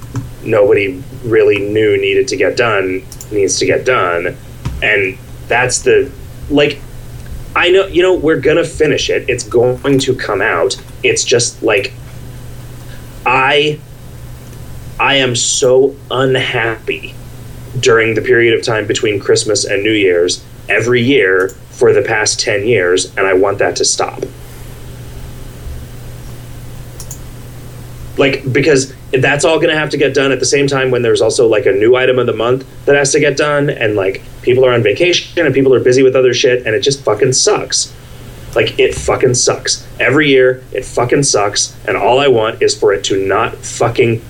nobody 0.43 1.01
really 1.23 1.59
knew 1.59 1.97
needed 1.97 2.27
to 2.27 2.35
get 2.35 2.57
done 2.57 3.03
needs 3.31 3.59
to 3.59 3.65
get 3.65 3.85
done. 3.85 4.37
And 4.83 5.17
that's 5.47 5.79
the 5.79 6.11
like 6.49 6.79
I 7.55 7.69
know 7.69 7.87
you 7.87 8.01
know 8.01 8.13
we're 8.13 8.41
to 8.57 8.65
finish 8.65 9.09
it. 9.09 9.29
It's 9.29 9.43
going 9.43 9.99
to 9.99 10.15
come 10.15 10.41
out. 10.41 10.75
It's 11.03 11.23
just 11.23 11.63
like 11.63 11.93
I 13.25 13.79
I 14.99 15.15
am 15.15 15.35
so 15.35 15.95
unhappy 16.11 17.15
during 17.79 18.13
the 18.13 18.21
period 18.21 18.53
of 18.53 18.63
time 18.63 18.85
between 18.85 19.19
Christmas 19.19 19.65
and 19.65 19.81
New 19.83 19.91
Year's 19.91 20.43
every 20.69 21.01
year 21.01 21.49
for 21.71 21.93
the 21.93 22.01
past 22.01 22.39
10 22.39 22.67
years, 22.67 23.15
and 23.17 23.25
I 23.25 23.33
want 23.33 23.57
that 23.57 23.75
to 23.77 23.85
stop. 23.85 24.23
Like, 28.17 28.53
because 28.53 28.93
that's 29.11 29.43
all 29.43 29.57
going 29.57 29.69
to 29.69 29.77
have 29.77 29.89
to 29.89 29.97
get 29.97 30.13
done 30.13 30.31
at 30.31 30.39
the 30.39 30.45
same 30.45 30.67
time 30.67 30.91
when 30.91 31.01
there's 31.01 31.21
also 31.21 31.47
like 31.47 31.65
a 31.65 31.71
new 31.71 31.95
item 31.95 32.19
of 32.19 32.27
the 32.27 32.33
month 32.33 32.67
that 32.85 32.95
has 32.95 33.11
to 33.13 33.19
get 33.19 33.37
done, 33.37 33.69
and 33.69 33.95
like 33.95 34.21
people 34.43 34.63
are 34.65 34.73
on 34.73 34.83
vacation 34.83 35.43
and 35.43 35.55
people 35.55 35.73
are 35.73 35.79
busy 35.79 36.03
with 36.03 36.15
other 36.15 36.33
shit, 36.33 36.65
and 36.67 36.75
it 36.75 36.81
just 36.81 37.03
fucking 37.03 37.33
sucks. 37.33 37.95
Like, 38.55 38.79
it 38.79 38.93
fucking 38.95 39.35
sucks. 39.35 39.87
Every 39.99 40.29
year, 40.29 40.63
it 40.71 40.83
fucking 40.83 41.23
sucks, 41.23 41.75
and 41.87 41.95
all 41.95 42.19
I 42.19 42.27
want 42.27 42.61
is 42.61 42.77
for 42.77 42.93
it 42.93 43.03
to 43.05 43.25
not 43.25 43.55
fucking 43.55 44.21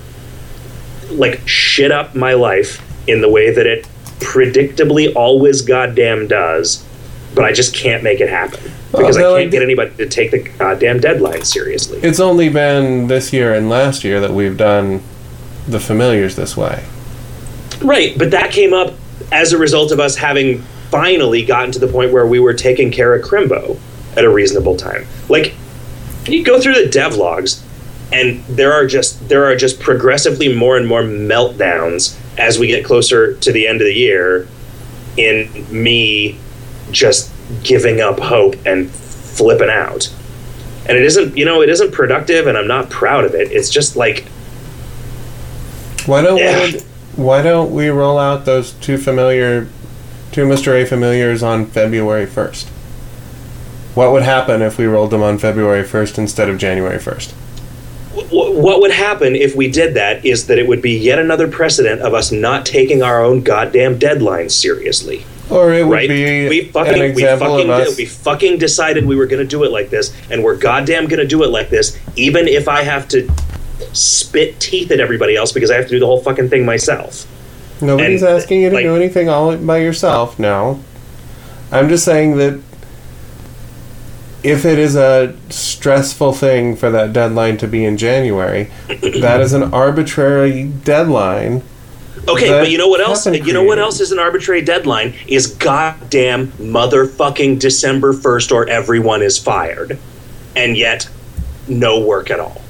like 1.10 1.46
shit 1.46 1.90
up 1.90 2.14
my 2.14 2.34
life 2.34 2.80
in 3.08 3.20
the 3.20 3.28
way 3.28 3.52
that 3.52 3.66
it 3.66 3.86
predictably 4.18 5.14
always 5.14 5.62
goddamn 5.62 6.28
does, 6.28 6.86
but 7.34 7.44
I 7.44 7.52
just 7.52 7.74
can't 7.74 8.02
make 8.02 8.20
it 8.20 8.28
happen 8.28 8.70
because 8.92 9.16
Well, 9.16 9.34
I 9.34 9.42
can't 9.42 9.50
get 9.50 9.62
anybody 9.62 9.94
to 9.96 10.08
take 10.08 10.30
the 10.30 10.38
goddamn 10.38 11.00
deadline 11.00 11.42
seriously. 11.42 11.98
It's 12.02 12.20
only 12.20 12.48
been 12.48 13.08
this 13.08 13.32
year 13.32 13.54
and 13.54 13.68
last 13.68 14.04
year 14.04 14.20
that 14.20 14.30
we've 14.30 14.56
done 14.56 15.02
the 15.66 15.80
familiars 15.80 16.36
this 16.36 16.56
way. 16.56 16.84
Right, 17.80 18.16
but 18.16 18.30
that 18.30 18.52
came 18.52 18.72
up 18.72 18.94
as 19.32 19.52
a 19.52 19.58
result 19.58 19.92
of 19.92 20.00
us 20.00 20.16
having 20.16 20.60
finally 20.90 21.44
gotten 21.44 21.72
to 21.72 21.78
the 21.78 21.88
point 21.88 22.12
where 22.12 22.26
we 22.26 22.38
were 22.38 22.52
taking 22.52 22.90
care 22.90 23.14
of 23.14 23.24
Crimbo 23.24 23.78
at 24.16 24.24
a 24.24 24.30
reasonable 24.30 24.76
time. 24.76 25.06
Like 25.28 25.54
you 26.26 26.44
go 26.44 26.60
through 26.60 26.74
the 26.74 26.88
devlogs 26.90 27.62
and 28.12 28.44
there 28.44 28.72
are 28.72 28.86
just 28.86 29.28
there 29.28 29.44
are 29.46 29.56
just 29.56 29.80
progressively 29.80 30.54
more 30.54 30.76
and 30.76 30.86
more 30.86 31.02
meltdowns 31.02 32.18
as 32.38 32.58
we 32.58 32.66
get 32.66 32.84
closer 32.84 33.34
to 33.36 33.52
the 33.52 33.66
end 33.66 33.80
of 33.80 33.86
the 33.86 33.94
year 33.94 34.46
in 35.16 35.50
me 35.70 36.38
just 36.90 37.30
giving 37.62 38.00
up 38.00 38.18
hope 38.18 38.54
and 38.66 38.90
flipping 38.90 39.68
out. 39.70 40.12
And 40.86 40.96
it 40.96 41.04
isn't, 41.04 41.36
you 41.36 41.44
know, 41.44 41.62
it 41.62 41.68
isn't 41.68 41.92
productive 41.92 42.46
and 42.46 42.56
I'm 42.58 42.66
not 42.66 42.90
proud 42.90 43.24
of 43.24 43.34
it. 43.34 43.52
It's 43.52 43.70
just 43.70 43.96
like 43.96 44.24
Why 46.06 46.22
don't 46.22 46.38
Yeah. 46.38 46.64
we? 46.66 46.80
Why 47.14 47.42
don't 47.42 47.72
we 47.72 47.88
roll 47.90 48.18
out 48.18 48.46
those 48.46 48.72
two 48.72 48.96
familiar, 48.98 49.68
two 50.32 50.46
Mister 50.46 50.74
A 50.74 50.84
familiars 50.86 51.42
on 51.42 51.66
February 51.66 52.26
first? 52.26 52.68
What 53.94 54.12
would 54.12 54.22
happen 54.22 54.62
if 54.62 54.78
we 54.78 54.86
rolled 54.86 55.10
them 55.10 55.22
on 55.22 55.38
February 55.38 55.84
first 55.84 56.18
instead 56.18 56.48
of 56.48 56.58
January 56.58 56.98
first? 56.98 57.32
What 58.30 58.80
would 58.80 58.90
happen 58.90 59.34
if 59.36 59.54
we 59.54 59.70
did 59.70 59.94
that 59.94 60.24
is 60.24 60.46
that 60.46 60.58
it 60.58 60.66
would 60.66 60.80
be 60.82 60.92
yet 60.96 61.18
another 61.18 61.48
precedent 61.48 62.00
of 62.02 62.14
us 62.14 62.32
not 62.32 62.64
taking 62.66 63.02
our 63.02 63.22
own 63.24 63.42
goddamn 63.42 63.98
deadlines 63.98 64.52
seriously. 64.52 65.24
Or 65.50 65.72
it 65.74 65.86
would 65.86 65.92
Right? 65.94 66.08
be 66.08 66.48
we 66.48 66.64
fucking, 66.66 67.02
an 67.02 67.14
we 67.14 67.22
fucking, 67.22 67.70
of 67.70 67.86
did- 67.88 67.96
we 67.96 68.06
fucking 68.06 68.58
decided 68.58 69.04
we 69.06 69.16
were 69.16 69.26
going 69.26 69.42
to 69.42 69.48
do 69.48 69.64
it 69.64 69.70
like 69.72 69.90
this, 69.90 70.12
and 70.30 70.42
we're 70.42 70.56
goddamn 70.56 71.06
going 71.06 71.20
to 71.20 71.26
do 71.26 71.42
it 71.42 71.50
like 71.50 71.68
this, 71.68 71.96
even 72.16 72.48
if 72.48 72.68
I 72.68 72.82
have 72.82 73.08
to 73.08 73.30
spit 73.92 74.58
teeth 74.60 74.90
at 74.90 75.00
everybody 75.00 75.36
else 75.36 75.52
because 75.52 75.70
I 75.70 75.76
have 75.76 75.84
to 75.86 75.90
do 75.90 75.98
the 76.00 76.06
whole 76.06 76.20
fucking 76.22 76.48
thing 76.48 76.64
myself. 76.64 77.26
Nobody's 77.82 78.22
and, 78.22 78.30
asking 78.38 78.62
you 78.62 78.70
to 78.70 78.76
like- 78.76 78.84
do 78.84 78.94
anything 78.96 79.28
all 79.28 79.54
by 79.56 79.78
yourself. 79.78 80.38
No, 80.38 80.80
I'm 81.70 81.88
just 81.88 82.04
saying 82.04 82.36
that 82.38 82.58
if 84.42 84.64
it 84.64 84.78
is 84.78 84.96
a 84.96 85.36
stressful 85.50 86.32
thing 86.32 86.76
for 86.76 86.90
that 86.90 87.12
deadline 87.12 87.56
to 87.58 87.68
be 87.68 87.84
in 87.84 87.96
January, 87.96 88.70
that 88.88 89.40
is 89.40 89.52
an 89.52 89.72
arbitrary 89.74 90.64
deadline. 90.64 91.62
Okay, 92.28 92.48
but 92.50 92.70
you 92.70 92.78
know 92.78 92.88
what 92.88 93.00
else? 93.00 93.26
You 93.26 93.52
know 93.52 93.64
what 93.64 93.78
else 93.78 94.00
is 94.00 94.12
an 94.12 94.18
arbitrary 94.18 94.62
deadline? 94.62 95.14
Is 95.26 95.46
goddamn 95.46 96.48
motherfucking 96.52 97.58
December 97.58 98.12
first, 98.12 98.52
or 98.52 98.68
everyone 98.68 99.22
is 99.22 99.38
fired, 99.38 99.98
and 100.54 100.76
yet 100.76 101.08
no 101.68 102.00
work 102.00 102.30
at 102.30 102.38
all. 102.40 102.60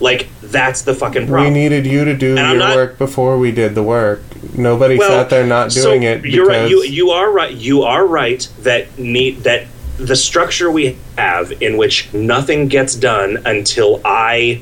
Like 0.00 0.28
that's 0.42 0.82
the 0.82 0.94
fucking 0.94 1.26
problem. 1.26 1.52
We 1.54 1.58
needed 1.58 1.86
you 1.86 2.04
to 2.04 2.14
do 2.16 2.36
And 2.36 2.50
your 2.50 2.58
not- 2.58 2.76
work 2.76 2.98
before 2.98 3.38
we 3.38 3.50
did 3.50 3.74
the 3.74 3.82
work. 3.82 4.22
Nobody 4.54 4.98
sat 4.98 5.30
there 5.30 5.46
not 5.46 5.72
so 5.72 5.82
doing 5.82 6.02
it 6.04 6.24
You're 6.24 6.46
right. 6.46 6.68
You 6.68 6.82
you 6.84 7.10
are 7.10 7.30
right. 7.30 7.52
You 7.52 7.82
are 7.82 8.06
right 8.06 8.46
that 8.60 8.98
need 8.98 9.38
that 9.44 9.66
the 9.98 10.16
structure 10.16 10.70
we 10.70 10.96
have 11.16 11.50
in 11.62 11.76
which 11.76 12.12
nothing 12.12 12.68
gets 12.68 12.94
done 12.94 13.38
until 13.46 14.00
I 14.04 14.60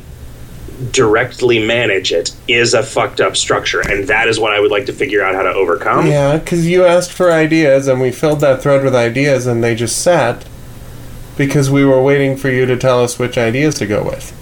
directly 0.90 1.64
manage 1.64 2.12
it 2.12 2.32
is 2.48 2.74
a 2.74 2.82
fucked 2.82 3.20
up 3.20 3.36
structure, 3.36 3.80
and 3.80 4.08
that 4.08 4.28
is 4.28 4.38
what 4.40 4.52
I 4.52 4.60
would 4.60 4.70
like 4.70 4.86
to 4.86 4.92
figure 4.92 5.22
out 5.22 5.34
how 5.34 5.42
to 5.42 5.52
overcome. 5.52 6.06
yeah, 6.06 6.36
because 6.38 6.66
you 6.68 6.84
asked 6.84 7.12
for 7.12 7.30
ideas 7.32 7.86
and 7.88 8.00
we 8.00 8.10
filled 8.10 8.40
that 8.40 8.62
thread 8.62 8.82
with 8.84 8.94
ideas 8.94 9.46
and 9.46 9.62
they 9.62 9.74
just 9.74 10.00
sat 10.00 10.44
because 11.36 11.70
we 11.70 11.84
were 11.84 12.02
waiting 12.02 12.36
for 12.36 12.48
you 12.50 12.64
to 12.66 12.76
tell 12.76 13.02
us 13.02 13.18
which 13.18 13.36
ideas 13.38 13.74
to 13.76 13.86
go 13.86 14.02
with. 14.04 14.32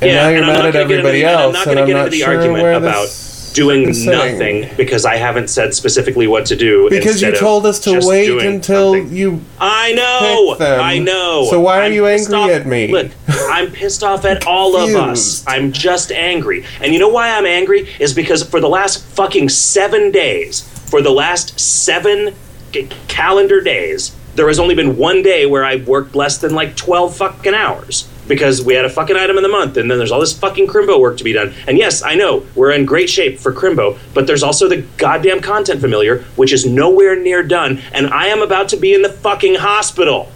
And 0.00 0.12
now 0.12 0.28
you're 0.28 0.38
and 0.38 0.46
mad 0.48 0.56
at 0.56 0.58
gonna 0.58 0.72
get 0.72 0.82
into 0.82 0.94
everybody 0.94 1.20
the- 1.20 1.26
and 1.26 1.40
else, 1.40 1.46
I'm 1.46 1.52
not 1.52 1.66
and 1.66 1.76
going 1.76 1.78
I'm 1.78 1.86
to 1.86 1.92
get 1.92 1.96
not 1.96 2.06
into 2.06 2.16
the 2.18 2.22
sure 2.22 2.34
argument 2.36 2.62
where 2.62 2.72
about 2.74 3.02
this 3.02 3.25
doing 3.56 3.84
nothing 4.04 4.68
because 4.76 5.04
I 5.06 5.16
haven't 5.16 5.48
said 5.48 5.74
specifically 5.74 6.26
what 6.26 6.44
to 6.46 6.56
do. 6.56 6.88
Because 6.90 7.22
you 7.22 7.34
told 7.34 7.64
us 7.64 7.80
to 7.80 8.00
wait 8.04 8.42
until 8.44 8.92
something. 8.94 9.16
you. 9.16 9.40
I 9.58 9.92
know. 9.94 10.56
I 10.60 10.98
know. 10.98 11.46
So 11.50 11.60
why 11.60 11.78
are 11.80 11.84
I'm 11.84 11.92
you 11.92 12.06
angry 12.06 12.34
off- 12.34 12.50
at 12.50 12.66
me? 12.66 12.88
Look, 12.88 13.10
I'm 13.28 13.70
pissed 13.72 14.04
off 14.04 14.24
at 14.26 14.46
all 14.46 14.76
of 14.76 14.94
us. 14.94 15.42
I'm 15.46 15.72
just 15.72 16.12
angry. 16.12 16.64
And 16.80 16.92
you 16.92 16.98
know 17.00 17.08
why 17.08 17.30
I'm 17.30 17.46
angry? 17.46 17.88
Is 17.98 18.12
because 18.12 18.42
for 18.42 18.60
the 18.60 18.68
last 18.68 19.02
fucking 19.16 19.48
seven 19.48 20.10
days, 20.10 20.60
for 20.90 21.00
the 21.00 21.10
last 21.10 21.58
seven 21.58 22.34
c- 22.72 22.88
calendar 23.08 23.60
days, 23.62 24.14
there 24.34 24.48
has 24.48 24.58
only 24.58 24.74
been 24.74 24.98
one 24.98 25.22
day 25.22 25.46
where 25.46 25.64
I've 25.64 25.88
worked 25.88 26.14
less 26.14 26.36
than 26.36 26.54
like 26.54 26.76
12 26.76 27.16
fucking 27.16 27.54
hours 27.54 28.06
because 28.28 28.62
we 28.62 28.74
had 28.74 28.84
a 28.84 28.90
fucking 28.90 29.16
item 29.16 29.36
in 29.36 29.42
the 29.42 29.48
month 29.48 29.76
and 29.76 29.90
then 29.90 29.98
there's 29.98 30.10
all 30.12 30.20
this 30.20 30.36
fucking 30.38 30.66
Crimbo 30.66 31.00
work 31.00 31.16
to 31.18 31.24
be 31.24 31.32
done. 31.32 31.54
And 31.66 31.78
yes, 31.78 32.02
I 32.02 32.14
know 32.14 32.44
we're 32.54 32.72
in 32.72 32.84
great 32.84 33.08
shape 33.08 33.38
for 33.38 33.52
Crimbo, 33.52 33.98
but 34.14 34.26
there's 34.26 34.42
also 34.42 34.68
the 34.68 34.82
goddamn 34.96 35.40
content 35.40 35.80
familiar, 35.80 36.22
which 36.36 36.52
is 36.52 36.66
nowhere 36.66 37.16
near 37.16 37.42
done. 37.42 37.80
And 37.92 38.08
I 38.08 38.26
am 38.26 38.42
about 38.42 38.68
to 38.70 38.76
be 38.76 38.94
in 38.94 39.02
the 39.02 39.08
fucking 39.10 39.56
hospital. 39.56 40.30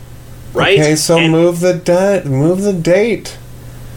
Right? 0.52 0.78
Okay, 0.78 0.96
so 0.96 1.18
And- 1.18 1.32
move 1.32 1.60
the 1.60 1.74
date. 1.74 2.24
Move 2.26 2.62
the 2.62 2.72
date. 2.72 3.36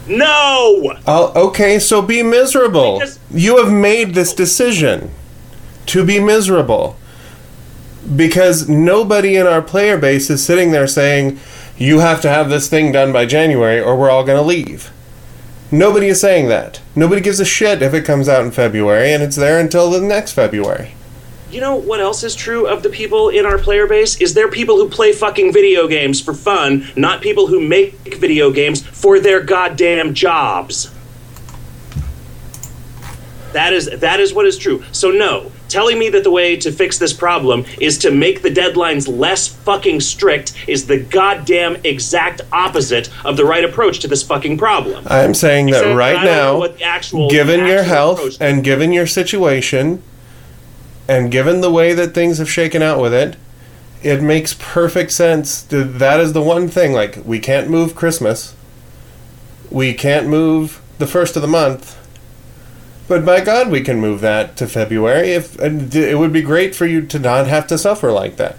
No! 0.06 0.94
I'll, 1.06 1.32
okay, 1.34 1.78
so 1.78 2.02
be 2.02 2.22
miserable. 2.22 2.98
Because- 2.98 3.18
you 3.32 3.56
have 3.56 3.72
made 3.72 4.14
this 4.14 4.32
decision 4.34 5.10
to 5.86 6.04
be 6.04 6.20
miserable. 6.20 6.96
Because 8.14 8.68
nobody 8.68 9.34
in 9.36 9.46
our 9.46 9.62
player 9.62 9.96
base 9.96 10.28
is 10.28 10.44
sitting 10.44 10.72
there 10.72 10.86
saying, 10.86 11.40
you 11.76 11.98
have 11.98 12.20
to 12.20 12.28
have 12.28 12.48
this 12.48 12.68
thing 12.68 12.92
done 12.92 13.12
by 13.12 13.26
January 13.26 13.80
or 13.80 13.96
we're 13.96 14.10
all 14.10 14.24
going 14.24 14.38
to 14.38 14.46
leave. 14.46 14.92
Nobody 15.70 16.06
is 16.06 16.20
saying 16.20 16.48
that. 16.48 16.80
Nobody 16.94 17.20
gives 17.20 17.40
a 17.40 17.44
shit 17.44 17.82
if 17.82 17.94
it 17.94 18.04
comes 18.04 18.28
out 18.28 18.44
in 18.44 18.52
February 18.52 19.12
and 19.12 19.22
it's 19.22 19.36
there 19.36 19.58
until 19.58 19.90
the 19.90 20.00
next 20.00 20.32
February. 20.32 20.94
You 21.50 21.60
know 21.60 21.76
what 21.76 22.00
else 22.00 22.24
is 22.24 22.34
true 22.34 22.66
of 22.66 22.82
the 22.82 22.90
people 22.90 23.28
in 23.28 23.46
our 23.46 23.58
player 23.58 23.86
base? 23.86 24.20
Is 24.20 24.34
they're 24.34 24.50
people 24.50 24.76
who 24.76 24.88
play 24.88 25.12
fucking 25.12 25.52
video 25.52 25.86
games 25.86 26.20
for 26.20 26.34
fun, 26.34 26.86
not 26.96 27.22
people 27.22 27.46
who 27.46 27.60
make 27.60 28.16
video 28.16 28.50
games 28.50 28.82
for 28.82 29.20
their 29.20 29.40
goddamn 29.40 30.14
jobs. 30.14 30.92
That 33.52 33.72
is 33.72 33.88
that 34.00 34.18
is 34.18 34.34
what 34.34 34.46
is 34.46 34.58
true. 34.58 34.82
So 34.90 35.12
no, 35.12 35.52
telling 35.74 35.98
me 35.98 36.08
that 36.08 36.22
the 36.22 36.30
way 36.30 36.54
to 36.54 36.70
fix 36.70 36.98
this 36.98 37.12
problem 37.12 37.64
is 37.80 37.98
to 37.98 38.12
make 38.12 38.42
the 38.42 38.48
deadlines 38.48 39.08
less 39.08 39.48
fucking 39.48 40.00
strict 40.00 40.54
is 40.68 40.86
the 40.86 41.00
goddamn 41.00 41.76
exact 41.82 42.40
opposite 42.52 43.10
of 43.24 43.36
the 43.36 43.44
right 43.44 43.64
approach 43.64 43.98
to 43.98 44.06
this 44.06 44.22
fucking 44.22 44.56
problem. 44.56 45.04
I'm 45.10 45.34
saying 45.34 45.66
that 45.72 45.96
right 45.96 46.14
I 46.16 46.24
don't 46.24 46.60
know 46.60 46.66
now, 46.66 46.74
actual- 46.84 47.28
given 47.28 47.66
your 47.66 47.82
health 47.82 48.40
and 48.40 48.62
given 48.62 48.92
your 48.92 49.08
situation, 49.08 50.00
and 51.08 51.32
given 51.32 51.60
the 51.60 51.72
way 51.72 51.92
that 51.92 52.14
things 52.14 52.38
have 52.38 52.48
shaken 52.48 52.80
out 52.80 53.00
with 53.00 53.12
it, 53.12 53.34
it 54.00 54.22
makes 54.22 54.54
perfect 54.54 55.10
sense. 55.10 55.60
That 55.60 55.98
that 55.98 56.20
is 56.20 56.34
the 56.34 56.40
one 56.42 56.68
thing. 56.68 56.92
Like 56.92 57.18
we 57.24 57.40
can't 57.40 57.68
move 57.68 57.96
Christmas, 57.96 58.54
we 59.70 59.92
can't 59.92 60.28
move 60.28 60.80
the 60.98 61.08
first 61.08 61.34
of 61.34 61.42
the 61.42 61.48
month, 61.48 61.98
but 63.08 63.24
by 63.24 63.40
God, 63.42 63.70
we 63.70 63.80
can 63.82 64.00
move 64.00 64.20
that 64.22 64.56
to 64.56 64.66
February. 64.66 65.30
If 65.32 65.58
and 65.58 65.94
it 65.94 66.18
would 66.18 66.32
be 66.32 66.42
great 66.42 66.74
for 66.74 66.86
you 66.86 67.02
to 67.06 67.18
not 67.18 67.46
have 67.46 67.66
to 67.68 67.78
suffer 67.78 68.10
like 68.12 68.36
that. 68.36 68.58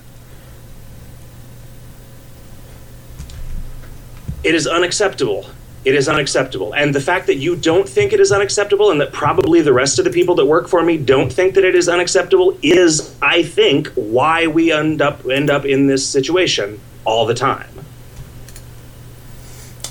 It 4.44 4.54
is 4.54 4.68
unacceptable. 4.68 5.48
It 5.86 5.96
is 5.96 6.08
unacceptable. 6.08 6.74
And 6.74 6.94
the 6.94 7.02
fact 7.02 7.28
that 7.28 7.36
you 7.38 7.56
don't 7.56 7.88
think 7.88 8.14
it 8.14 8.20
is 8.20 8.32
unacceptable 8.32 8.92
and 8.92 9.00
that 9.02 9.12
probably 9.14 9.62
the 9.62 9.74
rest 9.74 10.00
of 10.00 10.06
the 10.06 10.12
people 10.12 10.36
that 10.36 10.46
work 10.46 10.68
for 10.68 10.84
me 10.84 10.98
don't 10.98 11.32
think 11.32 11.56
that 11.56 11.64
it 11.64 11.76
is 11.76 11.88
unacceptable 11.90 12.58
is, 12.62 13.16
I 13.22 13.44
think, 13.44 13.88
why 13.96 14.48
we 14.48 14.72
end 14.72 15.02
up 15.02 15.28
end 15.30 15.50
up 15.50 15.66
in 15.66 15.88
this 15.88 16.08
situation 16.08 16.80
all 17.06 17.26
the 17.26 17.36
time. 17.36 17.70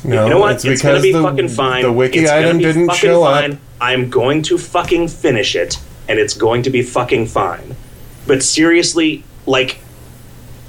No, 0.04 0.24
you 0.24 0.30
know 0.30 0.38
what? 0.40 0.56
it's 0.56 0.64
It's, 0.64 0.82
gonna 0.82 1.00
be 1.00 1.12
the, 1.12 1.22
fucking 1.22 1.48
fine. 1.48 1.82
the 1.82 1.92
wiki 1.92 2.28
item 2.28 2.58
didn't 2.58 2.90
show 2.92 3.22
fine. 3.24 3.52
up. 3.54 3.58
I'm 3.80 4.10
going 4.10 4.42
to 4.44 4.58
fucking 4.58 5.08
finish 5.08 5.56
it, 5.56 5.78
and 6.08 6.18
it's 6.18 6.34
going 6.34 6.62
to 6.62 6.70
be 6.70 6.82
fucking 6.82 7.26
fine. 7.26 7.76
But 8.26 8.42
seriously, 8.42 9.24
like, 9.46 9.78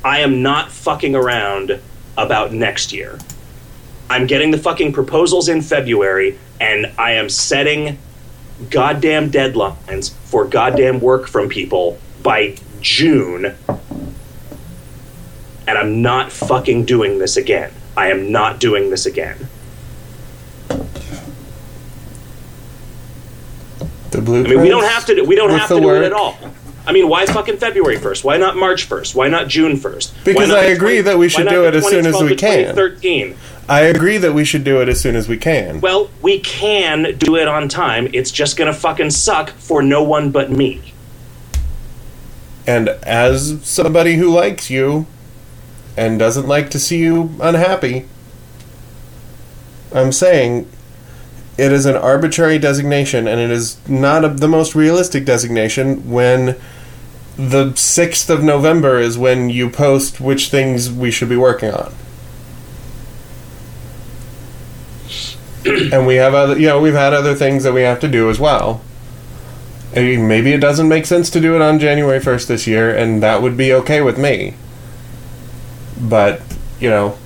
I 0.04 0.20
am 0.20 0.42
not 0.42 0.72
fucking 0.72 1.16
around 1.16 1.80
about 2.18 2.54
next 2.54 2.94
year. 2.94 3.18
I'm 4.10 4.28
getting 4.28 4.52
the 4.52 4.58
fucking 4.58 4.94
proposals 4.94 5.50
in 5.50 5.62
February, 5.62 6.38
and 6.60 6.92
I 6.98 7.14
am 7.14 7.30
setting 7.30 7.98
goddamn 8.70 9.32
deadlines 9.32 10.14
for 10.14 10.46
goddamn 10.46 11.00
work 11.00 11.28
from 11.28 11.50
people 11.50 11.98
by 12.22 12.56
June. 12.82 13.56
And 15.68 15.78
I'm 15.78 16.02
not 16.02 16.32
fucking 16.32 16.86
doing 16.86 17.18
this 17.18 17.38
again. 17.38 17.72
I 17.98 18.12
am 18.12 18.32
not 18.32 18.60
doing 18.60 18.90
this 18.92 19.06
again. 19.06 19.48
I 24.28 24.44
mean, 24.44 24.62
we 24.62 24.70
don't 24.70 24.84
have 24.84 25.06
to. 25.06 25.16
Do, 25.16 25.26
we 25.26 25.36
don't 25.36 25.52
have 25.52 25.68
to 25.70 25.80
do 25.80 25.86
work. 25.86 26.04
it 26.04 26.06
at 26.06 26.14
all. 26.14 26.38
I 26.88 26.92
mean, 26.92 27.10
why 27.10 27.26
fucking 27.26 27.58
February 27.58 27.98
first? 27.98 28.24
Why 28.24 28.38
not 28.38 28.56
March 28.56 28.84
first? 28.84 29.16
Why 29.16 29.28
not 29.28 29.48
June 29.48 29.78
first? 29.78 30.14
Because 30.24 30.52
I 30.52 30.66
agree 30.66 31.02
that 31.02 31.18
we 31.18 31.30
should 31.30 31.50
do 31.50 31.66
it 31.66 31.74
as 31.74 31.88
soon 31.88 32.06
as 32.06 32.22
we 32.22 32.36
can. 32.36 32.76
Thirteen. 32.76 33.36
I 33.68 33.82
agree 33.82 34.18
that 34.20 34.34
we 34.34 34.46
should 34.46 34.64
do 34.64 34.80
it 34.82 34.90
as 34.90 35.02
soon 35.02 35.16
as 35.16 35.28
we 35.28 35.38
can. 35.38 35.82
Well, 35.82 36.12
we 36.22 36.40
can 36.40 37.18
do 37.18 37.36
it 37.36 37.48
on 37.48 37.68
time. 37.68 38.08
It's 38.14 38.30
just 38.30 38.58
gonna 38.58 38.74
fucking 38.74 39.10
suck 39.10 39.50
for 39.52 39.82
no 39.82 40.04
one 40.04 40.30
but 40.30 40.52
me. 40.52 40.94
And 42.68 42.90
as 42.90 43.60
somebody 43.64 44.16
who 44.16 44.30
likes 44.30 44.70
you 44.70 45.08
and 45.98 46.20
doesn't 46.20 46.48
like 46.48 46.70
to 46.72 46.80
see 46.80 47.00
you 47.00 47.36
unhappy, 47.42 48.06
I'm 49.94 50.12
saying 50.12 50.70
it 51.58 51.72
is 51.72 51.86
an 51.86 51.96
arbitrary 51.96 52.60
designation 52.60 53.28
and 53.28 53.40
it 53.40 53.50
is 53.50 53.78
not 53.88 54.26
a, 54.26 54.30
the 54.30 54.48
most 54.48 54.76
realistic 54.76 55.26
designation 55.26 56.10
when 56.10 56.58
the 57.38 57.72
6th 57.72 58.30
of 58.30 58.44
November 58.44 59.00
is 59.00 59.18
when 59.18 59.50
you 59.50 59.70
post 59.70 60.20
which 60.20 60.50
things 60.50 60.92
we 60.92 61.12
should 61.12 61.30
be 61.30 61.38
working 61.38 61.72
on. 61.72 61.94
and 65.66 66.06
we 66.06 66.16
have 66.16 66.34
other, 66.34 66.58
you 66.58 66.68
know, 66.68 66.80
we've 66.80 66.94
had 66.94 67.14
other 67.14 67.34
things 67.34 67.64
that 67.64 67.74
we 67.74 67.82
have 67.82 68.00
to 68.00 68.08
do 68.08 68.30
as 68.30 68.40
well. 68.40 68.82
Maybe 69.94 70.52
it 70.52 70.60
doesn't 70.60 70.90
make 70.90 71.06
sense 71.06 71.30
to 71.30 71.40
do 71.40 71.56
it 71.56 71.62
on 71.62 71.80
January 71.80 72.20
1st 72.20 72.48
this 72.48 72.68
year, 72.68 72.94
and 72.94 73.24
that 73.24 73.42
would 73.42 73.56
be 73.56 73.72
okay 73.74 74.02
with 74.02 74.18
me. 74.18 74.56
But, 76.00 76.42
you 76.82 76.90
know, 76.90 77.18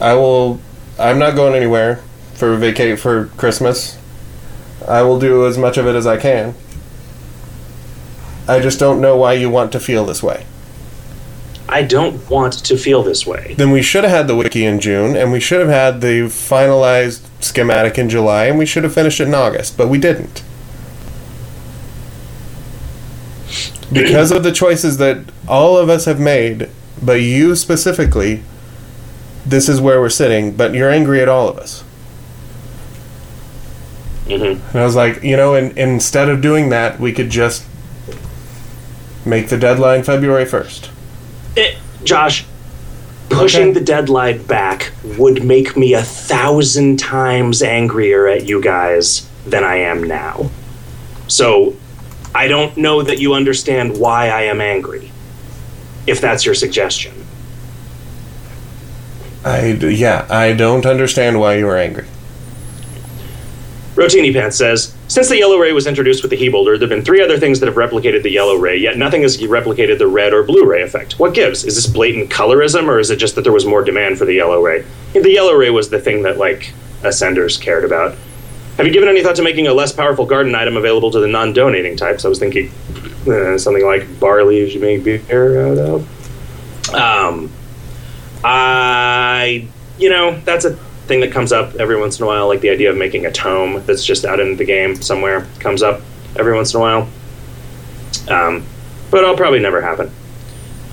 I 0.00 0.12
will. 0.14 0.60
I'm 0.98 1.18
not 1.18 1.34
going 1.34 1.54
anywhere 1.54 2.02
for 2.34 2.56
vacate 2.56 2.98
for 2.98 3.26
Christmas. 3.36 3.98
I 4.86 5.02
will 5.02 5.18
do 5.18 5.46
as 5.46 5.56
much 5.56 5.78
of 5.78 5.86
it 5.86 5.94
as 5.94 6.06
I 6.06 6.16
can. 6.16 6.54
I 8.46 8.60
just 8.60 8.78
don't 8.78 9.00
know 9.00 9.16
why 9.16 9.34
you 9.34 9.48
want 9.48 9.72
to 9.72 9.80
feel 9.80 10.04
this 10.04 10.22
way. 10.22 10.44
I 11.68 11.82
don't 11.82 12.28
want 12.28 12.52
to 12.64 12.76
feel 12.76 13.02
this 13.02 13.26
way. 13.26 13.54
Then 13.56 13.70
we 13.70 13.80
should 13.80 14.04
have 14.04 14.12
had 14.12 14.28
the 14.28 14.36
wiki 14.36 14.66
in 14.66 14.80
June, 14.80 15.16
and 15.16 15.32
we 15.32 15.40
should 15.40 15.60
have 15.60 15.70
had 15.70 16.02
the 16.02 16.24
finalized 16.24 17.22
schematic 17.40 17.98
in 17.98 18.10
July, 18.10 18.46
and 18.46 18.58
we 18.58 18.66
should 18.66 18.84
have 18.84 18.92
finished 18.92 19.18
it 19.18 19.28
in 19.28 19.34
August, 19.34 19.76
but 19.76 19.88
we 19.88 19.98
didn't. 19.98 20.42
Because 23.92 24.32
of 24.32 24.42
the 24.42 24.50
choices 24.50 24.96
that 24.96 25.18
all 25.46 25.76
of 25.76 25.88
us 25.88 26.06
have 26.06 26.18
made, 26.18 26.68
but 27.00 27.20
you 27.20 27.54
specifically, 27.54 28.42
this 29.46 29.68
is 29.68 29.80
where 29.80 30.00
we're 30.00 30.08
sitting, 30.08 30.56
but 30.56 30.74
you're 30.74 30.90
angry 30.90 31.20
at 31.20 31.28
all 31.28 31.48
of 31.48 31.58
us. 31.58 31.83
Hmm 34.26 34.32
And 34.32 34.74
I 34.74 34.84
was 34.84 34.94
like, 34.96 35.22
you 35.22 35.36
know, 35.36 35.54
and, 35.54 35.76
instead 35.76 36.28
of 36.28 36.40
doing 36.40 36.70
that, 36.70 36.98
we 36.98 37.12
could 37.12 37.30
just 37.30 37.64
make 39.26 39.48
the 39.48 39.58
deadline 39.58 40.02
February 40.02 40.44
1st. 40.44 40.88
It, 41.56 41.78
Josh, 42.04 42.44
pushing 43.28 43.70
Okay. 43.70 43.72
the 43.72 43.80
deadline 43.80 44.42
back 44.44 44.92
would 45.18 45.44
make 45.44 45.76
me 45.76 45.94
a 45.94 46.02
thousand 46.02 46.98
times 46.98 47.62
angrier 47.62 48.26
at 48.28 48.44
you 48.46 48.60
guys 48.60 49.28
than 49.46 49.64
I 49.64 49.76
am 49.76 50.02
now. 50.02 50.50
So, 51.28 51.74
I 52.34 52.48
don't 52.48 52.76
know 52.76 53.02
that 53.02 53.18
you 53.18 53.34
understand 53.34 53.98
why 53.98 54.28
I 54.28 54.42
am 54.42 54.60
angry. 54.60 55.10
If 56.06 56.20
that's 56.20 56.44
your 56.44 56.54
suggestion. 56.54 57.14
I, 59.44 59.66
yeah, 59.72 60.26
I 60.30 60.52
don't 60.52 60.84
understand 60.84 61.38
why 61.38 61.56
you 61.56 61.66
were 61.66 61.76
angry. 61.78 62.06
Rotini 63.94 64.32
Pants 64.32 64.56
says, 64.56 64.92
since 65.06 65.28
the 65.28 65.38
yellow 65.38 65.56
ray 65.56 65.72
was 65.72 65.86
introduced 65.86 66.22
with 66.22 66.30
the 66.30 66.36
He-Boulder, 66.36 66.78
there 66.78 66.88
have 66.88 66.96
been 66.96 67.04
three 67.04 67.22
other 67.22 67.38
things 67.38 67.60
that 67.60 67.66
have 67.66 67.76
replicated 67.76 68.24
the 68.24 68.30
yellow 68.30 68.56
ray, 68.56 68.76
yet 68.76 68.98
nothing 68.98 69.22
has 69.22 69.36
replicated 69.38 69.98
the 69.98 70.08
red 70.08 70.32
or 70.32 70.42
blue 70.42 70.66
ray 70.66 70.82
effect. 70.82 71.20
What 71.20 71.32
gives? 71.32 71.64
Is 71.64 71.76
this 71.76 71.86
blatant 71.86 72.28
colorism, 72.28 72.88
or 72.88 72.98
is 72.98 73.10
it 73.10 73.16
just 73.16 73.36
that 73.36 73.42
there 73.42 73.52
was 73.52 73.64
more 73.64 73.84
demand 73.84 74.18
for 74.18 74.24
the 74.24 74.34
yellow 74.34 74.60
ray? 74.60 74.84
The 75.12 75.30
yellow 75.30 75.54
ray 75.54 75.70
was 75.70 75.90
the 75.90 76.00
thing 76.00 76.22
that, 76.22 76.38
like, 76.38 76.72
Ascenders 77.02 77.60
cared 77.60 77.84
about. 77.84 78.16
Have 78.78 78.86
you 78.86 78.92
given 78.92 79.08
any 79.08 79.22
thought 79.22 79.36
to 79.36 79.42
making 79.42 79.68
a 79.68 79.72
less 79.72 79.92
powerful 79.92 80.26
garden 80.26 80.52
item 80.56 80.76
available 80.76 81.12
to 81.12 81.20
the 81.20 81.28
non-donating 81.28 81.96
types? 81.96 82.24
I 82.24 82.28
was 82.28 82.40
thinking 82.40 82.72
uh, 83.28 83.56
something 83.58 83.84
like 83.84 84.18
barley 84.18 84.60
as 84.62 84.74
you 84.74 84.80
make 84.80 85.04
beer 85.04 85.68
out 85.68 85.78
of. 85.78 86.92
Um, 86.92 87.52
I, 88.42 89.68
you 89.98 90.10
know, 90.10 90.40
that's 90.40 90.64
a 90.64 90.76
thing 91.06 91.20
that 91.20 91.32
comes 91.32 91.52
up 91.52 91.74
every 91.76 91.98
once 91.98 92.18
in 92.18 92.24
a 92.24 92.26
while, 92.26 92.48
like 92.48 92.60
the 92.60 92.70
idea 92.70 92.90
of 92.90 92.96
making 92.96 93.26
a 93.26 93.32
tome 93.32 93.84
that's 93.86 94.04
just 94.04 94.24
out 94.24 94.40
in 94.40 94.56
the 94.56 94.64
game 94.64 95.00
somewhere 95.00 95.46
comes 95.58 95.82
up 95.82 96.00
every 96.36 96.54
once 96.54 96.74
in 96.74 96.80
a 96.80 96.82
while. 96.82 97.08
Um, 98.28 98.64
but 99.10 99.22
it'll 99.22 99.36
probably 99.36 99.60
never 99.60 99.80
happen. 99.80 100.10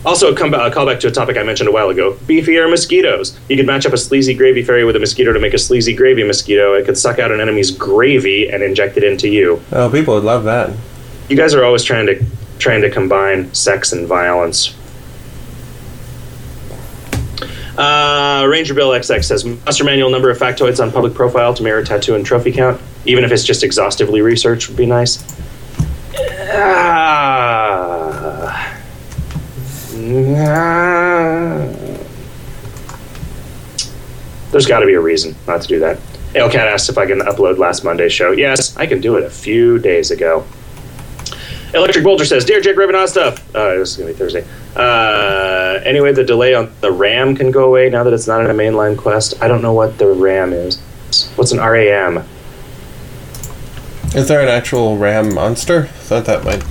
Also, 0.04 0.34
a, 0.34 0.36
come, 0.36 0.54
a 0.54 0.72
callback 0.72 1.00
to 1.02 1.08
a 1.08 1.12
topic 1.12 1.38
I 1.38 1.44
mentioned 1.44 1.70
a 1.70 1.72
while 1.72 1.90
ago: 1.90 2.14
beefier 2.26 2.70
mosquitoes. 2.70 3.40
You 3.50 3.56
could 3.56 3.68
match 3.68 3.86
up 3.86 3.94
a 3.94 3.98
sleazy 3.98 4.34
gravy 4.34 4.64
fairy 4.64 4.84
with 4.84 4.96
a 4.96 5.00
mosquito 5.00 5.32
to 5.32 5.40
make 5.40 5.54
a 5.54 5.60
sleazy 5.60 5.94
gravy 5.94 6.24
mosquito. 6.24 6.74
It 6.74 6.86
could 6.86 6.98
suck 6.98 7.20
out 7.20 7.32
an 7.32 7.40
enemy's 7.40 7.70
gravy 7.70 8.50
and 8.50 8.64
inject 8.64 8.98
it 8.98 9.04
into 9.04 9.30
you. 9.30 9.62
Oh, 9.72 9.90
people 9.92 10.16
would 10.16 10.24
love 10.24 10.44
that. 10.46 10.72
You 11.30 11.38
guys 11.38 11.54
are 11.54 11.64
always 11.64 11.84
trying 11.84 12.08
to 12.08 12.26
trying 12.58 12.82
to 12.82 12.90
combine 12.90 13.54
sex 13.54 13.92
and 13.94 14.08
violence. 14.08 14.76
Uh, 17.82 18.46
Ranger 18.46 18.76
Bill 18.76 18.90
XX 18.92 19.24
says 19.24 19.44
Monster 19.44 19.84
Manuel 19.84 20.12
number 20.12 20.30
of 20.30 20.38
factoids 20.38 20.80
on 20.80 20.92
public 20.92 21.16
profile 21.16 21.52
to 21.56 21.64
mirror 21.64 21.84
tattoo 21.84 22.14
and 22.14 22.24
trophy 22.24 22.52
count, 22.52 22.80
even 23.06 23.24
if 23.24 23.32
it's 23.32 23.44
just 23.44 23.64
exhaustively 23.64 24.22
researched, 24.22 24.68
would 24.68 24.78
be 24.78 24.86
nice. 24.86 25.18
Ah. 26.54 27.18
Ah. 29.96 31.68
There's 34.52 34.68
got 34.68 34.82
to 34.82 34.86
be 34.86 34.94
a 34.94 35.02
reason 35.02 35.36
not 35.48 35.64
to 35.64 35.68
do 35.68 35.80
that. 35.80 35.98
Ailcat 36.36 36.72
asked 36.72 36.88
if 36.90 37.00
I 37.00 37.08
can 37.08 37.22
upload 37.22 37.58
last 37.58 37.84
Monday's 37.84 38.14
show. 38.14 38.30
Yes, 38.32 38.78
I 38.78 38.86
can 38.86 39.02
do 39.02 39.16
it 39.16 39.24
a 39.24 39.30
few 39.32 39.80
days 39.80 40.12
ago. 40.12 40.46
Electric 41.74 42.04
Bolter 42.04 42.26
says, 42.26 42.46
"Dear 42.46 42.62
Jake 42.62 42.76
stuff." 43.08 43.44
Uh, 43.56 43.78
this 43.78 43.90
is 43.92 43.98
gonna 43.98 44.12
be 44.12 44.16
Thursday. 44.16 44.46
Uh, 44.76 45.82
anyway, 45.84 46.14
the 46.14 46.24
delay 46.24 46.54
on 46.54 46.72
the 46.82 46.92
RAM 46.92 47.36
can 47.36 47.52
go 47.52 47.66
away 47.66 47.90
now 47.90 48.04
that 48.04 48.14
it's 48.14 48.28
not 48.28 48.44
in 48.44 48.50
a 48.50 48.54
mainline 48.54 48.98
quest. 48.98 49.42
I 49.42 49.48
don't 49.48 49.62
know 49.62 49.74
what 49.74 49.98
the 49.98 50.08
RAM 50.08 50.54
is. 50.54 50.80
What's 51.36 51.52
an 51.52 51.60
RAM? 51.60 52.26
Is 54.16 54.28
there 54.28 54.42
an 54.42 54.50
actual 54.50 54.98
ram 54.98 55.34
monster? 55.34 55.84
I 55.84 55.88
thought 55.88 56.26
that 56.26 56.44
might. 56.44 56.64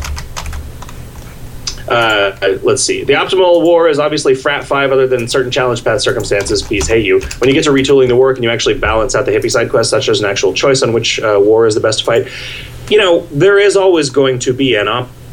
Uh, 1.90 2.36
uh, 2.40 2.58
let's 2.62 2.82
see. 2.82 3.02
The 3.02 3.14
optimal 3.14 3.64
war 3.64 3.88
is 3.88 3.98
obviously 3.98 4.34
Frat 4.34 4.64
5, 4.64 4.92
other 4.92 5.08
than 5.08 5.26
certain 5.26 5.50
challenge 5.50 5.82
path 5.82 6.00
circumstances. 6.00 6.62
Please, 6.62 6.86
hey 6.86 7.00
you. 7.00 7.20
When 7.38 7.48
you 7.48 7.54
get 7.54 7.64
to 7.64 7.70
retooling 7.70 8.08
the 8.08 8.16
war, 8.16 8.32
can 8.32 8.44
you 8.44 8.50
actually 8.50 8.78
balance 8.78 9.14
out 9.14 9.26
the 9.26 9.32
hippie 9.32 9.50
side 9.50 9.70
quests, 9.70 9.90
such 9.90 10.08
as 10.08 10.20
an 10.20 10.30
actual 10.30 10.52
choice 10.54 10.82
on 10.82 10.92
which 10.92 11.18
uh, 11.20 11.38
war 11.42 11.66
is 11.66 11.74
the 11.74 11.80
best 11.80 12.00
to 12.00 12.04
fight? 12.04 12.28
You 12.88 12.98
know, 12.98 13.26
there 13.32 13.58
is 13.58 13.76
always 13.76 14.08
going 14.08 14.38
to 14.40 14.52
be 14.52 14.76
an 14.76 14.86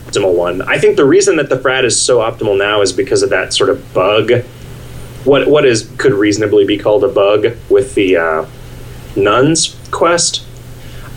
optimal 0.07 0.35
one. 0.35 0.61
I 0.61 0.77
think 0.77 0.97
the 0.97 1.05
reason 1.05 1.37
that 1.37 1.49
the 1.49 1.59
Frat 1.59 1.85
is 1.85 1.99
so 2.01 2.19
optimal 2.19 2.57
now 2.57 2.81
is 2.81 2.93
because 2.93 3.23
of 3.23 3.29
that 3.29 3.53
sort 3.53 3.69
of 3.69 3.93
bug. 3.93 4.31
What 5.23 5.47
what 5.47 5.65
is 5.65 5.91
could 5.97 6.13
reasonably 6.13 6.65
be 6.65 6.77
called 6.77 7.03
a 7.03 7.09
bug 7.09 7.47
with 7.69 7.95
the 7.95 8.17
uh, 8.17 8.45
nuns 9.15 9.75
quest. 9.91 10.43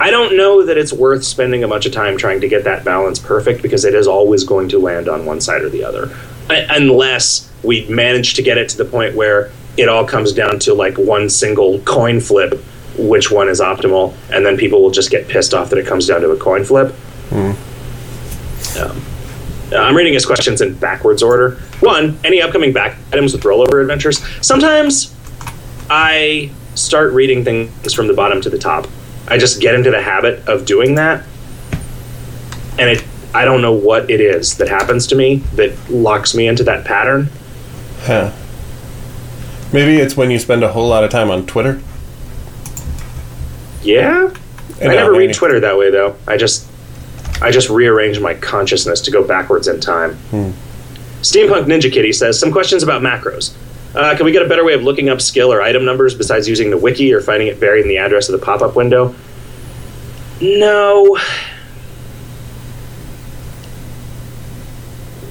I 0.01 0.11
don't 0.11 0.37
know 0.37 0.65
that 0.65 0.79
it's 0.79 0.93
worth 0.93 1.25
spending 1.25 1.63
a 1.63 1.69
bunch 1.69 1.85
of 1.85 1.93
time 1.93 2.17
trying 2.17 2.41
to 2.41 2.49
get 2.49 2.65
that 2.65 2.85
balance 2.85 3.19
perfect 3.19 3.61
because 3.61 3.85
it 3.85 3.95
is 3.95 4.07
always 4.07 4.45
going 4.45 4.71
to 4.71 4.79
land 4.79 5.09
on 5.09 5.27
one 5.27 5.41
side 5.43 5.61
or 5.61 5.69
the 5.69 5.85
other. 5.85 6.17
I, 6.49 6.67
unless 6.71 7.51
we 7.63 7.87
manage 7.87 8.35
to 8.35 8.43
get 8.43 8.57
it 8.57 8.71
to 8.71 8.79
the 8.79 8.87
point 8.87 9.15
where 9.15 9.53
it 9.77 9.89
all 9.89 10.07
comes 10.07 10.33
down 10.33 10.59
to 10.61 10.75
like 10.75 10.97
one 10.97 11.29
single 11.29 11.81
coin 11.81 12.19
flip, 12.19 12.55
which 12.97 13.31
one 13.31 13.49
is 13.49 13.61
optimal, 13.61 14.15
and 14.33 14.45
then 14.45 14.57
people 14.57 14.81
will 14.81 14.91
just 14.91 15.11
get 15.11 15.29
pissed 15.29 15.53
off 15.53 15.69
that 15.71 15.79
it 15.79 15.87
comes 15.87 16.07
down 16.07 16.23
to 16.23 16.31
a 16.31 16.37
coin 16.37 16.65
flip. 16.65 16.95
Um, 18.79 19.03
uh, 19.73 19.77
I'm 19.77 19.97
reading 19.97 20.15
his 20.15 20.27
questions 20.27 20.61
in 20.61 20.75
backwards 20.75 21.23
order. 21.23 21.57
One, 21.81 22.19
any 22.25 22.43
upcoming 22.43 22.73
back 22.73 22.97
items 23.13 23.33
with 23.33 23.43
rollover 23.43 23.81
adventures? 23.81 24.21
Sometimes 24.45 25.15
I 25.89 26.51
start 26.75 27.13
reading 27.13 27.45
things 27.45 27.95
from 27.95 28.07
the 28.07 28.15
bottom 28.15 28.41
to 28.43 28.51
the 28.51 28.59
top. 28.59 28.87
I 29.29 29.39
just 29.39 29.61
get 29.61 29.75
into 29.75 29.91
the 29.91 30.03
habit 30.03 30.49
of 30.49 30.65
doing 30.65 30.97
that, 30.97 31.25
and 32.79 32.91
it. 32.91 33.05
I 33.33 33.45
don't 33.45 33.63
know 33.63 33.73
what 33.73 34.11
it 34.11 34.21
is 34.21 34.57
that 34.57 34.69
happens 34.69 35.07
to 35.09 35.15
me 35.15 35.37
that 35.55 35.89
locks 35.89 36.35
me 36.35 36.49
into 36.49 36.65
that 36.65 36.85
pattern. 36.85 37.29
Huh. 38.01 38.33
Maybe 39.73 39.99
it's 39.99 40.17
when 40.17 40.33
you 40.33 40.39
spend 40.41 40.65
a 40.65 40.73
whole 40.73 40.89
lot 40.89 41.05
of 41.05 41.11
time 41.11 41.31
on 41.31 41.47
Twitter. 41.47 41.81
Yeah, 43.83 44.35
I 44.81 44.87
never 44.89 45.13
read 45.13 45.33
Twitter 45.33 45.61
that 45.61 45.79
way 45.79 45.91
though. 45.91 46.17
I 46.27 46.37
just, 46.37 46.69
I 47.43 47.51
just 47.51 47.71
rearrange 47.71 48.21
my 48.21 48.35
consciousness 48.35 49.01
to 49.03 49.11
go 49.11 49.27
backwards 49.27 49.67
in 49.69 49.81
time. 49.81 50.17
Steampunk 51.23 51.65
Ninja 51.67 51.93
Kitty 51.93 52.13
says 52.13 52.39
some 52.39 52.53
questions 52.53 52.83
about 52.83 53.03
macros. 53.03 53.55
Uh, 53.95 54.15
can 54.17 54.25
we 54.25 54.33
get 54.33 54.43
a 54.43 54.49
better 54.49 54.65
way 54.65 54.73
of 54.75 54.83
looking 54.83 55.09
up 55.09 55.21
skill 55.21 55.53
or 55.53 55.61
item 55.63 55.85
numbers 55.85 56.15
besides 56.15 56.49
using 56.49 56.71
the 56.71 56.79
wiki 56.79 57.13
or 57.13 57.21
finding 57.21 57.49
it 57.49 57.59
buried 57.59 57.83
in 57.83 57.89
the 57.89 57.99
address 57.99 58.29
of 58.29 58.39
the 58.39 58.45
pop-up 58.45 58.77
window? 58.77 59.15
No. 60.41 61.19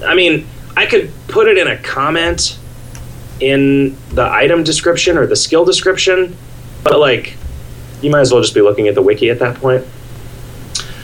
I 0.06 0.16
mean, 0.16 0.48
I 0.76 0.86
could 0.86 1.12
put 1.28 1.48
it 1.48 1.58
in 1.58 1.68
a 1.68 1.78
comment 1.78 2.58
in 3.40 3.96
the 4.10 4.24
item 4.26 4.64
description 4.64 5.18
or 5.18 5.26
the 5.26 5.36
skill 5.36 5.64
description, 5.66 6.36
but 6.84 7.00
like, 7.00 7.36
you 8.02 8.10
might 8.10 8.22
as 8.22 8.32
well 8.32 8.42
just 8.42 8.54
be 8.54 8.62
looking 8.62 8.88
at 8.88 8.96
the 8.96 9.02
wiki 9.02 9.30
at 9.30 9.40
that 9.40 9.56
point. 9.58 9.86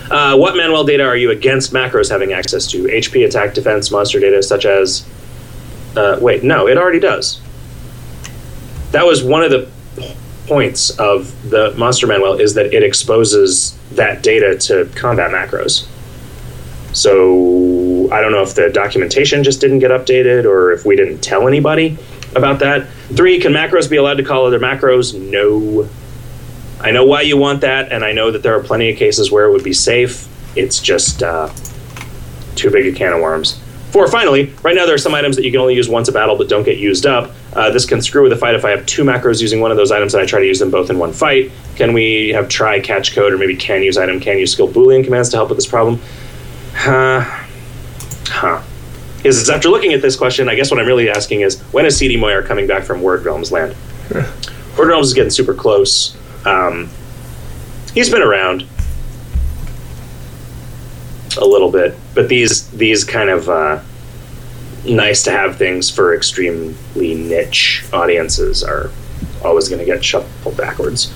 Uh, 0.09 0.37
what 0.37 0.55
Manuel 0.55 0.83
data 0.83 1.03
are 1.03 1.17
you 1.17 1.31
against 1.31 1.73
macros 1.73 2.09
having 2.09 2.33
access 2.33 2.67
to? 2.67 2.83
HP, 2.83 3.25
attack, 3.25 3.53
defense, 3.53 3.91
monster 3.91 4.19
data 4.19 4.41
such 4.43 4.65
as. 4.65 5.07
Uh, 5.95 6.17
wait, 6.21 6.43
no, 6.43 6.67
it 6.67 6.77
already 6.77 6.99
does. 6.99 7.41
That 8.91 9.05
was 9.05 9.23
one 9.23 9.43
of 9.43 9.51
the 9.51 9.69
points 10.45 10.91
of 10.99 11.49
the 11.49 11.73
Monster 11.75 12.07
Manuel 12.07 12.39
is 12.39 12.53
that 12.53 12.73
it 12.73 12.83
exposes 12.83 13.77
that 13.91 14.21
data 14.21 14.57
to 14.57 14.85
combat 14.95 15.31
macros. 15.31 15.87
So 16.93 18.09
I 18.11 18.21
don't 18.21 18.31
know 18.31 18.41
if 18.41 18.55
the 18.55 18.69
documentation 18.69 19.43
just 19.43 19.59
didn't 19.59 19.79
get 19.79 19.91
updated 19.91 20.45
or 20.45 20.71
if 20.71 20.85
we 20.85 20.95
didn't 20.95 21.19
tell 21.19 21.47
anybody 21.47 21.97
about 22.35 22.59
that. 22.59 22.87
Three, 23.15 23.39
can 23.39 23.53
macros 23.53 23.89
be 23.89 23.97
allowed 23.97 24.15
to 24.15 24.23
call 24.23 24.45
other 24.45 24.59
macros? 24.59 25.17
No. 25.17 25.89
I 26.85 26.91
know 26.91 27.03
why 27.03 27.21
you 27.21 27.35
want 27.35 27.61
that, 27.61 27.91
and 27.91 28.05
I 28.05 28.11
know 28.11 28.29
that 28.29 28.43
there 28.43 28.55
are 28.55 28.61
plenty 28.61 28.91
of 28.91 28.97
cases 28.97 29.31
where 29.31 29.45
it 29.45 29.51
would 29.51 29.63
be 29.63 29.73
safe. 29.73 30.27
It's 30.55 30.79
just 30.79 31.23
uh, 31.23 31.51
too 32.55 32.69
big 32.69 32.85
a 32.85 32.95
can 32.95 33.11
of 33.11 33.21
worms. 33.21 33.59
Four, 33.89 34.07
finally, 34.07 34.53
right 34.61 34.75
now 34.75 34.85
there 34.85 34.93
are 34.93 34.99
some 34.99 35.15
items 35.15 35.35
that 35.35 35.43
you 35.43 35.49
can 35.49 35.61
only 35.61 35.73
use 35.73 35.89
once 35.89 36.09
a 36.09 36.11
battle 36.11 36.37
but 36.37 36.47
don't 36.47 36.63
get 36.63 36.77
used 36.77 37.07
up. 37.07 37.31
Uh, 37.53 37.71
this 37.71 37.87
can 37.87 38.03
screw 38.03 38.21
with 38.21 38.33
a 38.33 38.35
fight 38.35 38.53
if 38.53 38.63
I 38.63 38.69
have 38.69 38.85
two 38.85 39.03
macros 39.03 39.41
using 39.41 39.61
one 39.61 39.71
of 39.71 39.77
those 39.77 39.91
items 39.91 40.13
and 40.13 40.21
I 40.21 40.27
try 40.27 40.41
to 40.41 40.45
use 40.45 40.59
them 40.59 40.69
both 40.69 40.91
in 40.91 40.99
one 40.99 41.11
fight. 41.11 41.51
Can 41.75 41.93
we 41.93 42.29
have 42.29 42.49
try 42.49 42.79
catch 42.79 43.15
code 43.15 43.33
or 43.33 43.37
maybe 43.39 43.55
can 43.55 43.81
use 43.81 43.97
item, 43.97 44.19
can 44.19 44.37
use 44.37 44.51
skill 44.51 44.67
boolean 44.67 45.03
commands 45.03 45.29
to 45.29 45.37
help 45.37 45.49
with 45.49 45.57
this 45.57 45.65
problem? 45.65 45.99
Huh. 46.73 47.21
Huh. 48.27 48.61
Is 49.23 49.49
after 49.49 49.69
looking 49.69 49.93
at 49.93 50.03
this 50.03 50.15
question, 50.15 50.49
I 50.49 50.55
guess 50.55 50.69
what 50.69 50.79
I'm 50.79 50.87
really 50.87 51.09
asking 51.09 51.41
is 51.41 51.59
when 51.71 51.87
is 51.87 51.99
CDMoyer 51.99 52.45
coming 52.45 52.67
back 52.67 52.83
from 52.83 53.01
Word 53.01 53.25
Realms 53.25 53.51
land? 53.51 53.75
Word 54.77 54.89
Realms 54.89 55.07
is 55.07 55.13
getting 55.15 55.31
super 55.31 55.55
close. 55.55 56.15
Um, 56.45 56.89
he's 57.93 58.09
been 58.09 58.21
around 58.21 58.67
a 61.37 61.45
little 61.45 61.71
bit, 61.71 61.95
but 62.13 62.29
these 62.29 62.69
these 62.71 63.03
kind 63.03 63.29
of 63.29 63.49
uh, 63.49 63.81
nice 64.85 65.23
to 65.23 65.31
have 65.31 65.57
things 65.57 65.89
for 65.89 66.15
extremely 66.15 67.15
niche 67.15 67.85
audiences 67.91 68.63
are 68.63 68.91
always 69.43 69.69
going 69.69 69.79
to 69.79 69.85
get 69.85 70.03
shuffled 70.03 70.57
backwards. 70.57 71.13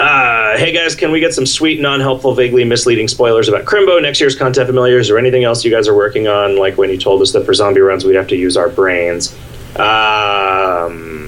Uh, 0.00 0.56
hey 0.58 0.72
guys, 0.72 0.96
can 0.96 1.12
we 1.12 1.20
get 1.20 1.32
some 1.32 1.46
sweet, 1.46 1.80
non-helpful, 1.80 2.34
vaguely 2.34 2.64
misleading 2.64 3.06
spoilers 3.06 3.48
about 3.48 3.64
Crimbo, 3.64 4.02
next 4.02 4.20
year's 4.20 4.34
content 4.34 4.66
familiars, 4.66 5.10
or 5.10 5.18
anything 5.18 5.44
else 5.44 5.64
you 5.64 5.70
guys 5.70 5.86
are 5.86 5.94
working 5.94 6.26
on? 6.26 6.56
Like 6.56 6.76
when 6.76 6.90
you 6.90 6.98
told 6.98 7.22
us 7.22 7.32
that 7.32 7.46
for 7.46 7.54
zombie 7.54 7.80
runs 7.80 8.04
we'd 8.04 8.16
have 8.16 8.26
to 8.28 8.36
use 8.36 8.56
our 8.56 8.68
brains. 8.68 9.32
Um, 9.76 11.21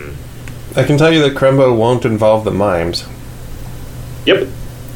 I 0.76 0.82
can 0.84 0.98
tell 0.98 1.12
you 1.12 1.20
that 1.22 1.34
Crimbo 1.34 1.76
won't 1.76 2.04
involve 2.04 2.44
the 2.44 2.50
mimes. 2.50 3.04
yep. 4.26 4.48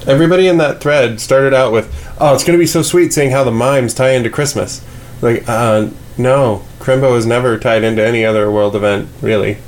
Everybody 0.07 0.49
in 0.49 0.57
that 0.59 0.81
thread 0.81 1.21
started 1.21 1.53
out 1.53 1.71
with, 1.73 1.93
"Oh, 2.19 2.35
it's 2.35 2.43
going 2.43 2.59
to 2.59 2.63
be 2.63 2.67
so 2.67 2.83
sweet 2.83 3.13
seeing 3.13 3.31
how 3.31 3.45
the 3.45 3.51
mimes 3.51 3.93
tie 3.93 4.11
into 4.11 4.31
Christmas." 4.31 4.81
Like, 5.21 5.45
uh, 5.49 5.89
no, 6.17 6.63
Crimbo 6.79 7.17
is 7.17 7.27
never 7.27 7.59
tied 7.59 7.85
into 7.85 8.05
any 8.05 8.25
other 8.25 8.51
world 8.51 8.75
event, 8.75 9.09
really, 9.21 9.59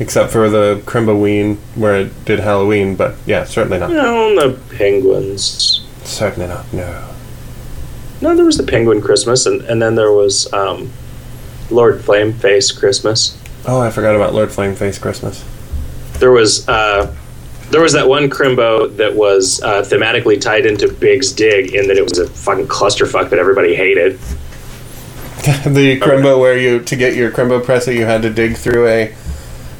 except 0.00 0.32
for 0.32 0.48
the 0.48 0.80
Crimboween 0.86 1.58
where 1.74 2.00
it 2.00 2.24
did 2.24 2.40
Halloween. 2.40 2.96
But 2.96 3.16
yeah, 3.26 3.44
certainly 3.44 3.78
not. 3.78 3.90
No, 3.90 4.34
the 4.34 4.58
penguins. 4.76 5.84
Certainly 6.04 6.48
not. 6.48 6.72
No. 6.72 7.10
No, 8.20 8.34
there 8.34 8.44
was 8.44 8.56
the 8.56 8.62
Penguin 8.62 9.02
Christmas, 9.02 9.44
and, 9.44 9.60
and 9.62 9.82
then 9.82 9.96
there 9.96 10.12
was 10.12 10.50
um, 10.54 10.90
Lord 11.70 11.98
Flameface 12.00 12.76
Christmas. 12.78 13.36
Oh, 13.66 13.80
I 13.80 13.90
forgot 13.90 14.14
about 14.14 14.34
Lord 14.34 14.50
Flameface 14.50 15.00
Christmas. 15.00 15.44
There 16.18 16.30
was 16.30 16.68
uh, 16.68 17.14
there 17.70 17.80
was 17.80 17.92
that 17.94 18.06
one 18.06 18.28
Crimbo 18.28 18.94
that 18.96 19.14
was 19.14 19.62
uh, 19.62 19.82
thematically 19.82 20.40
tied 20.40 20.66
into 20.66 20.92
Big's 20.92 21.32
Dig, 21.32 21.74
in 21.74 21.88
that 21.88 21.96
it 21.96 22.02
was 22.02 22.18
a 22.18 22.28
fucking 22.28 22.68
clusterfuck 22.68 23.30
that 23.30 23.38
everybody 23.38 23.74
hated. 23.74 24.18
the 25.66 25.98
Crimbo 26.00 26.38
where 26.38 26.56
you 26.56 26.80
to 26.80 26.96
get 26.96 27.16
your 27.16 27.30
Crimbo 27.30 27.64
presser 27.64 27.92
you 27.92 28.04
had 28.04 28.22
to 28.22 28.30
dig 28.30 28.56
through 28.56 28.86
a, 28.86 29.14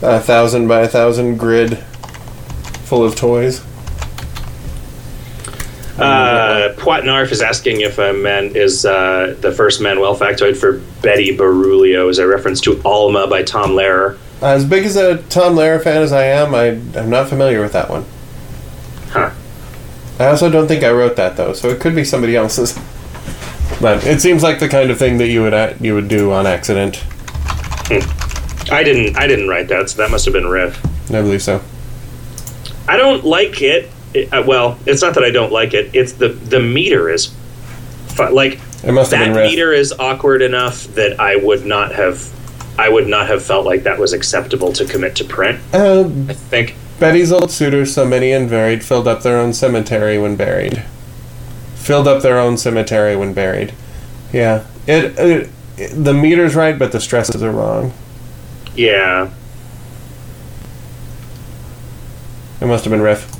a 0.02 0.20
thousand 0.20 0.66
by 0.66 0.80
a 0.80 0.88
thousand 0.88 1.36
grid 1.36 1.78
full 2.84 3.04
of 3.04 3.16
toys. 3.16 3.64
Uh, 5.98 6.74
Poitnarf 6.76 7.30
is 7.30 7.40
asking 7.40 7.80
if 7.82 7.98
a 7.98 8.12
man 8.12 8.56
is 8.56 8.84
uh, 8.84 9.36
the 9.40 9.52
first 9.52 9.80
Manuel 9.80 10.16
factoid 10.16 10.56
for 10.56 10.78
Betty 11.02 11.36
Barulio 11.36 12.10
is 12.10 12.18
a 12.18 12.26
reference 12.26 12.60
to 12.62 12.80
Alma 12.84 13.28
by 13.28 13.42
Tom 13.44 13.70
Lehrer. 13.70 14.18
As 14.42 14.64
big 14.64 14.84
as 14.84 14.96
a 14.96 15.22
Tom 15.24 15.54
Lehrer 15.54 15.82
fan 15.82 16.02
as 16.02 16.12
I 16.12 16.24
am, 16.24 16.54
I, 16.54 16.68
I'm 16.98 17.10
not 17.10 17.28
familiar 17.28 17.60
with 17.60 17.72
that 17.74 17.88
one. 17.90 18.04
Huh. 19.10 19.30
I 20.18 20.26
also 20.26 20.50
don't 20.50 20.66
think 20.66 20.82
I 20.82 20.90
wrote 20.90 21.14
that 21.16 21.36
though, 21.36 21.52
so 21.52 21.68
it 21.68 21.80
could 21.80 21.94
be 21.94 22.04
somebody 22.04 22.34
else's. 22.34 22.76
But 23.80 24.04
it 24.04 24.20
seems 24.20 24.42
like 24.42 24.58
the 24.60 24.68
kind 24.68 24.90
of 24.90 24.98
thing 24.98 25.18
that 25.18 25.28
you 25.28 25.42
would 25.42 25.54
a- 25.54 25.76
you 25.80 25.94
would 25.94 26.08
do 26.08 26.32
on 26.32 26.46
accident. 26.46 27.02
I 28.70 28.82
didn't. 28.82 29.16
I 29.16 29.26
didn't 29.26 29.48
write 29.48 29.68
that, 29.68 29.90
so 29.90 29.98
that 29.98 30.10
must 30.10 30.24
have 30.24 30.34
been 30.34 30.46
Riff. 30.46 30.84
I 31.10 31.20
believe 31.22 31.42
so. 31.42 31.60
I 32.88 32.96
don't 32.96 33.24
like 33.24 33.60
it. 33.62 33.90
It 34.14 34.32
uh, 34.32 34.42
well, 34.46 34.78
it's 34.86 35.02
not 35.02 35.14
that 35.14 35.24
I 35.24 35.30
don't 35.30 35.52
like 35.52 35.74
it. 35.74 35.94
It's 35.94 36.12
the 36.12 36.28
the 36.28 36.60
meter 36.60 37.08
is 37.10 37.34
like 38.18 38.60
that 38.84 39.32
meter 39.34 39.72
is 39.72 39.92
awkward 39.98 40.42
enough 40.42 40.84
that 40.94 41.20
I 41.20 41.36
would 41.36 41.66
not 41.66 41.92
have. 41.92 42.30
I 42.78 42.88
would 42.88 43.06
not 43.06 43.28
have 43.28 43.44
felt 43.44 43.64
like 43.64 43.84
that 43.84 43.98
was 43.98 44.12
acceptable 44.12 44.72
to 44.72 44.84
commit 44.84 45.14
to 45.16 45.24
print. 45.24 45.60
Uh, 45.72 46.00
I 46.28 46.34
think 46.34 46.74
Betty's 46.98 47.30
old 47.32 47.50
suitors, 47.50 47.94
so 47.94 48.04
many 48.04 48.32
and 48.32 48.48
varied, 48.48 48.84
filled 48.84 49.06
up 49.06 49.22
their 49.22 49.38
own 49.38 49.52
cemetery 49.52 50.18
when 50.18 50.36
buried. 50.36 50.84
Filled 51.76 52.08
up 52.08 52.22
their 52.22 52.38
own 52.38 52.56
cemetery 52.56 53.14
when 53.14 53.32
buried. 53.32 53.74
Yeah, 54.32 54.66
it, 54.86 55.18
it, 55.18 55.50
it 55.76 56.04
the 56.04 56.14
meter's 56.14 56.54
right, 56.54 56.78
but 56.78 56.92
the 56.92 57.00
stresses 57.00 57.42
are 57.42 57.52
wrong. 57.52 57.92
yeah. 58.74 59.30
It 62.60 62.66
must 62.66 62.84
have 62.84 62.92
been 62.92 63.02
Riff. 63.02 63.33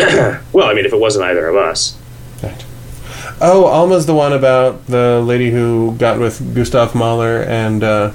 Well, 0.52 0.68
I 0.68 0.74
mean, 0.74 0.84
if 0.84 0.92
it 0.92 0.98
wasn't 1.00 1.24
either 1.26 1.46
of 1.48 1.56
us, 1.56 1.96
Right. 2.42 2.64
Oh, 3.40 3.66
Alma's 3.66 4.06
the 4.06 4.14
one 4.14 4.32
about 4.32 4.86
the 4.86 5.22
lady 5.24 5.50
who 5.50 5.94
got 5.98 6.18
with 6.18 6.54
Gustav 6.54 6.94
Mahler 6.94 7.42
and 7.42 7.82
uh, 7.84 8.12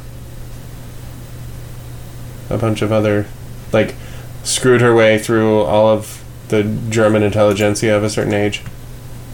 a 2.49 2.57
bunch 2.57 2.81
of 2.81 2.91
other, 2.91 3.25
like, 3.71 3.95
screwed 4.43 4.81
her 4.81 4.93
way 4.95 5.17
through 5.17 5.61
all 5.61 5.87
of 5.87 6.23
the 6.49 6.63
German 6.89 7.23
intelligentsia 7.23 7.95
of 7.95 8.03
a 8.03 8.09
certain 8.09 8.33
age. 8.33 8.61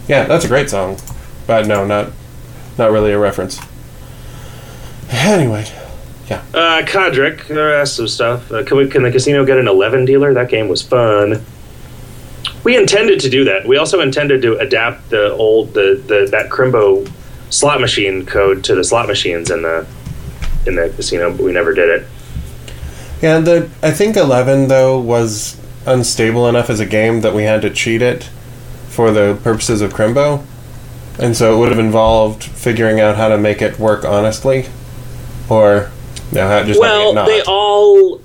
Yeah, 0.08 0.26
that's 0.26 0.46
a 0.46 0.48
great 0.48 0.70
song, 0.70 0.98
but 1.48 1.68
no, 1.68 1.86
not 1.86 2.12
not 2.78 2.92
really 2.92 3.12
a 3.12 3.20
reference. 3.20 3.60
Anyway, 5.10 5.66
yeah. 6.30 6.42
uh, 6.54 6.82
Kodrick 6.86 7.50
uh, 7.54 7.60
asked 7.82 7.98
some 7.98 8.08
stuff. 8.08 8.50
Uh, 8.52 8.64
can 8.64 8.78
we? 8.78 8.88
Can 8.90 9.04
the 9.04 9.12
casino 9.12 9.46
get 9.46 9.58
an 9.58 9.68
eleven 9.68 10.06
dealer? 10.06 10.34
That 10.34 10.50
game 10.50 10.68
was 10.70 10.82
fun. 10.82 11.46
We 12.64 12.78
intended 12.78 13.20
to 13.22 13.30
do 13.30 13.44
that. 13.46 13.68
We 13.68 13.78
also 13.78 14.02
intended 14.02 14.42
to 14.44 14.58
adapt 14.58 15.10
the 15.10 15.34
old 15.34 15.74
the, 15.74 16.02
the 16.06 16.28
that 16.32 16.50
Crimbo 16.50 17.12
slot 17.50 17.82
machine 17.82 18.26
code 18.26 18.64
to 18.66 18.76
the 18.76 18.84
slot 18.84 19.08
machines 19.08 19.50
in 19.50 19.62
the 19.62 19.88
in 20.66 20.76
the 20.76 20.90
casino, 20.96 21.32
but 21.32 21.44
we 21.44 21.52
never 21.52 21.74
did 21.74 21.90
it. 21.90 22.08
yeah, 23.22 23.40
the 23.40 23.70
I 23.82 23.92
think 23.92 24.16
eleven 24.16 24.68
though 24.68 25.00
was 25.00 25.60
unstable 25.86 26.48
enough 26.48 26.70
as 26.70 26.80
a 26.80 26.86
game 26.86 27.22
that 27.22 27.34
we 27.34 27.44
had 27.44 27.62
to 27.64 27.70
cheat 27.70 28.02
it 28.02 28.30
for 28.90 29.12
the 29.12 29.40
purposes 29.44 29.82
of 29.82 29.94
Crimbo. 29.94 30.46
And 31.20 31.36
so 31.36 31.56
it 31.56 31.60
would 31.60 31.70
have 31.70 31.80
involved 31.80 32.44
figuring 32.44 33.00
out 33.00 33.16
how 33.16 33.28
to 33.30 33.38
make 33.38 33.62
it 33.62 33.80
work 33.80 34.06
honestly, 34.06 34.68
or 35.50 35.92
you 36.32 36.38
know, 36.38 36.48
how, 36.48 36.64
just 36.64 36.80
well, 36.80 37.12
it 37.12 37.16
not. 37.16 37.28
they 37.28 37.42
all, 37.42 38.22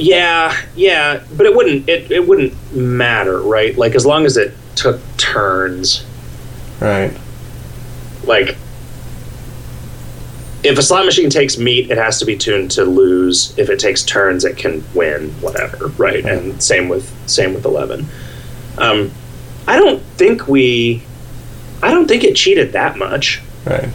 yeah, 0.00 0.56
yeah, 0.74 1.22
but 1.36 1.46
it 1.46 1.54
wouldn't 1.54 1.88
it, 1.88 2.10
it 2.10 2.26
wouldn't 2.26 2.54
matter, 2.74 3.40
right? 3.40 3.76
Like 3.76 3.94
as 3.94 4.04
long 4.06 4.24
as 4.26 4.36
it 4.36 4.54
took 4.74 5.00
turns, 5.16 6.04
right. 6.80 7.12
like 8.24 8.56
if 10.62 10.78
a 10.78 10.82
slot 10.82 11.06
machine 11.06 11.30
takes 11.30 11.58
meat, 11.58 11.90
it 11.90 11.96
has 11.96 12.18
to 12.18 12.24
be 12.24 12.36
tuned 12.36 12.70
to 12.72 12.84
lose. 12.84 13.56
If 13.58 13.70
it 13.70 13.78
takes 13.78 14.02
turns, 14.02 14.44
it 14.44 14.56
can 14.56 14.84
win, 14.94 15.30
whatever, 15.40 15.88
right? 15.88 16.24
And 16.24 16.62
same 16.62 16.88
with 16.88 17.10
same 17.28 17.54
with 17.54 17.64
eleven. 17.64 18.06
Um, 18.78 19.10
I 19.66 19.78
don't 19.78 20.02
think 20.16 20.48
we, 20.48 21.02
I 21.82 21.90
don't 21.90 22.08
think 22.08 22.24
it 22.24 22.34
cheated 22.34 22.72
that 22.72 22.96
much. 22.96 23.40
Right. 23.64 23.88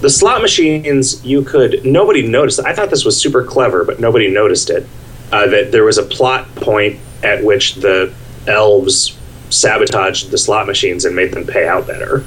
The 0.00 0.10
slot 0.10 0.40
machines 0.42 1.24
you 1.24 1.42
could 1.42 1.84
nobody 1.84 2.26
noticed 2.26 2.60
i 2.60 2.72
thought 2.74 2.90
this 2.90 3.04
was 3.04 3.20
super 3.20 3.44
clever 3.44 3.84
but 3.84 4.00
nobody 4.00 4.30
noticed 4.30 4.70
it 4.70 4.86
uh, 5.32 5.46
that 5.46 5.70
there 5.72 5.84
was 5.84 5.98
a 5.98 6.02
plot 6.02 6.46
point 6.56 6.98
at 7.22 7.42
which 7.44 7.74
the 7.76 8.12
elves 8.46 9.16
sabotaged 9.50 10.30
the 10.30 10.38
slot 10.38 10.66
machines 10.66 11.04
and 11.04 11.14
made 11.14 11.32
them 11.32 11.46
pay 11.46 11.66
out 11.68 11.86
better 11.86 12.24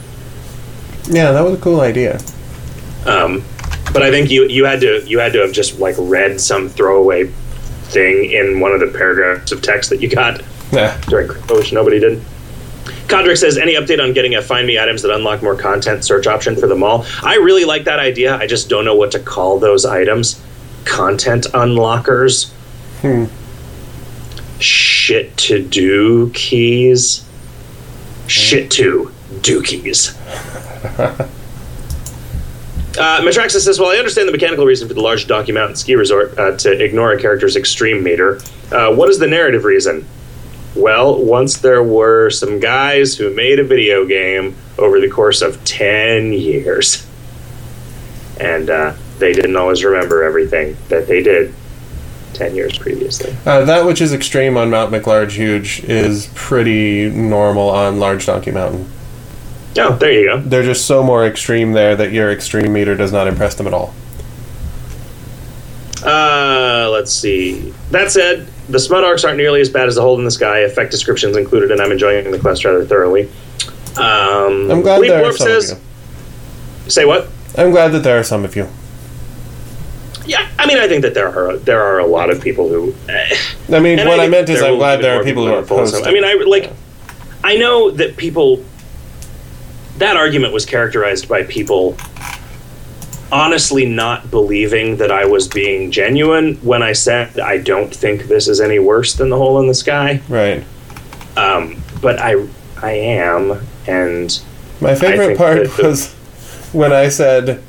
Yeah, 1.08 1.32
that 1.32 1.42
was 1.42 1.54
a 1.58 1.62
cool 1.62 1.82
idea. 1.82 2.20
um, 3.06 3.44
but 3.92 4.02
i 4.04 4.10
think 4.12 4.30
you 4.30 4.46
you 4.48 4.66
had 4.66 4.80
to 4.82 5.04
you 5.06 5.20
had 5.20 5.34
to 5.34 5.40
have 5.40 5.52
just 5.52 5.80
like 5.80 5.96
read 5.98 6.40
some 6.40 6.70
throwaway 6.70 7.26
thing 7.86 8.32
in 8.32 8.60
one 8.60 8.72
of 8.72 8.80
the 8.80 8.88
paragraphs 8.88 9.52
of 9.52 9.62
text 9.62 9.90
that 9.90 10.02
you 10.02 10.10
got 10.10 10.42
Yeah. 10.72 11.00
during 11.08 11.28
crypto, 11.28 11.58
which 11.58 11.72
nobody 11.74 12.00
did. 12.00 12.22
Kodrick 13.08 13.38
says, 13.38 13.58
any 13.58 13.74
update 13.76 14.02
on 14.02 14.14
getting 14.14 14.36
a 14.36 14.42
find 14.42 14.66
me 14.66 14.80
items 14.80 15.02
that 15.02 15.12
unlock 15.12 15.44
more 15.44 15.56
content 15.56 16.04
search 16.06 16.26
option 16.26 16.56
for 16.56 16.68
the 16.68 16.76
mall? 16.76 17.06
I 17.22 17.36
really 17.36 17.66
like 17.66 17.84
that 17.84 18.00
idea. 18.00 18.36
I 18.38 18.48
just 18.48 18.70
don't 18.70 18.86
know 18.86 18.96
what 18.96 19.12
to 19.12 19.20
call 19.20 19.60
those 19.60 19.86
items. 19.86 20.42
Content 20.86 21.46
unlockers? 21.54 22.52
Hmm. 23.02 23.26
Shit 24.60 25.36
to 25.38 25.62
do 25.62 26.30
keys? 26.32 27.26
Shit 28.28 28.72
to 28.72 29.12
do 29.42 29.62
keys. 29.62 30.18
Uh, 32.96 33.22
Matraxa 33.22 33.60
says, 33.60 33.80
"Well, 33.80 33.90
I 33.90 33.96
understand 33.96 34.28
the 34.28 34.32
mechanical 34.32 34.68
reason 34.68 34.88
for 34.88 34.94
the 34.94 35.02
large 35.02 35.26
Donkey 35.26 35.52
Mountain 35.52 35.78
ski 35.78 35.96
resort 35.96 36.38
uh, 36.38 36.56
to 36.58 36.72
ignore 36.84 37.12
a 37.12 37.20
character's 37.20 37.56
extreme 37.56 38.04
meter. 38.04 38.40
Uh, 38.72 38.94
what 38.94 39.10
is 39.10 39.18
the 39.18 39.26
narrative 39.26 39.64
reason? 39.64 40.08
Well, 40.76 41.24
once 41.24 41.58
there 41.58 41.84
were 41.84 42.30
some 42.30 42.60
guys 42.60 43.16
who 43.16 43.34
made 43.34 43.60
a 43.60 43.64
video 43.64 44.06
game 44.06 44.56
over 44.78 45.00
the 45.00 45.10
course 45.10 45.42
of 45.42 45.64
10 45.66 46.34
years. 46.34 47.06
And 48.40 48.70
uh, 48.70 48.96
they 49.20 49.34
didn't 49.34 49.56
always 49.56 49.84
remember 49.84 50.24
everything 50.24 50.76
that 50.90 51.08
they 51.08 51.22
did 51.22 51.54
10 52.34 52.56
years 52.56 52.78
previously. 52.78 53.36
Uh, 53.46 53.66
that 53.66 53.86
which 53.86 54.02
is 54.02 54.14
extreme 54.14 54.58
on 54.58 54.72
Mount 54.72 54.92
McLargeHuge 54.92 55.84
is 55.88 56.30
pretty 56.34 57.10
normal 57.10 57.70
on 57.70 58.00
Large 58.00 58.26
Donkey 58.26 58.52
Mountain. 58.52 58.90
Oh, 59.78 59.96
there 59.96 60.12
you 60.12 60.26
go. 60.26 60.40
They're 60.40 60.64
just 60.64 60.86
so 60.86 61.04
more 61.04 61.26
extreme 61.26 61.74
there 61.74 61.96
that 61.96 62.12
your 62.12 62.32
extreme 62.32 62.74
meter 62.74 62.96
does 62.96 63.12
not 63.12 63.28
impress 63.28 63.56
them 63.56 63.68
at 63.68 63.74
all. 63.74 63.94
Uh, 66.04 66.90
let's 66.92 67.14
see. 67.14 67.74
That 67.92 68.12
said, 68.12 68.48
the 68.70 68.80
smut 68.80 69.04
orcs 69.04 69.26
aren't 69.26 69.38
nearly 69.38 69.62
as 69.62 69.70
bad 69.70 69.88
as 69.88 69.96
the 69.96 70.02
hole 70.02 70.18
in 70.18 70.26
the 70.26 70.32
sky. 70.32 70.60
Effect 70.60 70.92
descriptions 70.92 71.38
included, 71.38 71.72
and 71.72 71.82
I'm 71.82 71.92
enjoying 71.92 72.30
the 72.32 72.40
quest 72.40 72.64
rather 72.66 72.86
thoroughly. 72.86 73.30
Um, 73.98 74.72
I'm 74.72 74.82
glad 74.82 75.02
Bleep 75.02 75.08
there 75.10 75.26
are 75.26 75.32
some 75.34 75.48
says, 75.48 75.72
of 75.72 75.82
Say 76.88 77.06
what? 77.06 77.28
I'm 77.58 77.72
glad 77.72 77.90
that 77.90 78.00
there 78.00 78.20
are 78.20 78.24
some 78.24 78.44
of 78.44 78.56
you. 78.56 78.68
Yeah, 80.26 80.50
I 80.58 80.66
mean, 80.66 80.78
I 80.78 80.88
think 80.88 81.02
that 81.02 81.14
there 81.14 81.28
are 81.28 81.58
there 81.58 81.82
are 81.82 82.00
a 82.00 82.06
lot 82.06 82.30
of 82.30 82.42
people 82.42 82.70
who. 82.70 82.96
eh, 83.10 83.36
I 83.72 83.80
mean, 83.80 84.00
And 84.00 84.08
what 84.08 84.20
I, 84.20 84.24
think 84.24 84.32
meant 84.32 84.50
is 84.50 84.62
I'm 84.62 84.78
glad 84.78 85.02
there 85.02 85.20
are 85.20 85.24
people 85.24 85.46
who 85.46 85.54
are 85.54 85.88
some- 85.88 86.04
I 86.04 86.12
mean, 86.12 86.24
I 86.24 86.34
like. 86.34 86.72
I 87.44 87.58
know 87.58 87.92
that 87.92 88.18
people. 88.18 88.64
That 89.98 90.18
argument 90.18 90.54
was 90.54 90.66
characterized 90.66 91.28
by 91.28 91.44
people 91.44 91.96
honestly 93.34 93.86
not 93.86 94.30
believing 94.30 94.98
that 94.98 95.12
I 95.12 95.26
was 95.26 95.48
being 95.48 95.90
genuine 95.92 96.56
when 96.58 96.84
I 96.84 96.94
said 96.94 97.40
I 97.40 97.58
don't 97.58 97.94
think 97.94 98.24
this 98.24 98.48
is 98.48 98.62
any 98.62 98.78
worse 98.78 99.14
than 99.16 99.30
the 99.30 99.38
hole 99.38 99.60
in 99.60 99.68
the 99.68 99.74
sky. 99.74 100.22
Right. 100.30 100.64
Um, 101.36 101.82
but 102.02 102.20
I 102.20 102.36
I 102.82 102.92
am, 102.92 103.66
and 103.88 104.40
My 104.80 104.94
favorite 104.94 105.38
part 105.38 105.70
the- 105.78 105.84
was 105.84 106.14
when 106.74 106.94
I 106.94 107.10
said, 107.10 107.62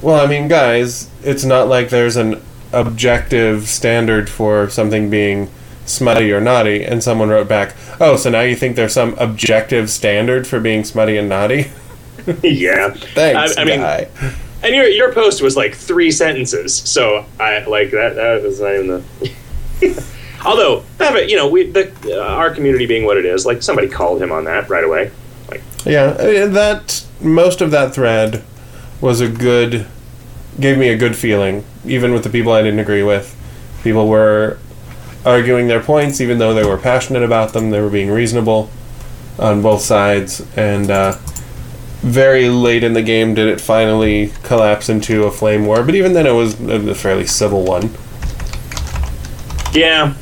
"Well, 0.00 0.24
I 0.24 0.26
mean, 0.26 0.48
guys, 0.48 1.08
it's 1.22 1.44
not 1.44 1.68
like 1.68 1.90
there's 1.90 2.16
an 2.16 2.40
objective 2.72 3.68
standard 3.68 4.28
for 4.30 4.70
something 4.70 5.10
being 5.10 5.50
smutty 5.84 6.32
or 6.32 6.40
naughty." 6.40 6.82
And 6.84 7.02
someone 7.02 7.28
wrote 7.28 7.48
back, 7.48 7.74
"Oh, 8.00 8.16
so 8.16 8.30
now 8.30 8.40
you 8.40 8.56
think 8.56 8.76
there's 8.76 8.94
some 8.94 9.14
objective 9.18 9.90
standard 9.90 10.46
for 10.46 10.60
being 10.60 10.82
smutty 10.84 11.16
and 11.18 11.28
naughty?" 11.28 11.72
yeah. 12.42 12.90
Thanks, 13.14 13.56
I, 13.58 13.62
I 13.62 13.64
mean, 13.64 13.80
guy. 13.80 14.06
And 14.64 14.74
your 14.74 14.86
your 14.88 15.12
post 15.12 15.42
was 15.42 15.56
like 15.56 15.74
three 15.74 16.10
sentences, 16.10 16.74
so 16.74 17.26
I 17.38 17.64
like 17.64 17.90
that. 17.90 18.14
That 18.16 18.42
was 18.42 18.60
not 18.60 18.74
even 18.74 18.86
the. 18.88 20.14
Although, 20.44 20.84
you 21.26 21.36
know, 21.36 21.48
we 21.48 21.70
the 21.70 21.92
uh, 22.06 22.20
our 22.20 22.52
community 22.54 22.86
being 22.86 23.04
what 23.04 23.16
it 23.16 23.24
is, 23.24 23.46
like 23.46 23.62
somebody 23.62 23.88
called 23.88 24.20
him 24.20 24.32
on 24.32 24.44
that 24.44 24.68
right 24.68 24.84
away. 24.84 25.10
Like, 25.50 25.62
Yeah, 25.84 26.04
uh, 26.18 26.46
that 26.48 27.04
most 27.20 27.60
of 27.60 27.70
that 27.70 27.94
thread 27.94 28.42
was 29.00 29.20
a 29.20 29.28
good, 29.28 29.86
gave 30.60 30.76
me 30.78 30.88
a 30.88 30.96
good 30.96 31.16
feeling, 31.16 31.64
even 31.86 32.12
with 32.12 32.24
the 32.24 32.30
people 32.30 32.52
I 32.52 32.62
didn't 32.62 32.80
agree 32.80 33.02
with. 33.02 33.34
People 33.82 34.08
were 34.08 34.58
arguing 35.24 35.68
their 35.68 35.82
points, 35.82 36.20
even 36.20 36.38
though 36.38 36.52
they 36.52 36.64
were 36.64 36.78
passionate 36.78 37.22
about 37.22 37.54
them. 37.54 37.70
They 37.70 37.80
were 37.80 37.90
being 37.90 38.10
reasonable 38.10 38.70
on 39.38 39.62
both 39.62 39.80
sides, 39.80 40.46
and 40.56 40.90
uh, 40.90 41.16
very 42.04 42.50
late 42.50 42.84
in 42.84 42.92
the 42.92 43.02
game 43.02 43.32
did 43.32 43.48
it 43.48 43.58
finally 43.58 44.30
collapse 44.42 44.90
into 44.90 45.24
a 45.24 45.30
flame 45.30 45.64
war. 45.64 45.82
But 45.82 45.94
even 45.94 46.12
then, 46.12 46.26
it 46.26 46.32
was 46.32 46.60
a 46.60 46.94
fairly 46.94 47.26
civil 47.26 47.64
one. 47.64 47.90
Yeah. 49.72 50.14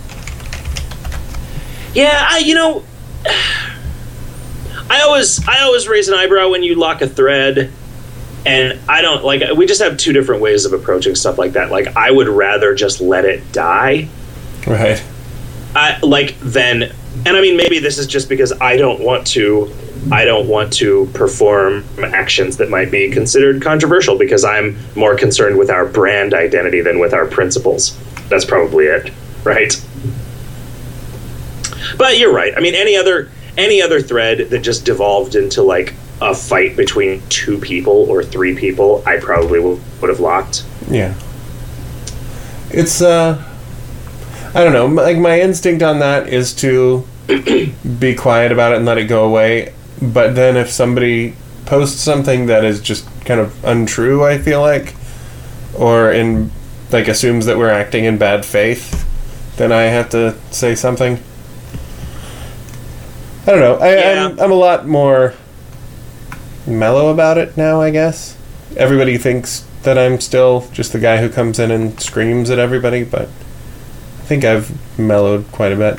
Yeah, 1.92 2.26
I 2.30 2.38
you 2.38 2.54
know 2.54 2.84
I 4.90 5.00
always 5.02 5.46
I 5.48 5.62
always 5.62 5.88
raise 5.88 6.08
an 6.08 6.14
eyebrow 6.14 6.50
when 6.50 6.62
you 6.62 6.76
lock 6.76 7.02
a 7.02 7.08
thread 7.08 7.72
and 8.46 8.78
I 8.88 9.02
don't 9.02 9.24
like 9.24 9.42
we 9.56 9.66
just 9.66 9.82
have 9.82 9.96
two 9.96 10.12
different 10.12 10.40
ways 10.40 10.64
of 10.64 10.72
approaching 10.72 11.16
stuff 11.16 11.36
like 11.36 11.52
that. 11.52 11.70
Like 11.70 11.96
I 11.96 12.12
would 12.12 12.28
rather 12.28 12.74
just 12.76 13.00
let 13.00 13.24
it 13.24 13.50
die. 13.52 14.08
Right. 14.66 15.02
I 15.74 15.98
like 16.00 16.38
then 16.40 16.94
and 17.26 17.36
I 17.36 17.40
mean 17.40 17.56
maybe 17.56 17.80
this 17.80 17.98
is 17.98 18.06
just 18.06 18.28
because 18.28 18.52
I 18.60 18.76
don't 18.76 19.00
want 19.00 19.26
to 19.28 19.74
I 20.10 20.24
don't 20.24 20.48
want 20.48 20.72
to 20.74 21.08
perform 21.14 21.84
actions 22.02 22.56
that 22.56 22.68
might 22.68 22.90
be 22.90 23.10
considered 23.10 23.62
controversial 23.62 24.18
because 24.18 24.44
I'm 24.44 24.76
more 24.96 25.16
concerned 25.16 25.58
with 25.58 25.70
our 25.70 25.86
brand 25.86 26.34
identity 26.34 26.80
than 26.80 26.98
with 26.98 27.14
our 27.14 27.26
principles. 27.26 27.96
That's 28.28 28.44
probably 28.44 28.86
it, 28.86 29.12
right? 29.44 29.72
But 31.96 32.18
you're 32.18 32.32
right. 32.32 32.52
I 32.56 32.60
mean 32.60 32.74
any 32.74 32.96
other 32.96 33.30
any 33.56 33.82
other 33.82 34.00
thread 34.00 34.50
that 34.50 34.60
just 34.60 34.84
devolved 34.84 35.34
into 35.34 35.62
like 35.62 35.94
a 36.20 36.34
fight 36.34 36.76
between 36.76 37.22
two 37.28 37.58
people 37.58 38.08
or 38.10 38.24
three 38.24 38.56
people, 38.56 39.02
I 39.06 39.18
probably 39.18 39.60
would 39.60 40.08
have 40.08 40.20
locked. 40.20 40.64
Yeah. 40.88 41.14
It's 42.70 43.02
uh 43.02 43.42
I 44.54 44.64
don't 44.64 44.72
know, 44.72 44.86
like 44.86 45.16
my 45.16 45.40
instinct 45.40 45.82
on 45.82 46.00
that 46.00 46.28
is 46.28 46.54
to 46.56 47.06
be 47.98 48.14
quiet 48.14 48.52
about 48.52 48.72
it 48.72 48.76
and 48.76 48.86
let 48.86 48.98
it 48.98 49.04
go 49.04 49.24
away. 49.24 49.72
But 50.02 50.34
then 50.34 50.56
if 50.56 50.68
somebody 50.68 51.36
posts 51.64 52.00
something 52.00 52.46
that 52.46 52.64
is 52.64 52.80
just 52.80 53.08
kind 53.24 53.40
of 53.40 53.64
untrue, 53.64 54.24
I 54.24 54.38
feel 54.38 54.60
like 54.60 54.94
or 55.74 56.12
in 56.12 56.50
like 56.90 57.08
assumes 57.08 57.46
that 57.46 57.56
we're 57.56 57.70
acting 57.70 58.04
in 58.04 58.18
bad 58.18 58.44
faith, 58.44 59.08
then 59.56 59.72
I 59.72 59.82
have 59.82 60.10
to 60.10 60.36
say 60.50 60.74
something. 60.74 61.18
I 63.46 63.50
don't 63.50 63.60
know. 63.60 63.76
I, 63.76 63.94
Yeah. 63.94 64.26
I'm, 64.26 64.40
I'm 64.40 64.52
a 64.52 64.56
lot 64.56 64.86
more 64.86 65.34
mellow 66.66 67.08
about 67.12 67.38
it 67.38 67.56
now, 67.56 67.80
I 67.80 67.90
guess. 67.90 68.36
Everybody 68.76 69.18
thinks 69.18 69.64
that 69.82 69.98
I'm 69.98 70.20
still 70.20 70.68
just 70.72 70.92
the 70.92 70.98
guy 70.98 71.18
who 71.18 71.28
comes 71.28 71.58
in 71.58 71.70
and 71.70 71.98
screams 72.00 72.50
at 72.50 72.58
everybody, 72.58 73.04
but 73.04 73.28
I 73.28 74.24
think 74.24 74.44
I've 74.44 74.98
mellowed 74.98 75.50
quite 75.52 75.72
a 75.72 75.76
bit. 75.76 75.98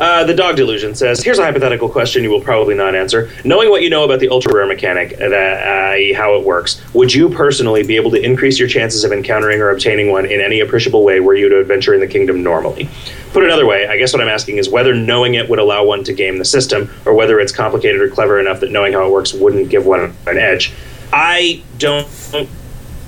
Uh, 0.00 0.24
the 0.24 0.32
dog 0.32 0.56
delusion 0.56 0.94
says, 0.94 1.22
"Here's 1.22 1.38
a 1.38 1.44
hypothetical 1.44 1.86
question 1.86 2.24
you 2.24 2.30
will 2.30 2.40
probably 2.40 2.74
not 2.74 2.94
answer. 2.94 3.28
Knowing 3.44 3.68
what 3.68 3.82
you 3.82 3.90
know 3.90 4.02
about 4.02 4.18
the 4.18 4.30
ultra 4.30 4.50
rare 4.54 4.66
mechanic, 4.66 5.12
uh, 5.20 5.28
that, 5.28 5.62
uh, 5.62 6.16
how 6.16 6.36
it 6.36 6.42
works, 6.42 6.80
would 6.94 7.12
you 7.12 7.28
personally 7.28 7.82
be 7.82 7.96
able 7.96 8.10
to 8.12 8.24
increase 8.24 8.58
your 8.58 8.66
chances 8.66 9.04
of 9.04 9.12
encountering 9.12 9.60
or 9.60 9.68
obtaining 9.68 10.10
one 10.10 10.24
in 10.24 10.40
any 10.40 10.60
appreciable 10.60 11.04
way 11.04 11.20
were 11.20 11.34
you 11.34 11.50
to 11.50 11.60
adventure 11.60 11.92
in 11.92 12.00
the 12.00 12.06
kingdom 12.06 12.42
normally? 12.42 12.88
Put 13.34 13.44
another 13.44 13.66
way, 13.66 13.88
I 13.88 13.98
guess 13.98 14.14
what 14.14 14.22
I'm 14.22 14.28
asking 14.28 14.56
is 14.56 14.70
whether 14.70 14.94
knowing 14.94 15.34
it 15.34 15.50
would 15.50 15.58
allow 15.58 15.84
one 15.84 16.02
to 16.04 16.14
game 16.14 16.38
the 16.38 16.46
system, 16.46 16.90
or 17.04 17.12
whether 17.12 17.38
it's 17.38 17.52
complicated 17.52 18.00
or 18.00 18.08
clever 18.08 18.40
enough 18.40 18.60
that 18.60 18.70
knowing 18.70 18.94
how 18.94 19.04
it 19.04 19.10
works 19.10 19.34
wouldn't 19.34 19.68
give 19.68 19.84
one 19.84 20.14
an 20.26 20.38
edge. 20.38 20.72
I 21.12 21.62
don't, 21.76 22.08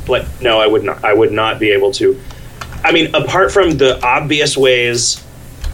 But 0.07 0.27
no, 0.43 0.61
I 0.61 0.67
would 0.67 0.85
not. 0.85 1.03
I 1.05 1.15
would 1.15 1.33
not 1.33 1.59
be 1.59 1.71
able 1.71 1.93
to. 1.93 2.21
I 2.85 2.93
mean, 2.93 3.15
apart 3.15 3.51
from 3.51 3.79
the 3.79 4.05
obvious 4.05 4.59
ways." 4.59 5.23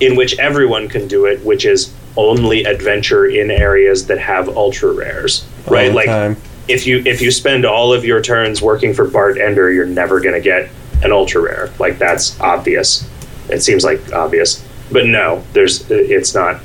In 0.01 0.17
which 0.17 0.39
everyone 0.39 0.89
can 0.89 1.09
do 1.09 1.27
it, 1.27 1.45
which 1.45 1.65
is 1.65 1.93
only 2.17 2.65
adventure 2.65 3.27
in 3.27 3.51
areas 3.51 4.07
that 4.07 4.19
have 4.19 4.49
ultra 4.49 4.93
rares, 4.93 5.47
right? 5.67 5.93
Like 5.93 6.07
time. 6.07 6.37
if 6.67 6.87
you 6.87 7.03
if 7.07 7.21
you 7.21 7.31
spend 7.31 7.65
all 7.65 7.93
of 7.93 8.05
your 8.05 8.21
turns 8.21 8.63
working 8.63 8.95
for 8.95 9.09
Bart 9.09 9.39
Ender, 9.39 9.71
you're 9.73 9.87
never 9.87 10.21
going 10.21 10.35
to 10.35 10.41
get 10.41 10.71
an 11.03 11.13
ultra 11.13 11.41
rare. 11.41 11.71
Like 11.79 11.99
that's 11.99 12.39
obvious. 12.41 13.09
It 13.49 13.63
seems 13.63 13.85
like 13.85 14.13
obvious, 14.13 14.65
but 14.93 15.07
no, 15.07 15.45
there's 15.53 15.89
it's 15.91 16.35
not. 16.35 16.61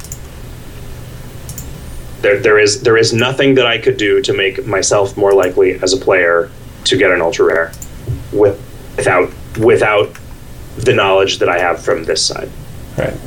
There, 2.22 2.39
there 2.39 2.57
is 2.57 2.81
there 2.81 2.97
is 2.97 3.14
nothing 3.14 3.55
that 3.55 3.65
I 3.65 3.77
could 3.77 3.97
do 3.97 4.22
to 4.22 4.34
make 4.34 4.65
myself 4.65 5.18
more 5.18 5.34
likely 5.34 5.73
as 5.81 5.93
a 5.93 5.97
player 5.97 6.49
to 6.85 6.97
get 6.97 7.11
an 7.11 7.22
ultra 7.22 7.45
rare, 7.45 7.72
with, 8.31 8.60
without 8.97 9.31
without 9.57 10.18
the 10.77 10.93
knowledge 10.93 11.39
that 11.39 11.49
I 11.49 11.60
have 11.60 11.84
from 11.84 12.03
this 12.05 12.26
side 12.26 12.49
Right. 12.98 13.18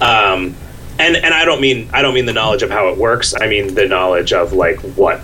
um, 0.00 0.56
and 0.98 1.16
and 1.16 1.32
I 1.34 1.44
don't 1.44 1.60
mean 1.60 1.88
I 1.92 2.02
don't 2.02 2.14
mean 2.14 2.26
the 2.26 2.32
knowledge 2.32 2.62
of 2.62 2.70
how 2.70 2.88
it 2.88 2.98
works. 2.98 3.34
I 3.40 3.46
mean 3.46 3.74
the 3.74 3.86
knowledge 3.86 4.32
of 4.32 4.52
like 4.52 4.78
what 4.80 5.20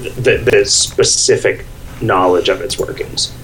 the 0.00 0.38
the 0.38 0.64
specific 0.64 1.66
knowledge 2.00 2.48
of 2.48 2.60
its 2.60 2.78
workings. 2.78 3.34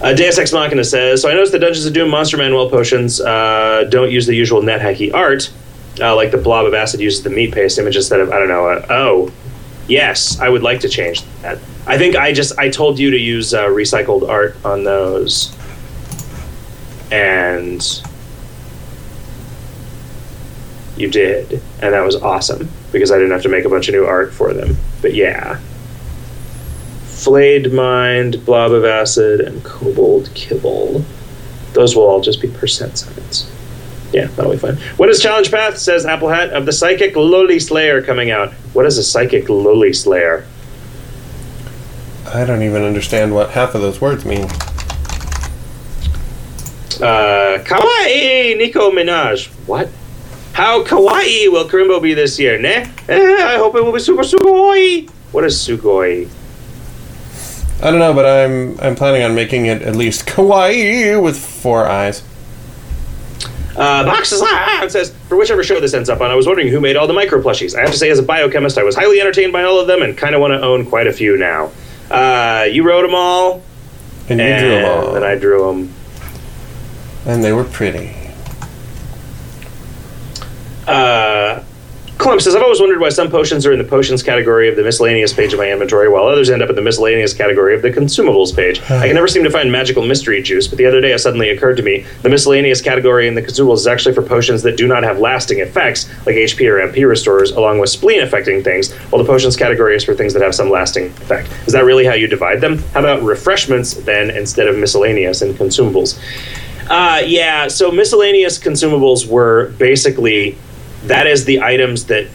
Uh, 0.00 0.14
Deus 0.14 0.38
Ex 0.38 0.50
Machina 0.52 0.82
says, 0.82 1.20
so 1.20 1.28
I 1.28 1.34
noticed 1.34 1.52
the 1.52 1.58
Dungeons 1.58 1.84
of 1.84 1.92
Doom 1.92 2.08
Monster 2.08 2.38
Manuel 2.38 2.70
potions 2.70 3.20
uh, 3.20 3.84
don't 3.90 4.10
use 4.10 4.24
the 4.24 4.34
usual 4.34 4.62
net 4.62 4.80
hacky 4.80 5.12
art, 5.12 5.52
uh, 6.00 6.16
like 6.16 6.30
the 6.30 6.38
blob 6.38 6.64
of 6.64 6.72
acid 6.72 7.00
uses 7.00 7.22
the 7.22 7.28
meat 7.28 7.52
paste 7.52 7.78
image 7.78 7.96
instead 7.96 8.20
of 8.20 8.30
I 8.30 8.38
don't 8.38 8.48
know. 8.48 8.66
Uh, 8.66 8.86
oh, 8.88 9.32
yes, 9.88 10.40
I 10.40 10.48
would 10.48 10.62
like 10.62 10.80
to 10.80 10.88
change 10.88 11.22
that. 11.42 11.58
I 11.86 11.98
think 11.98 12.16
I 12.16 12.32
just 12.32 12.58
I 12.58 12.70
told 12.70 12.98
you 12.98 13.10
to 13.10 13.18
use 13.18 13.52
uh, 13.52 13.66
recycled 13.66 14.26
art 14.26 14.56
on 14.64 14.84
those, 14.84 15.54
and 17.10 17.82
you 21.00 21.10
did, 21.10 21.62
and 21.82 21.94
that 21.94 22.04
was 22.04 22.16
awesome 22.16 22.68
because 22.92 23.10
I 23.10 23.16
didn't 23.16 23.32
have 23.32 23.42
to 23.42 23.48
make 23.48 23.64
a 23.64 23.68
bunch 23.68 23.88
of 23.88 23.94
new 23.94 24.04
art 24.04 24.32
for 24.32 24.52
them. 24.52 24.76
But 25.02 25.14
yeah. 25.14 25.60
Flayed 27.04 27.72
Mind, 27.72 28.44
Blob 28.46 28.72
of 28.72 28.84
Acid, 28.84 29.40
and 29.40 29.62
Kobold 29.62 30.32
Kibble. 30.34 31.04
Those 31.72 31.94
will 31.94 32.04
all 32.04 32.20
just 32.20 32.40
be 32.40 32.48
percent 32.48 32.98
signs. 32.98 33.50
Yeah, 34.12 34.26
that'll 34.26 34.52
be 34.52 34.58
fine. 34.58 34.76
What 34.96 35.08
is 35.08 35.22
Challenge 35.22 35.50
Path? 35.50 35.78
Says 35.78 36.04
Apple 36.04 36.28
Hat 36.28 36.50
of 36.50 36.66
the 36.66 36.72
Psychic 36.72 37.14
Lowly 37.14 37.60
Slayer 37.60 38.02
coming 38.02 38.30
out. 38.30 38.52
What 38.72 38.86
is 38.86 38.98
a 38.98 39.04
Psychic 39.04 39.48
Lowly 39.48 39.92
Slayer? 39.92 40.46
I 42.26 42.44
don't 42.44 42.62
even 42.62 42.82
understand 42.82 43.34
what 43.34 43.50
half 43.50 43.74
of 43.74 43.82
those 43.82 44.00
words 44.00 44.24
mean. 44.24 44.44
Uh, 47.00 47.58
kawaii 47.64 48.56
Nico 48.56 48.90
Minaj. 48.90 49.46
What? 49.66 49.88
How 50.60 50.84
kawaii 50.84 51.50
will 51.50 51.66
Crimbo 51.66 52.02
be 52.02 52.12
this 52.12 52.38
year? 52.38 52.58
Ne? 52.58 52.86
Eh, 53.08 53.46
I 53.54 53.56
hope 53.56 53.74
it 53.76 53.82
will 53.82 53.92
be 53.94 53.98
super 53.98 54.20
sugoi. 54.20 55.08
What 55.32 55.42
is 55.44 55.56
sugoi? 55.56 56.28
I 57.82 57.90
don't 57.90 57.98
know, 57.98 58.12
but 58.12 58.26
I'm 58.26 58.78
I'm 58.78 58.94
planning 58.94 59.22
on 59.22 59.34
making 59.34 59.64
it 59.72 59.80
at 59.80 59.96
least 59.96 60.26
kawaii 60.26 61.16
with 61.22 61.38
four 61.38 61.86
eyes. 61.88 62.22
Uh, 63.74 64.04
Boxes 64.04 64.42
Loud 64.42 64.92
says, 64.92 65.14
for 65.30 65.38
whichever 65.38 65.64
show 65.64 65.80
this 65.80 65.94
ends 65.94 66.10
up 66.10 66.20
on, 66.20 66.30
I 66.30 66.34
was 66.34 66.46
wondering 66.46 66.68
who 66.68 66.78
made 66.78 66.94
all 66.96 67.06
the 67.06 67.14
micro 67.14 67.40
plushies. 67.40 67.74
I 67.74 67.80
have 67.80 67.92
to 67.92 67.96
say, 67.96 68.10
as 68.10 68.18
a 68.18 68.22
biochemist, 68.22 68.76
I 68.76 68.82
was 68.82 68.94
highly 68.94 69.18
entertained 69.18 69.54
by 69.54 69.62
all 69.62 69.80
of 69.80 69.86
them 69.86 70.02
and 70.02 70.14
kind 70.14 70.34
of 70.34 70.42
want 70.42 70.50
to 70.52 70.60
own 70.60 70.84
quite 70.84 71.06
a 71.06 71.12
few 71.14 71.38
now. 71.38 71.70
Uh, 72.10 72.64
you 72.70 72.82
wrote 72.82 73.00
them 73.06 73.14
all, 73.14 73.62
And 74.28 74.38
you 74.40 74.44
and 74.44 74.60
drew 74.60 74.70
them 74.72 74.84
all. 74.84 75.12
then 75.14 75.22
I 75.22 75.36
drew 75.36 75.64
them. 75.66 75.94
and 77.24 77.42
they 77.42 77.52
were 77.52 77.64
pretty. 77.64 78.19
Uh, 80.90 81.64
Clump 82.20 82.38
says, 82.42 82.54
I've 82.54 82.62
always 82.62 82.80
wondered 82.80 83.00
why 83.00 83.08
some 83.08 83.30
potions 83.30 83.64
are 83.64 83.72
in 83.72 83.78
the 83.78 83.84
potions 83.84 84.22
category 84.22 84.68
of 84.68 84.76
the 84.76 84.82
miscellaneous 84.82 85.32
page 85.32 85.54
of 85.54 85.58
my 85.58 85.72
inventory, 85.72 86.06
while 86.06 86.26
others 86.26 86.50
end 86.50 86.60
up 86.60 86.68
in 86.68 86.76
the 86.76 86.82
miscellaneous 86.82 87.32
category 87.32 87.74
of 87.74 87.80
the 87.80 87.88
consumables 87.88 88.54
page. 88.54 88.78
I 88.90 89.06
can 89.06 89.14
never 89.14 89.26
seem 89.26 89.42
to 89.44 89.50
find 89.50 89.72
magical 89.72 90.04
mystery 90.04 90.42
juice, 90.42 90.68
but 90.68 90.76
the 90.76 90.84
other 90.84 91.00
day 91.00 91.12
it 91.12 91.18
suddenly 91.18 91.48
occurred 91.48 91.78
to 91.78 91.82
me 91.82 92.04
the 92.20 92.28
miscellaneous 92.28 92.82
category 92.82 93.26
in 93.26 93.34
the 93.34 93.40
consumables 93.40 93.76
is 93.78 93.86
actually 93.86 94.14
for 94.14 94.20
potions 94.20 94.62
that 94.64 94.76
do 94.76 94.86
not 94.86 95.02
have 95.02 95.18
lasting 95.18 95.60
effects, 95.60 96.10
like 96.26 96.36
HP 96.36 96.68
or 96.68 96.86
MP 96.86 97.08
restorers, 97.08 97.52
along 97.52 97.78
with 97.78 97.88
spleen 97.88 98.20
affecting 98.20 98.62
things, 98.62 98.92
while 98.92 99.22
the 99.22 99.26
potions 99.26 99.56
category 99.56 99.96
is 99.96 100.04
for 100.04 100.14
things 100.14 100.34
that 100.34 100.42
have 100.42 100.54
some 100.54 100.68
lasting 100.68 101.06
effect. 101.06 101.50
Is 101.66 101.72
that 101.72 101.84
really 101.86 102.04
how 102.04 102.12
you 102.12 102.26
divide 102.26 102.60
them? 102.60 102.80
How 102.92 103.00
about 103.00 103.22
refreshments 103.22 103.94
then 103.94 104.28
instead 104.28 104.68
of 104.68 104.76
miscellaneous 104.76 105.40
and 105.40 105.54
consumables? 105.54 106.20
Uh, 106.90 107.22
yeah, 107.24 107.66
so 107.68 107.90
miscellaneous 107.90 108.58
consumables 108.58 109.26
were 109.26 109.70
basically 109.78 110.58
that 111.04 111.26
is 111.26 111.44
the 111.44 111.60
items 111.60 112.06
that 112.06 112.26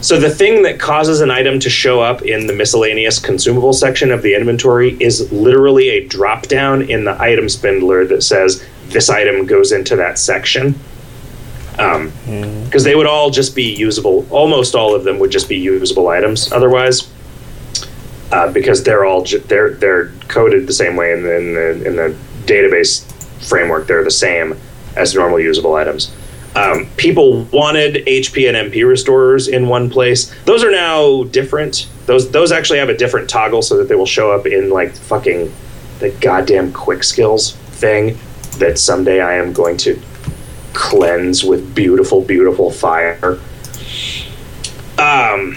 so 0.00 0.18
the 0.20 0.30
thing 0.30 0.62
that 0.62 0.78
causes 0.78 1.20
an 1.20 1.30
item 1.30 1.58
to 1.58 1.68
show 1.68 2.00
up 2.00 2.22
in 2.22 2.46
the 2.46 2.52
miscellaneous 2.52 3.18
consumable 3.18 3.72
section 3.72 4.12
of 4.12 4.22
the 4.22 4.34
inventory 4.34 4.96
is 5.00 5.30
literally 5.32 5.88
a 5.88 6.06
drop 6.06 6.46
down 6.46 6.82
in 6.82 7.04
the 7.04 7.20
item 7.20 7.48
spindler 7.48 8.04
that 8.06 8.22
says 8.22 8.64
this 8.88 9.10
item 9.10 9.44
goes 9.44 9.72
into 9.72 9.96
that 9.96 10.18
section 10.18 10.78
um, 11.78 12.12
because 12.64 12.84
they 12.84 12.94
would 12.94 13.06
all 13.06 13.30
just 13.30 13.54
be 13.54 13.74
usable 13.74 14.26
almost 14.30 14.74
all 14.74 14.94
of 14.94 15.04
them 15.04 15.18
would 15.18 15.30
just 15.30 15.48
be 15.48 15.56
usable 15.56 16.08
items 16.08 16.52
otherwise 16.52 17.10
uh, 18.30 18.52
because 18.52 18.82
they're 18.82 19.04
all 19.04 19.22
ju- 19.22 19.38
they're 19.40 19.70
they're 19.74 20.08
coded 20.28 20.66
the 20.66 20.72
same 20.72 20.96
way 20.96 21.12
in 21.12 21.22
the, 21.22 21.36
in 21.36 21.54
the 21.54 21.86
in 21.86 21.96
the 21.96 22.16
database 22.44 23.04
framework. 23.46 23.86
They're 23.86 24.04
the 24.04 24.10
same 24.10 24.58
as 24.96 25.14
normal 25.14 25.40
usable 25.40 25.74
items. 25.74 26.14
Um, 26.54 26.86
people 26.96 27.42
wanted 27.44 28.06
HP 28.06 28.48
and 28.48 28.72
MP 28.72 28.86
restorers 28.86 29.48
in 29.48 29.68
one 29.68 29.90
place. 29.90 30.34
Those 30.44 30.64
are 30.64 30.70
now 30.70 31.24
different. 31.24 31.88
Those 32.06 32.30
those 32.30 32.52
actually 32.52 32.78
have 32.78 32.88
a 32.88 32.96
different 32.96 33.28
toggle 33.28 33.62
so 33.62 33.76
that 33.76 33.88
they 33.88 33.94
will 33.94 34.06
show 34.06 34.32
up 34.32 34.46
in 34.46 34.70
like 34.70 34.94
fucking 34.94 35.52
the 36.00 36.10
goddamn 36.20 36.72
quick 36.72 37.04
skills 37.04 37.54
thing 37.54 38.18
that 38.58 38.78
someday 38.78 39.20
I 39.20 39.34
am 39.34 39.52
going 39.52 39.76
to 39.78 40.00
cleanse 40.72 41.44
with 41.44 41.74
beautiful, 41.74 42.22
beautiful 42.22 42.70
fire. 42.70 43.38
Um. 44.98 45.56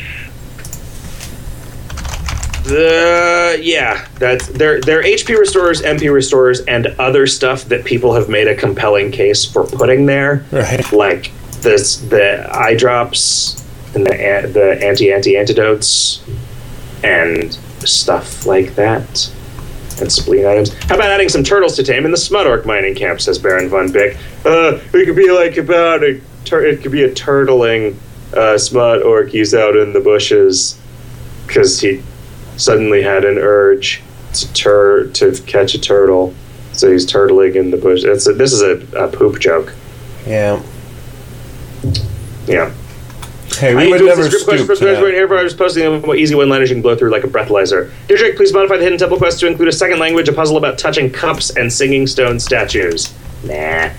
The 2.64 3.60
yeah, 3.62 4.08
that's 4.20 4.48
they're 4.48 4.82
they're 4.82 5.04
HP 5.04 5.38
restorers, 5.38 5.82
MP 5.82 6.14
restorers, 6.14 6.62
and 6.62 6.88
other 7.00 7.26
stuff 7.28 7.66
that 7.66 7.86
people 7.86 8.14
have 8.14 8.30
made 8.30 8.48
a 8.48 8.56
compelling 8.56 9.12
case 9.12 9.46
for 9.46 9.66
putting 9.66 10.06
there, 10.06 10.46
Right. 10.52 10.92
like 10.94 11.32
this 11.62 11.98
the 11.98 12.48
eye 12.56 12.76
drops 12.76 13.68
and 13.96 14.06
the 14.06 14.50
the 14.54 14.80
anti 14.86 15.12
anti 15.12 15.38
antidotes 15.38 16.24
and 17.04 17.54
stuff 17.84 18.46
like 18.46 18.76
that. 18.76 19.32
And 20.00 20.12
spleen 20.12 20.46
items. 20.48 20.74
How 20.86 20.96
about 20.96 21.10
adding 21.12 21.30
some 21.30 21.44
turtles 21.44 21.76
to 21.76 21.84
tame 21.84 22.06
in 22.06 22.12
the 22.12 22.18
Smut 22.18 22.48
Orc 22.48 22.66
mining 22.66 22.96
camp? 22.96 23.22
Says 23.22 23.38
Baron 23.38 23.70
von 23.70 23.92
Bick. 23.92 24.18
Uh, 24.44 24.80
it 24.94 25.06
could 25.06 25.16
be 25.16 25.30
like 25.30 25.58
about 25.58 26.04
a 26.04 26.20
tur- 26.44 26.66
it 26.66 26.82
could 26.82 26.92
be 26.92 27.04
a 27.04 27.10
turtling 27.12 27.96
uh, 28.34 28.58
Smut 28.58 29.04
Orc. 29.04 29.30
He's 29.30 29.54
out 29.54 29.76
in 29.76 29.94
the 29.94 30.00
bushes 30.00 30.80
because 31.46 31.80
he 31.80 32.02
suddenly 32.62 33.02
had 33.02 33.26
an 33.26 33.38
urge 33.38 34.02
to 34.34 34.54
tur- 34.54 35.08
to 35.08 35.32
catch 35.44 35.74
a 35.74 35.80
turtle, 35.82 36.34
so 36.74 36.92
he's 36.92 37.06
turtling 37.06 37.56
in 37.56 37.72
the 37.72 37.78
bush. 37.78 38.04
It's 38.04 38.28
a, 38.28 38.34
this 38.34 38.54
is 38.54 38.62
a, 38.62 39.06
a 39.06 39.08
poop 39.08 39.40
joke. 39.40 39.74
Yeah. 40.26 40.62
Yeah. 42.48 42.72
Hey, 43.58 43.76
we 43.76 43.84
need 43.86 43.92
would 43.92 44.06
never 44.06 44.30
stoop 44.30 44.48
to 44.48 44.64
write 44.66 44.80
that. 44.80 45.12
here. 45.14 45.34
I 45.36 45.44
was 45.44 45.54
posting 45.54 46.02
what 46.04 46.18
easy 46.18 46.36
one-liners 46.36 46.70
you 46.70 46.76
can 46.76 46.82
blow 46.82 46.96
through 46.96 47.12
like 47.12 47.24
a 47.24 47.28
breathalyzer. 47.28 47.92
Dear 48.08 48.18
Drake, 48.18 48.38
please 48.38 48.54
modify 48.54 48.78
the 48.78 48.84
hidden 48.84 48.98
temple 48.98 49.18
quest 49.18 49.40
to 49.42 49.48
include 49.48 49.68
a 49.68 49.74
second 49.74 50.00
language, 50.00 50.30
a 50.30 50.34
puzzle 50.34 50.58
about 50.58 50.78
touching 50.78 51.12
cups 51.12 51.50
and 51.58 51.72
singing 51.72 52.08
stone 52.08 52.40
statues. 52.40 53.14
Nah. 53.44 53.90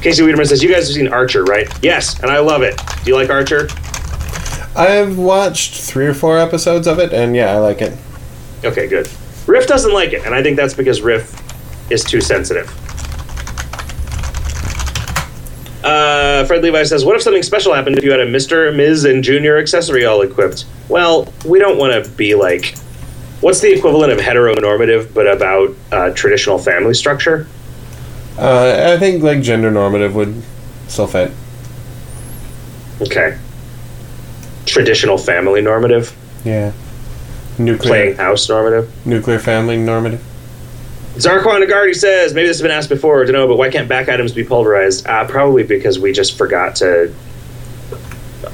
Casey 0.00 0.22
Wiedemann 0.22 0.46
says, 0.46 0.62
"You 0.62 0.70
guys 0.70 0.88
have 0.88 0.94
seen 0.94 1.08
Archer, 1.08 1.44
right? 1.44 1.68
Yes, 1.82 2.20
and 2.20 2.30
I 2.30 2.38
love 2.38 2.62
it. 2.62 2.76
Do 3.04 3.10
you 3.10 3.14
like 3.16 3.30
Archer? 3.30 3.68
I've 4.76 5.18
watched 5.18 5.80
three 5.80 6.06
or 6.06 6.14
four 6.14 6.38
episodes 6.38 6.86
of 6.86 6.98
it, 6.98 7.12
and 7.12 7.34
yeah, 7.34 7.52
I 7.52 7.58
like 7.58 7.82
it. 7.82 7.96
Okay, 8.64 8.86
good. 8.86 9.08
Riff 9.46 9.66
doesn't 9.66 9.92
like 9.92 10.12
it, 10.12 10.24
and 10.24 10.34
I 10.34 10.42
think 10.42 10.56
that's 10.56 10.74
because 10.74 11.00
Riff 11.00 11.34
is 11.90 12.04
too 12.04 12.20
sensitive. 12.20 12.68
Uh, 15.84 16.44
Fred 16.44 16.62
Levi 16.62 16.82
says, 16.82 17.04
"What 17.04 17.16
if 17.16 17.22
something 17.22 17.42
special 17.42 17.72
happened 17.72 17.98
if 17.98 18.04
you 18.04 18.10
had 18.10 18.20
a 18.20 18.26
Mister, 18.26 18.70
Ms., 18.72 19.04
and 19.04 19.24
Junior 19.24 19.58
accessory 19.58 20.04
all 20.04 20.22
equipped?" 20.22 20.66
Well, 20.88 21.32
we 21.46 21.58
don't 21.58 21.78
want 21.78 22.04
to 22.04 22.10
be 22.10 22.34
like, 22.34 22.76
what's 23.40 23.60
the 23.60 23.72
equivalent 23.72 24.12
of 24.12 24.18
heteronormative, 24.18 25.14
but 25.14 25.26
about 25.26 25.74
uh, 25.92 26.10
traditional 26.10 26.58
family 26.58 26.94
structure? 26.94 27.46
Uh, 28.36 28.92
I 28.94 28.98
think 28.98 29.22
like 29.22 29.40
gender 29.42 29.70
normative 29.70 30.14
would 30.14 30.42
still 30.88 31.06
fit. 31.06 31.32
Okay. 33.00 33.38
Traditional 34.68 35.16
family 35.18 35.60
normative, 35.62 36.14
Yeah. 36.44 36.72
Nuclear 37.58 37.88
playing 37.90 38.16
house 38.16 38.48
normative. 38.48 38.88
nuclear 39.06 39.38
family 39.38 39.76
normative. 39.76 40.20
Zarquan 41.16 41.66
Nagardi 41.66 41.94
says, 41.96 42.32
maybe 42.34 42.46
this 42.46 42.58
has 42.58 42.62
been 42.62 42.70
asked 42.70 42.88
before, 42.88 43.22
I 43.22 43.24
don't 43.24 43.32
know, 43.32 43.48
but 43.48 43.56
why 43.56 43.70
can't 43.70 43.88
back 43.88 44.08
items 44.08 44.32
be 44.32 44.44
pulverized? 44.44 45.06
Uh, 45.06 45.26
probably 45.26 45.64
because 45.64 45.98
we 45.98 46.12
just 46.12 46.38
forgot 46.38 46.76
to 46.76 47.12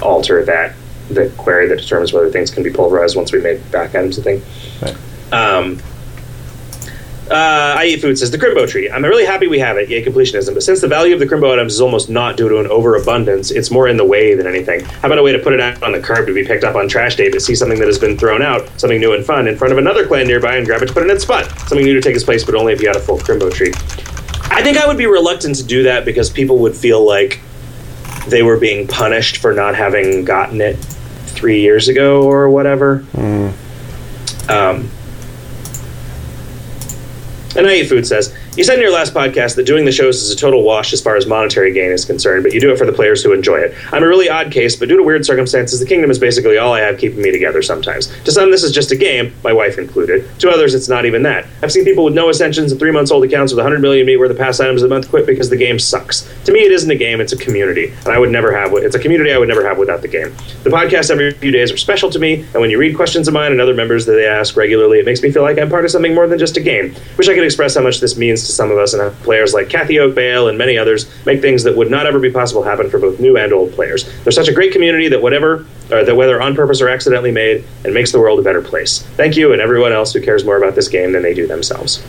alter 0.00 0.42
that, 0.44 0.74
the 1.10 1.28
query 1.36 1.68
that 1.68 1.78
determines 1.78 2.12
whether 2.12 2.30
things 2.30 2.50
can 2.50 2.62
be 2.62 2.70
pulverized 2.70 3.16
once 3.16 3.32
we 3.32 3.40
made 3.40 3.70
back 3.70 3.94
items 3.94 4.16
a 4.16 4.22
thing. 4.22 4.42
Right. 4.80 4.96
Um, 5.32 5.78
uh, 7.30 7.76
I 7.78 7.86
eat 7.86 8.02
food 8.02 8.18
says 8.18 8.30
the 8.30 8.38
Crimbo 8.38 8.68
tree. 8.68 8.90
I'm 8.90 9.02
really 9.02 9.24
happy 9.24 9.46
we 9.46 9.59
have 9.59 9.78
it, 9.78 9.88
yay 9.88 10.05
completionism. 10.05 10.52
But 10.52 10.62
since 10.62 10.80
the 10.80 10.88
value 10.88 11.14
of 11.14 11.20
the 11.20 11.26
Crimbo 11.26 11.52
items 11.52 11.72
is 11.72 11.80
almost 11.80 12.10
not 12.10 12.36
due 12.36 12.48
to 12.51 12.59
an 12.59 12.66
overabundance, 12.66 13.51
it's 13.51 13.70
more 13.70 13.88
in 13.88 13.96
the 13.96 14.05
way 14.05 14.34
than 14.34 14.46
anything. 14.46 14.84
How 14.84 15.09
about 15.09 15.18
a 15.18 15.22
way 15.22 15.32
to 15.32 15.38
put 15.38 15.55
it 15.55 15.60
out 15.60 15.82
on 15.82 15.92
the 15.92 16.01
curb 16.01 16.26
to 16.26 16.34
be 16.34 16.44
picked 16.44 16.64
up 16.64 16.76
on 16.76 16.86
trash 16.86 17.16
day 17.16 17.30
to 17.30 17.40
see 17.40 17.55
something 17.55 17.78
that 17.78 17.86
has 17.86 17.98
been 17.98 18.18
thrown 18.18 18.42
out, 18.42 18.68
something 18.78 19.01
new 19.01 19.14
and 19.14 19.24
fun, 19.24 19.48
in 19.48 19.56
front 19.56 19.72
of 19.72 19.78
another 19.78 20.06
clan 20.06 20.26
nearby 20.26 20.56
and 20.56 20.66
grab 20.66 20.82
it 20.82 20.86
to 20.86 20.92
put 20.92 21.02
in 21.02 21.10
its 21.10 21.22
spot? 21.22 21.46
Something 21.60 21.84
new 21.84 21.94
to 21.94 22.01
take 22.02 22.14
its 22.14 22.24
place, 22.24 22.44
but 22.44 22.55
only 22.55 22.74
if 22.74 22.82
you 22.82 22.88
had 22.88 22.96
a 22.96 23.01
full 23.01 23.18
Crimbo 23.18 23.52
tree. 23.52 23.72
I 24.51 24.62
think 24.62 24.76
I 24.76 24.86
would 24.86 24.98
be 24.98 25.06
reluctant 25.06 25.56
to 25.56 25.64
do 25.64 25.84
that 25.84 26.05
because 26.05 26.28
people 26.30 26.59
would 26.59 26.76
feel 26.76 27.05
like 27.05 27.40
they 28.28 28.42
were 28.42 28.59
being 28.59 28.86
punished 28.86 29.38
for 29.38 29.52
not 29.55 29.74
having 29.74 30.24
gotten 30.24 30.60
it 30.60 30.74
three 30.74 31.60
years 31.60 31.88
ago 31.88 32.22
or 32.22 32.48
whatever. 32.51 33.05
Um, 34.48 34.90
and 37.56 37.66
I 37.66 37.76
Eat 37.76 37.89
Food 37.89 38.06
says, 38.06 38.35
You 38.56 38.62
said 38.62 38.76
in 38.76 38.82
your 38.82 38.93
last 38.93 39.12
podcast 39.12 39.56
that 39.56 39.66
doing 39.66 39.85
the 39.85 39.90
shows 39.90 40.22
is 40.22 40.31
a 40.31 40.36
total 40.36 40.62
wash 40.62 40.93
as 40.93 41.01
far 41.01 41.16
as 41.16 41.26
monetary 41.26 41.72
gain 41.72 41.90
is 41.90 42.05
concerned, 42.05 42.44
but 42.44 42.52
you 42.55 42.60
do 42.60 42.70
it 42.70 42.78
for 42.78 42.86
the 42.86 42.93
players 42.93 43.20
who 43.20 43.32
enjoy 43.32 43.56
it. 43.56 43.74
I'm 43.93 44.05
a 44.05 44.06
really 44.06 44.28
odd 44.28 44.52
case, 44.52 44.76
but 44.76 44.89
due 44.89 44.97
to 44.97 45.02
weird 45.02 45.26
circumstances, 45.26 45.81
the 45.81 45.86
kingdom 45.86 46.09
is 46.09 46.20
basically 46.20 46.56
all 46.56 46.72
I 46.72 46.78
have 46.78 46.97
keeping 46.97 47.20
me 47.20 47.32
together 47.32 47.62
sometimes. 47.62 48.16
To 48.22 48.31
some, 48.31 48.52
this 48.52 48.62
is 48.62 48.70
just 48.70 48.93
a 48.93 48.97
game, 48.97 49.35
my 49.43 49.52
wife 49.52 49.76
included. 49.76 50.39
To 50.39 50.51
others, 50.51 50.72
it's 50.72 50.89
not 50.89 51.05
even 51.05 51.24
that. 51.24 51.48
I've 51.64 51.72
seen 51.72 51.85
people 51.85 52.05
with 52.05 52.14
no 52.14 52.28
ascensions 52.28 52.70
and 52.70 52.78
three 52.78 52.93
months 52.93 53.10
old 53.10 53.24
accounts 53.24 53.52
with 53.52 53.59
100 53.59 53.82
million 53.82 54.06
meat 54.06 54.18
worth 54.18 54.31
of 54.31 54.39
past 54.39 54.60
items 54.60 54.85
a 54.85 54.89
month 54.89 55.10
quit 55.10 55.26
because 55.26 55.51
the 55.51 55.56
game 55.56 55.81
sucks. 55.81 56.22
To 56.44 56.52
me, 56.52 56.60
it 56.60 56.70
isn't 56.70 56.89
a 56.89 56.94
game, 56.94 57.20
it's 57.20 57.32
a 57.32 57.36
community, 57.36 57.86
and 57.89 58.09
I 58.09 58.20
would 58.20 58.31
never 58.31 58.56
have 58.56 58.72
it. 58.74 58.85
it's 58.85 58.94
a 58.94 59.01
community 59.01 59.32
I 59.32 59.39
would 59.39 59.48
never 59.48 59.66
have 59.66 59.78
without 59.78 60.01
the 60.01 60.09
game. 60.09 60.32
The 60.62 60.70
podcasts 60.70 61.10
every 61.10 61.32
few 61.32 61.51
days 61.51 61.72
are 61.72 61.76
special 61.76 62.09
to 62.10 62.20
me, 62.20 62.43
and 62.52 62.60
when 62.60 62.70
you 62.70 62.78
read 62.78 62.94
questions 62.94 63.26
of 63.26 63.35
mine 63.35 63.51
and 63.51 63.60
other 63.60 63.74
members 63.74 64.06
that 64.06 64.12
they 64.12 64.28
ask 64.28 64.56
regularly, 64.56 65.01
it 65.01 65.06
makes 65.06 65.22
me 65.22 65.32
feel 65.32 65.43
like 65.43 65.59
I'm 65.59 65.68
part 65.68 65.85
of 65.85 65.90
something 65.90 66.14
more 66.14 66.28
than 66.28 66.39
just 66.39 66.56
a 66.56 66.60
game. 66.60 66.94
Wish 67.18 67.28
I 67.28 67.35
could 67.35 67.43
express 67.43 67.74
how 67.74 67.82
much 67.82 67.98
this 67.98 68.16
means 68.16 68.43
to 68.46 68.52
some 68.52 68.70
of 68.70 68.78
us 68.78 68.94
and 68.94 69.02
how 69.02 69.10
players 69.22 69.54
like 69.54 69.68
Kathy 69.68 69.98
Oak 69.98 70.14
Bale 70.14 70.48
and 70.48 70.56
many 70.56 70.78
others 70.78 71.10
make 71.24 71.40
things 71.40 71.62
that 71.64 71.76
would 71.76 71.90
not 71.90 72.06
ever 72.06 72.18
be 72.18 72.30
possible 72.30 72.62
happen 72.62 72.90
for 72.90 72.98
both 72.98 73.20
new 73.20 73.36
and 73.36 73.52
old 73.52 73.72
players. 73.72 74.08
There's 74.22 74.34
such 74.34 74.48
a 74.48 74.52
great 74.52 74.72
community 74.72 75.08
that 75.08 75.20
whatever 75.20 75.66
or 75.90 76.04
that 76.04 76.16
whether 76.16 76.40
on 76.40 76.54
purpose 76.54 76.80
or 76.80 76.88
accidentally 76.88 77.32
made 77.32 77.64
and 77.84 77.92
makes 77.92 78.12
the 78.12 78.18
world 78.20 78.38
a 78.38 78.42
better 78.42 78.62
place. 78.62 79.02
Thank 79.16 79.36
you 79.36 79.52
and 79.52 79.60
everyone 79.60 79.92
else 79.92 80.12
who 80.12 80.20
cares 80.20 80.44
more 80.44 80.56
about 80.56 80.74
this 80.74 80.88
game 80.88 81.12
than 81.12 81.22
they 81.22 81.34
do 81.34 81.46
themselves. 81.46 82.04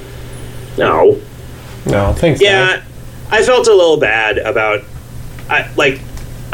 No. 0.77 1.19
No, 1.85 2.13
thanks. 2.13 2.41
Yeah, 2.41 2.83
I 3.29 3.43
felt 3.43 3.67
a 3.67 3.73
little 3.73 3.97
bad 3.97 4.37
about, 4.39 4.83
I 5.49 5.71
like, 5.75 6.01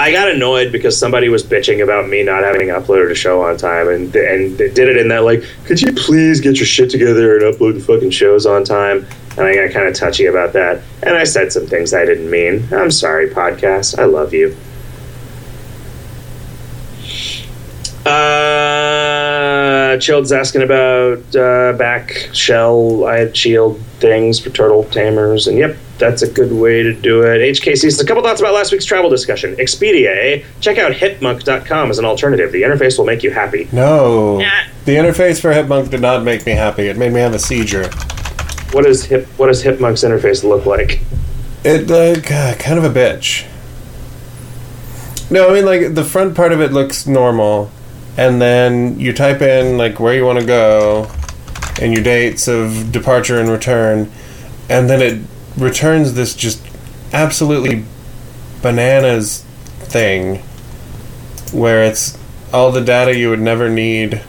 I 0.01 0.11
got 0.11 0.31
annoyed 0.31 0.71
because 0.71 0.97
somebody 0.97 1.29
was 1.29 1.43
bitching 1.43 1.83
about 1.83 2.09
me 2.09 2.23
not 2.23 2.43
having 2.43 2.69
uploaded 2.69 3.11
a 3.11 3.15
show 3.15 3.43
on 3.43 3.55
time, 3.55 3.87
and 3.87 4.15
and 4.15 4.57
they 4.57 4.67
did 4.67 4.87
it 4.87 4.97
in 4.97 5.09
that 5.09 5.23
like, 5.23 5.43
could 5.65 5.79
you 5.79 5.93
please 5.93 6.41
get 6.41 6.55
your 6.55 6.65
shit 6.65 6.89
together 6.89 7.37
and 7.37 7.53
upload 7.55 7.75
the 7.75 7.81
fucking 7.81 8.09
shows 8.09 8.47
on 8.47 8.63
time? 8.63 9.05
And 9.37 9.41
I 9.41 9.53
got 9.53 9.71
kind 9.71 9.87
of 9.87 9.93
touchy 9.93 10.25
about 10.25 10.53
that, 10.53 10.81
and 11.03 11.15
I 11.15 11.23
said 11.23 11.53
some 11.53 11.67
things 11.67 11.93
I 11.93 12.03
didn't 12.03 12.31
mean. 12.31 12.67
I'm 12.73 12.89
sorry, 12.89 13.29
podcast. 13.29 13.99
I 13.99 14.05
love 14.05 14.33
you. 14.33 14.57
Uh, 18.03 19.20
Chilled's 19.97 20.31
asking 20.31 20.63
about 20.63 21.35
uh, 21.35 21.73
back 21.73 22.11
shell, 22.33 23.05
I 23.05 23.17
had 23.19 23.37
shield 23.37 23.79
things 23.99 24.39
for 24.39 24.49
turtle 24.49 24.83
tamers, 24.85 25.47
and 25.47 25.57
yep, 25.57 25.77
that's 25.97 26.21
a 26.21 26.31
good 26.31 26.51
way 26.51 26.83
to 26.83 26.93
do 26.93 27.21
it. 27.23 27.39
HKC 27.55 27.77
says 27.77 27.99
a 27.99 28.05
couple 28.05 28.23
thoughts 28.23 28.41
about 28.41 28.53
last 28.53 28.71
week's 28.71 28.85
travel 28.85 29.09
discussion. 29.09 29.55
Expedia, 29.55 30.15
eh? 30.15 30.43
Check 30.59 30.77
out 30.77 30.91
hipmunk.com 30.91 31.89
as 31.89 31.99
an 31.99 32.05
alternative. 32.05 32.51
The 32.51 32.63
interface 32.63 32.97
will 32.97 33.05
make 33.05 33.23
you 33.23 33.31
happy. 33.31 33.69
No. 33.71 34.39
Yeah. 34.39 34.67
The 34.85 34.95
interface 34.95 35.39
for 35.39 35.51
Hipmunk 35.53 35.91
did 35.91 36.01
not 36.01 36.23
make 36.23 36.45
me 36.45 36.53
happy. 36.53 36.87
It 36.87 36.97
made 36.97 37.13
me 37.13 37.19
have 37.19 37.35
a 37.35 37.39
seizure. 37.39 37.89
What 38.71 38.85
does 38.85 39.05
hip? 39.05 39.27
What 39.37 39.47
does 39.47 39.63
Hipmunk's 39.63 40.03
interface 40.03 40.43
look 40.43 40.65
like? 40.65 41.01
It 41.63 41.91
uh, 41.91 42.55
kind 42.55 42.79
of 42.79 42.83
a 42.83 42.89
bitch. 42.89 43.47
No, 45.29 45.49
I 45.49 45.53
mean 45.53 45.65
like 45.65 45.93
the 45.93 46.03
front 46.03 46.35
part 46.35 46.51
of 46.51 46.61
it 46.61 46.71
looks 46.71 47.05
normal, 47.05 47.69
and 48.17 48.41
then 48.41 48.99
you 48.99 49.13
type 49.13 49.41
in 49.41 49.77
like 49.77 49.99
where 49.99 50.13
you 50.13 50.25
want 50.25 50.39
to 50.39 50.45
go, 50.45 51.09
and 51.81 51.93
your 51.93 52.03
dates 52.03 52.47
of 52.47 52.91
departure 52.91 53.39
and 53.39 53.49
return, 53.49 54.11
and 54.69 54.89
then 54.89 55.01
it 55.01 55.21
returns 55.57 56.13
this 56.13 56.35
just 56.35 56.65
absolutely 57.13 57.83
bananas 58.61 59.43
thing, 59.79 60.37
where 61.51 61.83
it's 61.83 62.17
all 62.53 62.71
the 62.71 62.81
data 62.81 63.17
you 63.17 63.29
would 63.29 63.39
never 63.39 63.69
need, 63.69 64.21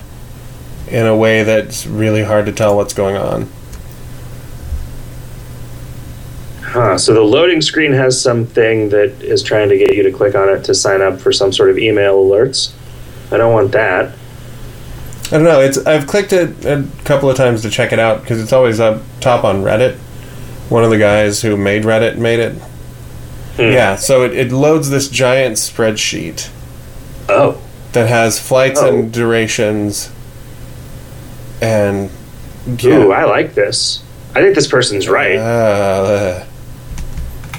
in 0.88 1.06
a 1.06 1.16
way 1.16 1.42
that's 1.42 1.86
really 1.86 2.22
hard 2.22 2.46
to 2.46 2.52
tell 2.52 2.76
what's 2.76 2.94
going 2.94 3.16
on. 3.16 3.48
Huh. 6.62 6.96
So 6.96 7.12
the 7.12 7.20
loading 7.20 7.60
screen 7.60 7.92
has 7.92 8.18
something 8.18 8.88
that 8.88 9.10
is 9.22 9.42
trying 9.42 9.68
to 9.68 9.76
get 9.76 9.94
you 9.94 10.02
to 10.04 10.12
click 10.12 10.34
on 10.34 10.48
it 10.48 10.64
to 10.64 10.74
sign 10.74 11.02
up 11.02 11.20
for 11.20 11.32
some 11.32 11.52
sort 11.52 11.68
of 11.68 11.78
email 11.78 12.24
alerts. 12.24 12.72
I 13.32 13.36
don't 13.38 13.52
want 13.52 13.72
that. 13.72 14.14
I 15.26 15.30
don't 15.36 15.44
know. 15.44 15.60
It's 15.60 15.78
I've 15.78 16.06
clicked 16.06 16.32
it 16.32 16.64
a 16.66 16.86
couple 17.04 17.30
of 17.30 17.36
times 17.36 17.62
to 17.62 17.70
check 17.70 17.92
it 17.92 17.98
out 17.98 18.20
because 18.20 18.40
it's 18.40 18.52
always 18.52 18.78
up 18.80 19.00
top 19.20 19.44
on 19.44 19.62
Reddit. 19.62 19.96
One 20.68 20.84
of 20.84 20.90
the 20.90 20.98
guys 20.98 21.40
who 21.42 21.56
made 21.56 21.84
Reddit 21.84 22.18
made 22.18 22.38
it. 22.40 22.52
Hmm. 23.56 23.62
Yeah, 23.62 23.96
so 23.96 24.24
it, 24.24 24.34
it 24.34 24.52
loads 24.52 24.88
this 24.90 25.08
giant 25.08 25.56
spreadsheet 25.56 26.50
Oh. 27.28 27.60
that 27.92 28.08
has 28.08 28.38
flights 28.40 28.80
Oh. 28.82 28.88
and 28.88 29.12
durations 29.12 30.10
and 31.60 32.10
yeah. 32.78 32.90
Ooh, 32.96 33.12
I 33.12 33.24
like 33.24 33.54
this. 33.54 34.02
I 34.34 34.40
think 34.40 34.54
this 34.54 34.66
person's 34.66 35.08
right. 35.08 35.36
Uh, 35.36 36.44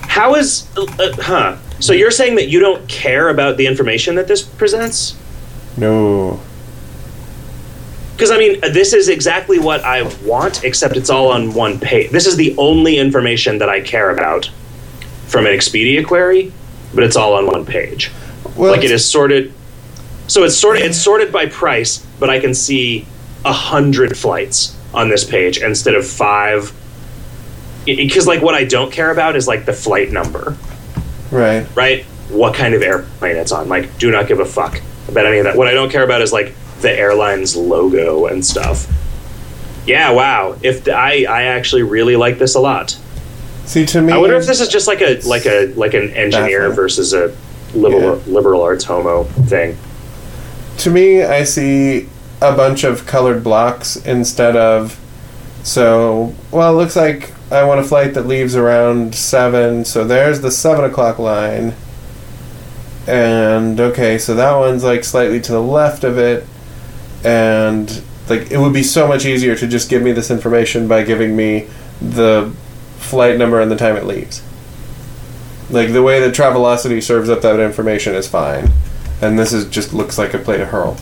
How 0.07 0.35
is. 0.35 0.67
Uh, 0.77 0.83
uh, 0.99 1.13
huh. 1.21 1.57
So 1.79 1.93
you're 1.93 2.11
saying 2.11 2.35
that 2.35 2.47
you 2.47 2.59
don't 2.59 2.87
care 2.87 3.29
about 3.29 3.57
the 3.57 3.67
information 3.67 4.15
that 4.15 4.27
this 4.27 4.41
presents? 4.41 5.15
No. 5.77 6.39
Because, 8.15 8.29
I 8.29 8.37
mean, 8.37 8.61
this 8.61 8.93
is 8.93 9.09
exactly 9.09 9.59
what 9.59 9.83
I 9.83 10.03
want, 10.23 10.63
except 10.63 10.95
it's 10.95 11.09
all 11.09 11.29
on 11.29 11.53
one 11.53 11.79
page. 11.79 12.11
This 12.11 12.27
is 12.27 12.35
the 12.35 12.55
only 12.57 12.97
information 12.97 13.57
that 13.57 13.69
I 13.69 13.81
care 13.81 14.11
about 14.11 14.49
from 15.27 15.47
an 15.47 15.53
Expedia 15.53 16.05
query, 16.05 16.53
but 16.93 17.03
it's 17.03 17.15
all 17.15 17.33
on 17.33 17.47
one 17.47 17.65
page. 17.65 18.11
Well, 18.55 18.71
like 18.71 18.83
it 18.83 18.91
is 18.91 19.03
sorted. 19.03 19.51
So 20.27 20.43
it's 20.43 20.55
sorted. 20.55 20.83
It's 20.83 20.97
sorted 20.97 21.33
by 21.33 21.47
price, 21.47 22.05
but 22.19 22.29
I 22.29 22.39
can 22.39 22.53
see 22.53 23.07
a 23.43 23.51
hundred 23.51 24.15
flights 24.15 24.77
on 24.93 25.09
this 25.09 25.23
page 25.23 25.57
instead 25.57 25.95
of 25.95 26.07
five. 26.07 26.71
Because 27.85 28.27
like 28.27 28.41
what 28.41 28.53
I 28.53 28.63
don't 28.63 28.91
care 28.91 29.09
about 29.09 29.35
is 29.35 29.47
like 29.47 29.65
the 29.65 29.73
flight 29.73 30.11
number, 30.11 30.55
right. 31.31 31.67
right? 31.75 32.05
What 32.29 32.53
kind 32.53 32.73
of 32.73 32.81
airplane 32.83 33.35
it's 33.37 33.51
on. 33.51 33.67
Like, 33.67 33.97
do 33.97 34.11
not 34.11 34.27
give 34.27 34.39
a 34.39 34.45
fuck 34.45 34.79
about 35.07 35.25
any 35.25 35.37
of 35.39 35.43
that. 35.45 35.55
What 35.57 35.67
I 35.67 35.73
don't 35.73 35.91
care 35.91 36.03
about 36.03 36.21
is 36.21 36.31
like 36.33 36.53
the 36.81 36.91
airline's 36.91 37.55
logo 37.55 38.25
and 38.27 38.45
stuff. 38.45 38.87
Yeah, 39.85 40.11
wow. 40.11 40.57
If 40.61 40.85
the, 40.85 40.93
I 40.95 41.25
I 41.29 41.43
actually 41.43 41.83
really 41.83 42.15
like 42.15 42.37
this 42.39 42.55
a 42.55 42.59
lot. 42.59 42.97
See, 43.65 43.85
to 43.87 44.01
me, 44.01 44.11
I 44.13 44.17
wonder 44.17 44.35
if 44.35 44.45
this 44.45 44.59
is 44.61 44.67
just 44.69 44.87
like 44.87 45.01
a 45.01 45.19
like 45.27 45.45
a 45.45 45.67
like 45.75 45.93
an 45.93 46.09
engineer 46.11 46.71
versus 46.71 47.13
a 47.13 47.35
liberal 47.73 48.17
Yeah. 48.25 48.33
liberal 48.33 48.61
arts 48.61 48.83
homo 48.85 49.23
thing. 49.23 49.77
to 50.79 50.89
me, 50.89 51.23
I 51.23 51.43
see 51.43 52.07
a 52.41 52.55
bunch 52.55 52.83
of 52.83 53.05
colored 53.05 53.43
blocks 53.43 53.95
instead 54.05 54.55
of. 54.55 54.99
So, 55.63 56.33
well, 56.51 56.73
it 56.73 56.75
looks 56.77 56.95
like 56.97 57.31
I 57.51 57.63
want 57.63 57.79
a 57.79 57.83
flight 57.83 58.13
that 58.15 58.27
leaves 58.27 58.53
around 58.55 59.15
7, 59.15 59.85
so 59.85 60.03
there's 60.03 60.41
the 60.41 60.51
7 60.51 60.83
o'clock 60.83 61.19
line. 61.19 61.73
And, 63.07 63.79
okay, 63.79 64.17
so 64.17 64.35
that 64.35 64.55
one's 64.55 64.83
like 64.83 65.03
slightly 65.03 65.41
to 65.41 65.51
the 65.51 65.61
left 65.61 66.03
of 66.03 66.17
it. 66.17 66.45
And, 67.23 68.01
like, 68.29 68.51
it 68.51 68.57
would 68.57 68.73
be 68.73 68.83
so 68.83 69.07
much 69.07 69.25
easier 69.25 69.55
to 69.55 69.67
just 69.67 69.89
give 69.89 70.01
me 70.01 70.11
this 70.11 70.31
information 70.31 70.87
by 70.87 71.03
giving 71.03 71.35
me 71.35 71.67
the 72.01 72.53
flight 72.97 73.37
number 73.37 73.59
and 73.61 73.69
the 73.71 73.75
time 73.75 73.95
it 73.95 74.05
leaves. 74.05 74.41
Like, 75.69 75.91
the 75.91 76.03
way 76.03 76.19
that 76.19 76.33
Travelocity 76.33 77.01
serves 77.01 77.29
up 77.29 77.41
that 77.41 77.59
information 77.59 78.15
is 78.15 78.27
fine 78.27 78.71
and 79.23 79.39
this 79.39 79.53
is 79.53 79.65
just 79.69 79.93
looks 79.93 80.17
like 80.17 80.33
a 80.33 80.37
plate 80.37 80.59
of 80.59 80.67
hurl. 80.69 80.97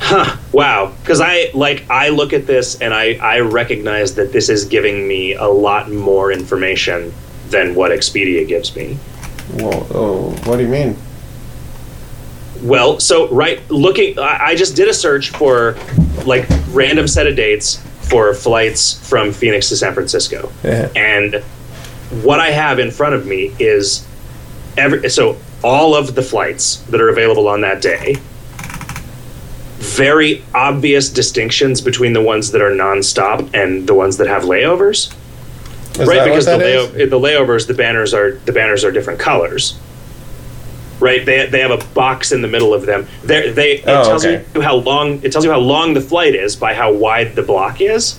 Huh. 0.00 0.36
Wow. 0.52 0.94
Because 1.00 1.20
I 1.20 1.50
like 1.54 1.88
I 1.90 2.08
look 2.08 2.32
at 2.32 2.46
this 2.46 2.80
and 2.80 2.92
I 2.92 3.14
I 3.14 3.40
recognize 3.40 4.14
that 4.16 4.32
this 4.32 4.48
is 4.48 4.64
giving 4.64 5.06
me 5.06 5.34
a 5.34 5.46
lot 5.46 5.90
more 5.90 6.32
information 6.32 7.12
than 7.50 7.74
what 7.74 7.90
Expedia 7.90 8.46
gives 8.46 8.74
me. 8.74 8.98
Whoa, 9.60 9.86
oh, 9.94 10.30
what 10.44 10.56
do 10.56 10.62
you 10.62 10.68
mean? 10.68 10.96
Well, 12.62 12.98
so 13.00 13.28
right 13.28 13.60
looking, 13.70 14.18
I, 14.18 14.46
I 14.46 14.54
just 14.56 14.74
did 14.76 14.88
a 14.88 14.94
search 14.94 15.30
for 15.30 15.76
like 16.24 16.46
random 16.70 17.06
set 17.06 17.26
of 17.26 17.36
dates 17.36 17.76
for 18.02 18.34
flights 18.34 19.06
from 19.08 19.32
Phoenix 19.32 19.68
to 19.68 19.76
San 19.76 19.94
Francisco, 19.94 20.50
Yeah. 20.64 20.90
and 20.96 21.36
what 22.22 22.40
I 22.40 22.50
have 22.50 22.78
in 22.78 22.90
front 22.90 23.14
of 23.14 23.26
me 23.26 23.54
is 23.58 24.06
every 24.78 25.08
so 25.10 25.36
all 25.62 25.94
of 25.94 26.14
the 26.14 26.22
flights 26.22 26.76
that 26.84 27.00
are 27.00 27.08
available 27.10 27.48
on 27.48 27.60
that 27.62 27.82
day. 27.82 28.16
Very 29.78 30.42
obvious 30.54 31.08
distinctions 31.08 31.80
between 31.80 32.12
the 32.12 32.22
ones 32.22 32.50
that 32.52 32.62
are 32.62 32.70
nonstop 32.70 33.52
and 33.54 33.86
the 33.86 33.94
ones 33.94 34.16
that 34.16 34.26
have 34.26 34.42
layovers. 34.44 35.14
Is 35.98 36.08
right, 36.08 36.24
because 36.24 36.44
the, 36.46 36.52
what 36.52 36.58
that 36.60 36.66
is? 36.66 36.90
layo- 36.90 37.10
the 37.10 37.18
layovers, 37.20 37.66
the 37.66 37.74
banners 37.74 38.14
are 38.14 38.32
the 38.32 38.52
banners 38.52 38.84
are 38.84 38.92
different 38.92 39.18
colors. 39.20 39.78
Right, 41.00 41.24
they, 41.24 41.46
they 41.46 41.60
have 41.60 41.70
a 41.70 41.84
box 41.94 42.32
in 42.32 42.42
the 42.42 42.48
middle 42.48 42.74
of 42.74 42.84
them. 42.84 43.06
They 43.22 43.50
they 43.52 43.72
it 43.78 43.84
Oh, 43.86 44.02
tells 44.04 44.24
okay. 44.26 44.44
you 44.54 44.60
how 44.60 44.76
long 44.76 45.22
it 45.22 45.30
tells 45.32 45.44
you 45.44 45.50
how 45.50 45.60
long 45.60 45.94
the 45.94 46.00
flight 46.00 46.34
is 46.34 46.56
by 46.56 46.74
how 46.74 46.92
wide 46.92 47.36
the 47.36 47.42
block 47.42 47.80
is. 47.80 48.18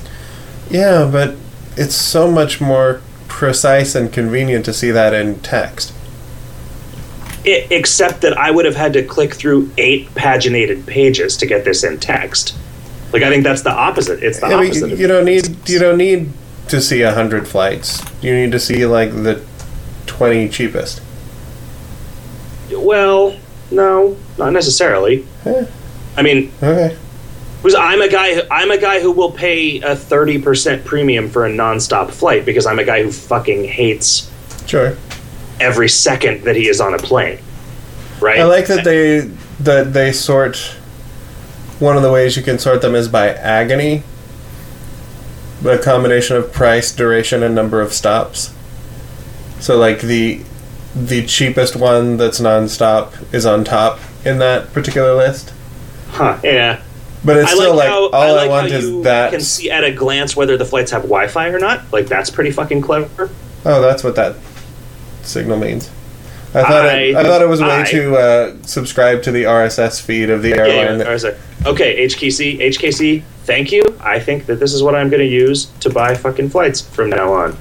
Yeah, 0.69 1.10
but 1.11 1.35
it's 1.76 1.95
so 1.95 2.31
much 2.31 2.61
more 2.61 3.01
precise 3.27 3.95
and 3.95 4.11
convenient 4.11 4.64
to 4.65 4.73
see 4.73 4.91
that 4.91 5.14
in 5.14 5.39
text. 5.41 5.93
I 7.45 7.68
except 7.72 8.22
that 8.22 8.38
I 8.38 8.51
would 8.51 8.65
have 8.65 8.76
had 8.76 8.93
to 8.93 9.03
click 9.03 9.34
through 9.34 9.72
eight 9.77 10.07
paginated 10.15 10.85
pages 10.85 11.35
to 11.38 11.45
get 11.45 11.65
this 11.65 11.84
in 11.84 11.99
text. 11.99 12.56
Like 13.11 13.23
I 13.23 13.30
think 13.30 13.43
that's 13.43 13.61
the 13.64 13.72
opposite. 13.72 14.22
It's 14.23 14.39
the 14.39 14.53
opposite. 14.53 14.91
you, 14.91 14.97
you 14.97 15.07
don't 15.07 15.26
need 15.26 15.68
you 15.69 15.80
don't 15.80 15.97
need 15.97 16.31
to 16.69 16.81
see 16.81 17.01
a 17.01 17.13
hundred 17.13 17.47
flights. 17.47 18.01
You 18.21 18.33
need 18.33 18.51
to 18.51 18.59
see 18.59 18.85
like 18.85 19.11
the 19.11 19.43
twenty 20.05 20.49
cheapest. 20.49 21.01
Well, 22.71 23.37
no, 23.71 24.17
not 24.37 24.53
necessarily. 24.53 25.25
Eh, 25.45 25.65
I 26.17 26.21
mean, 26.21 26.51
okay. 26.61 26.95
because 27.61 27.75
I'm 27.75 28.01
a 28.01 28.09
guy. 28.09 28.41
I'm 28.51 28.71
a 28.71 28.77
guy 28.77 28.99
who 29.01 29.11
will 29.11 29.31
pay 29.31 29.81
a 29.81 29.95
thirty 29.95 30.39
percent 30.41 30.85
premium 30.85 31.29
for 31.29 31.45
a 31.45 31.49
nonstop 31.49 32.11
flight 32.11 32.45
because 32.45 32.65
I'm 32.65 32.79
a 32.79 32.83
guy 32.85 33.03
who 33.03 33.11
fucking 33.11 33.65
hates 33.65 34.29
Sure. 34.67 34.95
every 35.59 35.89
second 35.89 36.43
that 36.43 36.55
he 36.55 36.67
is 36.67 36.79
on 36.79 36.93
a 36.93 36.99
plane. 36.99 37.39
Right. 38.21 38.39
I 38.39 38.43
like 38.43 38.67
that 38.67 38.83
they 38.83 39.21
that 39.61 39.93
they 39.93 40.11
sort. 40.11 40.57
One 41.79 41.95
of 41.95 42.03
the 42.03 42.11
ways 42.11 42.35
you 42.35 42.43
can 42.43 42.59
sort 42.59 42.81
them 42.81 42.93
is 42.93 43.07
by 43.07 43.29
agony. 43.29 44.03
A 45.65 45.77
combination 45.77 46.38
of 46.38 46.53
price, 46.53 46.91
duration, 46.91 47.44
and 47.44 47.53
number 47.53 47.81
of 47.81 47.94
stops. 47.94 48.53
So, 49.60 49.77
like 49.77 49.99
the 50.02 50.41
the 50.95 51.26
cheapest 51.26 51.76
one 51.76 52.18
that's 52.18 52.40
nonstop 52.40 53.34
is 53.34 53.45
on 53.45 53.64
top 53.64 53.99
in 54.26 54.40
that 54.40 54.72
particular 54.73 55.14
list. 55.15 55.53
Huh, 56.11 56.38
yeah. 56.44 56.81
But 57.26 57.38
it's 57.38 57.52
I 57.52 57.56
still 57.56 57.76
like 57.76 57.80
like, 57.80 57.88
how 57.90 58.10
all 58.10 58.14
I 58.14 58.27
I, 58.27 58.31
like 58.31 58.49
want 58.49 58.72
how 58.72 58.77
is 58.77 58.86
you 58.90 59.03
that. 59.03 59.31
can 59.31 59.41
see 59.41 59.69
at 59.69 59.84
a 59.84 59.91
glance 59.91 60.36
whether 60.36 60.56
the 60.57 60.64
flights 60.65 60.91
have 60.91 61.02
Wi-Fi 61.03 61.49
or 61.49 61.60
not. 61.60 61.81
Like 61.91 62.07
that's 62.07 62.30
pretty 62.30 62.52
fucking 62.52 62.81
clever. 62.81 63.30
Oh, 63.65 63.81
that's 63.81 64.03
what 64.03 64.15
that 64.15 64.38
signal 65.23 65.57
means. 65.57 65.90
I 66.53 66.64
thought 66.64 66.86
it, 66.86 67.15
I- 67.15 67.19
I 67.19 67.23
thought 67.23 67.41
it 67.41 67.48
was 67.49 67.60
a 67.60 67.65
way 67.65 67.81
I- 67.81 67.91
to 67.91 68.15
uh, 68.15 68.56
subscribe 68.64 69.22
to 69.23 69.31
the 69.31 69.44
RSS 69.44 70.02
feed 70.02 70.30
of 70.30 70.41
the 70.41 70.49
Yeah, 70.49 70.56
airline. 70.65 70.99
yeah, 71.02 71.10
I 71.10 71.11
was 71.11 71.23
like, 71.26 71.38
okay, 71.65 72.07
HKC, 72.07 72.60
HKC, 72.60 73.22
thank 73.49 73.71
you. 73.71 73.81
I 73.99 74.19
think 74.19 74.45
that 74.45 74.59
this 74.59 74.73
is 74.73 74.84
what 74.84 74.93
I'm 74.93 75.09
going 75.09 75.21
to 75.21 75.34
use 75.45 75.65
to 75.81 75.89
buy 75.89 76.13
fucking 76.13 76.49
flights 76.49 76.81
from 76.81 77.09
now 77.09 77.34
on. 77.34 77.57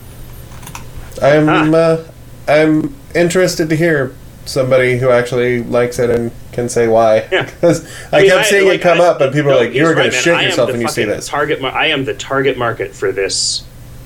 I'm 1.22 1.48
Ah. 1.48 1.76
uh, 1.76 2.04
I'm 2.46 2.94
interested 3.14 3.70
to 3.70 3.76
hear 3.76 4.12
somebody 4.44 4.98
who 4.98 5.10
actually 5.10 5.62
likes 5.62 5.98
it 5.98 6.10
and 6.10 6.30
can 6.52 6.68
say 6.68 6.88
why. 6.88 7.26
Yeah. 7.32 7.44
Because 7.60 7.84
I, 8.12 8.20
mean, 8.20 8.30
kept 8.30 8.48
seeing 8.48 8.68
like, 8.68 8.80
it 8.80 8.82
come 8.82 9.00
I- 9.00 9.06
up, 9.06 9.20
and 9.22 9.32
people 9.32 9.50
no, 9.50 9.56
are 9.58 9.64
like, 9.64 9.74
"You're 9.74 9.94
going 9.94 10.08
right, 10.08 10.12
to 10.12 10.18
shit 10.18 10.36
I 10.36 10.42
yourself 10.42 10.70
when 10.70 10.80
you 10.82 10.88
see 10.88 11.04
this." 11.04 11.26
Target, 11.26 11.60
mar- 11.62 11.72
I 11.72 11.86
am 11.86 12.04
the 12.04 12.14
target 12.14 12.58
market 12.58 12.94
for 12.94 13.10
this, 13.10 13.64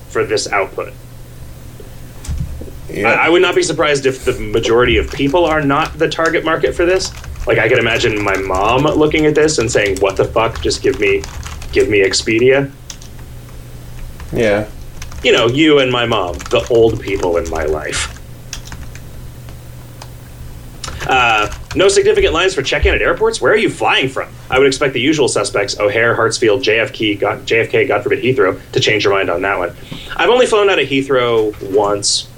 for 0.09 0.23
this 0.25 0.47
output. 0.51 0.93
Yeah. 2.89 3.09
I, 3.09 3.25
I 3.25 3.29
would 3.29 3.41
not 3.41 3.55
be 3.55 3.63
surprised 3.63 4.05
if 4.05 4.23
the 4.23 4.33
majority 4.39 4.97
of 4.97 5.11
people 5.11 5.45
are 5.45 5.61
not 5.61 5.97
the 5.99 6.07
target 6.09 6.45
market 6.45 6.73
for 6.75 6.85
this. 6.85 7.11
Like 7.45 7.57
I 7.57 7.67
could 7.67 7.79
imagine 7.79 8.23
my 8.23 8.37
mom 8.37 8.83
looking 8.83 9.25
at 9.25 9.35
this 9.35 9.57
and 9.57 9.69
saying, 9.69 9.97
"What 9.99 10.15
the 10.15 10.25
fuck? 10.25 10.61
Just 10.61 10.81
give 10.81 10.99
me, 10.99 11.21
give 11.73 11.89
me 11.89 11.99
Expedia." 11.99 12.71
yeah. 14.31 14.69
You 15.23 15.31
know, 15.31 15.47
you 15.47 15.79
and 15.79 15.91
my 15.91 16.05
mom, 16.05 16.37
the 16.49 16.65
old 16.69 16.99
people 17.01 17.37
in 17.37 17.49
my 17.49 17.63
life. 17.63 18.19
Uh, 21.07 21.53
no 21.75 21.87
significant 21.87 22.33
lines 22.33 22.53
for 22.53 22.61
check-in 22.61 22.93
at 22.93 23.01
airports. 23.01 23.41
Where 23.41 23.51
are 23.51 23.57
you 23.57 23.69
flying 23.69 24.09
from? 24.09 24.29
I 24.49 24.57
would 24.57 24.67
expect 24.67 24.93
the 24.93 25.01
usual 25.01 25.27
suspects: 25.27 25.79
O'Hare, 25.79 26.15
Hartsfield, 26.15 26.63
JFK, 26.63 27.19
God, 27.19 27.45
JFK, 27.45 27.87
God 27.87 28.03
forbid 28.03 28.23
Heathrow, 28.23 28.59
to 28.71 28.79
change 28.79 29.03
your 29.03 29.13
mind 29.13 29.29
on 29.29 29.41
that 29.41 29.57
one. 29.57 29.75
I've 30.15 30.29
only 30.29 30.45
flown 30.45 30.69
out 30.69 30.79
of 30.79 30.87
Heathrow 30.87 31.71
once, 31.71 32.29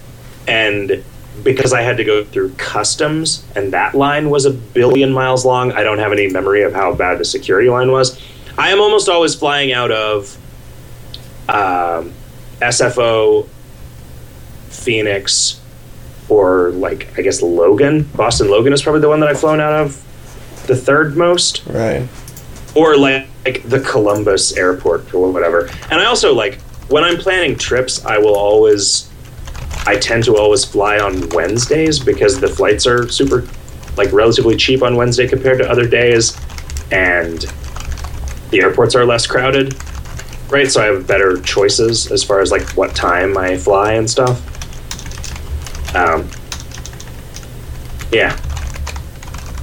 and 0.47 1.03
because 1.43 1.73
I 1.73 1.81
had 1.81 1.97
to 1.97 2.03
go 2.03 2.23
through 2.23 2.53
customs, 2.53 3.45
and 3.55 3.73
that 3.73 3.93
line 3.93 4.29
was 4.29 4.45
a 4.45 4.51
billion 4.51 5.11
miles 5.11 5.45
long. 5.45 5.71
I 5.71 5.83
don't 5.83 5.99
have 5.99 6.11
any 6.11 6.27
memory 6.27 6.63
of 6.63 6.73
how 6.73 6.93
bad 6.93 7.17
the 7.19 7.25
security 7.25 7.69
line 7.69 7.91
was. 7.91 8.19
I 8.57 8.71
am 8.71 8.79
almost 8.79 9.09
always 9.09 9.35
flying 9.35 9.71
out 9.73 9.91
of 9.91 10.37
um, 11.49 12.13
SFO, 12.61 13.47
Phoenix, 14.69 15.59
or 16.29 16.69
like 16.71 17.17
I 17.17 17.21
guess 17.21 17.41
Logan. 17.41 18.03
Boston 18.15 18.49
Logan 18.49 18.73
is 18.73 18.81
probably 18.81 19.01
the 19.01 19.09
one 19.09 19.19
that 19.19 19.29
I've 19.29 19.39
flown 19.39 19.59
out 19.59 19.73
of 19.73 20.01
the 20.67 20.75
third 20.75 21.15
most. 21.15 21.63
Right. 21.67 22.07
or 22.75 22.97
like, 22.97 23.27
like 23.45 23.63
the 23.63 23.79
Columbus 23.79 24.57
airport 24.57 25.13
or 25.13 25.31
whatever. 25.31 25.69
And 25.91 25.99
I 25.99 26.05
also 26.05 26.33
like 26.33 26.59
when 26.89 27.03
I'm 27.03 27.17
planning 27.17 27.57
trips, 27.57 28.03
I 28.05 28.17
will 28.17 28.35
always 28.35 29.09
I 29.87 29.97
tend 29.97 30.23
to 30.23 30.37
always 30.37 30.65
fly 30.65 30.97
on 30.97 31.29
Wednesdays 31.29 31.99
because 31.99 32.39
the 32.39 32.47
flights 32.47 32.87
are 32.87 33.07
super 33.09 33.47
like 33.97 34.11
relatively 34.11 34.55
cheap 34.55 34.81
on 34.81 34.95
Wednesday 34.95 35.27
compared 35.27 35.59
to 35.59 35.69
other 35.69 35.87
days 35.87 36.37
and 36.91 37.45
the 38.49 38.61
airports 38.61 38.95
are 38.95 39.05
less 39.05 39.27
crowded. 39.27 39.75
Right? 40.49 40.69
So 40.71 40.81
I 40.81 40.85
have 40.85 41.07
better 41.07 41.41
choices 41.41 42.11
as 42.11 42.23
far 42.23 42.39
as 42.39 42.51
like 42.51 42.69
what 42.71 42.95
time 42.95 43.37
I 43.37 43.57
fly 43.57 43.93
and 43.93 44.09
stuff. 44.09 44.39
Um 45.95 46.29
yeah. 48.11 48.39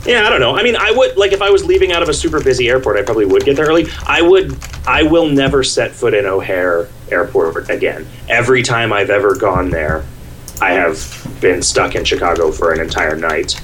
Yeah, 0.05 0.27
I 0.27 0.31
don't 0.31 0.41
know. 0.41 0.57
I 0.57 0.65
mean, 0.65 0.75
I 0.75 0.91
would 0.91 1.17
like 1.17 1.33
if 1.33 1.41
I 1.41 1.51
was 1.51 1.65
leaving 1.65 1.93
out 1.93 2.03
of 2.03 2.09
a 2.09 2.15
super 2.15 2.43
busy 2.43 2.69
airport, 2.69 2.99
I 2.99 3.03
probably 3.03 3.25
would 3.25 3.45
get 3.45 3.57
there 3.57 3.67
early. 3.67 3.87
I 4.05 4.21
would. 4.21 4.59
I 4.85 5.05
will 5.05 5.29
never 5.29 5.63
set 5.63 5.93
foot 5.93 6.13
in 6.13 6.27
O'Hare 6.27 6.89
Airport 7.11 7.71
again. 7.71 8.09
Every 8.29 8.65
time 8.65 8.93
I've 8.93 9.11
ever 9.11 9.37
gone 9.37 9.71
there, 9.71 10.05
I 10.61 10.73
have 10.73 11.39
been 11.41 11.63
stuck 11.63 11.95
in 11.95 12.05
Chicago 12.05 12.51
for 12.51 12.73
an 12.73 12.81
entire 12.81 13.15
night 13.15 13.61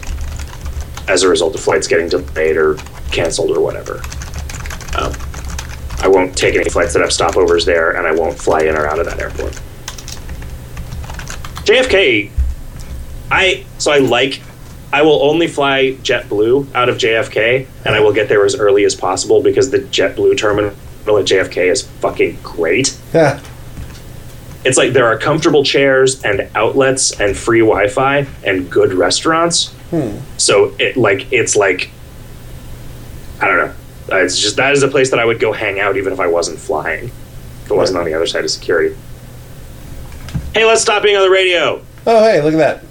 as 1.08 1.24
a 1.24 1.28
result 1.28 1.56
of 1.56 1.60
flights 1.60 1.88
getting 1.88 2.08
delayed 2.08 2.56
or 2.56 2.76
canceled 3.10 3.56
or 3.56 3.60
whatever. 3.60 4.00
Um, 4.98 5.12
I 6.00 6.08
won't 6.08 6.36
take 6.36 6.54
any 6.54 6.68
flights 6.68 6.92
that 6.92 7.00
have 7.00 7.10
stopovers 7.10 7.64
there, 7.64 7.96
and 7.96 8.06
I 8.06 8.12
won't 8.12 8.38
fly 8.38 8.60
in 8.62 8.76
or 8.76 8.86
out 8.86 8.98
of 8.98 9.06
that 9.06 9.20
airport. 9.20 9.52
JFK, 11.64 12.30
I 13.30 13.64
so 13.78 13.92
I 13.92 13.98
like 13.98 14.40
I 14.92 15.02
will 15.02 15.22
only 15.22 15.48
fly 15.48 15.96
JetBlue 16.02 16.74
out 16.74 16.88
of 16.88 16.96
JFK, 16.96 17.66
and 17.84 17.94
I 17.94 18.00
will 18.00 18.12
get 18.12 18.28
there 18.28 18.44
as 18.44 18.56
early 18.56 18.84
as 18.84 18.94
possible 18.94 19.42
because 19.42 19.70
the 19.70 19.80
JetBlue 19.80 20.38
terminal 20.38 20.72
at 20.72 21.24
JFK 21.26 21.70
is 21.70 21.82
fucking 21.82 22.38
great. 22.42 22.98
Yeah. 23.12 23.40
It's 24.64 24.76
like 24.76 24.92
there 24.92 25.06
are 25.06 25.18
comfortable 25.18 25.62
chairs 25.62 26.22
and 26.24 26.48
outlets 26.54 27.18
and 27.20 27.36
free 27.36 27.60
Wi-Fi 27.60 28.26
and 28.44 28.70
good 28.70 28.92
restaurants. 28.92 29.72
Hmm. 29.90 30.18
So 30.36 30.74
it 30.78 30.96
like 30.96 31.32
it's 31.32 31.54
like 31.54 31.90
I 33.40 33.46
don't 33.46 33.58
know. 33.58 33.74
Uh, 34.10 34.16
It's 34.16 34.38
just 34.38 34.56
that 34.56 34.72
is 34.72 34.82
a 34.82 34.88
place 34.88 35.10
that 35.10 35.18
I 35.18 35.24
would 35.24 35.40
go 35.40 35.52
hang 35.52 35.80
out 35.80 35.96
even 35.96 36.12
if 36.12 36.20
I 36.20 36.26
wasn't 36.26 36.58
flying. 36.58 37.04
If 37.64 37.70
it 37.70 37.74
wasn't 37.74 37.98
on 37.98 38.04
the 38.04 38.14
other 38.14 38.26
side 38.26 38.44
of 38.44 38.50
security. 38.50 38.96
Hey, 40.54 40.64
let's 40.64 40.80
stop 40.82 41.02
being 41.02 41.16
on 41.16 41.22
the 41.22 41.30
radio. 41.30 41.82
Oh, 42.06 42.24
hey, 42.24 42.40
look 42.40 42.54
at 42.54 42.58
that. 42.58 42.84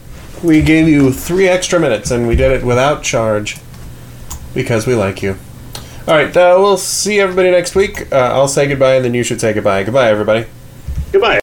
We 0.44 0.62
gave 0.62 0.88
you 0.88 1.12
three 1.12 1.48
extra 1.48 1.80
minutes, 1.80 2.12
and 2.12 2.28
we 2.28 2.36
did 2.36 2.52
it 2.52 2.64
without 2.64 3.02
charge 3.02 3.58
because 4.54 4.86
we 4.86 4.94
like 4.94 5.24
you. 5.24 5.36
All 6.08 6.14
right, 6.14 6.36
uh, 6.38 6.56
we'll 6.60 6.78
see 6.78 7.20
everybody 7.20 7.50
next 7.52 7.76
week. 7.76 8.12
Uh, 8.14 8.16
I'll 8.16 8.48
say 8.48 8.68
goodbye, 8.68 8.96
and 8.96 9.06
then 9.06 9.14
you 9.16 9.24
should 9.24 9.42
say 9.42 9.54
goodbye. 9.54 9.84
Goodbye, 9.84 10.10
everybody. 10.10 10.46
Goodbye. 11.12 11.42